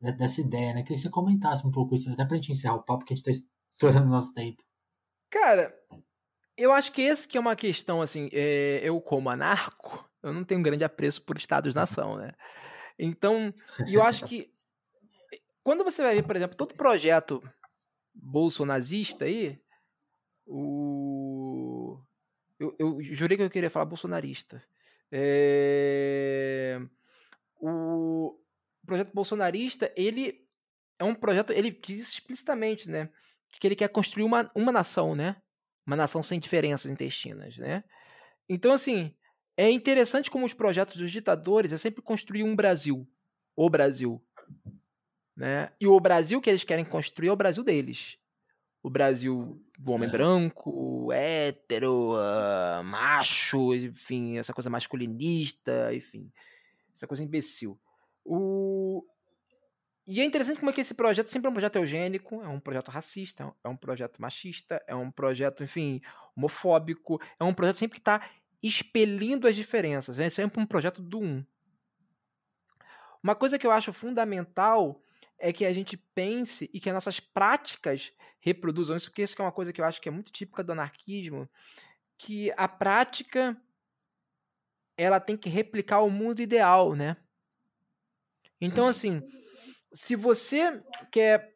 dessa 0.02 0.40
ideia, 0.40 0.74
né? 0.74 0.82
Queria 0.82 0.96
que 0.96 1.02
você 1.02 1.10
comentasse 1.10 1.66
um 1.66 1.70
pouco 1.70 1.94
isso, 1.94 2.12
até 2.12 2.24
pra 2.24 2.36
gente 2.36 2.50
encerrar 2.52 2.74
o 2.74 2.82
papo, 2.82 3.00
porque 3.00 3.14
a 3.14 3.16
gente 3.16 3.24
tá 3.24 3.30
estourando 3.70 4.08
nosso 4.08 4.34
tempo. 4.34 4.62
Cara, 5.30 5.74
eu 6.56 6.72
acho 6.72 6.92
que 6.92 7.02
esse 7.02 7.26
que 7.26 7.38
é 7.38 7.40
uma 7.40 7.56
questão, 7.56 8.02
assim, 8.02 8.28
é, 8.32 8.80
eu 8.82 9.00
como 9.00 9.30
anarco, 9.30 10.08
eu 10.22 10.32
não 10.32 10.44
tenho 10.44 10.60
um 10.60 10.62
grande 10.62 10.84
apreço 10.84 11.22
por 11.22 11.36
Estados-nação, 11.36 12.16
né? 12.16 12.32
Então, 12.98 13.52
eu 13.88 14.02
acho 14.02 14.24
que 14.26 14.52
quando 15.64 15.84
você 15.84 16.02
vai 16.02 16.14
ver, 16.14 16.24
por 16.24 16.36
exemplo, 16.36 16.56
todo 16.56 16.74
projeto 16.74 17.42
bolsonazista 18.14 19.24
aí, 19.24 19.58
o... 20.46 21.98
Eu, 22.58 22.74
eu 22.78 23.02
jurei 23.02 23.36
que 23.36 23.42
eu 23.42 23.50
queria 23.50 23.70
falar 23.70 23.86
bolsonarista. 23.86 24.62
É... 25.10 26.80
O 27.60 28.41
projeto 28.86 29.12
bolsonarista, 29.12 29.92
ele 29.96 30.46
é 30.98 31.04
um 31.04 31.14
projeto, 31.14 31.52
ele 31.52 31.70
diz 31.70 32.12
explicitamente, 32.12 32.88
né? 32.88 33.08
Que 33.60 33.66
ele 33.66 33.76
quer 33.76 33.88
construir 33.88 34.24
uma, 34.24 34.50
uma 34.54 34.72
nação, 34.72 35.14
né? 35.14 35.36
Uma 35.86 35.96
nação 35.96 36.22
sem 36.22 36.40
diferenças 36.40 36.90
intestinas, 36.90 37.58
né? 37.58 37.84
Então, 38.48 38.72
assim, 38.72 39.14
é 39.56 39.70
interessante 39.70 40.30
como 40.30 40.46
os 40.46 40.54
projetos 40.54 40.96
dos 40.96 41.10
ditadores 41.10 41.72
é 41.72 41.76
sempre 41.76 42.02
construir 42.02 42.42
um 42.42 42.56
Brasil. 42.56 43.06
O 43.54 43.68
Brasil. 43.68 44.22
Né? 45.36 45.70
E 45.80 45.86
o 45.86 45.98
Brasil 46.00 46.40
que 46.40 46.50
eles 46.50 46.64
querem 46.64 46.84
construir 46.84 47.28
é 47.28 47.32
o 47.32 47.36
Brasil 47.36 47.64
deles. 47.64 48.18
O 48.82 48.90
Brasil 48.90 49.62
do 49.78 49.92
homem 49.92 50.08
é. 50.08 50.12
branco, 50.12 51.12
hétero, 51.12 52.14
uh, 52.14 52.82
macho, 52.82 53.74
enfim, 53.74 54.38
essa 54.38 54.52
coisa 54.52 54.68
masculinista, 54.68 55.94
enfim, 55.94 56.30
essa 56.94 57.06
coisa 57.06 57.22
imbecil. 57.22 57.78
O... 58.24 59.04
E 60.06 60.20
é 60.20 60.24
interessante 60.24 60.58
como 60.58 60.70
é 60.70 60.72
que 60.72 60.80
esse 60.80 60.94
projeto 60.94 61.28
sempre 61.28 61.46
é 61.46 61.50
um 61.50 61.54
projeto 61.54 61.76
eugênico, 61.76 62.42
é 62.42 62.48
um 62.48 62.58
projeto 62.58 62.90
racista, 62.90 63.54
é 63.62 63.68
um 63.68 63.76
projeto 63.76 64.20
machista, 64.20 64.82
é 64.86 64.94
um 64.94 65.10
projeto, 65.10 65.62
enfim, 65.62 66.00
homofóbico, 66.36 67.20
é 67.38 67.44
um 67.44 67.54
projeto 67.54 67.76
sempre 67.76 67.94
que 67.94 68.00
está 68.00 68.28
expelindo 68.62 69.46
as 69.46 69.56
diferenças, 69.56 70.18
é 70.18 70.28
sempre 70.28 70.60
um 70.60 70.66
projeto 70.66 71.00
do 71.02 71.20
um. 71.20 71.44
Uma 73.22 73.34
coisa 73.34 73.58
que 73.58 73.66
eu 73.66 73.70
acho 73.70 73.92
fundamental 73.92 75.00
é 75.38 75.52
que 75.52 75.64
a 75.64 75.72
gente 75.72 75.96
pense 75.96 76.68
e 76.72 76.80
que 76.80 76.88
as 76.88 76.94
nossas 76.94 77.20
práticas 77.20 78.12
reproduzam 78.40 78.96
isso, 78.96 79.08
porque 79.08 79.22
isso 79.22 79.40
é 79.40 79.44
uma 79.44 79.52
coisa 79.52 79.72
que 79.72 79.80
eu 79.80 79.84
acho 79.84 80.00
que 80.00 80.08
é 80.08 80.12
muito 80.12 80.32
típica 80.32 80.64
do 80.64 80.72
anarquismo, 80.72 81.48
que 82.18 82.52
a 82.56 82.66
prática 82.66 83.56
ela 84.96 85.18
tem 85.20 85.36
que 85.36 85.48
replicar 85.48 86.00
o 86.02 86.10
mundo 86.10 86.40
ideal, 86.40 86.94
né? 86.94 87.16
Então, 88.62 88.84
Sim. 88.84 88.90
assim, 88.90 89.22
se 89.92 90.16
você 90.16 90.80
quer. 91.10 91.52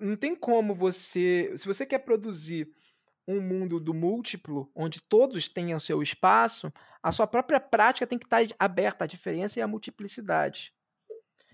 Não 0.00 0.16
tem 0.16 0.34
como 0.34 0.74
você. 0.74 1.52
Se 1.56 1.66
você 1.66 1.84
quer 1.84 1.98
produzir 1.98 2.68
um 3.26 3.40
mundo 3.40 3.80
do 3.80 3.92
múltiplo, 3.92 4.70
onde 4.74 5.02
todos 5.02 5.48
tenham 5.48 5.80
seu 5.80 6.00
espaço, 6.00 6.72
a 7.02 7.10
sua 7.10 7.26
própria 7.26 7.58
prática 7.58 8.06
tem 8.06 8.18
que 8.18 8.26
estar 8.26 8.46
aberta 8.58 9.04
à 9.04 9.06
diferença 9.06 9.58
e 9.58 9.62
à 9.62 9.66
multiplicidade. 9.66 10.72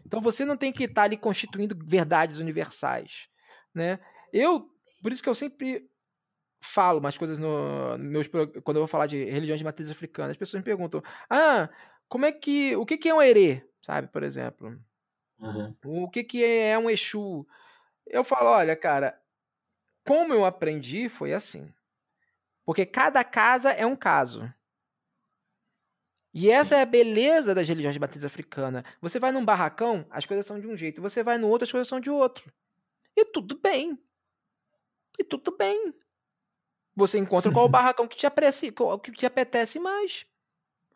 Então 0.04 0.20
você 0.20 0.44
não 0.44 0.56
tem 0.56 0.72
que 0.72 0.84
estar 0.84 1.04
ali 1.04 1.16
constituindo 1.16 1.74
verdades 1.86 2.38
universais, 2.38 3.28
né? 3.74 3.98
Eu, 4.32 4.68
por 5.02 5.10
isso 5.10 5.22
que 5.22 5.28
eu 5.28 5.34
sempre 5.34 5.88
falo 6.62 7.00
umas 7.00 7.16
coisas 7.16 7.38
no, 7.38 7.96
no 7.96 8.04
meus 8.04 8.28
quando 8.28 8.76
eu 8.76 8.82
vou 8.82 8.86
falar 8.86 9.06
de 9.06 9.24
religiões 9.24 9.58
de 9.58 9.64
matriz 9.64 9.90
africana, 9.90 10.32
as 10.32 10.36
pessoas 10.36 10.60
me 10.60 10.64
perguntam: 10.64 11.02
"Ah, 11.30 11.70
como 12.08 12.26
é 12.26 12.32
que 12.32 12.76
o 12.76 12.84
que 12.84 12.98
que 12.98 13.08
é 13.08 13.14
um 13.14 13.22
herê?", 13.22 13.62
sabe, 13.82 14.08
por 14.08 14.22
exemplo? 14.22 14.78
Uhum. 15.38 15.74
O 15.84 16.08
que 16.08 16.22
que 16.22 16.44
é 16.44 16.78
um 16.78 16.88
exu? 16.88 17.46
Eu 18.06 18.22
falo, 18.22 18.50
olha, 18.50 18.76
cara, 18.76 19.20
como 20.06 20.32
eu 20.32 20.44
aprendi 20.44 21.08
foi 21.08 21.32
assim. 21.32 21.72
Porque 22.64 22.86
cada 22.86 23.22
casa 23.24 23.72
é 23.72 23.84
um 23.84 23.96
caso. 23.96 24.52
E 26.34 26.48
essa 26.50 26.70
Sim. 26.70 26.74
é 26.76 26.82
a 26.82 26.86
beleza 26.86 27.54
das 27.54 27.68
religiões 27.68 27.94
de 27.94 28.00
matriz 28.00 28.24
africana. 28.24 28.84
Você 29.00 29.18
vai 29.18 29.32
num 29.32 29.44
barracão, 29.44 30.06
as 30.10 30.24
coisas 30.24 30.46
são 30.46 30.58
de 30.58 30.66
um 30.66 30.76
jeito. 30.76 31.02
Você 31.02 31.22
vai 31.22 31.36
no 31.36 31.48
outro, 31.48 31.64
as 31.64 31.72
coisas 31.72 31.88
são 31.88 32.00
de 32.00 32.10
outro. 32.10 32.50
E 33.16 33.24
tudo 33.24 33.58
bem. 33.58 33.98
E 35.18 35.24
tudo 35.24 35.54
bem. 35.56 35.92
Você 36.96 37.18
encontra 37.18 37.52
qual 37.52 37.66
o 37.66 37.68
barracão 37.70 38.08
que 38.08 38.16
te, 38.16 38.26
aprecie, 38.26 38.72
que 39.02 39.12
te 39.12 39.26
apetece 39.26 39.78
mais. 39.78 40.26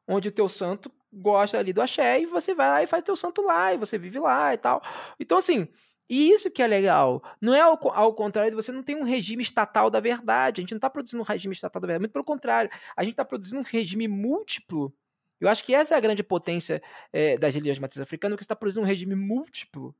Onde 0.08 0.28
o 0.28 0.32
teu 0.32 0.48
santo 0.48 0.90
gosta 1.16 1.58
ali 1.58 1.72
do 1.72 1.82
axé 1.82 2.20
e 2.20 2.26
você 2.26 2.54
vai 2.54 2.68
lá 2.68 2.82
e 2.82 2.86
faz 2.86 3.02
teu 3.02 3.16
santo 3.16 3.42
lá 3.42 3.72
e 3.74 3.78
você 3.78 3.98
vive 3.98 4.18
lá 4.18 4.54
e 4.54 4.58
tal. 4.58 4.82
Então, 5.18 5.38
assim, 5.38 5.66
e 6.08 6.30
isso 6.30 6.50
que 6.50 6.62
é 6.62 6.66
legal. 6.66 7.22
Não 7.40 7.54
é 7.54 7.60
ao, 7.60 7.78
ao 7.92 8.14
contrário 8.14 8.50
de 8.50 8.56
você 8.56 8.70
não 8.70 8.82
tem 8.82 8.96
um 8.96 9.04
regime 9.04 9.42
estatal 9.42 9.90
da 9.90 10.00
verdade. 10.00 10.60
A 10.60 10.62
gente 10.62 10.72
não 10.72 10.78
está 10.78 10.90
produzindo 10.90 11.22
um 11.22 11.26
regime 11.26 11.54
estatal 11.54 11.80
da 11.80 11.86
verdade. 11.86 12.02
Muito 12.02 12.12
pelo 12.12 12.24
contrário. 12.24 12.70
A 12.96 13.02
gente 13.02 13.12
está 13.12 13.24
produzindo 13.24 13.60
um 13.60 13.64
regime 13.64 14.06
múltiplo 14.06 14.94
eu 15.40 15.48
acho 15.48 15.64
que 15.64 15.74
essa 15.74 15.94
é 15.94 15.96
a 15.96 16.00
grande 16.00 16.22
potência 16.22 16.82
é, 17.12 17.36
das 17.36 17.54
religiões 17.54 17.76
de 17.76 17.80
matriz 17.80 18.00
africana, 18.00 18.36
que 18.36 18.42
está 18.42 18.56
produzindo 18.56 18.84
um 18.84 18.88
regime 18.88 19.14
múltiplo 19.14 19.94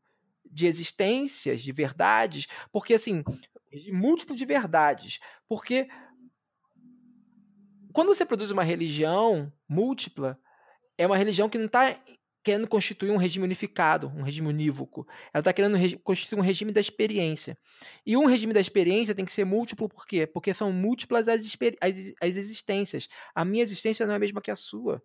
de 0.44 0.66
existências, 0.66 1.60
de 1.60 1.72
verdades, 1.72 2.47
porque 2.72 2.94
assim, 2.94 3.22
múltiplo 3.93 4.34
de 4.34 4.47
verdades, 4.47 5.20
porque 5.48 5.88
quando 7.93 8.09
você 8.09 8.24
produz 8.24 8.51
uma 8.51 8.62
religião 8.62 9.52
múltipla, 9.68 10.38
é 10.98 11.06
uma 11.06 11.16
religião 11.16 11.48
que 11.48 11.59
não 11.59 11.66
está 11.66 11.98
querendo 12.43 12.68
constituir 12.68 13.10
um 13.10 13.16
regime 13.16 13.44
unificado, 13.44 14.06
um 14.14 14.23
regime 14.23 14.47
unívoco. 14.47 15.06
Ela 15.35 15.40
está 15.40 15.52
querendo 15.52 15.77
constituir 16.01 16.39
um 16.39 16.43
regime 16.43 16.73
da 16.73 16.81
experiência. 16.81 17.59
E 18.06 18.16
um 18.16 18.24
regime 18.27 18.52
da 18.52 18.60
experiência 18.60 19.16
tem 19.16 19.24
que 19.24 19.32
ser 19.32 19.44
múltiplo, 19.44 19.89
por 19.89 20.06
quê? 20.06 20.27
Porque 20.28 20.55
são 20.55 20.73
múltiplas 20.73 21.27
as, 21.27 21.43
as, 21.81 22.14
as 22.20 22.36
existências. 22.36 23.09
A 23.35 23.44
minha 23.44 23.64
existência 23.64 24.06
não 24.06 24.12
é 24.12 24.16
a 24.16 24.20
mesma 24.20 24.40
que 24.40 24.51
a 24.51 24.55
sua. 24.55 25.02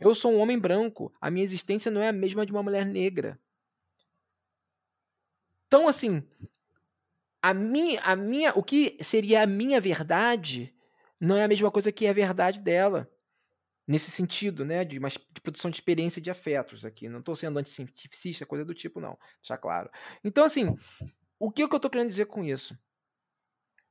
Eu 0.00 0.14
sou 0.14 0.32
um 0.32 0.40
homem 0.40 0.58
branco. 0.58 1.10
A 1.20 1.30
minha 1.30 1.44
existência 1.44 1.90
não 1.90 2.02
é 2.02 2.08
a 2.08 2.12
mesma 2.12 2.44
de 2.44 2.52
uma 2.52 2.62
mulher 2.62 2.84
negra. 2.84 3.40
Então, 5.68 5.88
assim, 5.88 6.22
a 7.40 7.54
minha, 7.54 7.98
a 8.00 8.14
minha, 8.14 8.52
o 8.54 8.62
que 8.62 8.98
seria 9.00 9.42
a 9.42 9.46
minha 9.46 9.80
verdade 9.80 10.74
não 11.18 11.36
é 11.36 11.44
a 11.44 11.48
mesma 11.48 11.70
coisa 11.70 11.92
que 11.92 12.06
a 12.06 12.12
verdade 12.12 12.60
dela. 12.60 13.10
Nesse 13.90 14.08
sentido, 14.08 14.64
né? 14.64 14.84
De, 14.84 15.00
uma, 15.00 15.08
de 15.08 15.40
produção 15.42 15.68
de 15.68 15.76
experiência 15.76 16.22
de 16.22 16.30
afetos 16.30 16.84
aqui. 16.84 17.08
Não 17.08 17.18
estou 17.18 17.34
sendo 17.34 17.58
anticientificista, 17.58 18.46
coisa 18.46 18.64
do 18.64 18.72
tipo, 18.72 19.00
não. 19.00 19.18
Deixar 19.42 19.58
claro. 19.58 19.90
Então, 20.22 20.44
assim, 20.44 20.76
o 21.40 21.50
que, 21.50 21.66
que 21.66 21.74
eu 21.74 21.76
estou 21.76 21.90
querendo 21.90 22.06
dizer 22.06 22.26
com 22.26 22.44
isso? 22.44 22.78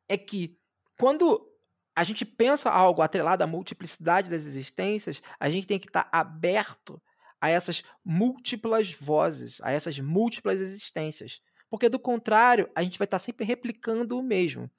É 0.07 0.17
que 0.17 0.57
quando 0.97 1.45
a 1.93 2.05
gente 2.05 2.23
pensa 2.23 2.69
algo 2.69 3.01
atrelado 3.01 3.43
à 3.43 3.47
multiplicidade 3.47 4.29
das 4.29 4.45
existências, 4.45 5.21
a 5.37 5.49
gente 5.49 5.67
tem 5.67 5.77
que 5.77 5.87
estar 5.87 6.07
aberto 6.13 7.01
a 7.41 7.49
essas 7.49 7.83
múltiplas 8.01 8.93
vozes, 8.93 9.59
a 9.59 9.69
essas 9.69 9.99
múltiplas 9.99 10.61
existências. 10.61 11.41
Porque, 11.69 11.89
do 11.89 11.99
contrário, 11.99 12.71
a 12.73 12.83
gente 12.83 12.97
vai 12.97 13.05
estar 13.05 13.19
sempre 13.19 13.45
replicando 13.45 14.17
o 14.17 14.23
mesmo. 14.23 14.71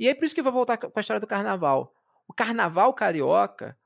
E 0.00 0.08
é 0.08 0.14
por 0.14 0.24
isso 0.24 0.34
que 0.34 0.40
eu 0.40 0.44
vou 0.44 0.52
voltar 0.54 0.78
com 0.78 0.90
a 0.98 1.00
história 1.02 1.20
do 1.20 1.26
carnaval. 1.26 1.94
O 2.26 2.32
carnaval 2.32 2.94
carioca, 2.94 3.76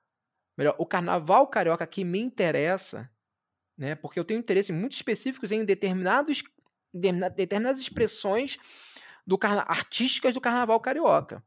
melhor, 0.56 0.74
o 0.78 0.86
carnaval 0.86 1.46
carioca 1.46 1.86
que 1.86 2.04
me 2.04 2.18
interessa, 2.18 3.10
né, 3.76 3.94
porque 3.94 4.18
eu 4.18 4.24
tenho 4.24 4.40
interesse 4.40 4.72
muito 4.72 4.92
específicos 4.92 5.52
em 5.52 5.64
determinados, 5.64 6.42
determinadas 6.92 7.80
expressões 7.80 8.58
do 9.26 9.36
carna, 9.36 9.62
artísticas 9.68 10.34
do 10.34 10.40
carnaval 10.40 10.80
carioca 10.80 11.42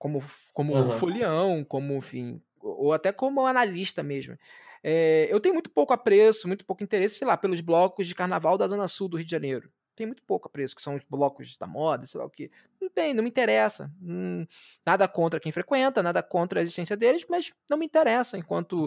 como, 0.00 0.24
como 0.54 0.74
uhum. 0.74 0.98
folião, 0.98 1.62
como, 1.62 1.92
enfim, 1.92 2.42
ou 2.58 2.94
até 2.94 3.12
como 3.12 3.46
analista 3.46 4.02
mesmo. 4.02 4.34
É, 4.82 5.28
eu 5.30 5.38
tenho 5.38 5.54
muito 5.54 5.68
pouco 5.68 5.92
apreço, 5.92 6.48
muito 6.48 6.64
pouco 6.64 6.82
interesse, 6.82 7.16
sei 7.16 7.26
lá, 7.26 7.36
pelos 7.36 7.60
blocos 7.60 8.06
de 8.06 8.14
carnaval 8.14 8.56
da 8.56 8.66
Zona 8.66 8.88
Sul 8.88 9.10
do 9.10 9.18
Rio 9.18 9.26
de 9.26 9.30
Janeiro. 9.30 9.70
Tem 10.00 10.06
muito 10.06 10.22
pouco 10.22 10.48
apreço, 10.48 10.74
que 10.74 10.80
são 10.80 10.96
os 10.96 11.04
blocos 11.04 11.58
da 11.58 11.66
moda, 11.66 12.06
sei 12.06 12.18
lá 12.18 12.26
o 12.26 12.30
que. 12.30 12.50
Não 12.80 12.88
tem, 12.88 13.12
não 13.12 13.22
me 13.22 13.28
interessa. 13.28 13.92
Hum, 14.02 14.46
nada 14.84 15.06
contra 15.06 15.38
quem 15.38 15.52
frequenta, 15.52 16.02
nada 16.02 16.22
contra 16.22 16.60
a 16.60 16.62
existência 16.62 16.96
deles, 16.96 17.26
mas 17.28 17.52
não 17.68 17.76
me 17.76 17.84
interessa 17.84 18.38
enquanto. 18.38 18.82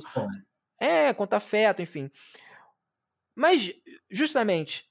É, 0.80 1.14
quanto 1.14 1.36
afeto, 1.36 1.84
enfim. 1.84 2.10
Mas, 3.36 3.72
justamente, 4.10 4.90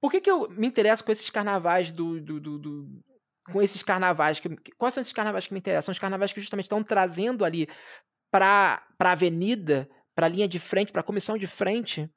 por 0.00 0.10
que, 0.10 0.20
que 0.20 0.30
eu 0.30 0.50
me 0.50 0.66
interesso 0.66 1.04
com 1.04 1.12
esses 1.12 1.30
carnavais 1.30 1.92
do, 1.92 2.20
do, 2.20 2.40
do, 2.40 2.58
do 2.58 3.04
com 3.52 3.62
esses 3.62 3.82
carnavais. 3.82 4.40
Que, 4.40 4.48
quais 4.76 4.94
são 4.94 5.00
esses 5.00 5.12
carnavais 5.12 5.46
que 5.46 5.52
me 5.52 5.60
interessam? 5.60 5.86
São 5.86 5.92
os 5.92 5.98
carnavais 5.98 6.32
que 6.32 6.40
justamente 6.40 6.66
estão 6.66 6.82
trazendo 6.82 7.44
ali 7.44 7.68
para 8.32 8.82
a 8.98 9.12
avenida, 9.12 9.88
para 10.12 10.26
a 10.26 10.28
linha 10.28 10.48
de 10.48 10.58
frente, 10.58 10.90
para 10.90 11.02
a 11.02 11.04
comissão 11.04 11.38
de 11.38 11.46
frente, 11.46 12.10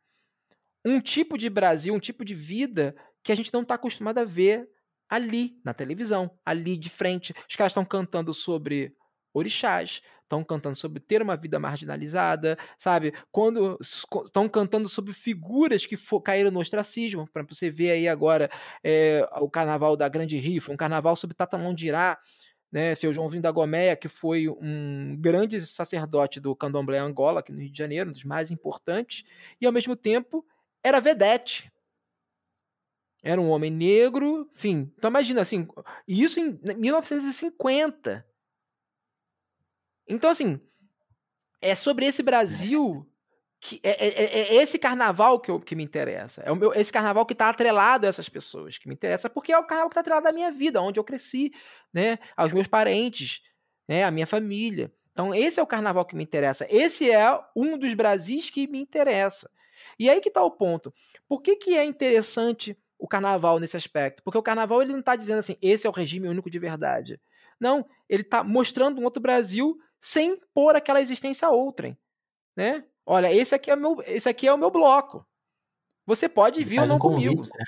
um 0.87 1.01
tipo 1.01 1.37
de 1.37 1.49
Brasil, 1.49 1.93
um 1.93 1.99
tipo 1.99 2.23
de 2.23 2.33
vida 2.33 2.95
que 3.21 3.31
a 3.31 3.35
gente 3.35 3.53
não 3.53 3.61
está 3.61 3.75
acostumado 3.75 4.19
a 4.19 4.23
ver 4.23 4.69
ali 5.09 5.59
na 5.63 5.73
televisão, 5.73 6.31
ali 6.45 6.77
de 6.77 6.89
frente. 6.89 7.33
Os 7.49 7.55
caras 7.57 7.71
estão 7.71 7.83
cantando 7.83 8.33
sobre 8.33 8.93
orixás, 9.33 10.01
estão 10.23 10.43
cantando 10.43 10.75
sobre 10.75 11.01
ter 11.01 11.21
uma 11.21 11.35
vida 11.35 11.59
marginalizada, 11.59 12.57
sabe? 12.77 13.13
Quando 13.31 13.77
estão 13.81 14.47
cantando 14.47 14.87
sobre 14.87 15.11
figuras 15.11 15.85
que 15.85 15.97
for, 15.97 16.21
caíram 16.21 16.51
no 16.51 16.59
ostracismo, 16.59 17.27
para 17.31 17.43
você 17.43 17.69
ver 17.69 17.91
aí 17.91 18.07
agora 18.07 18.49
é, 18.81 19.27
o 19.41 19.49
carnaval 19.49 19.97
da 19.97 20.07
Grande 20.07 20.37
Rifa, 20.37 20.71
um 20.71 20.77
carnaval 20.77 21.17
sobre 21.17 21.35
Tata 21.35 21.57
Mondirá, 21.57 22.17
né, 22.71 22.95
seu 22.95 23.13
Joãozinho 23.13 23.41
da 23.41 23.51
Gomeia, 23.51 23.95
que 23.95 24.07
foi 24.07 24.47
um 24.47 25.17
grande 25.19 25.59
sacerdote 25.61 26.39
do 26.39 26.55
candomblé 26.55 26.97
Angola, 26.97 27.41
aqui 27.41 27.51
no 27.51 27.59
Rio 27.59 27.71
de 27.71 27.77
Janeiro, 27.77 28.09
um 28.09 28.13
dos 28.13 28.23
mais 28.23 28.51
importantes, 28.51 29.23
e 29.59 29.65
ao 29.65 29.71
mesmo 29.71 29.95
tempo 29.95 30.45
era 30.83 30.99
vedete. 30.99 31.71
Era 33.23 33.41
um 33.41 33.49
homem 33.49 33.71
negro, 33.71 34.49
enfim. 34.53 34.91
Então 34.97 35.09
imagina 35.09 35.41
assim, 35.41 35.67
isso 36.07 36.39
em 36.39 36.59
1950. 36.77 38.25
Então, 40.07 40.29
assim, 40.29 40.61
é 41.61 41.75
sobre 41.75 42.05
esse 42.05 42.23
Brasil 42.23 43.05
que 43.59 43.79
é, 43.83 43.89
é, 43.89 44.23
é, 44.23 44.39
é 44.39 44.55
esse 44.55 44.77
carnaval 44.77 45.39
que, 45.39 45.49
eu, 45.49 45.59
que 45.59 45.75
me 45.75 45.83
interessa. 45.83 46.41
É 46.43 46.51
o 46.51 46.55
meu, 46.55 46.73
esse 46.73 46.91
carnaval 46.91 47.25
que 47.25 47.33
está 47.33 47.49
atrelado 47.49 48.05
a 48.05 48.09
essas 48.09 48.29
pessoas 48.29 48.77
que 48.77 48.87
me 48.87 48.93
interessa, 48.93 49.29
porque 49.29 49.51
é 49.51 49.57
o 49.57 49.63
carnaval 49.63 49.89
que 49.89 49.93
está 49.93 50.01
atrelado 50.01 50.27
à 50.27 50.31
minha 50.31 50.51
vida, 50.51 50.81
onde 50.81 50.99
eu 50.99 51.03
cresci, 51.03 51.51
né? 51.91 52.19
Aos 52.35 52.53
meus 52.53 52.67
parentes, 52.67 53.41
né? 53.87 54.03
À 54.03 54.11
minha 54.11 54.27
família. 54.27 54.93
Então, 55.17 55.33
esse 55.33 55.59
é 55.59 55.63
o 55.63 55.65
carnaval 55.65 56.05
que 56.05 56.15
me 56.15 56.23
interessa. 56.23 56.67
Esse 56.69 57.09
é 57.09 57.27
um 57.55 57.75
dos 57.75 57.95
Brasis 57.95 58.51
que 58.51 58.67
me 58.67 58.79
interessa. 58.79 59.49
E 59.97 60.11
aí 60.11 60.21
que 60.21 60.27
está 60.27 60.43
o 60.43 60.51
ponto. 60.51 60.93
Por 61.27 61.41
que, 61.41 61.55
que 61.55 61.75
é 61.75 61.83
interessante 61.83 62.77
o 62.99 63.07
carnaval 63.07 63.59
nesse 63.59 63.75
aspecto? 63.75 64.21
Porque 64.21 64.37
o 64.37 64.43
carnaval 64.43 64.79
ele 64.79 64.91
não 64.91 64.99
está 64.99 65.15
dizendo 65.15 65.39
assim, 65.39 65.57
esse 65.59 65.87
é 65.87 65.89
o 65.89 65.93
regime 65.93 66.27
único 66.27 66.51
de 66.51 66.59
verdade. 66.59 67.19
Não, 67.59 67.83
ele 68.07 68.21
está 68.21 68.43
mostrando 68.43 69.01
um 69.01 69.05
outro 69.05 69.19
Brasil 69.19 69.79
sem 69.99 70.39
pôr 70.53 70.75
aquela 70.75 71.01
existência 71.01 71.47
a 71.47 71.51
outrem, 71.51 71.97
né? 72.55 72.85
Olha, 73.03 73.33
esse 73.33 73.55
aqui 73.55 73.71
é 73.71 73.75
meu, 73.75 73.97
esse 74.05 74.29
aqui 74.29 74.47
é 74.47 74.53
o 74.53 74.57
meu 74.57 74.69
bloco. 74.69 75.25
Você 76.05 76.29
pode 76.29 76.59
Ele 76.59 76.69
vir 76.69 76.81
ou 76.81 76.87
não 76.87 76.97
um 76.97 76.99
comigo. 76.99 77.37
Convite, 77.37 77.57
né? 77.57 77.65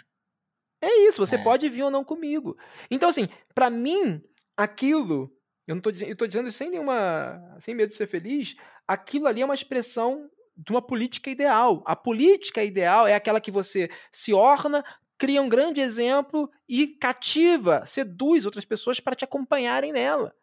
É 0.82 1.08
isso, 1.08 1.18
você 1.18 1.36
é. 1.36 1.44
pode 1.44 1.68
vir 1.68 1.82
ou 1.82 1.90
não 1.90 2.04
comigo. 2.04 2.56
Então, 2.92 3.10
assim, 3.10 3.28
para 3.56 3.72
mim, 3.72 4.22
aquilo, 4.56 5.36
eu 5.70 5.76
não 5.76 5.82
tô 5.84 5.92
dizendo, 5.92 6.10
eu 6.10 6.18
tô 6.18 6.26
dizendo 6.26 6.52
sem 6.52 6.72
nenhuma, 6.72 7.40
sem 7.60 7.76
medo 7.76 7.90
de 7.90 7.96
ser 7.96 8.08
feliz, 8.08 8.56
aquilo 8.88 9.28
ali 9.28 9.44
é 9.44 9.46
uma 9.46 9.54
expressão 9.54 10.28
de 10.58 10.72
uma 10.72 10.82
política 10.82 11.30
ideal. 11.30 11.84
A 11.86 11.96
política 11.96 12.64
ideal 12.64 13.06
é 13.06 13.14
aquela 13.14 13.40
que 13.40 13.52
você 13.52 13.88
se 14.12 14.34
orna, 14.34 14.84
cria 15.16 15.40
um 15.40 15.48
grande 15.48 15.80
exemplo 15.80 16.50
e 16.68 16.88
cativa, 16.88 17.86
seduz 17.86 18.48
outras 18.48 18.66
pessoas 18.66 19.00
para 19.00 19.16
te 19.16 19.24
acompanharem 19.24 19.92
nela, 19.92 20.34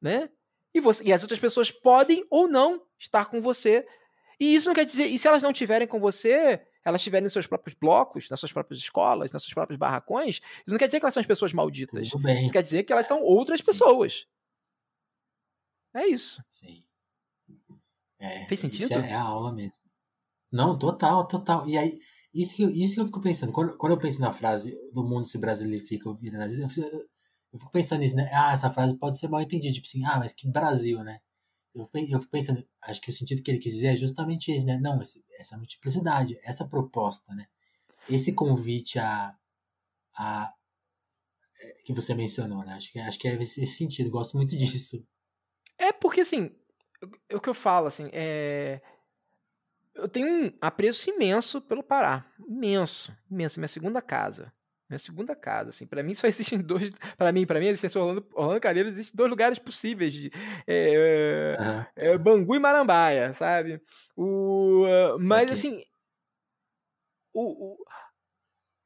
né? 0.00 0.30
E, 0.72 0.80
você, 0.80 1.04
e 1.04 1.12
as 1.12 1.20
outras 1.20 1.38
pessoas 1.38 1.70
podem 1.70 2.24
ou 2.30 2.48
não 2.48 2.80
estar 2.98 3.26
com 3.26 3.42
você. 3.42 3.86
E 4.40 4.54
isso 4.54 4.68
não 4.68 4.74
quer 4.74 4.86
dizer. 4.86 5.04
E 5.04 5.18
se 5.18 5.28
elas 5.28 5.42
não 5.42 5.50
estiverem 5.50 5.86
com 5.86 6.00
você, 6.00 6.62
elas 6.82 7.02
estiverem 7.02 7.24
nos 7.24 7.34
seus 7.34 7.46
próprios 7.46 7.76
blocos, 7.78 8.30
nas 8.30 8.40
suas 8.40 8.52
próprias 8.52 8.80
escolas, 8.80 9.32
nas 9.32 9.42
suas 9.42 9.52
próprias 9.52 9.78
barracões, 9.78 10.36
isso 10.36 10.70
não 10.70 10.78
quer 10.78 10.86
dizer 10.86 10.98
que 10.98 11.04
elas 11.04 11.12
são 11.12 11.20
as 11.20 11.26
pessoas 11.26 11.52
malditas. 11.52 12.06
Isso 12.44 12.52
quer 12.52 12.62
dizer 12.62 12.84
que 12.84 12.92
elas 12.92 13.06
são 13.06 13.20
outras 13.20 13.60
Sim. 13.60 13.66
pessoas. 13.66 14.26
É 15.94 16.06
isso. 16.06 16.42
Sim. 16.50 16.84
É, 18.18 18.46
Fez 18.46 18.60
sentido? 18.60 18.82
Isso 18.82 18.94
é, 18.94 19.10
é, 19.10 19.14
a 19.14 19.22
aula 19.22 19.52
mesmo. 19.52 19.76
Não, 20.50 20.78
total, 20.78 21.26
total. 21.26 21.68
E 21.68 21.76
aí, 21.76 21.98
isso 22.32 22.54
que, 22.54 22.64
isso 22.64 22.94
que 22.94 23.00
eu 23.00 23.06
fico 23.06 23.20
pensando. 23.20 23.52
Quando, 23.52 23.76
quando 23.76 23.92
eu 23.92 23.98
penso 23.98 24.20
na 24.20 24.32
frase 24.32 24.76
do 24.92 25.04
mundo 25.04 25.26
se 25.26 25.38
brasilifica, 25.38 26.08
eu, 26.08 26.18
eu, 26.22 27.04
eu 27.52 27.58
fico 27.58 27.70
pensando 27.70 28.00
nisso, 28.00 28.16
né? 28.16 28.30
Ah, 28.32 28.52
essa 28.52 28.70
frase 28.70 28.96
pode 28.96 29.18
ser 29.18 29.28
mal 29.28 29.40
entendida, 29.40 29.74
tipo 29.74 29.86
assim, 29.86 30.04
ah, 30.04 30.18
mas 30.18 30.32
que 30.32 30.48
Brasil, 30.48 31.02
né? 31.02 31.18
Eu, 31.74 31.88
eu 31.94 32.20
fico 32.20 32.30
pensando, 32.30 32.66
acho 32.82 33.00
que 33.00 33.10
o 33.10 33.12
sentido 33.12 33.42
que 33.42 33.50
ele 33.50 33.58
quis 33.58 33.74
dizer 33.74 33.88
é 33.88 33.96
justamente 33.96 34.52
esse, 34.52 34.64
né? 34.64 34.78
Não, 34.78 35.00
esse, 35.02 35.24
essa 35.38 35.56
multiplicidade, 35.56 36.38
essa 36.42 36.66
proposta, 36.66 37.34
né? 37.34 37.46
Esse 38.08 38.32
convite 38.32 38.98
a, 38.98 39.34
a 40.16 40.52
é, 41.60 41.72
que 41.84 41.92
você 41.92 42.14
mencionou, 42.14 42.64
né? 42.64 42.74
Acho 42.74 42.92
que, 42.92 42.98
acho 42.98 43.18
que 43.18 43.28
é 43.28 43.34
esse 43.34 43.64
sentido, 43.66 44.10
gosto 44.10 44.36
muito 44.36 44.54
disso. 44.56 45.06
É 45.78 45.92
porque, 45.92 46.20
assim, 46.20 46.54
o 47.32 47.40
que 47.40 47.48
eu 47.48 47.54
falo, 47.54 47.86
assim, 47.86 48.08
é... 48.12 48.80
Eu 49.94 50.08
tenho 50.08 50.26
um 50.26 50.52
apreço 50.60 51.10
imenso 51.10 51.60
pelo 51.60 51.82
Pará. 51.82 52.24
Imenso, 52.48 53.14
imenso. 53.30 53.60
Minha 53.60 53.68
segunda 53.68 54.00
casa. 54.00 54.52
Minha 54.88 54.98
segunda 54.98 55.34
casa, 55.34 55.70
assim. 55.70 55.86
Para 55.86 56.02
mim 56.02 56.14
só 56.14 56.26
existem 56.28 56.60
dois. 56.60 56.90
Para 57.16 57.32
mim, 57.32 57.46
para 57.46 57.60
mim, 57.60 57.66
existem 57.66 58.00
Orlando, 58.00 58.26
Orlando 58.34 58.60
Calheiros, 58.60 58.92
existem 58.92 59.16
dois 59.16 59.30
lugares 59.30 59.58
possíveis 59.58 60.12
de 60.12 60.30
é, 60.66 61.56
uhum. 61.58 61.84
é, 61.96 62.18
Bangu 62.18 62.54
e 62.54 62.58
Marambaia, 62.58 63.32
sabe? 63.34 63.82
O, 64.16 64.84
uh, 64.84 65.18
mas 65.26 65.50
assim, 65.50 65.82
o, 67.32 67.72
o, 67.72 67.84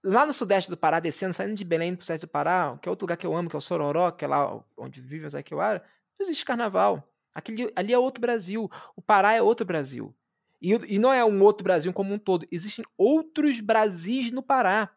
lá 0.04 0.24
no 0.24 0.32
sudeste 0.32 0.70
do 0.70 0.76
Pará, 0.76 1.00
descendo, 1.00 1.34
saindo 1.34 1.54
de 1.54 1.64
Belém 1.64 1.96
pro 1.96 2.04
sudeste 2.04 2.26
do 2.26 2.30
Pará, 2.30 2.78
que 2.80 2.88
é 2.88 2.90
outro 2.90 3.04
lugar 3.04 3.16
que 3.16 3.26
eu 3.26 3.36
amo, 3.36 3.50
que 3.50 3.56
é 3.56 3.58
o 3.58 3.62
Sororó, 3.62 4.12
que 4.12 4.24
é 4.24 4.28
lá 4.28 4.64
onde 4.76 5.00
vive 5.00 5.26
o 5.26 5.30
Zequiwara, 5.30 5.84
não 6.18 6.26
existe 6.26 6.44
carnaval. 6.44 7.02
Aquele, 7.34 7.70
ali 7.76 7.92
é 7.92 7.98
outro 7.98 8.20
Brasil. 8.20 8.70
O 8.94 9.02
Pará 9.02 9.34
é 9.34 9.42
outro 9.42 9.66
Brasil. 9.66 10.14
E, 10.60 10.72
e 10.94 10.98
não 10.98 11.12
é 11.12 11.24
um 11.24 11.42
outro 11.42 11.62
Brasil 11.62 11.92
como 11.92 12.14
um 12.14 12.18
todo. 12.18 12.46
Existem 12.50 12.84
outros 12.96 13.60
Brasis 13.60 14.32
no 14.32 14.42
Pará. 14.42 14.90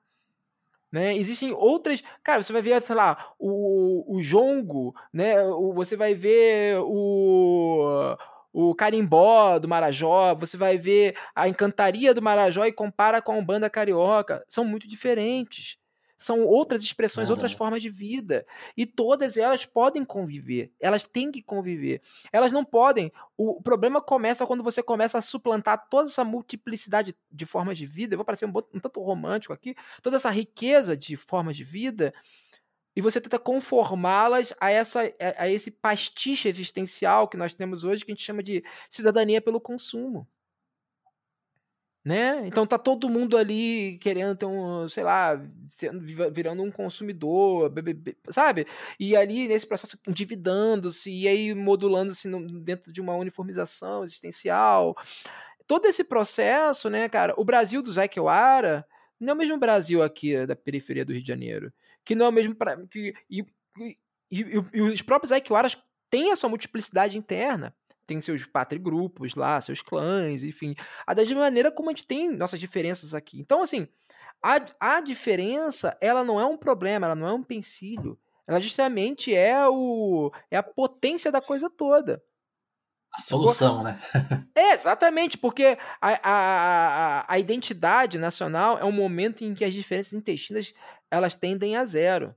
Né? 0.92 1.16
Existem 1.18 1.52
outras. 1.52 2.02
Cara, 2.24 2.42
você 2.42 2.54
vai 2.54 2.62
ver, 2.62 2.82
sei 2.84 2.96
lá, 2.96 3.34
o, 3.38 4.16
o 4.16 4.22
jongo, 4.22 4.96
né? 5.14 5.44
O, 5.44 5.74
você 5.74 5.96
vai 5.96 6.16
ver 6.16 6.80
o, 6.80 8.16
o 8.52 8.74
carimbó 8.74 9.60
do 9.60 9.68
Marajó, 9.68 10.34
você 10.34 10.58
vai 10.58 10.78
ver 10.78 11.16
a 11.36 11.48
encantaria 11.48 12.14
do 12.14 12.22
Marajó 12.22 12.66
e 12.66 12.72
compara 12.72 13.22
com 13.22 13.34
a 13.34 13.36
Umbanda 13.36 13.70
Carioca. 13.70 14.44
São 14.48 14.66
muito 14.66 14.88
diferentes 14.88 15.78
são 16.20 16.46
outras 16.46 16.84
expressões, 16.84 17.30
uhum. 17.30 17.36
outras 17.36 17.54
formas 17.54 17.82
de 17.82 17.90
vida. 17.90 18.46
E 18.76 18.86
todas 18.86 19.38
elas 19.38 19.66
podem 19.66 20.04
conviver. 20.04 20.70
Elas 20.78 21.08
têm 21.08 21.32
que 21.32 21.42
conviver. 21.42 22.02
Elas 22.30 22.52
não 22.52 22.66
podem. 22.66 23.10
O 23.38 23.62
problema 23.62 24.02
começa 24.02 24.46
quando 24.46 24.62
você 24.62 24.84
começa 24.84 25.18
a 25.18 25.22
suplantar 25.22 25.88
toda 25.90 26.10
essa 26.10 26.26
multiplicidade 26.26 27.16
de 27.32 27.46
formas 27.46 27.78
de 27.78 27.86
vida. 27.86 28.14
Eu 28.14 28.18
vou 28.18 28.26
parecer 28.26 28.46
um, 28.46 28.54
um 28.74 28.80
tanto 28.82 29.02
romântico 29.02 29.54
aqui. 29.54 29.74
Toda 30.04 30.18
essa 30.18 30.30
riqueza 30.30 30.98
de 30.98 31.16
formas 31.16 31.56
de 31.56 31.64
vida. 31.64 32.14
E 32.94 33.00
você 33.02 33.22
tenta 33.22 33.40
conformá-las 33.40 34.54
a, 34.60 34.70
essa, 34.70 35.00
a 35.38 35.48
esse 35.48 35.72
pastiche 35.72 36.50
existencial 36.50 37.30
que 37.30 37.38
nós 37.38 37.54
temos 37.54 37.86
hoje, 37.86 38.04
que 38.04 38.12
a 38.12 38.14
gente 38.14 38.26
chama 38.26 38.44
de 38.44 38.62
cidadania 38.90 39.42
pelo 39.42 39.62
consumo 39.62 40.28
né? 42.04 42.42
Então 42.46 42.66
tá 42.66 42.78
todo 42.78 43.10
mundo 43.10 43.38
ali 43.38 43.98
querendo 44.00 44.36
ter 44.36 44.46
um, 44.46 44.88
sei 44.88 45.04
lá, 45.04 45.42
sendo, 45.70 46.00
virando 46.32 46.64
um 46.64 46.72
consumidor, 46.72 47.72
sabe? 48.30 48.66
E 49.00 49.16
ali 49.16 49.48
nesse 49.48 49.68
processo 49.68 50.00
endividando-se 50.08 51.12
e 51.12 51.28
aí 51.28 51.54
modulando-se 51.54 52.30
dentro 52.62 52.94
de 52.94 53.02
uma 53.02 53.16
uniformização 53.16 54.04
existencial. 54.04 54.96
Todo 55.68 55.86
esse 55.86 56.04
processo, 56.04 56.90
né, 56.90 57.08
cara? 57.10 57.34
O 57.38 57.46
Brasil 57.46 57.82
do 57.82 57.92
Zé 57.92 58.10
não 59.20 59.32
é 59.32 59.34
o 59.34 59.38
mesmo 59.38 59.58
Brasil 59.58 60.02
aqui 60.02 60.46
da 60.46 60.56
periferia 60.56 61.06
do 61.06 61.12
Rio 61.12 61.22
de 61.22 61.28
Janeiro, 61.28 61.72
que 62.06 62.16
não 62.16 62.28
é 62.28 62.30
o 62.30 62.32
mesmo 62.32 62.56
que 62.90 63.14
e, 63.30 63.46
e, 63.78 63.98
e, 64.32 64.46
e, 64.74 64.82
os 64.82 65.02
próprios 65.02 65.30
Zé 65.30 65.42
têm 66.10 66.32
a 66.32 66.36
sua 66.36 66.50
multiplicidade 66.50 67.18
interna 67.18 67.76
tem 68.10 68.20
seus 68.20 68.46
patrigrupos 68.46 69.36
lá, 69.36 69.62
seus 69.62 69.82
clãs, 69.82 70.44
enfim. 70.44 70.76
A 71.06 71.14
da 71.14 71.22
mesma 71.22 71.42
maneira 71.42 71.72
como 71.72 71.90
a 71.90 71.94
gente 71.94 72.06
tem 72.06 72.30
nossas 72.30 72.60
diferenças 72.60 73.14
aqui. 73.14 73.40
Então, 73.40 73.62
assim, 73.62 73.88
a, 74.44 74.60
a 74.80 75.02
diferença, 75.02 75.96
ela 76.02 76.24
não 76.24 76.40
é 76.40 76.46
um 76.46 76.58
problema, 76.58 77.06
ela 77.06 77.16
não 77.16 77.28
é 77.28 77.34
um 77.34 77.44
pensilho. 77.44 78.18
Ela 78.48 78.60
justamente 78.60 79.34
é, 79.34 79.68
o, 79.68 80.32
é 80.50 80.58
a 80.58 80.64
potência 80.64 81.32
da 81.32 81.40
coisa 81.40 81.70
toda. 81.70 82.22
A 83.14 83.20
solução, 83.22 83.84
né? 83.84 84.00
É, 84.56 84.74
exatamente, 84.74 85.38
porque 85.38 85.78
a, 86.02 86.10
a, 86.10 86.32
a, 86.32 87.26
a, 87.34 87.40
identidade 87.40 88.18
nacional 88.18 88.78
é 88.78 88.86
um 88.86 88.92
momento 88.92 89.44
em 89.44 89.56
que 89.56 89.64
as 89.64 89.74
diferenças 89.74 90.14
intestinas 90.14 90.74
elas 91.10 91.36
tendem 91.36 91.76
a 91.76 91.86
zero. 91.86 92.36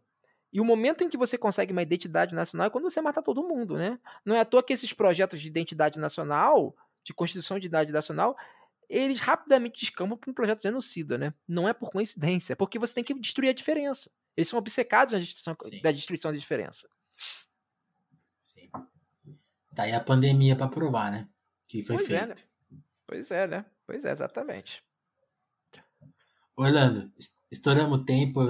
E 0.53 0.61
o 0.61 0.65
momento 0.65 1.03
em 1.03 1.09
que 1.09 1.17
você 1.17 1.39
consegue 1.39 1.73
uma 1.73 1.83
identidade 1.83 2.35
nacional 2.35 2.67
é 2.67 2.71
quando 2.71 2.85
você 2.91 3.01
mata 3.01 3.23
todo 3.23 3.43
mundo, 3.43 3.79
né? 3.79 3.99
Não 4.25 4.37
é 4.37 4.41
à 4.41 4.45
toa 4.45 4.63
que 4.63 4.73
esses 4.73 4.93
projetos 4.93 5.41
de 5.41 5.49
identidade 5.49 5.99
nacional, 5.99 6.77
de 7.03 7.15
constituição 7.15 7.59
de 7.59 7.67
identidade 7.67 7.93
nacional, 7.93 8.37
eles 8.89 9.21
rapidamente 9.21 9.81
descambam 9.81 10.19
para 10.19 10.31
um 10.31 10.35
projeto 10.35 10.63
genocida, 10.63 11.17
né? 11.17 11.33
Não 11.49 11.67
é 11.67 11.73
por 11.73 11.91
coincidência, 11.91 12.53
é 12.53 12.57
porque 12.57 12.79
você 12.79 12.93
tem 12.93 13.03
que 13.03 13.15
destruir 13.15 13.49
a 13.49 13.55
diferença. 13.55 14.11
Eles 14.37 14.49
são 14.49 14.59
obcecados 14.59 15.13
na 15.13 15.19
destruição, 15.19 15.57
da 15.83 15.93
destruição 15.93 16.31
da 16.31 16.39
diferença. 16.39 16.89
Sim. 18.47 18.71
Tá 19.75 19.85
aí 19.85 19.93
a 19.93 20.01
pandemia 20.01 20.55
para 20.55 20.69
provar, 20.69 21.11
né? 21.11 21.29
Que 21.67 21.83
foi 21.83 21.97
pois 21.97 22.09
feito. 22.09 22.23
É, 22.23 22.27
né? 22.27 22.35
Pois 23.07 23.31
é, 23.31 23.47
né? 23.47 23.65
Pois 23.87 24.05
é, 24.05 24.11
exatamente. 24.11 24.85
Orlando, 26.55 27.11
estouramos 27.51 28.01
o 28.01 28.05
tempo. 28.05 28.41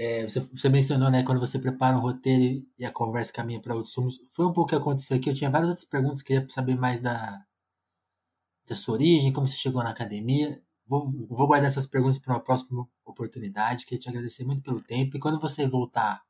É, 0.00 0.22
você, 0.22 0.38
você, 0.38 0.68
mencionou, 0.68 1.10
né, 1.10 1.24
quando 1.24 1.40
você 1.40 1.58
prepara 1.58 1.96
um 1.96 2.00
roteiro 2.00 2.64
e 2.78 2.84
a 2.84 2.92
conversa 2.92 3.32
caminha 3.32 3.60
para 3.60 3.74
outros 3.74 3.92
sumos. 3.92 4.20
Foi 4.32 4.46
um 4.46 4.52
pouco 4.52 4.62
o 4.62 4.66
que 4.68 4.76
aconteceu 4.76 5.16
aqui. 5.16 5.28
Eu 5.28 5.34
tinha 5.34 5.50
várias 5.50 5.70
outras 5.70 5.88
perguntas, 5.88 6.22
queria 6.22 6.46
saber 6.48 6.76
mais 6.76 7.00
da, 7.00 7.44
da 8.68 8.76
sua 8.76 8.94
origem, 8.94 9.32
como 9.32 9.48
você 9.48 9.56
chegou 9.56 9.82
na 9.82 9.90
academia. 9.90 10.62
Vou, 10.86 11.10
vou 11.28 11.48
guardar 11.48 11.66
essas 11.66 11.84
perguntas 11.84 12.16
para 12.16 12.32
uma 12.32 12.40
próxima 12.40 12.88
oportunidade. 13.04 13.84
Queria 13.86 13.98
te 13.98 14.08
agradecer 14.08 14.44
muito 14.44 14.62
pelo 14.62 14.80
tempo. 14.80 15.16
E 15.16 15.20
quando 15.20 15.40
você 15.40 15.66
voltar, 15.66 16.22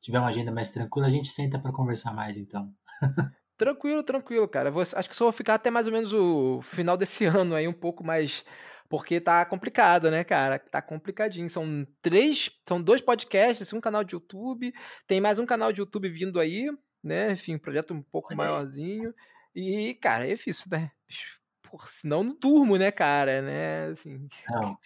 tiver 0.00 0.18
uma 0.18 0.28
agenda 0.28 0.50
mais 0.50 0.70
tranquila, 0.70 1.06
a 1.06 1.10
gente 1.10 1.28
senta 1.28 1.58
para 1.58 1.72
conversar 1.72 2.14
mais, 2.14 2.38
então. 2.38 2.72
Tranquilo, 3.58 4.02
tranquilo, 4.02 4.46
cara. 4.46 4.70
Vou, 4.70 4.82
acho 4.82 5.08
que 5.08 5.16
só 5.16 5.24
vou 5.24 5.32
ficar 5.32 5.54
até 5.54 5.70
mais 5.70 5.86
ou 5.86 5.92
menos 5.92 6.12
o 6.12 6.60
final 6.62 6.94
desse 6.96 7.24
ano 7.26 7.54
aí, 7.54 7.66
um 7.66 7.72
pouco 7.72 8.04
mais. 8.04 8.44
Porque 8.88 9.20
tá 9.20 9.44
complicado, 9.44 10.10
né, 10.10 10.24
cara? 10.24 10.58
Tá 10.58 10.80
complicadinho. 10.80 11.48
São 11.50 11.86
três. 12.00 12.50
São 12.68 12.80
dois 12.80 13.00
podcasts, 13.00 13.72
um 13.72 13.80
canal 13.80 14.04
de 14.04 14.14
YouTube. 14.14 14.72
Tem 15.06 15.20
mais 15.20 15.38
um 15.38 15.46
canal 15.46 15.72
de 15.72 15.80
YouTube 15.80 16.08
vindo 16.08 16.38
aí, 16.38 16.70
né? 17.02 17.32
Enfim, 17.32 17.56
um 17.56 17.58
projeto 17.58 17.94
um 17.94 18.02
pouco 18.02 18.28
Olha 18.30 18.36
maiorzinho. 18.36 19.14
E, 19.54 19.94
cara, 19.94 20.26
é 20.26 20.34
difícil, 20.34 20.66
né? 20.70 20.90
Por, 21.62 21.88
senão 21.88 22.22
não 22.22 22.36
durmo, 22.38 22.76
né, 22.76 22.92
cara? 22.92 23.42
Né? 23.42 23.86
Assim... 23.86 24.28
Não, 24.48 24.76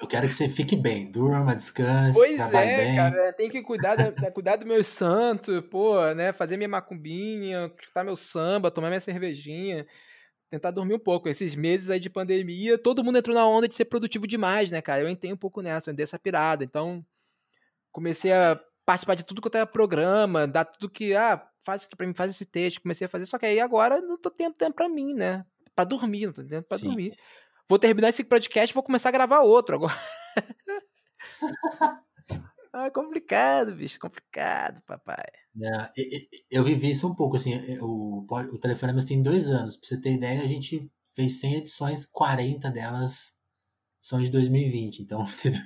eu 0.00 0.06
quero 0.06 0.26
que 0.26 0.34
você 0.34 0.48
fique 0.48 0.76
bem, 0.76 1.10
durma, 1.10 1.54
descanse, 1.54 2.14
pois 2.14 2.36
trabalhe 2.36 2.70
é, 2.70 2.76
bem. 2.76 2.96
cara, 2.96 3.32
tem 3.34 3.50
que 3.50 3.60
cuidar, 3.60 3.96
da, 3.96 4.30
cuidar 4.30 4.56
do 4.56 4.64
meu 4.64 4.82
santo, 4.82 5.62
pô, 5.64 6.14
né? 6.14 6.32
Fazer 6.32 6.56
minha 6.56 6.68
macumbinha, 6.68 7.70
escutar 7.78 8.04
meu 8.04 8.16
samba, 8.16 8.70
tomar 8.70 8.88
minha 8.88 9.00
cervejinha, 9.00 9.86
tentar 10.50 10.72
dormir 10.72 10.94
um 10.94 10.98
pouco. 10.98 11.28
Esses 11.28 11.54
meses 11.54 11.88
aí 11.90 12.00
de 12.00 12.10
pandemia, 12.10 12.76
todo 12.76 13.04
mundo 13.04 13.18
entrou 13.18 13.34
na 13.34 13.46
onda 13.46 13.68
de 13.68 13.74
ser 13.74 13.84
produtivo 13.84 14.26
demais, 14.26 14.70
né, 14.70 14.82
cara? 14.82 15.02
Eu 15.02 15.08
entrei 15.08 15.32
um 15.32 15.36
pouco 15.36 15.62
nessa, 15.62 15.90
eu 15.90 15.94
dei 15.94 16.02
essa 16.02 16.18
pirada. 16.18 16.64
Então, 16.64 17.04
comecei 17.92 18.32
a 18.32 18.60
participar 18.84 19.14
de 19.14 19.24
tudo 19.24 19.40
quanto 19.40 19.56
é 19.56 19.64
programa, 19.64 20.48
dar 20.48 20.64
tudo 20.64 20.90
que, 20.90 21.14
ah, 21.14 21.40
faz 21.60 21.84
aqui 21.84 21.94
pra 21.94 22.06
mim, 22.06 22.12
faz 22.12 22.32
esse 22.32 22.44
texto. 22.44 22.82
Comecei 22.82 23.06
a 23.06 23.08
fazer, 23.08 23.26
só 23.26 23.38
que 23.38 23.46
aí 23.46 23.60
agora 23.60 24.00
não 24.00 24.18
tô 24.18 24.30
tendo 24.30 24.54
tempo 24.54 24.74
pra 24.74 24.88
mim, 24.88 25.14
né? 25.14 25.46
Pra 25.74 25.84
dormir, 25.84 26.26
não 26.26 26.32
tô 26.32 26.42
tendo 26.42 26.50
tempo 26.50 26.68
pra 26.68 26.78
Sim. 26.78 26.88
dormir. 26.88 27.12
Vou 27.68 27.78
terminar 27.78 28.08
esse 28.08 28.24
podcast 28.24 28.72
e 28.72 28.74
vou 28.74 28.82
começar 28.82 29.10
a 29.10 29.12
gravar 29.12 29.40
outro 29.40 29.76
agora. 29.76 29.94
ah, 32.72 32.90
complicado, 32.90 33.74
bicho, 33.74 33.98
complicado, 33.98 34.82
papai. 34.82 35.24
É, 35.62 35.90
eu 36.50 36.62
vivi 36.64 36.90
isso 36.90 37.08
um 37.08 37.14
pouco, 37.14 37.36
assim, 37.36 37.54
o, 37.80 38.24
o 38.28 38.58
Telefonemas 38.58 39.04
tem 39.04 39.22
dois 39.22 39.48
anos, 39.48 39.76
pra 39.76 39.88
você 39.88 40.00
ter 40.00 40.12
ideia, 40.12 40.42
a 40.42 40.46
gente 40.46 40.90
fez 41.14 41.40
100 41.40 41.54
edições, 41.56 42.06
40 42.06 42.70
delas 42.70 43.38
são 44.00 44.20
de 44.20 44.30
2020, 44.30 45.00
então 45.00 45.22
teve, 45.42 45.58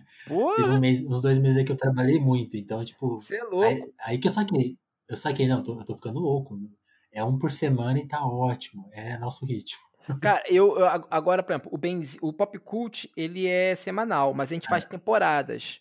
teve 0.57 0.69
um 0.69 0.81
mês, 0.81 1.05
uns 1.05 1.21
dois 1.21 1.39
meses 1.39 1.59
aí 1.59 1.65
que 1.65 1.73
eu 1.73 1.77
trabalhei 1.77 2.19
muito, 2.19 2.57
então, 2.57 2.85
tipo, 2.85 3.21
Você 3.21 3.37
é 3.37 3.45
louco. 3.45 3.65
Aí, 3.65 3.93
aí 4.07 4.19
que 4.19 4.27
eu 4.27 4.33
saquei, 4.33 4.79
eu 5.09 5.17
saquei, 5.17 5.47
não, 5.47 5.59
eu 5.59 5.63
tô, 5.63 5.79
eu 5.79 5.85
tô 5.85 5.95
ficando 5.95 6.21
louco, 6.21 6.57
né? 6.57 6.69
é 7.15 7.23
um 7.23 7.39
por 7.39 7.51
semana 7.51 7.99
e 7.99 8.07
tá 8.07 8.27
ótimo, 8.27 8.89
é 8.93 9.17
nosso 9.17 9.47
ritmo. 9.47 9.81
Cara, 10.21 10.43
eu, 10.49 10.77
eu, 10.79 10.87
agora, 11.11 11.43
por 11.43 11.53
exemplo, 11.53 11.71
o, 11.73 11.79
Benz, 11.79 12.19
o 12.21 12.33
Pop 12.33 12.59
Cult, 12.59 13.11
ele 13.17 13.47
é 13.47 13.75
semanal, 13.75 14.35
mas 14.35 14.51
a 14.51 14.55
gente 14.55 14.69
faz 14.69 14.85
temporadas. 14.85 15.81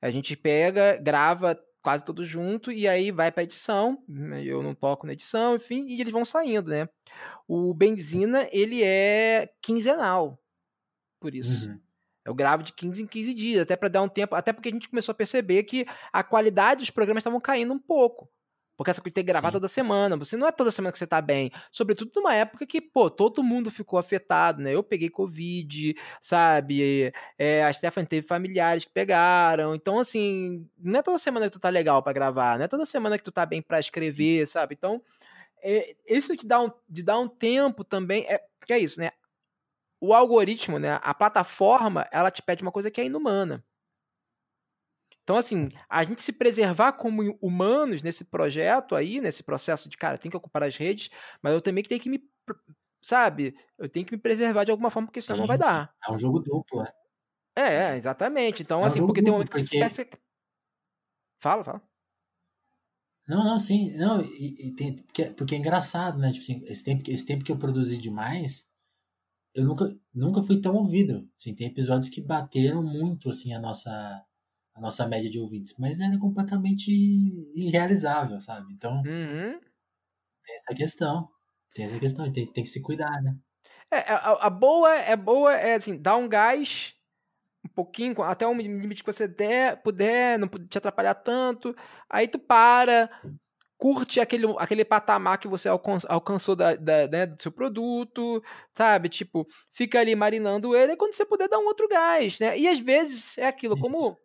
A 0.00 0.10
gente 0.10 0.36
pega, 0.36 0.96
grava 0.96 1.58
quase 1.82 2.04
tudo 2.04 2.24
junto 2.24 2.70
e 2.70 2.86
aí 2.86 3.10
vai 3.10 3.32
pra 3.32 3.42
edição. 3.42 4.02
Eu 4.44 4.62
não 4.62 4.74
toco 4.74 5.06
na 5.06 5.12
edição, 5.12 5.56
enfim, 5.56 5.86
e 5.88 6.00
eles 6.00 6.12
vão 6.12 6.24
saindo, 6.24 6.70
né? 6.70 6.88
O 7.46 7.72
Benzina, 7.72 8.48
ele 8.52 8.82
é 8.82 9.52
quinzenal. 9.62 10.38
Por 11.20 11.34
isso. 11.34 11.70
Uhum. 11.70 11.80
Eu 12.24 12.34
gravo 12.34 12.62
de 12.62 12.74
15 12.74 13.02
em 13.02 13.06
15 13.06 13.34
dias, 13.34 13.62
até 13.62 13.74
para 13.74 13.88
dar 13.88 14.02
um 14.02 14.08
tempo, 14.08 14.34
até 14.34 14.52
porque 14.52 14.68
a 14.68 14.72
gente 14.72 14.88
começou 14.88 15.12
a 15.12 15.16
perceber 15.16 15.62
que 15.62 15.86
a 16.12 16.22
qualidade 16.22 16.80
dos 16.80 16.90
programas 16.90 17.22
estavam 17.22 17.40
caindo 17.40 17.72
um 17.72 17.78
pouco. 17.78 18.28
Porque 18.78 18.92
essa 18.92 19.02
coisa 19.02 19.12
ter 19.12 19.24
que 19.24 19.32
gravar 19.32 19.48
Sim. 19.48 19.54
toda 19.54 19.66
semana. 19.66 20.16
Você 20.16 20.36
não 20.36 20.46
é 20.46 20.52
toda 20.52 20.70
semana 20.70 20.92
que 20.92 20.98
você 20.98 21.06
tá 21.06 21.20
bem. 21.20 21.50
Sobretudo 21.68 22.12
numa 22.14 22.32
época 22.32 22.64
que, 22.64 22.80
pô, 22.80 23.10
todo 23.10 23.42
mundo 23.42 23.72
ficou 23.72 23.98
afetado, 23.98 24.62
né? 24.62 24.72
Eu 24.72 24.84
peguei 24.84 25.10
Covid, 25.10 25.96
sabe? 26.20 27.12
É, 27.36 27.64
a 27.64 27.72
Stephanie 27.72 28.06
teve 28.06 28.24
familiares 28.24 28.84
que 28.84 28.92
pegaram. 28.92 29.74
Então, 29.74 29.98
assim, 29.98 30.64
não 30.78 31.00
é 31.00 31.02
toda 31.02 31.18
semana 31.18 31.46
que 31.46 31.52
tu 31.54 31.58
tá 31.58 31.68
legal 31.68 32.04
para 32.04 32.12
gravar. 32.12 32.56
Não 32.56 32.66
é 32.66 32.68
toda 32.68 32.86
semana 32.86 33.18
que 33.18 33.24
tu 33.24 33.32
tá 33.32 33.44
bem 33.44 33.60
para 33.60 33.80
escrever, 33.80 34.46
sabe? 34.46 34.76
Então, 34.78 35.02
é, 35.60 35.96
isso 36.08 36.36
de 36.36 36.46
dar 36.46 36.60
um, 36.62 36.70
de 36.88 37.02
dar 37.02 37.18
um 37.18 37.26
tempo 37.26 37.82
também. 37.82 38.26
É, 38.28 38.40
que 38.64 38.72
é 38.72 38.78
isso, 38.78 39.00
né? 39.00 39.10
O 40.00 40.14
algoritmo, 40.14 40.78
né? 40.78 41.00
A 41.02 41.12
plataforma, 41.12 42.06
ela 42.12 42.30
te 42.30 42.42
pede 42.42 42.62
uma 42.62 42.70
coisa 42.70 42.92
que 42.92 43.00
é 43.00 43.06
inumana. 43.06 43.64
Então, 45.28 45.36
assim, 45.36 45.68
a 45.90 46.02
gente 46.04 46.22
se 46.22 46.32
preservar 46.32 46.94
como 46.94 47.36
humanos 47.42 48.02
nesse 48.02 48.24
projeto 48.24 48.94
aí, 48.94 49.20
nesse 49.20 49.42
processo 49.42 49.86
de, 49.86 49.94
cara, 49.94 50.16
tem 50.16 50.30
que 50.30 50.36
ocupar 50.38 50.62
as 50.62 50.74
redes, 50.74 51.10
mas 51.42 51.52
eu 51.52 51.60
também 51.60 51.84
tenho 51.84 52.00
que 52.00 52.08
me, 52.08 52.18
sabe, 53.02 53.54
eu 53.76 53.90
tenho 53.90 54.06
que 54.06 54.16
me 54.16 54.22
preservar 54.22 54.64
de 54.64 54.70
alguma 54.70 54.90
forma, 54.90 55.06
porque 55.06 55.20
senão 55.20 55.36
sim, 55.36 55.40
não 55.42 55.46
vai 55.46 55.58
dar. 55.58 55.94
É 56.08 56.10
um 56.10 56.16
jogo 56.16 56.40
duplo, 56.40 56.82
é. 56.82 57.92
É, 57.92 57.96
exatamente. 57.98 58.62
Então, 58.62 58.80
é 58.80 58.84
um 58.84 58.86
assim, 58.86 59.04
porque 59.04 59.20
tem 59.20 59.30
um 59.30 59.34
momento 59.34 59.50
que 59.50 59.60
porque... 59.60 59.76
você 59.76 60.02
peça... 60.06 60.18
Fala, 61.42 61.62
fala. 61.62 61.82
Não, 63.28 63.44
não, 63.44 63.58
sim. 63.58 63.94
Não, 63.98 64.22
e, 64.22 64.68
e 64.68 64.74
tem, 64.74 64.96
porque, 64.96 65.30
porque 65.32 65.54
é 65.56 65.58
engraçado, 65.58 66.18
né? 66.18 66.32
Tipo 66.32 66.42
assim, 66.42 66.64
esse 66.64 66.82
tempo, 66.82 67.02
esse 67.06 67.26
tempo 67.26 67.44
que 67.44 67.52
eu 67.52 67.58
produzi 67.58 67.98
demais, 67.98 68.70
eu 69.54 69.66
nunca, 69.66 69.86
nunca 70.14 70.40
fui 70.40 70.58
tão 70.58 70.74
ouvido. 70.74 71.28
Assim, 71.36 71.54
tem 71.54 71.66
episódios 71.66 72.08
que 72.08 72.22
bateram 72.22 72.82
muito, 72.82 73.28
assim, 73.28 73.52
a 73.52 73.60
nossa 73.60 74.24
a 74.78 74.80
nossa 74.80 75.06
média 75.06 75.28
de 75.28 75.38
ouvintes, 75.38 75.74
mas 75.78 76.00
era 76.00 76.16
completamente 76.18 76.90
irrealizável, 77.54 78.40
sabe? 78.40 78.72
Então, 78.72 78.98
uhum. 78.98 79.58
tem 80.44 80.54
essa 80.54 80.74
questão. 80.74 81.28
Tem 81.74 81.84
essa 81.84 81.98
questão, 81.98 82.30
tem, 82.32 82.46
tem 82.46 82.64
que 82.64 82.70
se 82.70 82.82
cuidar, 82.82 83.20
né? 83.22 83.36
É, 83.90 83.98
a, 84.12 84.46
a, 84.46 84.50
boa 84.50 84.94
é 84.94 85.16
boa, 85.16 85.54
é 85.54 85.74
assim, 85.74 85.96
dar 85.96 86.16
um 86.16 86.28
gás 86.28 86.94
um 87.64 87.68
pouquinho, 87.68 88.22
até 88.22 88.46
um 88.46 88.56
limite 88.56 89.02
que 89.02 89.12
você 89.12 89.26
der, 89.26 89.82
puder, 89.82 90.38
não 90.38 90.48
te 90.48 90.78
atrapalhar 90.78 91.14
tanto, 91.14 91.74
aí 92.08 92.28
tu 92.28 92.38
para, 92.38 93.10
curte 93.76 94.20
aquele, 94.20 94.46
aquele 94.58 94.84
patamar 94.84 95.38
que 95.38 95.48
você 95.48 95.68
alcançou 95.68 96.54
da, 96.54 96.76
da, 96.76 97.08
né, 97.08 97.26
do 97.26 97.40
seu 97.42 97.50
produto, 97.50 98.42
sabe? 98.74 99.08
Tipo, 99.08 99.46
fica 99.72 99.98
ali 100.00 100.14
marinando 100.14 100.76
ele, 100.76 100.92
e 100.92 100.96
quando 100.96 101.14
você 101.14 101.24
puder 101.24 101.48
dar 101.48 101.58
um 101.58 101.66
outro 101.66 101.88
gás, 101.88 102.38
né? 102.38 102.58
E 102.58 102.68
às 102.68 102.78
vezes 102.78 103.36
é 103.38 103.46
aquilo, 103.46 103.74
Isso. 103.74 103.82
como 103.82 104.18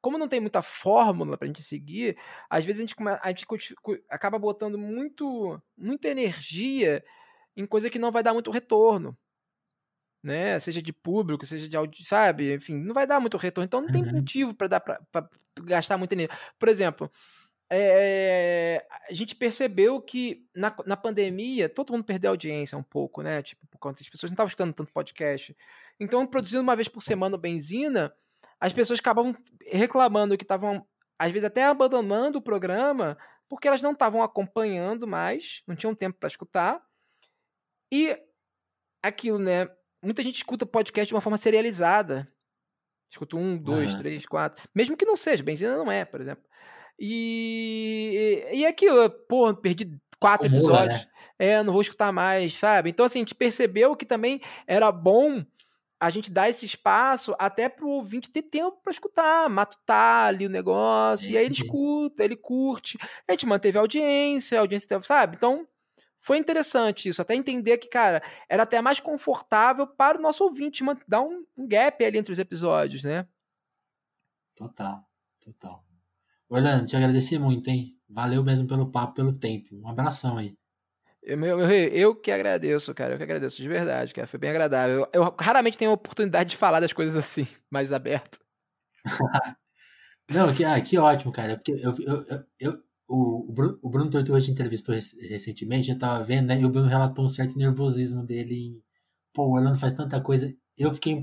como 0.00 0.18
não 0.18 0.28
tem 0.28 0.40
muita 0.40 0.62
fórmula 0.62 1.36
pra 1.36 1.46
gente 1.46 1.62
seguir, 1.62 2.16
às 2.48 2.64
vezes 2.64 2.80
a 2.80 2.86
gente, 2.86 2.94
a 3.22 3.28
gente 3.28 3.46
acaba 4.08 4.38
botando 4.38 4.78
muito, 4.78 5.60
muita 5.76 6.08
energia 6.08 7.04
em 7.56 7.66
coisa 7.66 7.90
que 7.90 7.98
não 7.98 8.12
vai 8.12 8.22
dar 8.22 8.32
muito 8.32 8.50
retorno. 8.50 9.16
Né? 10.22 10.58
Seja 10.58 10.82
de 10.82 10.92
público, 10.92 11.46
seja 11.46 11.68
de 11.68 11.76
áudio, 11.76 12.04
sabe? 12.04 12.54
Enfim, 12.54 12.76
não 12.76 12.94
vai 12.94 13.06
dar 13.06 13.20
muito 13.20 13.36
retorno. 13.36 13.66
Então 13.66 13.80
não 13.80 13.88
tem 13.88 14.02
uhum. 14.02 14.12
motivo 14.12 14.54
para 14.54 14.68
dar 14.68 14.80
pra, 14.80 15.00
pra, 15.12 15.28
gastar 15.62 15.96
muita 15.96 16.14
energia. 16.14 16.36
Por 16.58 16.68
exemplo, 16.68 17.10
é, 17.70 18.84
a 19.08 19.12
gente 19.12 19.34
percebeu 19.34 20.00
que 20.00 20.44
na, 20.54 20.74
na 20.86 20.96
pandemia 20.96 21.68
todo 21.68 21.92
mundo 21.92 22.04
perdeu 22.04 22.30
audiência 22.30 22.78
um 22.78 22.82
pouco, 22.82 23.22
né? 23.22 23.42
Tipo, 23.42 23.66
por 23.66 23.78
conta 23.78 24.00
das 24.00 24.08
pessoas 24.08 24.30
não 24.30 24.34
estavam 24.34 24.48
escutando 24.48 24.74
tanto 24.74 24.92
podcast. 24.92 25.56
Então, 26.00 26.26
produzindo 26.26 26.62
uma 26.62 26.76
vez 26.76 26.88
por 26.88 27.00
semana 27.00 27.36
benzina, 27.36 28.12
as 28.60 28.72
pessoas 28.72 28.98
acabavam 28.98 29.36
reclamando 29.66 30.36
que 30.36 30.44
estavam, 30.44 30.86
às 31.18 31.30
vezes, 31.30 31.44
até 31.44 31.64
abandonando 31.64 32.38
o 32.38 32.42
programa 32.42 33.16
porque 33.48 33.66
elas 33.66 33.82
não 33.82 33.92
estavam 33.92 34.22
acompanhando 34.22 35.06
mais, 35.06 35.62
não 35.66 35.74
tinham 35.74 35.94
tempo 35.94 36.18
para 36.18 36.28
escutar. 36.28 36.82
E 37.90 38.16
aquilo, 39.02 39.38
né? 39.38 39.68
Muita 40.02 40.22
gente 40.22 40.36
escuta 40.36 40.66
podcast 40.66 41.08
de 41.08 41.14
uma 41.14 41.20
forma 41.20 41.38
serializada. 41.38 42.30
Escuta 43.10 43.36
um, 43.36 43.56
dois, 43.56 43.92
uhum. 43.92 43.98
três, 43.98 44.26
quatro. 44.26 44.68
Mesmo 44.74 44.96
que 44.96 45.06
não 45.06 45.16
seja, 45.16 45.42
benzina 45.42 45.76
não 45.76 45.90
é, 45.90 46.04
por 46.04 46.20
exemplo. 46.20 46.44
E, 46.98 48.44
e, 48.52 48.58
e 48.58 48.66
aquilo, 48.66 49.08
pô, 49.26 49.54
perdi 49.54 49.98
quatro 50.20 50.46
Acumula, 50.46 50.80
episódios. 50.80 51.06
Né? 51.06 51.12
é, 51.38 51.62
não 51.62 51.72
vou 51.72 51.80
escutar 51.80 52.12
mais, 52.12 52.52
sabe? 52.52 52.90
Então, 52.90 53.06
assim, 53.06 53.20
a 53.20 53.22
gente 53.22 53.34
percebeu 53.34 53.96
que 53.96 54.04
também 54.04 54.42
era 54.66 54.92
bom 54.92 55.42
a 56.00 56.10
gente 56.10 56.30
dar 56.30 56.48
esse 56.48 56.64
espaço 56.64 57.34
até 57.38 57.68
pro 57.68 57.88
ouvinte 57.88 58.30
ter 58.30 58.42
tempo 58.42 58.78
para 58.82 58.92
escutar, 58.92 59.48
matutar 59.48 60.26
ali 60.26 60.46
o 60.46 60.50
negócio, 60.50 61.28
é 61.28 61.32
e 61.32 61.36
aí 61.36 61.44
ele 61.46 61.54
escuta, 61.54 62.24
ele 62.24 62.36
curte, 62.36 62.98
a 63.26 63.32
gente 63.32 63.46
manteve 63.46 63.78
a 63.78 63.80
audiência, 63.80 64.58
a 64.58 64.60
audiência, 64.60 65.02
sabe? 65.02 65.36
Então, 65.36 65.66
foi 66.18 66.38
interessante 66.38 67.08
isso, 67.08 67.22
até 67.22 67.34
entender 67.34 67.78
que, 67.78 67.88
cara, 67.88 68.22
era 68.48 68.64
até 68.64 68.80
mais 68.80 69.00
confortável 69.00 69.86
para 69.86 70.18
o 70.18 70.22
nosso 70.22 70.44
ouvinte 70.44 70.84
dar 71.06 71.22
um, 71.22 71.44
um 71.56 71.66
gap 71.66 72.04
ali 72.04 72.18
entre 72.18 72.32
os 72.32 72.38
episódios, 72.38 73.02
né? 73.02 73.26
Total, 74.54 75.04
total. 75.40 75.84
Orlando, 76.48 76.86
te 76.86 76.96
agradecer 76.96 77.38
muito, 77.38 77.68
hein? 77.68 77.96
Valeu 78.08 78.42
mesmo 78.42 78.66
pelo 78.66 78.90
papo, 78.90 79.14
pelo 79.14 79.32
tempo. 79.32 79.76
Um 79.76 79.88
abração 79.88 80.36
aí. 80.36 80.57
Eu, 81.28 81.60
eu 81.70 82.16
que 82.16 82.30
agradeço, 82.30 82.94
cara. 82.94 83.12
Eu 83.12 83.18
que 83.18 83.22
agradeço 83.22 83.60
de 83.60 83.68
verdade, 83.68 84.14
cara. 84.14 84.26
Foi 84.26 84.40
bem 84.40 84.48
agradável. 84.48 85.06
Eu, 85.12 85.22
eu 85.22 85.34
raramente 85.38 85.76
tenho 85.76 85.90
a 85.90 85.94
oportunidade 85.94 86.50
de 86.50 86.56
falar 86.56 86.80
das 86.80 86.92
coisas 86.92 87.14
assim, 87.16 87.46
mais 87.70 87.92
aberto. 87.92 88.38
Não, 90.30 90.54
que, 90.54 90.64
ah, 90.64 90.80
que 90.80 90.96
ótimo, 90.96 91.30
cara. 91.32 91.60
Eu, 91.66 91.76
eu, 91.76 91.94
eu, 92.00 92.44
eu, 92.60 92.82
o, 93.08 93.52
Bruno, 93.52 93.78
o 93.82 93.90
Bruno 93.90 94.10
Tortura 94.10 94.38
entrevistou 94.38 94.94
recentemente, 94.94 95.90
eu 95.90 95.98
tava 95.98 96.22
vendo, 96.22 96.46
né? 96.48 96.60
E 96.60 96.64
o 96.64 96.70
Bruno 96.70 96.88
relatou 96.88 97.24
um 97.24 97.28
certo 97.28 97.56
nervosismo 97.56 98.24
dele. 98.24 98.54
Em, 98.54 98.82
Pô, 99.32 99.44
o 99.46 99.52
Orlando 99.54 99.78
faz 99.78 99.92
tanta 99.92 100.20
coisa. 100.20 100.54
Eu 100.76 100.92
fiquei 100.92 101.14
um. 101.14 101.22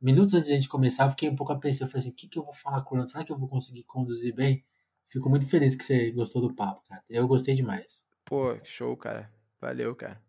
Minutos 0.00 0.34
antes 0.34 0.48
de 0.48 0.52
a 0.52 0.56
gente 0.56 0.68
começar, 0.68 1.04
eu 1.04 1.10
fiquei 1.10 1.28
um 1.28 1.36
pouco 1.36 1.52
apreensivo. 1.52 1.84
Eu 1.86 1.90
falei 1.90 2.00
assim: 2.00 2.10
o 2.10 2.14
que, 2.14 2.28
que 2.28 2.38
eu 2.38 2.44
vou 2.44 2.54
falar 2.54 2.82
com 2.82 2.90
o 2.90 2.98
Orlando? 2.98 3.10
Será 3.10 3.24
que 3.24 3.32
eu 3.32 3.38
vou 3.38 3.48
conseguir 3.48 3.84
conduzir 3.84 4.34
bem? 4.34 4.64
Fico 5.06 5.28
muito 5.28 5.46
feliz 5.46 5.74
que 5.74 5.84
você 5.84 6.10
gostou 6.12 6.42
do 6.42 6.54
papo, 6.54 6.82
cara. 6.88 7.02
Eu 7.08 7.26
gostei 7.26 7.54
demais. 7.54 8.09
Pô, 8.30 8.58
show, 8.64 8.96
cara. 8.96 9.30
Valeu, 9.60 9.94
cara. 9.94 10.22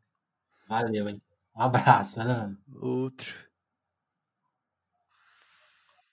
Valeu, 0.67 1.07
hein? 1.07 1.21
Um 1.55 1.61
abraço, 1.61 2.19
Orlando. 2.19 2.57
Outro. 2.81 3.50